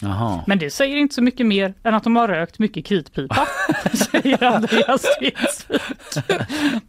Jaha. 0.00 0.44
Men 0.46 0.58
det 0.58 0.70
säger 0.70 0.96
inte 0.96 1.14
så 1.14 1.22
mycket 1.22 1.46
mer 1.46 1.74
än 1.82 1.94
att 1.94 2.04
de 2.04 2.16
har 2.16 2.28
rökt 2.28 2.58
mycket 2.58 2.86
kritpipa, 2.86 3.46
säger 4.12 4.44
Andreas 4.44 5.06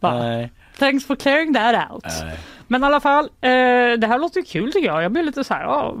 Nej. 0.00 0.52
Thanks 0.78 1.06
for 1.06 1.16
clearing 1.16 1.54
that 1.54 1.90
out. 1.90 2.04
Nej. 2.22 2.38
Men 2.66 2.82
i 2.82 2.86
alla 2.86 3.00
fall, 3.00 3.24
eh, 3.24 3.50
det 3.98 4.06
här 4.06 4.18
låter 4.18 4.40
ju 4.40 4.46
kul 4.46 4.72
tycker 4.72 4.86
jag. 4.88 5.02
Jag 5.02 5.12
blir 5.12 5.22
lite 5.22 5.44
så 5.44 5.54
här, 5.54 5.62
ja, 5.62 5.96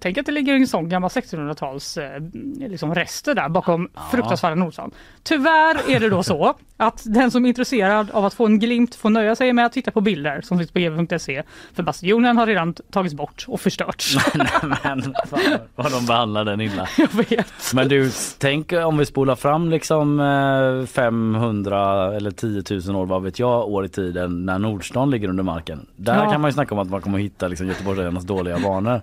tänk 0.00 0.18
att 0.18 0.26
det 0.26 0.32
ligger 0.32 0.54
en 0.54 0.66
sån 0.66 0.88
gammal 0.88 1.10
1600-tals 1.10 1.96
eh, 1.98 2.22
liksom 2.68 2.94
rester 2.94 3.34
där 3.34 3.48
bakom 3.48 3.88
fruktansvärda 4.10 4.54
Nordstan. 4.54 4.90
Tyvärr 5.22 5.90
är 5.90 6.00
det 6.00 6.08
då 6.08 6.22
så 6.22 6.54
att 6.76 7.02
den 7.04 7.30
som 7.30 7.44
är 7.44 7.48
intresserad 7.48 8.10
av 8.10 8.24
att 8.24 8.34
få 8.34 8.46
en 8.46 8.58
glimt 8.58 8.94
får 8.94 9.10
nöja 9.10 9.36
sig 9.36 9.52
med 9.52 9.66
att 9.66 9.72
titta 9.72 9.90
på 9.90 10.00
bilder 10.00 10.40
som 10.40 10.58
finns 10.58 10.70
på 10.70 10.78
gv.se. 10.78 11.42
För 11.74 11.82
bastionen 11.82 12.36
har 12.38 12.46
redan 12.46 12.74
tagits 12.74 13.14
bort 13.14 13.44
och 13.48 13.60
förstörts. 13.60 14.16
men 14.62 15.02
fan, 15.02 15.40
vad 15.74 15.92
de 15.92 16.06
behandlar 16.06 16.44
den 16.44 16.60
illa. 16.60 16.88
jag 16.98 17.12
vet. 17.14 17.52
Men 17.74 17.88
du, 17.88 18.10
tänk 18.38 18.72
om 18.72 18.98
vi 18.98 19.06
spolar 19.06 19.34
fram 19.34 19.70
liksom 19.70 20.20
eh, 20.20 20.86
500 20.86 22.14
eller 22.16 22.30
10 22.30 22.62
000 22.86 22.96
år, 22.96 23.06
vad 23.06 23.22
vet 23.22 23.38
jag, 23.38 23.68
år 23.68 23.84
i 23.84 23.88
tiden 23.88 24.46
när 24.46 24.58
Nordstan 24.58 25.10
ligger 25.10 25.28
under 25.28 25.42
marken. 25.44 25.86
Där 25.96 26.24
Ja. 26.24 26.30
kan 26.30 26.40
man 26.40 26.48
ju 26.48 26.52
snacka 26.54 26.74
om 26.74 26.78
att 26.80 26.90
man 26.90 27.00
kommer 27.00 27.18
att 27.18 27.24
hitta 27.24 27.48
liksom 27.48 27.66
Göteborgsredarnas 27.66 28.24
dåliga 28.24 28.58
vanor. 28.58 29.00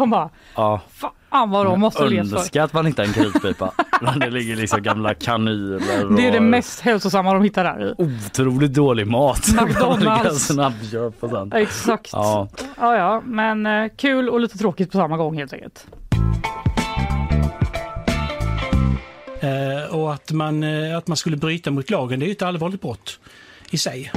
De 0.00 0.10
bara, 0.10 0.30
Ja, 0.54 0.80
fan 1.30 1.50
vad 1.50 1.66
de 1.66 1.80
måste 1.80 2.02
ha 2.02 2.08
levt 2.08 2.30
för. 2.30 2.36
önskar 2.36 2.62
att 2.62 2.72
man 2.72 2.86
hittar 2.86 3.04
en 3.04 3.12
kritpipa. 3.12 3.72
Det 4.20 4.30
ligger 4.30 4.56
liksom 4.56 4.82
gamla 4.82 5.14
kanyler 5.14 6.06
och 6.06 6.14
Det 6.14 6.26
är 6.26 6.32
det 6.32 6.40
mest 6.40 6.80
hälsosamma 6.80 7.34
de 7.34 7.42
hittar 7.42 7.64
där. 7.64 7.94
otroligt 7.98 8.74
dålig 8.74 9.06
mat. 9.06 9.38
McDonald's. 9.48 11.56
Exakt. 11.56 12.10
Ja. 12.12 12.48
Ja, 12.80 12.96
ja, 12.96 13.22
men 13.24 13.66
eh, 13.66 13.88
kul 13.96 14.28
och 14.28 14.40
lite 14.40 14.58
tråkigt 14.58 14.92
på 14.92 14.98
samma 14.98 15.16
gång 15.16 15.36
helt 15.38 15.52
enkelt. 15.52 15.86
Eh, 19.40 19.94
och 19.96 20.12
att 20.12 20.32
man, 20.32 20.62
eh, 20.62 20.96
att 20.96 21.06
man 21.08 21.16
skulle 21.16 21.36
bryta 21.36 21.70
mot 21.70 21.90
lagen, 21.90 22.20
det 22.20 22.24
är 22.24 22.28
ju 22.28 22.32
ett 22.32 22.42
allvarligt 22.42 22.80
brott 22.82 23.18
i 23.70 23.78
sig. 23.78 24.12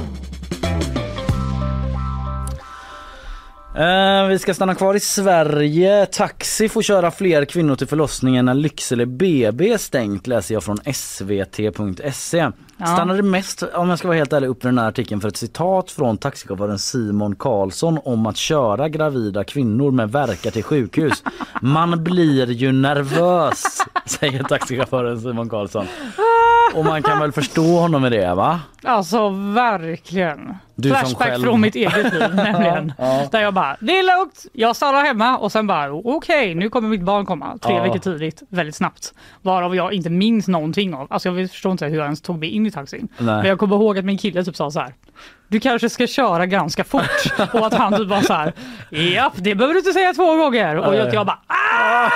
Eh, 3.76 4.26
vi 4.26 4.38
ska 4.38 4.54
stanna 4.54 4.74
kvar 4.74 4.94
i 4.94 5.00
Sverige. 5.00 6.06
Taxi 6.06 6.68
får 6.68 6.82
köra 6.82 7.10
fler 7.10 7.44
kvinnor 7.44 7.76
till 7.76 7.86
förlossningen 7.86 8.44
när 8.44 8.54
Lycksele 8.54 9.06
BB 9.06 9.72
är 9.72 9.78
stängt 9.78 10.26
läser 10.26 10.54
jag 10.54 10.62
från 10.62 10.76
svt.se. 10.76 12.50
Ja. 12.76 12.86
Stannade 12.86 13.22
mest, 13.22 13.62
om 13.62 13.88
jag 13.88 13.98
ska 13.98 14.08
vara 14.08 14.18
helt 14.18 14.32
ärlig, 14.32 14.48
upp 14.48 14.64
i 14.64 14.66
den 14.66 14.78
här 14.78 14.88
artikeln 14.88 15.20
för 15.20 15.28
ett 15.28 15.36
citat 15.36 15.90
från 15.90 16.18
taxichauffören 16.18 16.78
Simon 16.78 17.36
Karlsson 17.36 17.98
om 18.04 18.26
att 18.26 18.36
köra 18.36 18.88
gravida 18.88 19.44
kvinnor 19.44 19.90
med 19.90 20.12
verkar 20.12 20.50
till 20.50 20.64
sjukhus. 20.64 21.22
Man 21.60 22.04
blir 22.04 22.50
ju 22.50 22.72
nervös, 22.72 23.64
säger 24.06 24.42
taxichauffören 24.42 25.20
Simon 25.20 25.48
Karlsson. 25.48 25.86
och 26.74 26.84
man 26.84 27.02
kan 27.02 27.18
väl 27.20 27.32
förstå 27.32 27.78
honom 27.78 28.04
i 28.04 28.10
det 28.10 28.34
va? 28.34 28.60
Alltså 28.82 29.28
verkligen. 29.54 30.54
Du 30.76 30.88
Flashback 30.88 31.40
från 31.40 31.60
mitt 31.60 31.74
eget 31.74 32.12
liv 32.12 32.30
nämligen. 32.34 32.92
Ja. 32.98 33.28
Där 33.32 33.40
jag 33.40 33.54
bara, 33.54 33.76
det 33.80 33.98
är 33.98 34.18
lugnt, 34.18 34.46
jag 34.52 34.76
stannar 34.76 35.04
hemma 35.04 35.38
och 35.38 35.52
sen 35.52 35.66
bara 35.66 35.92
okej 35.92 36.54
nu 36.54 36.68
kommer 36.70 36.88
mitt 36.88 37.02
barn 37.02 37.26
komma 37.26 37.58
tre 37.62 37.74
Ja. 37.76 37.82
veckor 37.82 37.98
tidigt, 37.98 38.42
väldigt 38.48 38.74
snabbt. 38.76 39.14
Varav 39.42 39.76
jag 39.76 39.92
inte 39.92 40.10
minns 40.10 40.48
någonting 40.48 40.94
av. 40.94 41.06
Alltså 41.10 41.28
jag 41.28 41.50
förstår 41.50 41.72
inte 41.72 41.86
hur 41.86 41.96
jag 41.96 42.04
ens 42.04 42.20
tog 42.20 42.38
mig 42.38 42.48
in 42.48 42.66
i 42.66 42.70
taxin. 42.70 43.08
Nej. 43.18 43.26
Men 43.36 43.46
jag 43.46 43.58
kommer 43.58 43.76
ihåg 43.76 43.98
att 43.98 44.04
min 44.04 44.18
kille 44.18 44.44
typ 44.44 44.56
sa 44.56 44.70
så 44.70 44.80
här. 44.80 44.94
Du 45.48 45.60
kanske 45.60 45.90
ska 45.90 46.06
köra 46.06 46.46
ganska 46.46 46.84
fort 46.84 47.24
och 47.52 47.66
att 47.66 47.74
han 47.74 47.96
typ 47.96 48.08
var 48.08 48.20
så 48.20 48.32
här. 48.32 48.52
Japp, 48.90 49.32
det 49.36 49.54
behöver 49.54 49.74
du 49.74 49.80
inte 49.80 49.92
säga 49.92 50.12
två 50.14 50.36
gånger. 50.36 50.76
Och 50.76 50.96
jag, 50.96 51.14
jag 51.14 51.26
bara 51.26 51.38
"Ah!" 51.46 52.10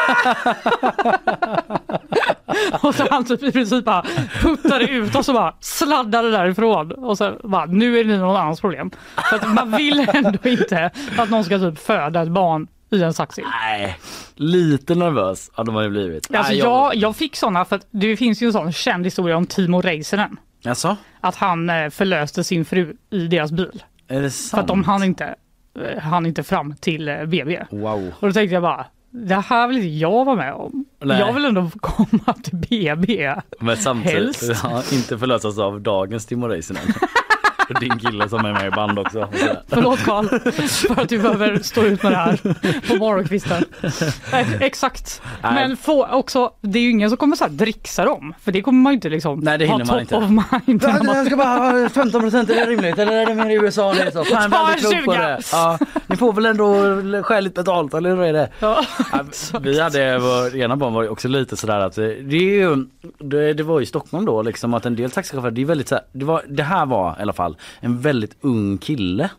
Och 2.82 2.94
så 2.94 3.06
han 3.10 3.24
typ 3.24 3.42
i 3.42 3.52
princip 3.52 3.84
bara 3.84 4.04
puttade 4.42 4.84
ut 4.84 5.14
och 5.14 5.24
så 5.24 5.32
bara 5.32 5.54
sladdade 5.60 6.30
därifrån. 6.30 6.92
Och 6.92 7.18
så 7.18 7.36
bara, 7.44 7.64
nu 7.64 7.98
är 7.98 8.04
det 8.04 8.18
någon 8.18 8.36
annans 8.36 8.60
problem. 8.60 8.90
För 9.30 9.36
att 9.36 9.54
man 9.54 9.70
vill 9.70 10.08
ändå 10.08 10.38
inte 10.48 10.90
att 11.18 11.30
någon 11.30 11.44
ska 11.44 11.58
typ 11.58 11.78
föda 11.78 12.22
ett 12.22 12.28
barn 12.28 12.68
i 12.90 13.02
en 13.02 13.14
taxi. 13.14 13.42
Nej, 13.62 13.98
lite 14.34 14.94
nervös 14.94 15.50
hade 15.54 15.72
man 15.72 15.84
ju 15.84 15.90
blivit. 15.90 16.34
Alltså 16.34 16.52
Nej, 16.52 16.58
jag, 16.60 16.94
jag 16.94 17.16
fick 17.16 17.36
såna 17.36 17.64
för 17.64 17.76
att 17.76 17.86
det 17.90 18.16
finns 18.16 18.42
ju 18.42 18.46
en 18.46 18.52
sån 18.52 18.72
känd 18.72 19.04
historia 19.04 19.36
om 19.36 19.46
Timo 19.46 19.80
Räisänen. 19.80 20.36
Alltså? 20.64 20.96
Att 21.20 21.36
han 21.36 21.70
eh, 21.70 21.90
förlöste 21.90 22.44
sin 22.44 22.64
fru 22.64 22.96
i 23.10 23.26
deras 23.26 23.52
bil. 23.52 23.82
Är 24.08 24.22
det 24.22 24.30
För 24.30 24.38
sant? 24.38 24.60
att 24.60 24.68
de 24.68 24.84
hann 24.84 25.04
inte, 25.04 25.34
eh, 25.80 26.02
hann 26.02 26.26
inte 26.26 26.42
fram 26.42 26.74
till 26.76 27.08
eh, 27.08 27.24
BB. 27.24 27.58
Wow. 27.70 28.12
Och 28.20 28.26
då 28.26 28.32
tänkte 28.32 28.54
jag 28.54 28.62
bara, 28.62 28.86
det 29.10 29.34
här 29.34 29.68
vill 29.68 29.76
inte 29.76 29.88
jag 29.88 30.24
vara 30.24 30.36
med 30.36 30.54
om. 30.54 30.84
Nej. 31.00 31.18
Jag 31.18 31.32
vill 31.32 31.44
ändå 31.44 31.70
komma 31.80 32.34
till 32.42 32.56
BB. 32.56 33.34
Men 33.60 33.76
samtidigt, 33.76 34.14
Helst. 34.42 34.60
ja, 34.64 34.82
inte 34.92 35.18
förlösas 35.18 35.58
av 35.58 35.80
dagens 35.80 36.26
Timo 36.26 36.48
Räisänen. 36.48 36.82
Din 37.80 37.98
kille 37.98 38.28
som 38.28 38.44
är 38.44 38.52
med 38.52 38.66
i 38.66 38.70
band 38.70 38.98
också. 38.98 39.28
Förlåt 39.68 40.04
Karl 40.04 40.26
för 40.68 41.02
att 41.02 41.08
du 41.08 41.18
behöver 41.18 41.58
stå 41.58 41.82
ut 41.84 42.02
med 42.02 42.12
det 42.12 42.16
här 42.16 42.36
på 42.88 42.96
morgonkvisten. 42.96 43.64
Exakt. 44.60 45.22
Nej. 45.42 45.52
Men 45.54 45.76
få 45.76 46.06
också, 46.06 46.50
det 46.60 46.78
är 46.78 46.82
ju 46.82 46.90
ingen 46.90 47.08
som 47.10 47.16
kommer 47.16 47.36
så 47.36 47.44
här 47.44 47.50
dricksa 47.50 48.04
dem. 48.04 48.34
För 48.42 48.52
det 48.52 48.62
kommer 48.62 48.80
man 48.82 48.92
ju 48.92 48.94
inte 48.94 49.08
liksom 49.08 49.38
Nej, 49.40 49.58
det 49.58 49.64
hinner 49.66 49.84
ha 49.84 49.94
man 49.94 50.06
top 50.06 50.22
inte. 50.22 50.44
of 50.46 50.66
mind. 50.66 50.82
man- 51.06 51.16
Jag 51.16 51.26
ska 51.26 51.36
bara 51.36 51.48
ha 51.82 51.88
15 51.88 52.20
procent, 52.20 52.50
är 52.50 52.54
det 52.54 52.66
rimligt? 52.72 52.98
Eller 52.98 53.12
är 53.12 53.26
det 53.26 53.34
mer 53.34 53.50
i 53.50 53.54
USA? 53.54 53.94
Det 53.94 54.02
är 54.02 54.10
så. 54.10 54.24
Fan, 54.24 54.50
Ta 54.50 54.66
väldigt 54.66 54.84
en 54.84 54.90
klok 54.90 55.04
på 55.04 55.12
20. 55.12 55.22
det. 55.22 55.38
Ja, 55.52 55.78
ni 56.06 56.16
får 56.16 56.32
väl 56.32 56.46
ändå 56.46 56.74
skäligt 57.22 57.54
betalt, 57.54 57.94
eller 57.94 58.10
hur 58.10 58.22
är 58.22 58.32
det? 58.32 58.48
Ja. 58.60 58.84
Ja, 59.12 59.24
vi 59.60 59.80
hade, 59.80 60.18
vår 60.18 60.56
ena 60.56 60.76
barn 60.76 60.92
var 60.94 61.02
ju 61.02 61.08
också 61.08 61.28
lite 61.28 61.56
sådär 61.56 61.80
att 61.80 61.94
det 61.94 62.36
är 62.36 62.42
ju, 62.42 62.76
det, 63.18 63.52
det 63.52 63.62
var 63.62 63.80
i 63.80 63.86
Stockholm 63.86 64.24
då 64.24 64.42
liksom 64.42 64.74
att 64.74 64.86
en 64.86 64.96
del 64.96 65.10
taxichaufförer, 65.10 65.50
det 65.50 65.60
är 65.60 65.66
väldigt 65.66 65.88
såhär, 65.88 66.04
det 66.12 66.24
var, 66.24 66.42
det 66.48 66.62
här 66.62 66.86
var 66.86 67.16
i 67.18 67.22
alla 67.22 67.32
fall 67.32 67.56
en 67.80 68.00
väldigt 68.00 68.36
ung 68.40 68.78
kille 68.78 69.30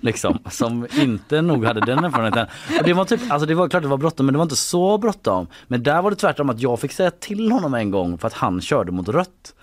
liksom 0.00 0.38
som 0.50 0.86
inte 0.98 1.42
nog 1.42 1.64
hade 1.64 1.80
den 1.80 2.04
erfarenheten. 2.04 2.46
Och 2.78 2.84
det 2.84 2.92
var 2.92 3.04
typ, 3.04 3.20
alltså 3.28 3.46
det 3.46 3.54
var 3.54 3.68
klart 3.68 3.82
det 3.82 3.88
var 3.88 3.98
bråttom 3.98 4.26
men 4.26 4.32
det 4.32 4.38
var 4.38 4.44
inte 4.44 4.56
så 4.56 4.98
bråttom. 4.98 5.46
Men 5.66 5.82
där 5.82 6.02
var 6.02 6.10
det 6.10 6.16
tvärtom 6.16 6.50
att 6.50 6.60
jag 6.60 6.80
fick 6.80 6.92
säga 6.92 7.10
till 7.10 7.52
honom 7.52 7.74
en 7.74 7.90
gång 7.90 8.18
för 8.18 8.26
att 8.26 8.34
han 8.34 8.60
körde 8.60 8.92
mot 8.92 9.08
rött. 9.08 9.54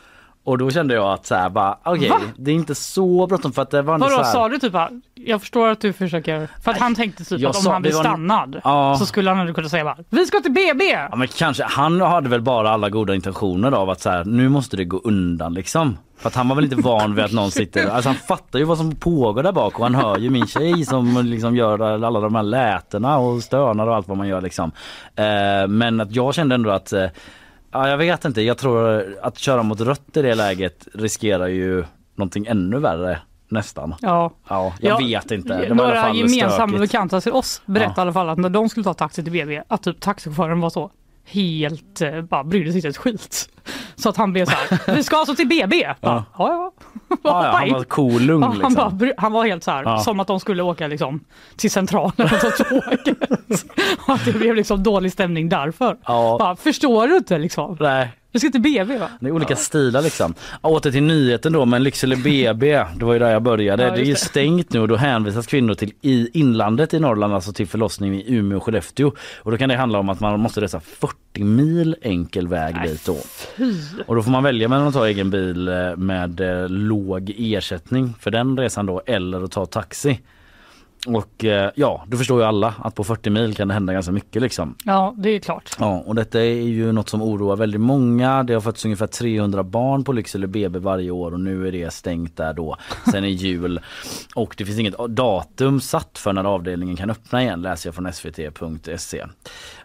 Och 0.48 0.58
då 0.58 0.70
kände 0.72 0.94
jag 0.94 1.12
att 1.14 1.26
så 1.26 1.36
här 1.36 1.50
bara 1.50 1.78
okej, 1.84 2.10
Va? 2.10 2.20
det 2.38 2.52
är 2.52 2.56
inte 2.56 2.76
så 2.76 3.28
bråttom 3.28 3.52
för 3.54 3.62
att 3.62 3.72
det 3.72 3.82
var 3.82 3.98
så 4.00 4.04
Vadå 4.06 4.16
här. 4.16 4.24
sa 4.24 4.50
du 4.50 4.60
typ 4.60 4.72
bara, 4.74 4.90
jag 5.16 5.42
förstår 5.42 5.68
att 5.68 5.82
du 5.82 5.94
försöker, 5.94 6.48
för 6.64 6.72
att 6.72 6.78
han 6.78 6.96
tänkte 6.96 7.24
typ 7.26 7.40
Jag 7.40 7.50
att 7.50 7.56
om 7.56 7.62
sa- 7.62 7.72
han 7.74 7.82
det 7.82 7.94
var- 7.96 8.00
stannad 8.04 8.62
Ja. 8.64 8.96
så 9.00 9.06
skulle 9.06 9.30
han 9.30 9.40
ändå 9.40 9.54
kunna 9.54 9.70
säga 9.70 9.84
bara, 9.84 9.98
vi 10.10 10.26
ska 10.26 10.40
till 10.40 10.52
BB! 10.52 10.84
Ja 10.92 11.16
men 11.16 11.28
kanske, 11.28 11.64
han 11.64 12.02
hade 12.02 12.30
väl 12.30 12.42
bara 12.42 12.70
alla 12.70 12.90
goda 12.90 13.16
intentioner 13.16 13.72
av 13.72 13.90
att 13.90 14.02
så 14.02 14.10
här, 14.10 14.26
nu 14.26 14.50
måste 14.50 14.78
det 14.78 14.84
gå 14.86 14.98
undan 15.04 15.54
liksom. 15.54 15.98
För 16.18 16.28
att 16.30 16.36
han 16.36 16.48
var 16.48 16.56
väl 16.56 16.64
inte 16.66 16.76
van 16.82 17.16
vid 17.16 17.26
att 17.26 17.32
någon 17.34 17.52
sitter, 17.52 17.88
alltså 17.92 18.10
han 18.10 18.16
fattar 18.18 18.60
ju 18.60 18.66
vad 18.66 18.78
som 18.78 18.96
pågår 18.96 19.44
där 19.44 19.52
bak 19.52 19.80
och 19.80 19.86
han 19.86 19.96
hör 19.96 20.18
ju 20.18 20.30
min 20.30 20.48
tjej 20.48 20.86
som 20.86 21.22
liksom 21.26 21.56
gör 21.56 22.04
alla 22.06 22.20
de 22.20 22.36
här 22.36 22.44
lätena 22.44 23.18
och 23.18 23.44
stönar 23.44 23.88
och 23.88 23.96
allt 23.96 24.08
vad 24.08 24.18
man 24.18 24.28
gör 24.28 24.42
liksom. 24.42 24.72
Eh, 25.16 25.68
men 25.68 26.02
att 26.02 26.12
jag 26.16 26.34
kände 26.36 26.56
ändå 26.56 26.70
att, 26.70 26.94
eh, 26.94 27.06
ja 27.78 27.90
jag 27.90 27.98
vet 27.98 28.26
inte, 28.26 28.42
jag 28.42 28.58
tror 28.58 29.06
att 29.22 29.38
köra 29.38 29.64
mot 29.64 29.82
rött 29.82 30.18
i 30.18 30.22
det 30.22 30.36
läget 30.36 30.88
riskerar 30.94 31.48
ju 31.48 31.86
någonting 32.16 32.46
ännu 32.48 32.80
värre 32.80 33.20
nästan. 33.50 33.96
Ja. 34.02 34.32
Ja, 34.50 34.74
jag 34.80 35.02
Ja, 35.02 35.08
vet 35.22 35.32
inte. 35.32 35.58
Det 35.68 35.74
Några 35.74 36.14
gemensamma 36.14 36.68
stökigt. 36.68 36.80
bekanta 36.80 37.22
till 37.22 37.32
oss 37.32 37.62
berättade 37.66 37.94
Ja. 37.96 38.02
i 38.02 38.02
alla 38.02 38.14
fall 38.14 38.30
att 38.30 38.38
när 38.38 38.50
de 38.50 38.70
skulle 38.70 38.84
ta 38.84 38.94
taxi 38.94 39.24
till 39.24 39.32
BB 39.32 39.62
att 39.68 39.84
typ 39.84 40.00
taxichauffören 40.00 40.60
var 40.62 40.70
så 40.70 40.92
helt, 41.28 42.02
eh, 42.02 42.22
bara 42.22 42.44
brydde 42.44 42.72
sig 42.72 42.78
inte 42.78 42.88
ett 42.88 42.98
skit. 42.98 43.50
Så 43.96 44.10
att 44.10 44.18
han 44.18 44.34
blev 44.34 44.46
så 44.46 44.52
här, 44.52 44.96
vi 44.96 45.04
ska 45.04 45.18
alltså 45.18 45.36
till 45.36 45.48
BB? 45.48 45.88
Bara, 46.02 46.26
ja, 46.38 46.72
ja. 47.10 47.18
Ja, 47.24 47.42
han 47.58 47.70
var 47.72 47.84
cool, 47.84 48.22
lugn 48.22 48.42
Ja, 48.42 48.48
han, 48.48 48.58
liksom. 48.58 48.98
bara, 48.98 49.12
han 49.18 49.32
var 49.32 49.46
helt 49.46 49.64
så 49.64 49.72
här, 49.72 49.84
Ja. 49.84 50.00
som 50.00 50.20
att 50.20 50.28
de 50.28 50.40
skulle 50.40 50.64
åka 50.64 50.88
liksom, 50.88 51.20
till 51.56 51.72
centralen 51.72 52.14
och 52.34 52.40
ta 52.42 52.50
tåget. 52.52 53.08
och 54.08 54.14
att 54.14 54.26
det 54.26 54.32
blev 54.34 54.56
liksom 54.56 54.84
dålig 54.84 55.12
stämning 55.12 55.50
därför. 55.50 55.98
Ja. 56.06 56.36
Bara, 56.40 56.56
förstår 56.56 57.08
du 57.08 57.18
inte 57.18 57.38
liksom? 57.38 57.78
Nej. 57.80 58.12
Vi 58.38 58.42
ska 58.42 58.50
till 58.50 58.62
BB 58.62 58.98
va? 58.98 59.10
Det 59.20 59.28
är 59.28 59.32
olika 59.32 59.56
stilar 59.56 60.02
liksom. 60.02 60.34
Ja, 60.62 60.70
Åter 60.70 60.92
till 60.92 61.04
nyheten 61.04 61.54
då, 61.54 61.66
men 61.66 61.84
Lycksele 61.84 62.16
BB, 62.16 62.84
det 62.96 63.06
var 63.06 63.14
ju 63.14 63.20
där 63.20 63.32
jag 63.32 63.42
började. 63.42 63.84
Ja, 63.84 63.92
det 63.92 64.02
är 64.02 64.06
ju 64.06 64.16
stängt 64.16 64.74
nu 64.74 64.80
och 64.80 64.88
då 64.88 64.96
hänvisas 64.96 65.48
kvinnor 65.48 65.74
till 65.74 65.94
i 66.02 66.30
inlandet 66.40 66.94
i 66.94 67.00
Norrland, 67.00 67.34
alltså 67.34 67.54
till 67.54 67.68
förlossning 67.68 68.16
i 68.16 68.36
Umeå 68.36 68.58
och 68.58 68.64
Skellefteå. 68.64 69.12
Och 69.38 69.52
då 69.52 69.58
kan 69.58 69.70
det 69.70 69.76
handla 69.76 70.00
om 70.00 70.10
att 70.10 70.20
man 70.20 70.40
måste 70.40 70.62
resa 70.62 70.80
40 70.80 71.44
mil 71.44 71.96
enkel 72.02 72.48
väg 72.48 72.76
dit 72.84 73.06
då. 73.06 73.18
Och 74.06 74.16
då 74.16 74.24
får 74.24 74.32
man 74.32 74.44
välja 74.44 74.68
mellan 74.68 74.88
att 74.88 74.94
ta 74.94 75.08
egen 75.08 75.30
bil 75.30 75.68
eh, 75.68 75.96
med 75.96 76.42
eh, 76.42 76.70
låg 76.70 77.34
ersättning 77.38 78.14
för 78.20 78.32
den 78.32 78.58
resan 78.58 78.86
då 78.86 79.02
eller 79.06 79.44
att 79.44 79.52
ta 79.52 79.66
taxi. 79.66 80.20
Och 81.06 81.46
eh, 81.46 81.72
ja, 81.76 82.04
då 82.08 82.18
förstår 82.18 82.40
ju 82.40 82.46
alla 82.46 82.74
att 82.80 82.96
på 82.96 83.04
40 83.04 83.30
mil 83.30 83.56
kan 83.56 83.68
det 83.68 83.74
hända 83.74 83.94
ganska 83.94 84.12
mycket 84.12 84.42
liksom. 84.42 84.76
Ja, 84.86 85.14
det 85.18 85.30
är 85.30 85.40
klart. 85.40 85.76
Ja, 85.80 86.04
och 86.06 86.16
detta 86.16 86.40
är 86.42 86.62
ju 86.62 86.92
något 86.92 87.10
som 87.10 87.22
oroar 87.22 87.56
väldigt 87.56 87.82
många. 87.82 88.44
Det 88.44 88.54
har 88.54 88.62
fötts 88.62 88.86
ungefär 88.86 89.08
300 89.08 89.64
barn 89.64 90.04
på 90.04 90.12
Lycksele 90.12 90.48
BB 90.48 90.80
varje 90.80 91.12
år 91.12 91.32
och 91.32 91.40
nu 91.40 91.68
är 91.68 91.72
det 91.72 91.94
stängt 91.94 92.38
där 92.38 92.54
då 92.54 92.78
sen 93.12 93.24
i 93.24 93.30
jul. 93.30 93.80
Och 94.36 94.56
det 94.58 94.66
finns 94.66 94.80
inget 94.80 94.98
datum 95.10 95.82
satt 95.82 96.18
för 96.18 96.34
när 96.34 96.44
avdelningen 96.44 96.96
kan 96.96 97.10
öppna 97.10 97.44
igen 97.44 97.62
läser 97.62 97.88
jag 97.88 97.96
från 97.96 98.14
svt.se. 98.14 99.26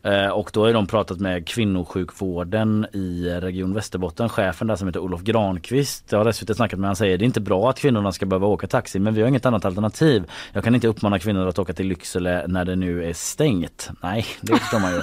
Eh, 0.03 0.29
och 0.29 0.51
då 0.53 0.67
har 0.67 0.73
de 0.73 0.87
pratat 0.87 1.21
med 1.21 1.47
kvinnosjukvården 1.47 2.87
i 2.93 3.29
Region 3.41 3.75
Västerbotten, 3.75 4.29
chefen 4.29 4.67
där 4.67 4.77
som 4.77 4.89
heter 4.89 5.01
Olof 5.01 5.23
Granqvist. 5.23 6.09
Det 6.09 6.17
har 6.17 6.33
SVT 6.33 6.57
snackat 6.57 6.79
med. 6.79 6.89
Han 6.89 6.97
säger 6.97 7.19
det 7.19 7.25
är 7.25 7.27
inte 7.27 7.41
bra 7.41 7.71
att 7.71 7.79
kvinnorna 7.79 8.13
ska 8.13 8.27
behöva 8.27 8.47
åka 8.47 8.67
taxi 8.67 8.99
men 8.99 9.15
vi 9.15 9.21
har 9.21 9.29
inget 9.29 9.47
annat 9.47 9.65
alternativ. 9.65 10.25
Jag 10.53 10.65
kan 10.65 10.75
inte 10.75 10.89
uppmana 11.03 11.19
kvinnor 11.19 11.47
att 11.47 11.59
åka 11.59 11.73
till 11.73 11.87
Lycksele 11.87 12.47
när 12.49 12.65
det 12.65 12.77
nu 12.77 13.05
är 13.05 13.13
stängt. 13.13 13.91
Nej, 14.03 14.27
det 14.41 14.57
förstår 14.57 14.81
man 14.81 14.93
ju. 14.93 15.03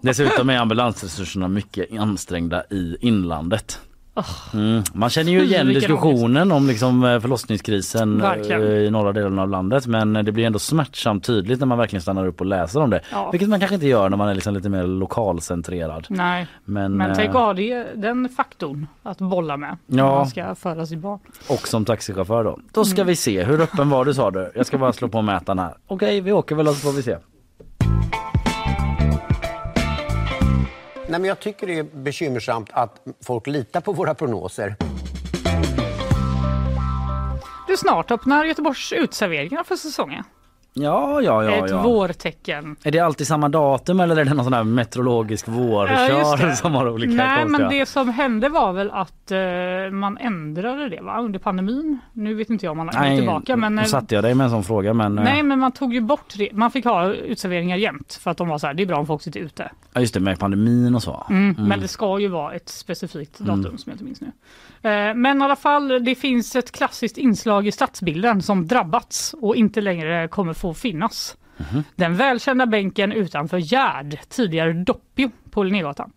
Dessutom 0.02 0.50
är 0.50 0.58
ambulansresurserna 0.58 1.48
mycket 1.48 1.98
ansträngda 1.98 2.64
i 2.70 2.96
inlandet. 3.00 3.80
Mm. 4.54 4.82
Man 4.92 5.10
känner 5.10 5.32
ju 5.32 5.42
igen 5.42 5.66
Vilken 5.66 5.80
diskussionen 5.80 6.52
om 6.52 6.66
liksom 6.66 7.04
eh, 7.04 7.20
förlossningskrisen 7.20 8.20
eh, 8.20 8.28
Verkligen. 8.30 8.62
i 8.62 8.90
norra 8.90 9.12
delen 9.12 9.38
av 9.38 9.48
landet 9.48 9.86
men 9.86 10.12
det 10.12 10.32
blir 10.32 10.46
ändå 10.46 10.58
smärtsamt 10.58 11.24
tydligt 11.24 11.58
när 11.60 11.66
man 11.66 11.78
verkligen 11.78 12.02
stannar 12.02 12.26
upp 12.26 12.40
och 12.40 12.46
läser 12.46 12.80
om 12.80 12.90
det. 12.90 13.00
Ja. 13.12 13.30
Vilket 13.30 13.48
man 13.48 13.60
kanske 13.60 13.74
inte 13.74 13.86
gör 13.86 14.08
när 14.10 14.16
man 14.16 14.28
är 14.28 14.34
liksom 14.34 14.54
lite 14.54 14.68
mer 14.68 14.82
lokalcentrerad. 14.86 16.06
Nej, 16.10 16.46
Men, 16.64 16.96
men 16.96 17.10
eh, 17.10 17.16
tänk 17.16 17.28
att 17.28 17.34
ha 17.34 17.54
det, 17.54 17.86
den 17.94 18.28
faktorn 18.28 18.86
att 19.02 19.18
bolla 19.18 19.56
med 19.56 19.76
när 19.86 19.98
Ja. 19.98 20.14
man 20.14 20.26
ska 20.26 20.54
föda 20.54 20.86
sitt 20.86 20.98
barn. 20.98 21.18
Och 21.48 21.68
som 21.68 21.84
taxichaufför 21.84 22.44
då. 22.44 22.58
Då 22.72 22.84
ska 22.84 22.96
Mm. 23.00 23.06
vi 23.06 23.16
se, 23.16 23.44
hur 23.44 23.60
öppen 23.60 23.90
var 23.90 24.04
du 24.04 24.14
sa 24.14 24.30
du? 24.30 24.52
Jag 24.54 24.66
ska 24.66 24.78
bara 24.78 24.92
slå 24.92 25.08
på 25.08 25.22
mätaren 25.22 25.58
här. 25.58 25.74
Okej, 25.86 26.20
vi 26.20 26.32
åker 26.32 26.54
väl 26.54 26.68
och 26.68 26.74
så 26.74 26.80
får 26.80 26.96
vi 26.96 27.02
se. 27.02 27.16
Nej, 31.14 31.20
men 31.20 31.28
jag 31.28 31.40
tycker 31.40 31.66
det 31.66 31.78
är 31.78 31.82
bekymmersamt 31.82 32.70
att 32.72 33.06
folk 33.20 33.46
litar 33.46 33.80
på 33.80 33.92
våra 33.92 34.14
prognoser. 34.14 34.76
Du 37.66 37.76
snart 37.76 38.10
öppnar 38.10 38.44
Göteborgs 38.44 38.92
utserveringar 38.92 39.64
för 39.64 39.76
säsongen. 39.76 40.24
Ja, 40.76 41.20
ja, 41.22 41.44
ja. 41.44 41.64
Ett 41.64 41.70
ja. 41.70 41.82
vårtecken. 41.82 42.76
Är 42.84 42.90
det 42.90 42.98
alltid 43.00 43.26
samma 43.26 43.48
datum 43.48 44.00
eller 44.00 44.16
är 44.16 44.24
det 44.24 44.34
någon 44.34 44.44
sån 44.44 44.52
här 44.52 44.64
meteorologisk 44.64 45.48
Ja, 45.48 45.52
vårkör 45.52 46.46
det. 46.46 46.56
som 46.56 46.74
har 46.74 46.88
olika 46.90 47.12
Nej, 47.14 47.42
konstiga? 47.42 47.68
men 47.68 47.78
det 47.78 47.86
som 47.86 48.08
hände 48.08 48.48
var 48.48 48.72
väl 48.72 48.90
att 48.90 49.30
eh, 49.30 49.38
man 49.92 50.18
ändrade 50.18 50.88
det 50.88 51.00
va? 51.02 51.18
under 51.20 51.38
pandemin. 51.38 51.98
Nu 52.12 52.34
vet 52.34 52.50
inte 52.50 52.66
jag 52.66 52.70
om 52.70 52.76
man 52.76 52.88
har 52.88 53.16
tillbaka. 53.16 53.56
Men, 53.56 53.74
nu 53.74 53.82
eh, 53.82 53.86
satte 53.86 54.14
jag 54.14 54.24
dig 54.24 54.34
med 54.34 54.44
en 54.44 54.50
sån 54.50 54.64
fråga 54.64 54.94
men... 54.94 55.18
eh, 55.18 55.24
nej, 55.24 55.42
men 55.42 55.58
man 55.58 55.72
tog 55.72 55.94
ju 55.94 56.00
bort 56.00 56.34
det. 56.36 56.48
Man 56.52 56.70
fick 56.70 56.84
ha 56.84 57.12
utserveringar 57.12 57.76
jämt 57.76 58.18
för 58.22 58.30
att 58.30 58.36
de 58.36 58.48
var 58.48 58.58
så 58.58 58.66
här, 58.66 58.74
det 58.74 58.82
är 58.82 58.86
bra 58.86 58.98
om 58.98 59.06
folk 59.06 59.22
sitter 59.22 59.40
ute. 59.40 59.70
Ja 59.92 60.00
just 60.00 60.14
det 60.14 60.20
med 60.20 60.38
pandemin 60.38 60.94
och 60.94 61.02
så. 61.02 61.26
Mm, 61.30 61.54
Mm. 61.54 61.68
Men 61.68 61.80
det 61.80 61.88
ska 61.88 62.18
ju 62.18 62.28
vara 62.28 62.54
ett 62.54 62.68
specifikt 62.68 63.38
datum 63.38 63.64
Mm. 63.64 63.78
som 63.78 63.90
jag 63.90 63.94
inte 63.94 64.04
minns 64.04 64.20
nu. 64.20 64.32
Eh, 64.84 65.14
Men 65.14 65.40
i 65.40 65.44
alla 65.44 65.56
fall, 65.56 66.04
det 66.04 66.14
finns 66.14 66.56
ett 66.56 66.72
klassiskt 66.72 67.18
inslag 67.18 67.66
i 67.66 67.72
stadsbilden 67.72 68.42
som 68.42 68.66
drabbats 68.66 69.34
och 69.40 69.56
inte 69.56 69.80
längre 69.80 70.28
kommer 70.28 70.52
få 70.52 70.74
finnas. 70.74 71.36
Mhm. 71.56 71.82
Den 71.96 72.16
välkända 72.16 72.66
bänken 72.66 73.12
utanför 73.12 73.58
Gärd, 73.58 74.18
tidigare 74.28 74.72
Doppio 74.72 75.30
på 75.50 75.62
Linnégatan. 75.62 76.12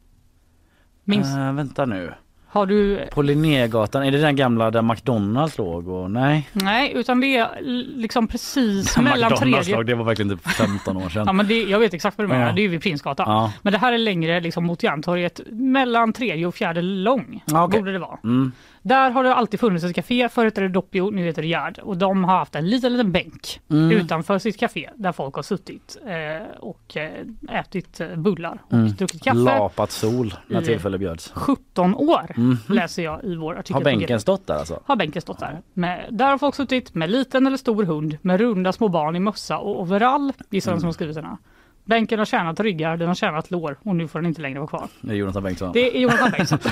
Minns? 1.04 1.36
Eh, 1.36 1.54
vänta 1.54 1.86
nu. 1.86 2.14
Har 2.50 2.66
du... 2.66 3.08
På 3.12 3.22
Linnégatan, 3.22 4.04
är 4.04 4.12
det 4.12 4.18
den 4.18 4.36
gamla 4.36 4.72
där 4.72 4.82
McDonalds 4.82 5.58
låg? 5.58 5.88
Och, 5.88 6.12
nej. 6.12 6.50
Nej, 6.54 6.92
utan 6.96 7.22
det 7.22 7.38
är 7.38 7.50
liksom 7.98 8.28
precis 8.28 8.98
mellan 8.98 9.32
McDonalds 9.32 9.40
tredje... 9.66 9.76
låg, 9.76 9.86
det 9.86 9.96
var 9.96 10.06
verkligen 10.06 10.30
typ 10.38 10.48
15 10.48 10.98
år 10.98 11.10
sedan. 11.10 11.24
Ja, 11.28 11.34
men 11.34 11.48
det, 11.48 11.64
jag 11.64 11.80
vet 11.80 11.94
exakt 11.94 12.18
vad 12.18 12.28
du 12.28 12.30
menar, 12.34 12.48
Ja. 12.48 12.52
det 12.54 12.62
är 12.62 12.68
vid 12.70 12.82
Prinsgatan. 12.84 13.26
Ja. 13.30 13.54
Men 13.62 13.74
det 13.74 13.80
här 13.80 13.94
är 13.94 13.98
längre 13.98 14.40
liksom, 14.40 14.66
mot 14.66 14.84
Järntorget, 14.84 15.40
mellan 15.52 16.14
tredje 16.14 16.46
och 16.46 16.56
fjärde 16.56 16.82
lång. 16.82 17.44
Ja, 17.46 17.64
okej. 17.64 17.80
Borde 17.80 17.92
det 17.92 18.00
vara. 18.00 18.18
Mm. 18.24 18.52
Där 18.88 19.12
har 19.12 19.24
det 19.24 19.34
alltid 19.36 19.60
funnits 19.60 19.86
ett 19.86 19.96
café, 19.96 20.30
förut 20.30 20.46
hette 20.54 20.62
det 20.62 20.68
Doppio, 20.70 21.10
nu 21.12 21.26
heter 21.26 21.42
det 21.42 21.48
Gerd. 21.48 21.80
Och 21.80 21.98
de 21.98 22.24
har 22.24 22.38
haft 22.38 22.56
en 22.56 22.70
liten, 22.70 22.92
liten 22.94 23.12
bänk 23.12 23.60
Mm. 23.70 23.92
utanför 23.92 24.40
sitt 24.40 24.58
café 24.60 24.90
där 24.96 25.12
folk 25.12 25.36
har 25.36 25.44
suttit 25.44 25.98
eh, 26.06 26.58
och 26.60 26.98
eh, 26.98 27.60
ätit 27.60 28.00
eh, 28.00 28.16
bullar 28.16 28.62
och 28.68 28.74
Mm. 28.74 28.88
druckit 28.92 29.24
kaffe. 29.24 29.38
Lapat 29.38 29.92
sol 29.92 30.34
när 30.48 30.62
I- 30.62 30.66
tillfälle 30.66 30.98
bjöds. 30.98 31.32
17 31.36 31.96
år 31.96 32.32
Mhm. 32.36 32.58
läser 32.68 33.04
jag 33.04 33.24
i 33.24 33.36
vår 33.36 33.56
artikel. 33.58 33.74
Har 33.76 33.82
bänken 33.84 34.20
stått 34.20 34.48
där 34.48 34.56
alltså? 34.56 34.80
Har 34.86 34.96
bänken 34.96 35.22
stått 35.22 35.40
där. 35.40 35.62
Med, 35.74 36.06
där 36.12 36.30
har 36.30 36.38
folk 36.38 36.56
suttit 36.56 36.94
med 36.96 37.10
liten 37.10 37.48
eller 37.48 37.58
stor 37.58 37.84
hund, 37.84 38.18
med 38.22 38.40
runda 38.40 38.74
små 38.74 38.88
barn 38.88 39.16
i 39.16 39.20
mössa 39.20 39.58
och 39.58 39.82
overall, 39.82 40.34
gissar 40.50 40.72
Mm. 40.72 40.78
de 40.78 40.82
som 40.82 40.88
har 40.88 40.94
skrivit 40.94 41.16
den 41.16 41.26
här. 41.26 41.38
Bänken 41.86 42.20
har 42.20 42.26
tjänat 42.26 42.60
ryggar, 42.60 42.98
den 42.98 43.08
har 43.08 43.16
tjänat 43.16 43.52
lår 43.52 43.78
och 43.84 43.96
nu 43.96 44.08
får 44.08 44.20
den 44.20 44.26
inte 44.26 44.42
längre 44.42 44.60
vara 44.60 44.68
kvar. 44.68 44.88
Det 45.02 45.12
är 45.14 45.16
Jonathan 45.18 45.44
Bengtsson. 45.44 45.72
Det 45.74 45.98
är 45.98 46.00
Jonathan 46.02 46.32
Bengtsson. 46.32 46.60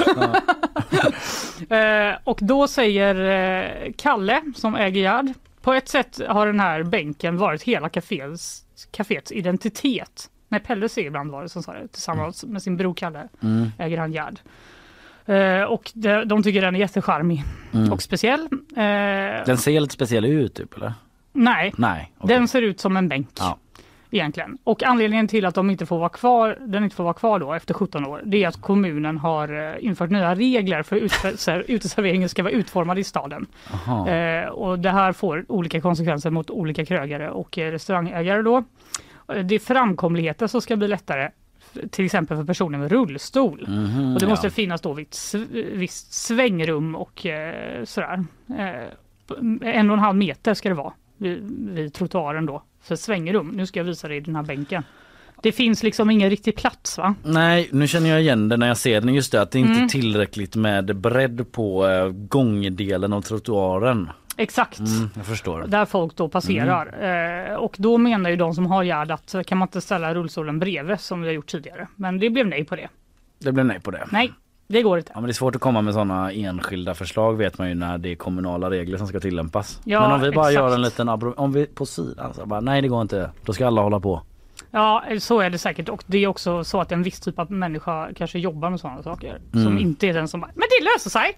eh, 1.70 2.18
och 2.24 2.40
då 2.42 2.68
säger 2.68 3.16
eh, 3.86 3.92
Kalle 3.98 4.42
som 4.56 4.76
äger 4.76 5.02
Gerd, 5.02 5.34
på 5.62 5.74
ett 5.74 5.90
sätt 5.90 6.20
har 6.28 6.48
den 6.48 6.60
här 6.60 6.84
bänken 6.84 7.38
varit 7.38 7.64
hela 7.64 7.90
kaféets, 7.90 8.66
kaféets 8.92 9.32
identitet. 9.32 10.30
Nej, 10.48 10.60
Pelle 10.60 10.90
säger 10.90 11.08
ibland 11.08 11.32
var 11.32 11.44
det 11.44 11.50
som 11.50 11.64
sa 11.64 11.74
det, 11.74 11.88
tillsammans 11.88 12.44
med 12.44 12.62
sin 12.62 12.78
bror 12.78 12.94
Kalle 12.94 13.28
Mm. 13.44 13.72
äger 13.80 13.98
han 13.98 14.12
Gerd. 14.14 14.40
Eh, 15.26 15.64
och 15.64 15.92
de, 15.94 16.26
de 16.26 16.44
tycker 16.44 16.62
den 16.62 16.76
är 16.76 16.80
jättecharmig 16.80 17.44
Mm. 17.74 17.92
och 17.94 18.02
speciell. 18.02 18.42
Eh, 18.76 19.46
Den 19.46 19.58
ser 19.58 19.80
lite 19.80 19.94
speciell 19.94 20.26
ut 20.26 20.54
typ 20.56 20.78
eller? 20.78 20.94
nej, 21.34 21.74
Nej. 21.78 22.12
okej. 22.18 22.36
den 22.36 22.48
ser 22.48 22.62
ut 22.62 22.80
som 22.80 22.98
en 22.98 23.10
bänk. 23.10 23.30
Ja. 23.40 23.58
Egentligen. 24.16 24.58
Och 24.64 24.84
anledningen 24.84 25.28
till 25.28 25.46
att 25.46 25.56
de 25.56 25.70
inte 25.70 25.86
får 25.86 26.00
vara 26.00 26.10
kvar, 26.10 26.58
den 26.68 26.84
inte 26.84 26.96
får 26.96 27.04
vara 27.04 27.14
kvar 27.14 27.40
då 27.40 27.54
efter 27.54 27.74
17 27.74 28.06
år, 28.06 28.22
det 28.26 28.44
är 28.44 28.48
att 28.48 28.62
kommunen 28.62 29.18
har 29.18 29.74
eh, 29.76 29.86
infört 29.86 30.10
nya 30.10 30.36
regler 30.36 30.84
för 30.84 30.96
hur 30.96 31.04
ute- 31.06 31.64
uteserveringen 31.72 32.30
ska 32.30 32.44
vara 32.44 32.54
utformad 32.54 33.00
i 33.00 33.04
staden. 33.04 33.46
Eh, 34.08 34.50
och 34.50 34.80
det 34.80 34.90
här 34.90 35.14
får 35.14 35.46
olika 35.48 35.82
konsekvenser 35.82 36.30
mot 36.30 36.50
olika 36.50 36.86
krögare 36.86 37.30
och 37.30 37.58
eh, 37.58 37.72
restaurangägare 37.72 38.42
då. 38.42 38.64
Eh, 39.34 39.44
Det 39.46 39.56
är 39.56 39.60
framkomligheten 39.60 40.50
som 40.50 40.62
ska 40.62 40.76
bli 40.76 40.88
lättare 40.88 41.30
till 41.92 42.06
exempel 42.06 42.38
för 42.38 42.44
personer 42.44 42.78
med 42.78 42.92
rullstol. 42.92 43.66
Mhm, 43.68 44.14
och 44.14 44.20
det 44.20 44.28
måste 44.28 44.48
ja. 44.48 44.52
finnas 44.52 44.82
då 44.82 44.94
vid 44.94 45.08
sv- 45.08 45.76
visst 45.78 46.14
svängrum 46.14 46.96
och 46.96 47.26
eh, 47.26 47.84
sådär. 47.84 48.24
Eh, 48.50 49.70
en 49.76 49.90
och 49.90 49.94
en 49.98 50.00
halv 50.04 50.18
meter 50.18 50.54
ska 50.54 50.70
det 50.70 50.76
vara 50.76 50.94
vid, 51.18 51.40
vid 51.70 51.94
trottoaren 51.94 52.46
då 52.46 52.64
för 52.86 52.96
svängrum. 52.96 53.48
Nu 53.48 53.66
ska 53.66 53.80
jag 53.80 53.86
visa 53.86 54.08
dig 54.08 54.22
den 54.22 54.36
här 54.36 54.44
bänken. 54.44 54.84
Det 55.42 55.52
finns 55.52 55.84
liksom 55.84 56.10
ingen 56.10 56.30
riktig 56.30 56.56
plats 56.56 56.98
va? 56.98 57.16
Nej, 57.24 57.70
nu 57.72 57.88
känner 57.88 58.10
jag 58.10 58.22
igen 58.22 58.50
det 58.50 58.58
när 58.58 58.68
jag 58.68 58.78
ser 58.78 59.02
den. 59.02 59.14
Just 59.14 59.32
det 59.32 59.42
att 59.42 59.52
det 59.52 59.60
inte 59.60 59.72
Mm. 59.72 59.84
är 59.84 59.90
tillräckligt 59.90 60.56
med 60.56 60.96
bredd 60.96 61.52
på 61.52 61.88
eh, 61.88 62.08
gångdelen 62.10 63.14
av 63.14 63.22
trottoaren. 63.22 64.10
Exakt. 64.38 64.80
Mm, 64.80 65.10
jag 65.16 65.26
förstår. 65.26 65.66
Där 65.68 65.86
folk 65.86 66.16
då 66.16 66.30
passerar. 66.30 66.86
Mm. 67.00 67.52
Eh, 67.52 67.56
och 67.58 67.76
då 67.80 67.98
menar 67.98 68.30
ju 68.30 68.36
de 68.36 68.54
som 68.54 68.66
har 68.66 68.84
Gerd 68.84 69.12
att 69.12 69.34
eh, 69.34 69.42
kan 69.44 69.58
man 69.58 69.68
inte 69.68 69.82
ställa 69.82 70.14
rullstolen 70.14 70.60
bredvid 70.60 71.00
som 71.00 71.22
vi 71.22 71.28
har 71.28 71.34
gjort 71.34 71.48
tidigare. 71.48 71.88
Men 71.96 72.20
det 72.20 72.30
blev 72.30 72.48
nej 72.48 72.66
på 72.66 72.76
det. 72.76 72.88
Det 73.40 73.52
blev 73.52 73.66
nej 73.66 73.80
på 73.80 73.92
det. 73.92 74.08
Nej, 74.12 74.32
det 74.68 74.82
går 74.82 74.98
inte. 74.98 75.12
Ja, 75.16 75.22
men 75.22 75.28
det 75.28 75.32
är 75.32 75.34
svårt 75.34 75.56
att 75.56 75.62
komma 75.62 75.82
med 75.82 75.94
sådana 75.94 76.32
enskilda 76.32 76.94
förslag 76.94 77.38
vet 77.38 77.58
man 77.58 77.70
ju 77.70 77.76
när 77.76 77.98
det 77.98 78.12
är 78.12 78.16
kommunala 78.16 78.70
regler 78.70 78.98
som 78.98 79.08
ska 79.08 79.20
tillämpas. 79.20 79.82
Ja, 79.84 80.02
men 80.02 80.12
om 80.12 80.22
vi 80.22 80.32
bara 80.32 80.50
exakt. 80.50 80.54
gör 80.54 80.76
en 80.76 80.82
liten 80.82 81.10
om 81.10 81.52
vi 81.52 81.66
på 81.66 81.86
sidan 81.86 82.34
så 82.34 82.46
bara 82.46 82.62
nej 82.62 82.82
det 82.82 82.88
går 82.88 83.02
inte. 83.02 83.32
Då 83.46 83.54
ska 83.54 83.68
alla 83.68 83.82
hålla 83.82 84.00
på. 84.00 84.22
Ja, 84.78 85.04
så 85.20 85.40
är 85.40 85.50
det 85.50 85.58
säkert. 85.58 85.90
Och 85.90 86.04
det 86.08 86.18
är 86.24 86.28
också 86.28 86.64
så 86.64 86.82
att 86.82 86.92
en 86.92 87.04
viss 87.04 87.20
typ 87.20 87.40
av 87.40 87.52
människa 87.52 88.10
kanske 88.16 88.40
jobbar 88.40 88.70
med 88.70 88.80
sådana 88.80 89.04
saker. 89.04 89.40
Som 89.52 89.62
Mm. 89.62 89.78
inte 89.78 90.08
är 90.08 90.14
den 90.14 90.28
som 90.28 90.42
bara, 90.42 90.52
men 90.56 90.68
det 90.80 90.86
löser 90.86 91.10
sig. 91.10 91.38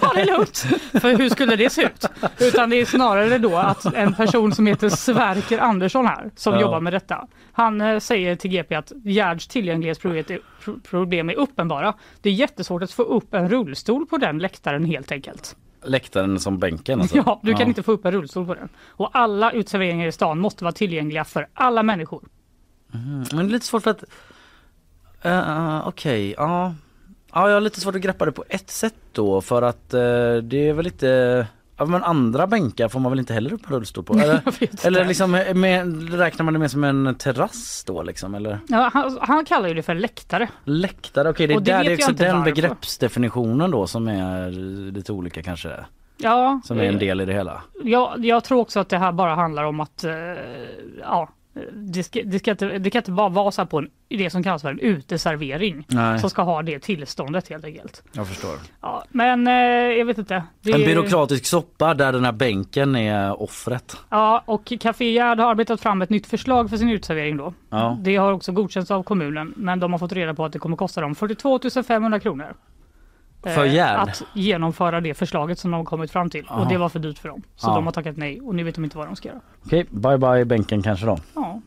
Ta 0.00 0.12
det 0.12 0.24
lugnt. 0.24 0.56
För 1.00 1.16
hur 1.18 1.28
skulle 1.30 1.56
det 1.56 1.70
se 1.70 1.82
ut? 1.82 2.04
Utan 2.40 2.70
det 2.70 2.76
är 2.76 2.84
snarare 2.84 3.38
då 3.38 3.56
att 3.56 3.84
en 3.94 4.14
person 4.14 4.52
som 4.54 4.66
heter 4.66 4.88
Sverker 4.88 5.58
Andersson 5.58 6.06
här, 6.06 6.30
som 6.36 6.54
Ja. 6.54 6.60
jobbar 6.60 6.80
med 6.80 6.92
detta. 6.92 7.26
Han 7.52 7.80
eh, 7.80 7.98
säger 7.98 8.36
till 8.36 8.50
GP 8.50 8.74
att 8.74 8.92
Gerds 9.04 9.48
tillgänglighetsproblem 9.48 11.30
är, 11.30 11.34
uppenbara. 11.34 11.94
Det 12.20 12.28
är 12.28 12.32
jättesvårt 12.34 12.82
att 12.82 12.92
få 12.92 13.02
upp 13.02 13.34
en 13.34 13.48
rullstol 13.48 14.06
på 14.06 14.16
den 14.18 14.38
läktaren 14.38 14.84
helt 14.84 15.12
enkelt. 15.12 15.56
Läktaren 15.84 16.40
som 16.40 16.58
bänken 16.58 17.00
alltså. 17.00 17.16
Ja, 17.26 17.40
du 17.42 17.54
kan 17.54 17.68
inte 17.68 17.82
få 17.82 17.92
upp 17.92 18.04
en 18.04 18.12
rullstol 18.12 18.46
på 18.46 18.54
den. 18.54 18.68
Och 18.88 19.10
alla 19.12 19.50
uteserveringar 19.52 20.06
i 20.06 20.12
stan 20.12 20.38
måste 20.38 20.64
vara 20.64 20.72
tillgängliga 20.72 21.24
för 21.24 21.46
alla 21.54 21.82
människor. 21.82 22.22
Mm, 22.94 23.24
men 23.32 23.46
det 23.46 23.50
är 23.50 23.52
lite 23.52 23.66
svårt 23.66 23.82
för 23.82 23.90
att 23.90 24.04
uh, 25.26 25.88
okej, 25.88 26.34
ja. 26.36 26.74
Ja, 27.34 27.48
jag 27.48 27.56
har 27.56 27.60
lite 27.60 27.80
svårt 27.80 27.94
att 27.94 28.00
greppa 28.00 28.24
det 28.24 28.32
på 28.32 28.44
ett 28.48 28.70
sätt 28.70 28.94
då 29.12 29.40
för 29.40 29.62
att 29.62 29.94
eh, 29.94 30.00
det 30.42 30.68
är 30.68 30.72
väl 30.72 30.84
lite 30.84 31.46
Ja, 31.76 31.86
men 31.86 32.04
andra 32.04 32.46
bänkar 32.46 32.88
får 32.88 33.00
man 33.00 33.12
väl 33.12 33.18
inte 33.18 33.34
heller 33.34 33.52
upp 33.52 33.66
en 33.66 33.72
rullstol 33.72 34.04
på? 34.04 34.14
Eller, 34.14 34.40
eller 34.86 35.04
liksom, 35.04 35.30
med, 35.30 36.12
räknar 36.12 36.44
man 36.44 36.54
det 36.54 36.60
mer 36.60 36.68
som 36.68 36.84
en 36.84 37.14
terrass 37.14 37.84
då 37.86 38.02
liksom? 38.02 38.34
Eller? 38.34 38.58
Ja, 38.68 38.90
han, 38.92 39.18
han 39.20 39.44
kallar 39.44 39.68
ju 39.68 39.74
det 39.74 39.82
för 39.82 39.94
läktare. 39.94 40.48
Läktare, 40.64 41.30
okej 41.30 41.46
det 41.46 41.54
är 41.54 41.60
det 41.60 41.72
där 41.72 41.84
det 41.84 41.92
är 41.92 41.94
också 41.94 42.12
den 42.12 42.36
varför. 42.36 42.52
begreppsdefinitionen 42.52 43.70
då 43.70 43.86
som 43.86 44.08
är 44.08 44.50
lite 44.92 45.12
olika 45.12 45.42
kanske. 45.42 45.84
Ja, 46.16 46.60
Som 46.64 46.78
är 46.78 46.84
en 46.84 46.98
del 46.98 47.20
i 47.20 47.24
det 47.24 47.32
hela. 47.32 47.62
Jag, 47.82 48.24
jag 48.24 48.44
tror 48.44 48.60
också 48.60 48.80
att 48.80 48.88
det 48.88 48.98
här 48.98 49.12
bara 49.12 49.34
handlar 49.34 49.64
om 49.64 49.80
att 49.80 50.04
ja, 51.00 51.28
det, 51.72 52.02
ska, 52.02 52.22
det, 52.24 52.38
ska 52.38 52.50
inte, 52.50 52.78
det 52.78 52.90
kan 52.90 53.00
inte 53.00 53.10
bara 53.10 53.28
vara 53.28 53.50
så 53.50 53.60
här 53.60 53.66
på 53.66 53.78
en, 53.78 53.90
det 54.08 54.30
som 54.30 54.42
kallas 54.42 54.62
för 54.62 54.70
en 54.70 54.78
uteservering 54.78 55.86
Nej. 55.88 56.18
som 56.18 56.30
ska 56.30 56.42
ha 56.42 56.62
det 56.62 56.78
tillståndet 56.78 57.48
helt 57.48 57.64
enkelt. 57.64 58.02
Jag 58.12 58.28
förstår. 58.28 58.58
Ja, 58.80 59.04
men 59.08 59.46
eh, 59.46 59.52
jag 59.98 60.04
vet 60.04 60.18
inte. 60.18 60.42
Det, 60.60 60.72
En 60.72 60.80
byråkratisk 60.80 61.46
soppa 61.46 61.94
där 61.94 62.12
den 62.12 62.24
här 62.24 62.32
bänken 62.32 62.96
är 62.96 63.42
offret. 63.42 63.96
Ja, 64.08 64.42
och 64.46 64.72
Café 64.80 65.12
Gerd 65.12 65.38
har 65.38 65.50
arbetat 65.50 65.80
fram 65.80 66.02
ett 66.02 66.10
nytt 66.10 66.26
förslag 66.26 66.70
för 66.70 66.76
sin 66.76 66.90
uteservering 66.90 67.36
då. 67.36 67.54
Ja. 67.70 67.98
Det 68.00 68.16
har 68.16 68.32
också 68.32 68.52
godkänts 68.52 68.90
av 68.90 69.02
kommunen 69.02 69.54
men 69.56 69.80
de 69.80 69.92
har 69.92 69.98
fått 69.98 70.12
reda 70.12 70.34
på 70.34 70.44
att 70.44 70.52
det 70.52 70.58
kommer 70.58 70.76
kosta 70.76 71.00
dem 71.00 71.14
42 71.14 71.60
500 71.86 72.20
kronor. 72.20 72.54
För 73.42 73.64
eh, 73.66 73.74
Gerd? 73.74 73.98
Att 74.08 74.22
genomföra 74.32 75.00
det 75.00 75.14
förslaget 75.14 75.58
som 75.58 75.70
de 75.70 75.76
har 75.76 75.84
kommit 75.84 76.10
fram 76.10 76.30
till. 76.30 76.46
Aha. 76.48 76.60
Och 76.62 76.68
det 76.68 76.78
var 76.78 76.88
för 76.88 76.98
dyrt 76.98 77.18
för 77.18 77.28
dem. 77.28 77.42
Så 77.56 77.68
Ja. 77.70 77.74
de 77.74 77.84
har 77.84 77.92
tackat 77.92 78.16
nej 78.16 78.40
och 78.40 78.54
nu 78.54 78.64
vet 78.64 78.74
de 78.74 78.84
inte 78.84 78.98
vad 78.98 79.06
de 79.06 79.16
ska 79.16 79.28
göra. 79.28 79.40
Okej, 79.66 79.86
bye 79.90 80.18
bye 80.18 80.44
bänken 80.44 80.82
kanske 80.82 81.06
då. 81.06 81.18
Ja. 81.34 81.60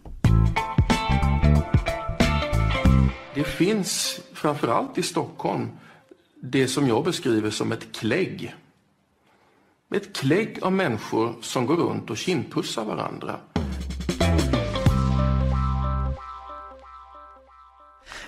Det 3.33 3.43
finns, 3.43 4.19
framförallt 4.33 4.97
i 4.97 5.03
Stockholm, 5.03 5.69
det 6.41 6.67
som 6.67 6.87
jag 6.87 7.03
beskriver 7.03 7.49
som 7.49 7.71
ett 7.71 7.95
klägg. 7.95 8.55
Ett 9.95 10.15
klägg 10.15 10.59
av 10.61 10.71
människor 10.71 11.33
som 11.41 11.65
går 11.65 11.75
runt 11.75 12.09
och 12.09 12.17
kindpussar 12.17 12.85
varandra. 12.85 13.35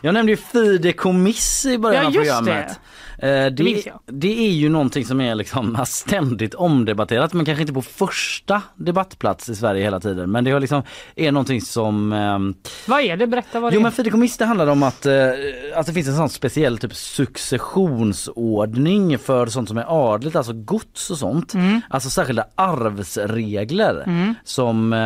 Jag 0.02 0.14
nämnde 0.14 0.32
ju 0.32 0.38
fideikommiss 0.38 1.66
i 1.66 1.78
början 1.78 2.02
Ja, 2.04 2.08
av 2.08 2.14
just 2.16 2.38
programmet. 2.38 2.72
Eh, 2.72 2.78
Det 3.20 3.60
minns 3.60 3.84
det, 3.84 3.90
jag. 3.90 4.00
det 4.06 4.48
är 4.48 4.52
ju 4.52 4.70
någonting 4.70 5.06
som 5.06 5.22
är 5.22 5.36
liksom 5.36 5.78
ständigt 5.88 6.54
omdebatterat 6.54 7.34
men 7.34 7.46
kanske 7.46 7.62
inte 7.62 7.74
på 7.74 7.82
första 7.82 8.62
debattplats 8.76 9.50
i 9.50 9.56
Sverige 9.56 9.84
hela 9.84 10.00
tiden. 10.00 10.32
Men 10.32 10.44
det 10.44 10.52
har 10.52 10.60
liksom, 10.60 10.82
är 11.16 11.32
någonting 11.32 11.62
som 11.62 12.14
ehm, 12.14 12.56
Vad 12.88 13.02
är 13.02 13.18
det? 13.18 13.28
Berätta 13.28 13.60
vad 13.60 13.72
det 13.72 13.76
Jo 13.76 13.80
är. 13.80 13.84
men 13.84 13.92
fideikommiss 13.92 14.38
det 14.38 14.46
handlar 14.46 14.68
om 14.68 14.84
att, 14.84 15.06
eh, 15.06 15.14
att 15.76 15.86
det 15.86 15.94
finns 15.94 16.08
en 16.08 16.16
sån 16.16 16.30
speciell 16.30 16.78
typ 16.78 16.96
successionsordning 16.96 19.18
för 19.20 19.48
sånt 19.48 19.68
som 19.70 19.78
är 19.78 19.86
adligt, 20.14 20.36
alltså 20.36 20.54
gods 20.54 21.10
och 21.12 21.18
sånt. 21.18 21.54
Mm. 21.54 21.82
Alltså 21.90 22.10
särskilda 22.10 22.46
arvsregler 22.56 24.04
Mm. 24.08 24.34
som 24.44 24.94
eh, 24.94 25.00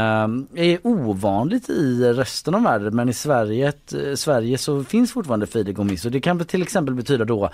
är 0.66 0.80
ovanligt 0.88 1.70
i 1.70 2.14
resten 2.14 2.56
av 2.56 2.64
världen 2.64 2.96
men 2.96 3.10
i 3.10 3.14
Sverige, 3.14 3.68
eh, 3.68 3.74
Sverige 4.16 4.58
så 4.58 4.84
finns 4.84 5.12
fortfarande 5.12 5.48
fideikommiss 5.48 6.06
och 6.06 6.12
det 6.12 6.20
kan 6.20 6.46
till 6.46 6.62
exempel 6.62 6.96
betyda 6.96 7.26
då 7.26 7.50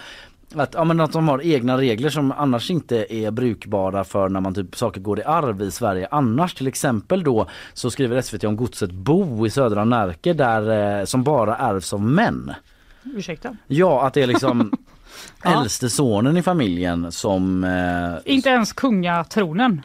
att, 0.56 0.74
ja, 0.74 0.84
men 0.84 1.00
att 1.00 1.12
de 1.12 1.28
har 1.28 1.42
egna 1.42 1.78
regler 1.78 2.10
som 2.10 2.32
annars 2.32 2.72
inte 2.72 3.14
är 3.14 3.32
brukbara 3.32 4.04
för 4.04 4.30
när 4.30 4.42
man 4.42 4.54
typ 4.54 4.76
saker 4.76 5.02
går 5.02 5.20
i 5.20 5.24
arv 5.24 5.62
i 5.62 5.72
Sverige 5.72 6.08
annars. 6.12 6.54
Till 6.54 6.68
exempel 6.68 7.24
då 7.24 7.48
så 7.74 7.92
skriver 7.92 8.22
SVT 8.22 8.44
om 8.44 8.56
godset 8.56 8.92
Bo 8.92 9.48
i 9.48 9.50
södra 9.50 9.86
Närke 9.86 10.34
där, 10.34 11.00
eh, 11.00 11.06
som 11.06 11.24
bara 11.24 11.58
ärvs 11.58 11.94
av 11.94 12.02
män. 12.02 12.54
Ursäkta? 13.04 13.58
Ja 13.68 14.08
att 14.08 14.14
det 14.14 14.22
är 14.22 14.28
liksom 14.28 14.72
äldste 15.44 15.90
sonen 15.90 16.38
i 16.38 16.44
familjen 16.44 17.12
som 17.12 17.64
eh, 17.64 18.34
Inte 18.34 18.50
ens 18.50 18.74
kungatronen 18.74 19.82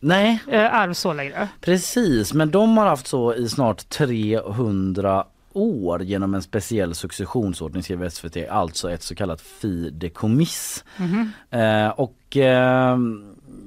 Nej. 0.00 0.42
eh, 0.48 0.74
ärvs 0.74 0.98
så 0.98 1.12
längre. 1.12 1.48
Precis, 1.60 2.32
men 2.32 2.50
de 2.50 2.76
har 2.76 2.86
haft 2.86 3.06
så 3.06 3.34
i 3.34 3.48
snart 3.48 3.88
300 3.88 5.24
år 5.56 6.02
genom 6.02 6.34
en 6.34 6.42
speciell 6.42 6.94
successionsordning 6.94 7.82
skriver 7.82 8.08
SVT, 8.08 8.48
alltså 8.50 8.90
ett 8.90 9.02
så 9.02 9.14
kallat 9.14 9.40
fideikommiss. 9.40 10.84
Mhm. 10.96 11.32
Eh, 11.50 11.88
och 11.88 12.36
eh, 12.36 12.98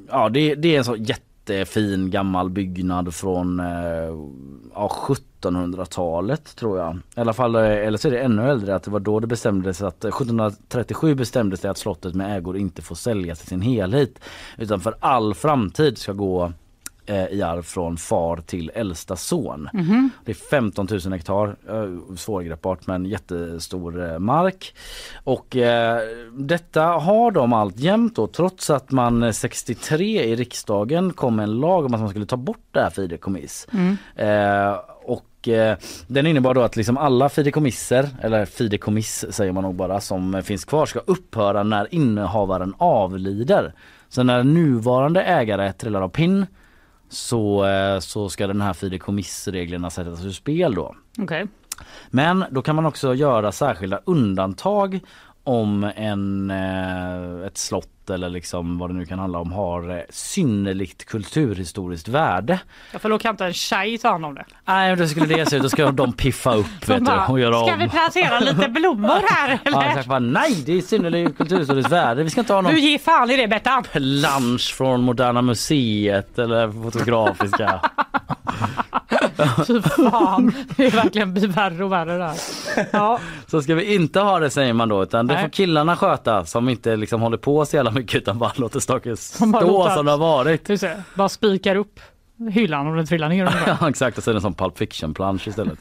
ja 0.09 0.29
det, 0.29 0.55
det 0.55 0.75
är 0.75 0.77
en 0.77 0.85
så 0.85 0.95
jättefin 0.95 2.11
gammal 2.11 2.49
byggnad 2.49 3.15
från 3.15 3.59
eh, 3.59 4.15
ja, 4.73 4.91
1700-talet 5.41 6.55
tror 6.55 6.79
jag. 6.79 6.97
I 7.15 7.19
alla 7.19 7.33
fall, 7.33 7.55
eh, 7.55 7.61
eller 7.61 7.97
så 7.97 8.07
är 8.07 8.11
det 8.11 8.19
ännu 8.19 8.49
äldre 8.49 8.75
att 8.75 8.83
det 8.83 8.91
var 8.91 8.99
då 8.99 9.19
det 9.19 9.27
bestämdes 9.27 9.81
att 9.81 10.05
1737 10.05 11.15
bestämdes 11.15 11.59
det 11.59 11.69
att 11.69 11.77
slottet 11.77 12.15
med 12.15 12.37
ägor 12.37 12.57
inte 12.57 12.81
får 12.81 12.95
säljas 12.95 13.43
i 13.43 13.47
sin 13.47 13.61
helhet 13.61 14.19
utan 14.57 14.79
för 14.79 14.95
all 14.99 15.33
framtid 15.33 15.97
ska 15.97 16.13
gå 16.13 16.43
eh, 16.43 16.51
i 17.09 17.41
arv 17.41 17.61
från 17.61 17.97
far 17.97 18.37
till 18.37 18.71
äldsta 18.75 19.15
son. 19.15 19.69
Mhm. 19.73 20.09
Det 20.25 20.31
är 20.31 20.35
15 20.35 20.87
000 20.91 21.13
hektar, 21.13 21.55
eh, 21.69 22.15
svårgreppbart 22.15 22.87
men 22.87 23.05
jättestor 23.05 24.11
eh, 24.11 24.19
mark. 24.19 24.75
Och 25.23 25.55
eh, 25.55 26.01
detta 26.33 26.83
har 26.83 27.31
de 27.31 27.53
alltjämt 27.53 28.15
då 28.15 28.27
trots 28.27 28.69
att 28.69 28.91
man 28.91 29.23
eh, 29.23 29.31
63 29.31 30.23
i 30.23 30.35
riksdagen 30.35 31.13
kom 31.13 31.39
en 31.39 31.59
lag 31.59 31.85
om 31.85 31.93
att 31.93 31.99
man 31.99 32.09
skulle 32.09 32.25
ta 32.25 32.37
bort 32.37 32.65
det 32.71 32.81
här 32.81 32.89
fideikommiss. 32.89 33.67
Mm. 33.73 33.97
Eh, 34.15 34.79
och 35.39 35.47
eh, 35.47 35.77
den 36.07 36.27
innebar 36.27 36.53
då 36.53 36.61
att 36.61 36.75
liksom 36.75 36.97
alla 36.97 37.29
fideikommisser, 37.29 38.09
eller 38.21 38.45
fideikommiss 38.45 39.25
säger 39.29 39.51
man 39.51 39.63
nog 39.63 39.75
bara, 39.75 40.01
som 40.01 40.35
eh, 40.35 40.41
finns 40.41 40.65
kvar 40.65 40.85
ska 40.85 40.99
upphöra 40.99 41.63
när 41.63 41.93
innehavaren 41.95 42.73
avlider. 42.77 43.73
Så 44.09 44.23
när 44.23 44.43
nuvarande 44.43 45.21
ägare 45.21 45.73
trillar 45.73 46.01
av 46.01 46.09
pinn 46.09 46.45
så, 47.09 47.65
eh, 47.65 47.99
så 47.99 48.29
ska 48.29 48.47
den 48.47 48.61
här 48.61 48.73
fideikommissreglerna 48.73 49.89
sättas 49.89 50.25
ur 50.25 50.31
spel 50.31 50.75
då. 50.75 50.95
Okej. 51.17 51.47
Men 52.09 52.45
då 52.51 52.61
kan 52.61 52.75
man 52.75 52.85
också 52.85 53.15
göra 53.15 53.51
särskilda 53.51 53.99
undantag 54.05 54.99
om 55.49 55.91
en, 55.95 56.51
eh, 56.51 57.47
ett 57.47 57.57
slott 57.57 58.09
eller 58.09 58.29
liksom 58.29 58.77
vad 58.77 58.89
det 58.89 58.93
nu 58.93 59.05
kan 59.05 59.19
handla 59.19 59.39
om 59.39 59.51
har 59.51 59.97
eh, 59.97 60.01
synnerligt 60.09 61.05
kulturhistoriskt 61.05 62.07
värde. 62.07 62.59
Ja, 62.93 62.99
för 62.99 63.09
då 63.09 63.19
kan 63.19 63.31
inte 63.33 63.45
en 63.45 63.53
tjej 63.53 63.97
ta 63.97 64.11
hand 64.11 64.25
om 64.25 64.35
det. 64.35 64.45
Nej, 64.65 64.95
det 64.95 65.07
skulle 65.07 65.25
det 65.35 65.45
se 65.49 65.55
ut. 65.55 65.61
Då 65.63 65.69
ska 65.69 65.91
de 65.91 66.13
piffa 66.13 66.55
upp 66.55 66.65
vet 66.89 67.05
du, 67.05 67.11
och 67.11 67.39
göra 67.39 67.65
Ska 67.65 67.73
om. 67.73 67.79
vi 67.79 67.89
plantera 67.89 68.39
lite 68.39 68.69
blommor 68.69 69.21
här 69.29 69.49
Ja, 69.65 69.71
eller? 69.81 69.89
exakt, 69.89 70.07
bara, 70.07 70.19
nej, 70.19 70.63
det 70.65 70.73
är 70.77 70.81
synnerligt 70.81 71.37
kulturhistoriskt 71.37 71.91
värde. 71.91 72.23
Vi 72.23 72.29
ska 72.29 72.39
inte 72.41 72.53
ha 72.53 72.61
någon 72.61 72.73
Du 72.73 72.79
ger 72.79 72.97
fan 72.99 73.29
i 73.31 73.37
det 73.37 73.47
Bettan. 73.47 73.83
plansch 73.83 74.73
från 74.77 75.01
Moderna 75.01 75.41
Museet 75.41 76.39
eller 76.39 76.83
Fotografiska. 76.83 77.81
Fy 79.67 79.81
fan, 79.81 80.53
det 80.77 80.85
är 80.85 80.91
verkligen 80.91 81.33
blir 81.33 81.47
värre 81.47 81.83
och 81.85 81.91
värre 81.91 82.17
där. 82.17 82.33
Ja, 82.91 83.19
Så 83.47 83.61
ska 83.61 83.75
vi 83.75 83.95
inte 83.95 84.19
ha 84.19 84.39
det 84.39 84.49
säger 84.49 84.73
man 84.73 84.89
då 84.89 85.03
utan 85.03 85.27
det 85.27 85.33
Nej. 85.33 85.43
får 85.43 85.49
killarna 85.49 85.95
sköta 85.95 86.45
som 86.45 86.69
inte 86.69 86.95
liksom 86.95 87.21
håller 87.21 87.37
på 87.37 87.65
så 87.65 87.75
jävla 87.75 87.91
mycket 87.91 88.15
utan 88.21 88.39
bara 88.39 88.51
låter 88.55 88.79
bara 89.51 89.61
stå 89.61 89.89
som 89.95 90.05
det 90.05 90.11
har 90.11 90.17
varit. 90.17 90.69
bara 91.15 91.29
spikar 91.29 91.75
upp 91.75 91.99
hyllan 92.51 92.87
och 92.87 92.95
den 92.95 93.05
trillar 93.05 93.29
ner. 93.29 93.49
Ja 93.81 93.89
exakt 93.89 94.17
och 94.17 94.23
så 94.23 94.29
är 94.29 94.33
det 94.35 94.41
sån 94.41 94.53
Pulp 94.53 94.77
Fiction 94.77 95.13
plansch 95.13 95.47
istället. 95.47 95.79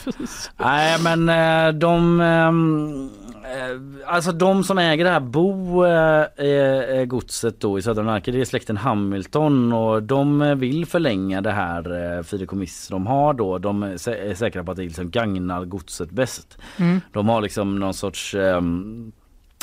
Nej 0.56 0.96
men 1.04 1.28
eh, 1.28 1.72
de 1.78 2.20
ehm, 2.20 3.10
eh, 3.44 4.14
Alltså 4.14 4.32
de 4.32 4.64
som 4.64 4.78
äger 4.78 5.04
det 5.04 5.10
här 5.10 5.20
bo 5.20 5.84
eh, 5.84 6.22
eh, 6.46 7.04
godset 7.04 7.60
då 7.60 7.78
i 7.78 7.82
södra 7.82 8.02
Närke 8.02 8.30
det 8.30 8.40
är 8.40 8.44
släkten 8.44 8.76
Hamilton 8.76 9.72
och 9.72 10.02
de 10.02 10.42
eh, 10.42 10.54
vill 10.54 10.86
förlänga 10.86 11.40
det 11.40 11.52
här 11.52 12.16
eh, 12.16 12.22
fideikommiss 12.22 12.88
de 12.88 13.06
har 13.06 13.34
då. 13.34 13.58
De 13.58 13.82
är 13.82 13.96
sä- 13.96 14.30
är 14.30 14.34
säkra 14.34 14.64
på 14.64 14.70
att 14.70 14.76
det 14.76 14.82
liksom 14.82 15.10
gagnar 15.10 15.64
godset 15.64 16.10
bäst. 16.10 16.58
Mm. 16.76 17.00
De 17.12 17.28
har 17.28 17.40
liksom 17.40 17.78
någon 17.78 17.94
sorts 17.94 18.34
ehm, 18.34 19.12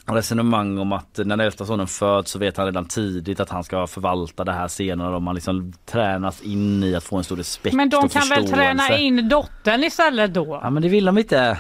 resonemang 0.06 0.78
om 0.78 0.92
att 0.92 1.18
när 1.18 1.26
den 1.26 1.40
äldsta 1.40 1.66
sonen 1.66 1.88
föds 1.88 2.32
så 2.32 2.40
vet 2.40 2.58
han 2.58 2.66
redan 2.66 2.86
tidigt 2.86 3.40
att 3.40 3.50
han 3.50 3.64
ska 3.64 3.88
förvalta 3.88 4.44
det 4.44 4.52
här 4.52 4.68
senare 4.68 5.16
och 5.16 5.22
man 5.22 5.36
liksom 5.36 5.74
tränas 5.86 6.42
in 6.42 6.84
i 6.84 6.96
att 6.96 7.04
få 7.04 7.18
en 7.18 7.24
stor 7.24 7.36
respekt 7.36 7.76
Men 7.76 7.90
de 7.90 8.10
kan 8.10 8.30
väl 8.30 8.48
träna 8.48 8.98
in 8.98 9.30
dottern 9.30 9.84
istället 9.84 10.34
då? 10.34 10.60
Ja 10.64 10.70
men 10.70 10.84
det 10.84 10.90
vill 10.90 11.06
de 11.06 11.18
inte. 11.18 11.60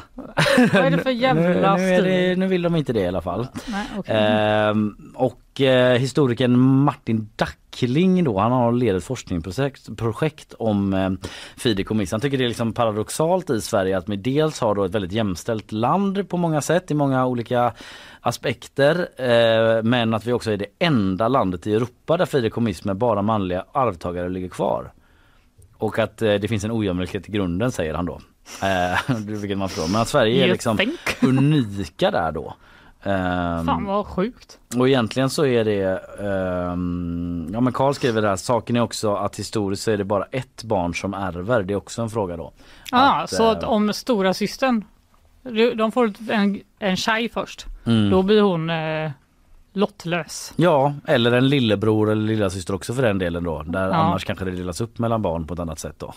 Vad 0.58 0.76
är 0.76 0.90
det 0.90 0.98
för 0.98 1.10
jävla 1.10 1.76
nu, 1.78 1.82
nu, 1.82 2.02
det, 2.02 2.36
nu 2.36 2.48
vill 2.48 2.62
de 2.62 2.76
inte 2.76 2.94
det 2.94 3.00
i 3.00 3.08
alla 3.08 3.22
fall. 3.22 3.48
Nej, 3.66 3.86
okej. 3.98 4.16
Ehm, 4.16 4.96
och 5.16 5.40
eh, 5.62 5.98
historikern 5.98 6.60
Martin 6.60 7.30
Dackling 7.36 8.24
då, 8.24 8.40
han 8.40 8.52
har 8.52 8.72
lett 8.72 8.96
ett 8.96 9.04
forskningsprojekt 9.04 9.98
projekt 9.98 10.54
om 10.54 10.94
eh, 10.94 11.10
fideikommiss. 11.58 12.12
Han 12.12 12.22
tycker 12.22 12.38
det 12.38 12.44
är 12.44 12.48
liksom 12.48 12.74
paradoxalt 12.74 13.50
i 13.50 13.62
Sverige 13.62 13.98
att 13.98 14.10
vi 14.10 14.16
dels 14.16 14.60
har 14.60 14.76
då 14.76 14.84
ett 14.84 14.96
väldigt 14.96 15.12
jämställt 15.12 15.72
land 15.72 16.30
på 16.30 16.38
många 16.38 16.62
sätt 16.62 16.92
i 16.92 16.94
många 16.94 17.26
olika 17.26 17.74
aspekter. 18.22 19.08
Eh, 19.18 19.84
men 19.84 20.14
att 20.14 20.26
vi 20.26 20.34
också 20.34 20.52
är 20.52 20.58
det 20.58 20.68
enda 20.80 21.28
landet 21.28 21.68
i 21.68 21.74
Europa 21.74 22.18
där 22.18 22.26
fideikommiss 22.26 22.86
med 22.86 22.98
bara 22.98 23.22
manliga 23.22 23.66
arvtagare 23.72 24.30
ligger 24.30 24.50
kvar. 24.50 24.94
Och 25.78 26.00
att 26.00 26.22
eh, 26.22 26.34
det 26.34 26.48
finns 26.48 26.64
en 26.64 26.72
ojämlikhet 26.72 27.30
i 27.30 27.32
grunden 27.32 27.72
säger 27.72 27.94
han 27.94 28.06
då. 28.06 28.22
Eh, 28.62 29.16
vilket 29.28 29.58
man 29.58 29.70
förstår. 29.70 29.88
Men 29.88 30.02
att 30.02 30.08
Sverige 30.08 30.44
är 30.44 30.48
liksom 30.48 30.80
unika 31.22 32.12
där 32.12 32.32
då. 32.32 32.56
Ehm, 33.06 33.66
Fan 33.66 33.86
vad 33.86 34.06
sjukt. 34.08 34.60
och 34.78 34.88
egentligen 34.90 35.30
så 35.30 35.46
är 35.46 35.66
det, 35.66 36.00
ehm, 36.20 37.50
ja 37.54 37.62
men 37.62 37.74
Karl 37.74 37.94
skriver 37.94 38.22
där, 38.22 38.36
saken 38.36 38.76
är 38.76 38.82
också 38.82 39.16
att 39.16 39.36
historiskt 39.40 39.84
så 39.84 39.92
är 39.92 39.98
det 39.98 40.04
bara 40.04 40.24
ett 40.32 40.64
barn 40.64 40.96
som 40.96 41.14
ärver. 41.14 41.64
Det 41.64 41.74
är 41.74 41.78
också 41.78 42.02
en 42.02 42.10
fråga 42.10 42.38
då. 42.38 42.52
Ja, 42.92 43.22
Att, 43.22 43.30
så 43.30 43.50
att 43.52 43.64
eh, 43.64 43.70
om 43.70 43.94
stora 43.94 44.34
systern, 44.34 44.84
de 45.76 45.92
får 45.92 46.14
en, 46.32 46.60
en 46.80 46.96
tjej 46.98 47.30
först, 47.30 47.66
Mm. 47.86 48.10
då 48.10 48.22
blir 48.22 48.42
hon 48.42 48.70
eh, 48.70 49.12
lottlös. 49.74 50.54
Ja, 50.56 50.94
eller 51.08 51.32
en 51.32 51.50
lillebror 51.50 52.12
eller 52.12 52.22
lillasyster 52.28 52.76
också 52.76 52.94
för 52.94 53.02
den 53.02 53.18
delen 53.20 53.44
då. 53.44 53.64
Där 53.64 53.88
Ja. 53.88 53.94
annars 53.94 54.26
kanske 54.26 54.46
det 54.46 54.52
delas 54.52 54.82
upp 54.82 55.00
mellan 55.00 55.22
barn 55.22 55.48
på 55.48 55.54
ett 55.54 55.60
annat 55.60 55.80
sätt 55.80 55.96
då. 55.98 56.14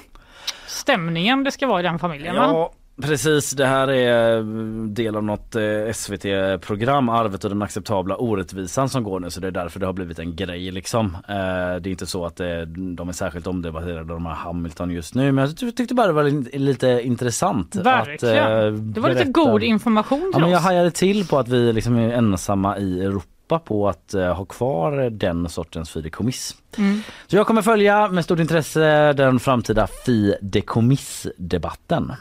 Stämningen 0.67 1.45
det 1.45 1.51
ska 1.53 1.67
vara 1.67 1.81
i 1.81 1.83
den 1.83 1.99
familjen. 1.99 2.37
va? 2.37 2.71
Ja, 2.99 3.07
precis. 3.09 3.51
Det 3.51 3.67
här 3.67 3.89
är 3.91 4.43
del 4.95 5.17
av 5.17 5.25
något 5.25 5.57
eh, 5.57 5.93
SVT-program, 5.95 7.09
Arvet 7.09 7.45
och 7.45 7.51
den 7.51 7.63
acceptabla 7.63 8.17
orättvisan 8.17 8.89
som 8.89 9.05
går 9.05 9.21
nu 9.21 9.31
så 9.31 9.41
det 9.41 9.47
är 9.47 9.51
därför 9.51 9.81
det 9.81 9.87
har 9.87 9.93
blivit 9.93 10.19
en 10.19 10.37
grej 10.37 10.71
liksom. 10.71 11.07
Eh, 11.29 11.35
Det 11.81 11.89
är 11.89 11.89
inte 11.89 12.07
så 12.07 12.27
att 12.27 12.41
eh, 12.41 12.47
de 12.97 13.09
är 13.09 13.13
särskilt 13.13 13.47
omdebatterade 13.47 14.05
de 14.13 14.27
här 14.27 14.35
Hamilton 14.35 14.91
just 14.91 15.15
nu 15.15 15.33
men 15.33 15.45
jag 15.45 15.57
ty- 15.57 15.73
tyckte 15.73 15.95
bara 15.95 16.07
det 16.07 16.13
var 16.13 16.25
li- 16.25 16.59
lite 16.59 17.01
intressant. 17.05 17.77
Verkligen. 17.77 18.45
Att, 18.45 18.51
eh, 18.51 18.57
det 18.73 19.01
var 19.01 19.09
lite 19.09 19.25
berätta- 19.25 19.51
god 19.51 19.63
information 19.63 20.21
Ja, 20.25 20.33
till 20.33 20.41
men 20.41 20.51
jag 20.51 20.59
hajade 20.61 20.91
till 20.91 21.27
på 21.27 21.39
att 21.39 21.49
vi 21.49 21.73
liksom 21.73 21.97
är 21.99 22.13
ensamma 22.13 22.79
i 22.79 23.05
Europa 23.05 23.59
på 23.59 23.89
att 23.89 24.15
eh, 24.15 24.35
ha 24.35 24.45
kvar 24.45 25.11
den 25.11 25.49
sortens 25.49 25.91
fideikommiss. 25.91 26.57
Mm. 26.79 27.01
Så 27.27 27.37
jag 27.37 27.47
kommer 27.47 27.63
följa 27.63 28.09
med 28.09 28.25
stort 28.25 28.39
intresse 28.39 29.13
den 29.13 29.41
framtida 29.41 29.87
fideikommissdebatten. 29.87 32.13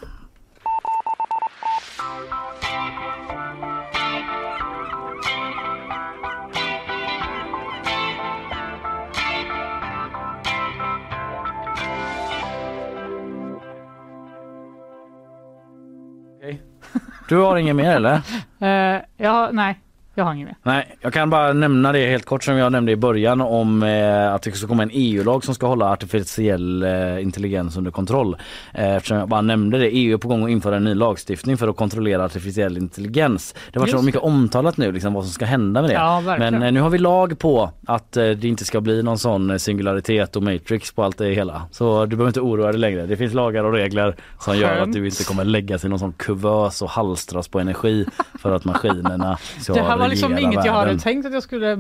Du 17.30 17.42
har 17.42 17.58
inget 17.58 17.76
mer 17.76 17.96
eller? 17.96 18.16
Uh, 18.62 19.02
ja, 19.18 19.52
nej, 19.52 19.76
jag 20.16 20.26
har 20.26 20.34
inget 20.34 20.48
mer. 20.48 20.56
Nej, 20.64 20.96
jag 21.02 21.14
kan 21.14 21.30
bara 21.30 21.54
nämna 21.54 21.92
det 21.92 22.08
helt 22.08 22.26
kort 22.26 22.44
som 22.44 22.58
jag 22.58 22.72
nämnde 22.72 22.92
i 22.92 22.96
början 22.96 23.42
om 23.42 23.84
eh, 23.84 24.34
att 24.34 24.42
det 24.42 24.52
ska 24.52 24.68
komma 24.68 24.84
en 24.84 24.90
EU-lag 24.94 25.44
som 25.44 25.56
ska 25.56 25.68
hålla 25.68 25.92
artificiell 25.92 26.84
eh, 26.84 27.22
intelligens 27.22 27.78
under 27.78 27.92
kontroll. 27.92 28.38
Eh, 28.74 28.96
eftersom 28.96 29.18
jag 29.18 29.30
bara 29.30 29.42
nämnde 29.42 29.78
det, 29.78 29.88
EU 29.88 30.14
är 30.14 30.18
på 30.18 30.28
gång 30.28 30.44
att 30.44 30.50
införa 30.50 30.76
en 30.76 30.84
ny 30.84 30.94
lagstiftning 30.94 31.58
för 31.58 31.68
att 31.68 31.76
kontrollera 31.76 32.26
artificiell 32.26 32.78
intelligens. 32.78 33.56
Det 33.72 33.80
har 33.80 33.86
varit 33.86 34.00
så 34.00 34.02
mycket 34.02 34.22
omtalat 34.22 34.78
nu 34.78 34.92
liksom 34.92 35.14
vad 35.14 35.24
som 35.24 35.34
ska 35.34 35.46
hända 35.46 35.82
med 35.82 35.90
det. 35.90 35.94
Ja. 35.94 36.22
Men 36.26 36.64
eh, 36.64 36.72
nu 36.72 36.82
har 36.82 36.90
vi 36.90 36.98
lag 36.98 37.40
på 37.40 37.72
att 37.88 38.18
eh, 38.18 38.30
det 38.30 38.48
inte 38.48 38.66
ska 38.66 38.82
bli 38.82 39.04
någon 39.04 39.20
sån 39.20 39.50
eh, 39.50 39.58
singularitet 39.58 40.36
och 40.36 40.44
matrix 40.44 40.92
på 40.92 41.04
allt 41.04 41.18
det 41.18 41.34
hela. 41.34 41.62
Så 41.72 42.06
du 42.06 42.16
behöver 42.16 42.30
inte 42.30 42.42
oroa 42.42 42.72
dig 42.72 42.80
längre. 42.80 43.06
Det 43.06 43.18
finns 43.18 43.34
lagar 43.34 43.64
och 43.64 43.74
regler 43.74 44.16
som 44.40 44.58
gör 44.58 44.72
att 44.72 44.78
Skönt. 44.78 44.94
du 44.94 45.06
inte 45.06 45.24
kommer 45.24 45.44
läggas 45.46 45.86
i 45.86 45.90
någon 45.90 46.00
sån 46.00 46.14
kuvös 46.14 46.82
och 46.82 46.90
halstras 46.90 47.48
på 47.48 47.60
energi 47.60 48.06
för 48.40 48.52
att 48.52 48.66
maskinerna 48.66 49.38
ska 49.60 49.74
var 50.06 50.10
liksom 50.10 50.38
inget 50.38 50.66
jag 50.66 50.74
hade 50.74 50.86
världen. 50.86 51.00
tänkt 51.00 51.26
att 51.26 51.34
jag 51.34 51.44
skulle 51.44 51.76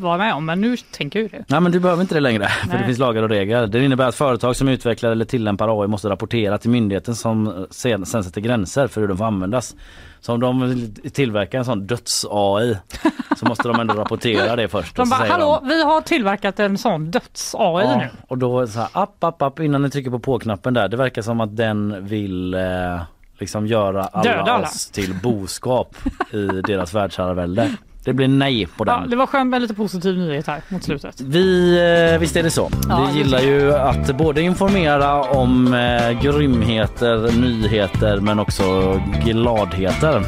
vara 0.00 0.18
med 0.18 0.34
om, 0.34 0.44
men 0.46 0.60
nu 0.60 0.76
tänker 0.76 1.20
jag 1.20 1.30
det. 1.30 1.44
Nej 1.48 1.60
men 1.60 1.72
du 1.72 1.80
behöver 1.80 2.02
inte 2.02 2.14
det 2.14 2.20
längre 2.20 2.48
för 2.62 2.68
Nej. 2.68 2.78
det 2.78 2.84
finns 2.84 2.98
lagar 2.98 3.22
och 3.22 3.28
regler. 3.28 3.66
Det 3.66 3.84
innebär 3.84 4.08
att 4.08 4.14
företag 4.14 4.56
som 4.56 4.68
utvecklar 4.68 5.10
eller 5.10 5.24
tillämpar 5.24 5.82
AI 5.82 5.88
måste 5.88 6.08
rapportera 6.08 6.58
till 6.58 6.70
myndigheten 6.70 7.14
som 7.14 7.66
sen, 7.70 8.06
sen 8.06 8.24
sätter 8.24 8.40
gränser 8.40 8.86
för 8.86 9.00
hur 9.00 9.08
den 9.08 9.16
får 9.16 9.24
användas. 9.24 9.74
Så 10.20 10.32
om 10.34 10.40
de 10.40 10.60
vill 10.68 11.10
tillverka 11.12 11.58
en 11.58 11.64
sån 11.64 11.86
döds-AI 11.86 12.76
så 13.36 13.46
måste 13.46 13.68
de 13.68 13.80
ändå 13.80 13.94
rapportera 13.94 14.56
det 14.56 14.68
först. 14.68 14.96
De 14.96 15.08
bara, 15.10 15.24
hallå, 15.28 15.60
vi 15.64 15.82
har 15.84 16.00
tillverkat 16.00 16.60
en 16.60 16.78
sån 16.78 17.10
döds-AI 17.10 17.84
Ja, 17.84 17.96
nu. 17.96 18.08
och 18.28 18.38
då 18.38 18.66
så 18.66 18.78
här, 18.78 18.88
app, 18.92 19.24
app, 19.24 19.42
app 19.42 19.60
innan 19.60 19.82
ni 19.82 19.90
trycker 19.90 20.10
på 20.10 20.18
på-knappen 20.18 20.74
där. 20.74 20.88
Det 20.88 20.96
verkar 20.96 21.22
som 21.22 21.40
att 21.40 21.56
den 21.56 22.06
vill 22.06 22.54
eh, 22.54 22.60
liksom 23.38 23.66
göra 23.66 24.04
alla, 24.04 24.42
alla. 24.42 24.66
oss 24.66 24.90
till 24.90 25.14
boskap 25.22 25.96
i 26.32 26.46
deras 26.46 26.94
världsherravälde. 26.94 27.70
Det 28.04 28.12
blir 28.12 28.28
nej 28.28 28.66
på 28.66 28.84
den. 28.84 29.00
Ja, 29.00 29.06
det 29.06 29.16
var 29.16 29.26
skönt 29.26 29.50
med 29.50 29.62
lite 29.62 29.74
positiv 29.74 30.18
nyhet 30.18 30.46
här 30.46 30.62
mot 30.68 30.84
slutet. 30.84 31.20
Vi, 31.20 31.76
eh, 32.12 32.20
visst 32.20 32.36
är 32.36 32.42
det 32.42 32.50
så. 32.50 32.70
Ja, 32.88 33.08
vi 33.12 33.18
gillar 33.18 33.40
ju 33.40 33.74
att 33.74 34.16
både 34.16 34.42
informera 34.42 35.22
om 35.22 35.74
eh, 35.74 36.22
grymheter, 36.22 37.40
nyheter 37.40 38.20
men 38.20 38.38
också 38.38 39.00
gladheter. 39.24 40.22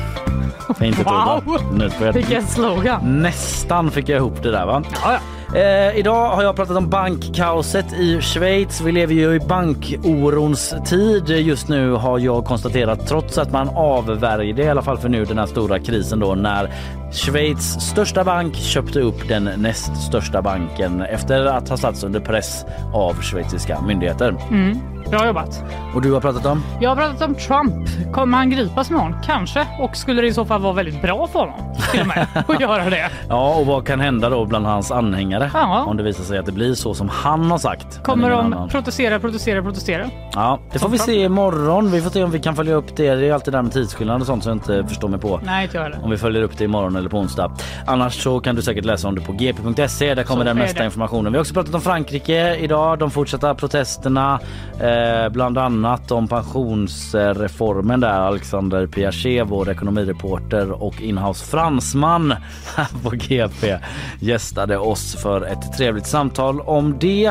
Wow! 0.78 1.43
wow. 1.45 2.12
Vilken 2.12 2.47
slogan! 2.47 3.23
Nästan 3.23 3.91
fick 3.91 4.09
jag 4.09 4.16
ihop 4.16 4.43
det 4.43 4.51
där 4.51 4.66
va? 4.66 4.83
Ja, 5.05 5.12
ja. 5.12 5.19
Eh, 5.55 5.98
idag 5.98 6.28
har 6.28 6.43
jag 6.43 6.56
pratat 6.56 6.77
om 6.77 6.90
bankkaoset 6.90 7.93
i 7.93 8.20
Schweiz. 8.20 8.81
Vi 8.81 8.93
lever 8.93 9.14
ju 9.14 9.35
i 9.35 9.40
bankorons 9.40 10.74
tid. 10.85 11.28
Just 11.28 11.68
nu 11.68 11.90
har 11.90 12.18
jag 12.18 12.44
konstaterat, 12.44 13.06
trots 13.06 13.39
att 13.39 13.52
man 13.52 13.68
avvärjde 13.68 14.62
i 14.62 14.68
alla 14.68 14.82
fall 14.82 14.98
för 14.98 15.09
nu 15.09 15.24
den 15.24 15.39
här 15.39 15.47
stora 15.47 15.78
krisen 15.78 16.18
då 16.18 16.35
när 16.35 16.70
Schweiz 17.12 17.81
största 17.81 18.24
bank 18.24 18.56
köpte 18.56 19.01
upp 19.01 19.28
den 19.28 19.51
näst 19.56 19.97
största 19.97 20.43
banken 20.43 21.02
efter 21.02 21.44
att 21.44 21.68
ha 21.68 21.77
satts 21.77 22.05
under 22.05 22.20
press 22.20 22.64
av 22.94 23.14
schweiziska 23.14 23.81
myndigheter. 23.81 24.36
Mm. 24.51 24.95
Bra 25.11 25.27
jobbat. 25.27 25.62
Och 25.95 26.03
du 26.03 26.12
har 26.12 26.20
pratat 26.20 26.47
om? 26.47 26.62
Jag 26.81 26.91
har 26.91 26.97
pratat 26.97 27.23
om 27.28 27.35
Trump. 27.35 27.89
Kommer 28.15 28.39
han 28.39 28.51
gripas 28.51 28.91
imorgon? 28.91 29.16
Kanske. 29.27 29.66
Och 29.81 29.97
skulle 29.97 30.23
det 30.23 30.28
i 30.28 30.33
så 30.33 30.45
fall 30.45 30.61
vara 30.61 30.73
väldigt 30.73 31.03
bra 31.03 31.27
för 31.27 31.39
honom 31.39 31.55
till 31.93 32.01
och 32.01 32.07
med 32.07 32.27
att 32.49 32.61
göra 32.61 32.91
det? 32.91 33.11
Ja, 33.28 33.55
och 33.55 33.66
vad 33.66 33.87
kan 33.87 34.01
hända 34.01 34.28
då 34.31 34.45
bland 34.45 34.66
hans 34.66 34.91
anhängare? 34.91 35.51
Ja. 35.55 35.85
Om 35.85 35.97
det 35.97 36.03
visar 36.03 36.24
sig 36.24 36.39
att 36.39 36.47
det 36.47 36.53
blir 36.53 36.74
så 36.74 36.95
som 36.95 37.09
han 37.09 37.51
har 37.51 37.59
sagt. 37.59 38.03
Kommer 38.03 38.31
de 38.31 38.41
annan. 38.47 38.69
protestera, 38.69 39.20
protestera, 39.20 39.62
protestera? 39.62 40.11
Ja, 40.33 40.59
det 40.73 40.78
får 40.78 40.89
vi 40.89 40.99
se 40.99 41.23
imorgon. 41.24 41.91
Vi 41.91 42.01
får 42.03 42.11
se 42.11 42.24
om 42.24 42.31
vi 42.31 42.39
kan 42.41 42.57
följa 42.57 42.74
upp 42.74 42.97
det. 42.97 43.15
Det 43.15 43.28
är 43.28 43.33
alltid 43.35 43.53
det 43.53 43.59
där 43.59 43.62
med 43.62 43.73
tidsskillnad 43.73 44.20
och 44.20 44.27
sånt 44.27 44.43
som 44.45 44.51
jag 44.51 44.57
inte 44.57 44.89
förstår 44.89 45.09
mig 45.09 45.20
på. 45.20 45.41
Nej, 45.45 45.65
inte 45.65 45.77
jag 45.77 45.83
heller. 45.85 45.99
Om 46.05 46.11
vi 46.11 46.16
följer 46.19 46.43
upp 46.43 46.59
det 46.59 46.65
imorgon 46.65 46.97
eller 46.97 47.09
på 47.09 47.19
onsdag. 47.19 47.53
Annars 47.87 48.23
så 48.23 48.41
kan 48.41 48.55
du 48.55 48.62
säkert 48.62 48.85
läsa 48.85 49.09
om 49.09 49.15
det 49.15 49.20
på 49.20 49.33
gp.se. 49.33 50.15
Där 50.15 50.23
kommer 50.23 50.41
Så 50.43 50.45
den 50.49 50.57
mesta 50.59 50.78
det. 50.78 50.85
informationen. 50.85 51.33
Vi 51.33 51.39
har 51.39 51.41
också 51.43 51.55
pratat 51.55 51.74
om 51.74 51.81
Frankrike 51.81 52.57
idag. 52.57 52.99
De 52.99 53.11
fortsatta 53.11 53.55
protesterna. 53.55 54.41
Eh, 54.81 54.95
bland 55.31 55.59
annat 55.59 56.10
om 56.10 56.28
pensionsreformen 56.28 58.01
där. 58.01 58.20
Alexander 58.20 58.86
Piaget, 58.86 59.47
vår 59.51 59.70
ekonomireporter 59.70 60.82
och 60.82 61.02
inhouse 61.02 61.44
fransman 61.44 62.35
här 62.77 62.89
på 63.02 63.10
GP 63.10 63.77
gästade 64.20 64.78
oss 64.78 65.16
för 65.23 65.43
ett 65.43 65.73
trevligt 65.77 66.06
samtal 66.06 66.60
om 66.60 66.97
det. 67.01 67.27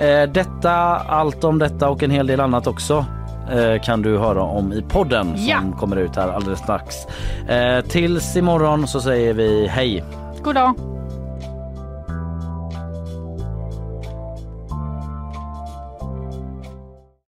Eh, 0.00 0.22
detta, 0.32 0.72
allt 0.96 1.44
om 1.44 1.58
detta 1.58 1.88
och 1.88 2.02
en 2.02 2.10
hel 2.10 2.26
del 2.26 2.40
annat 2.40 2.66
också 2.66 3.04
eh, 3.52 3.82
kan 3.82 4.02
du 4.02 4.18
höra 4.18 4.42
om 4.42 4.72
i 4.72 4.82
podden 4.82 5.36
som 5.36 5.46
Ja. 5.46 5.58
kommer 5.78 5.96
ut 5.96 6.16
här 6.16 6.28
alldeles 6.28 6.58
strax. 6.58 6.96
Eh, 7.48 7.80
tills 7.80 8.36
imorgon 8.36 8.86
så 8.88 9.00
säger 9.00 9.34
vi 9.34 9.66
hej. 9.66 10.04
God 10.42 10.54
dag. 10.54 10.99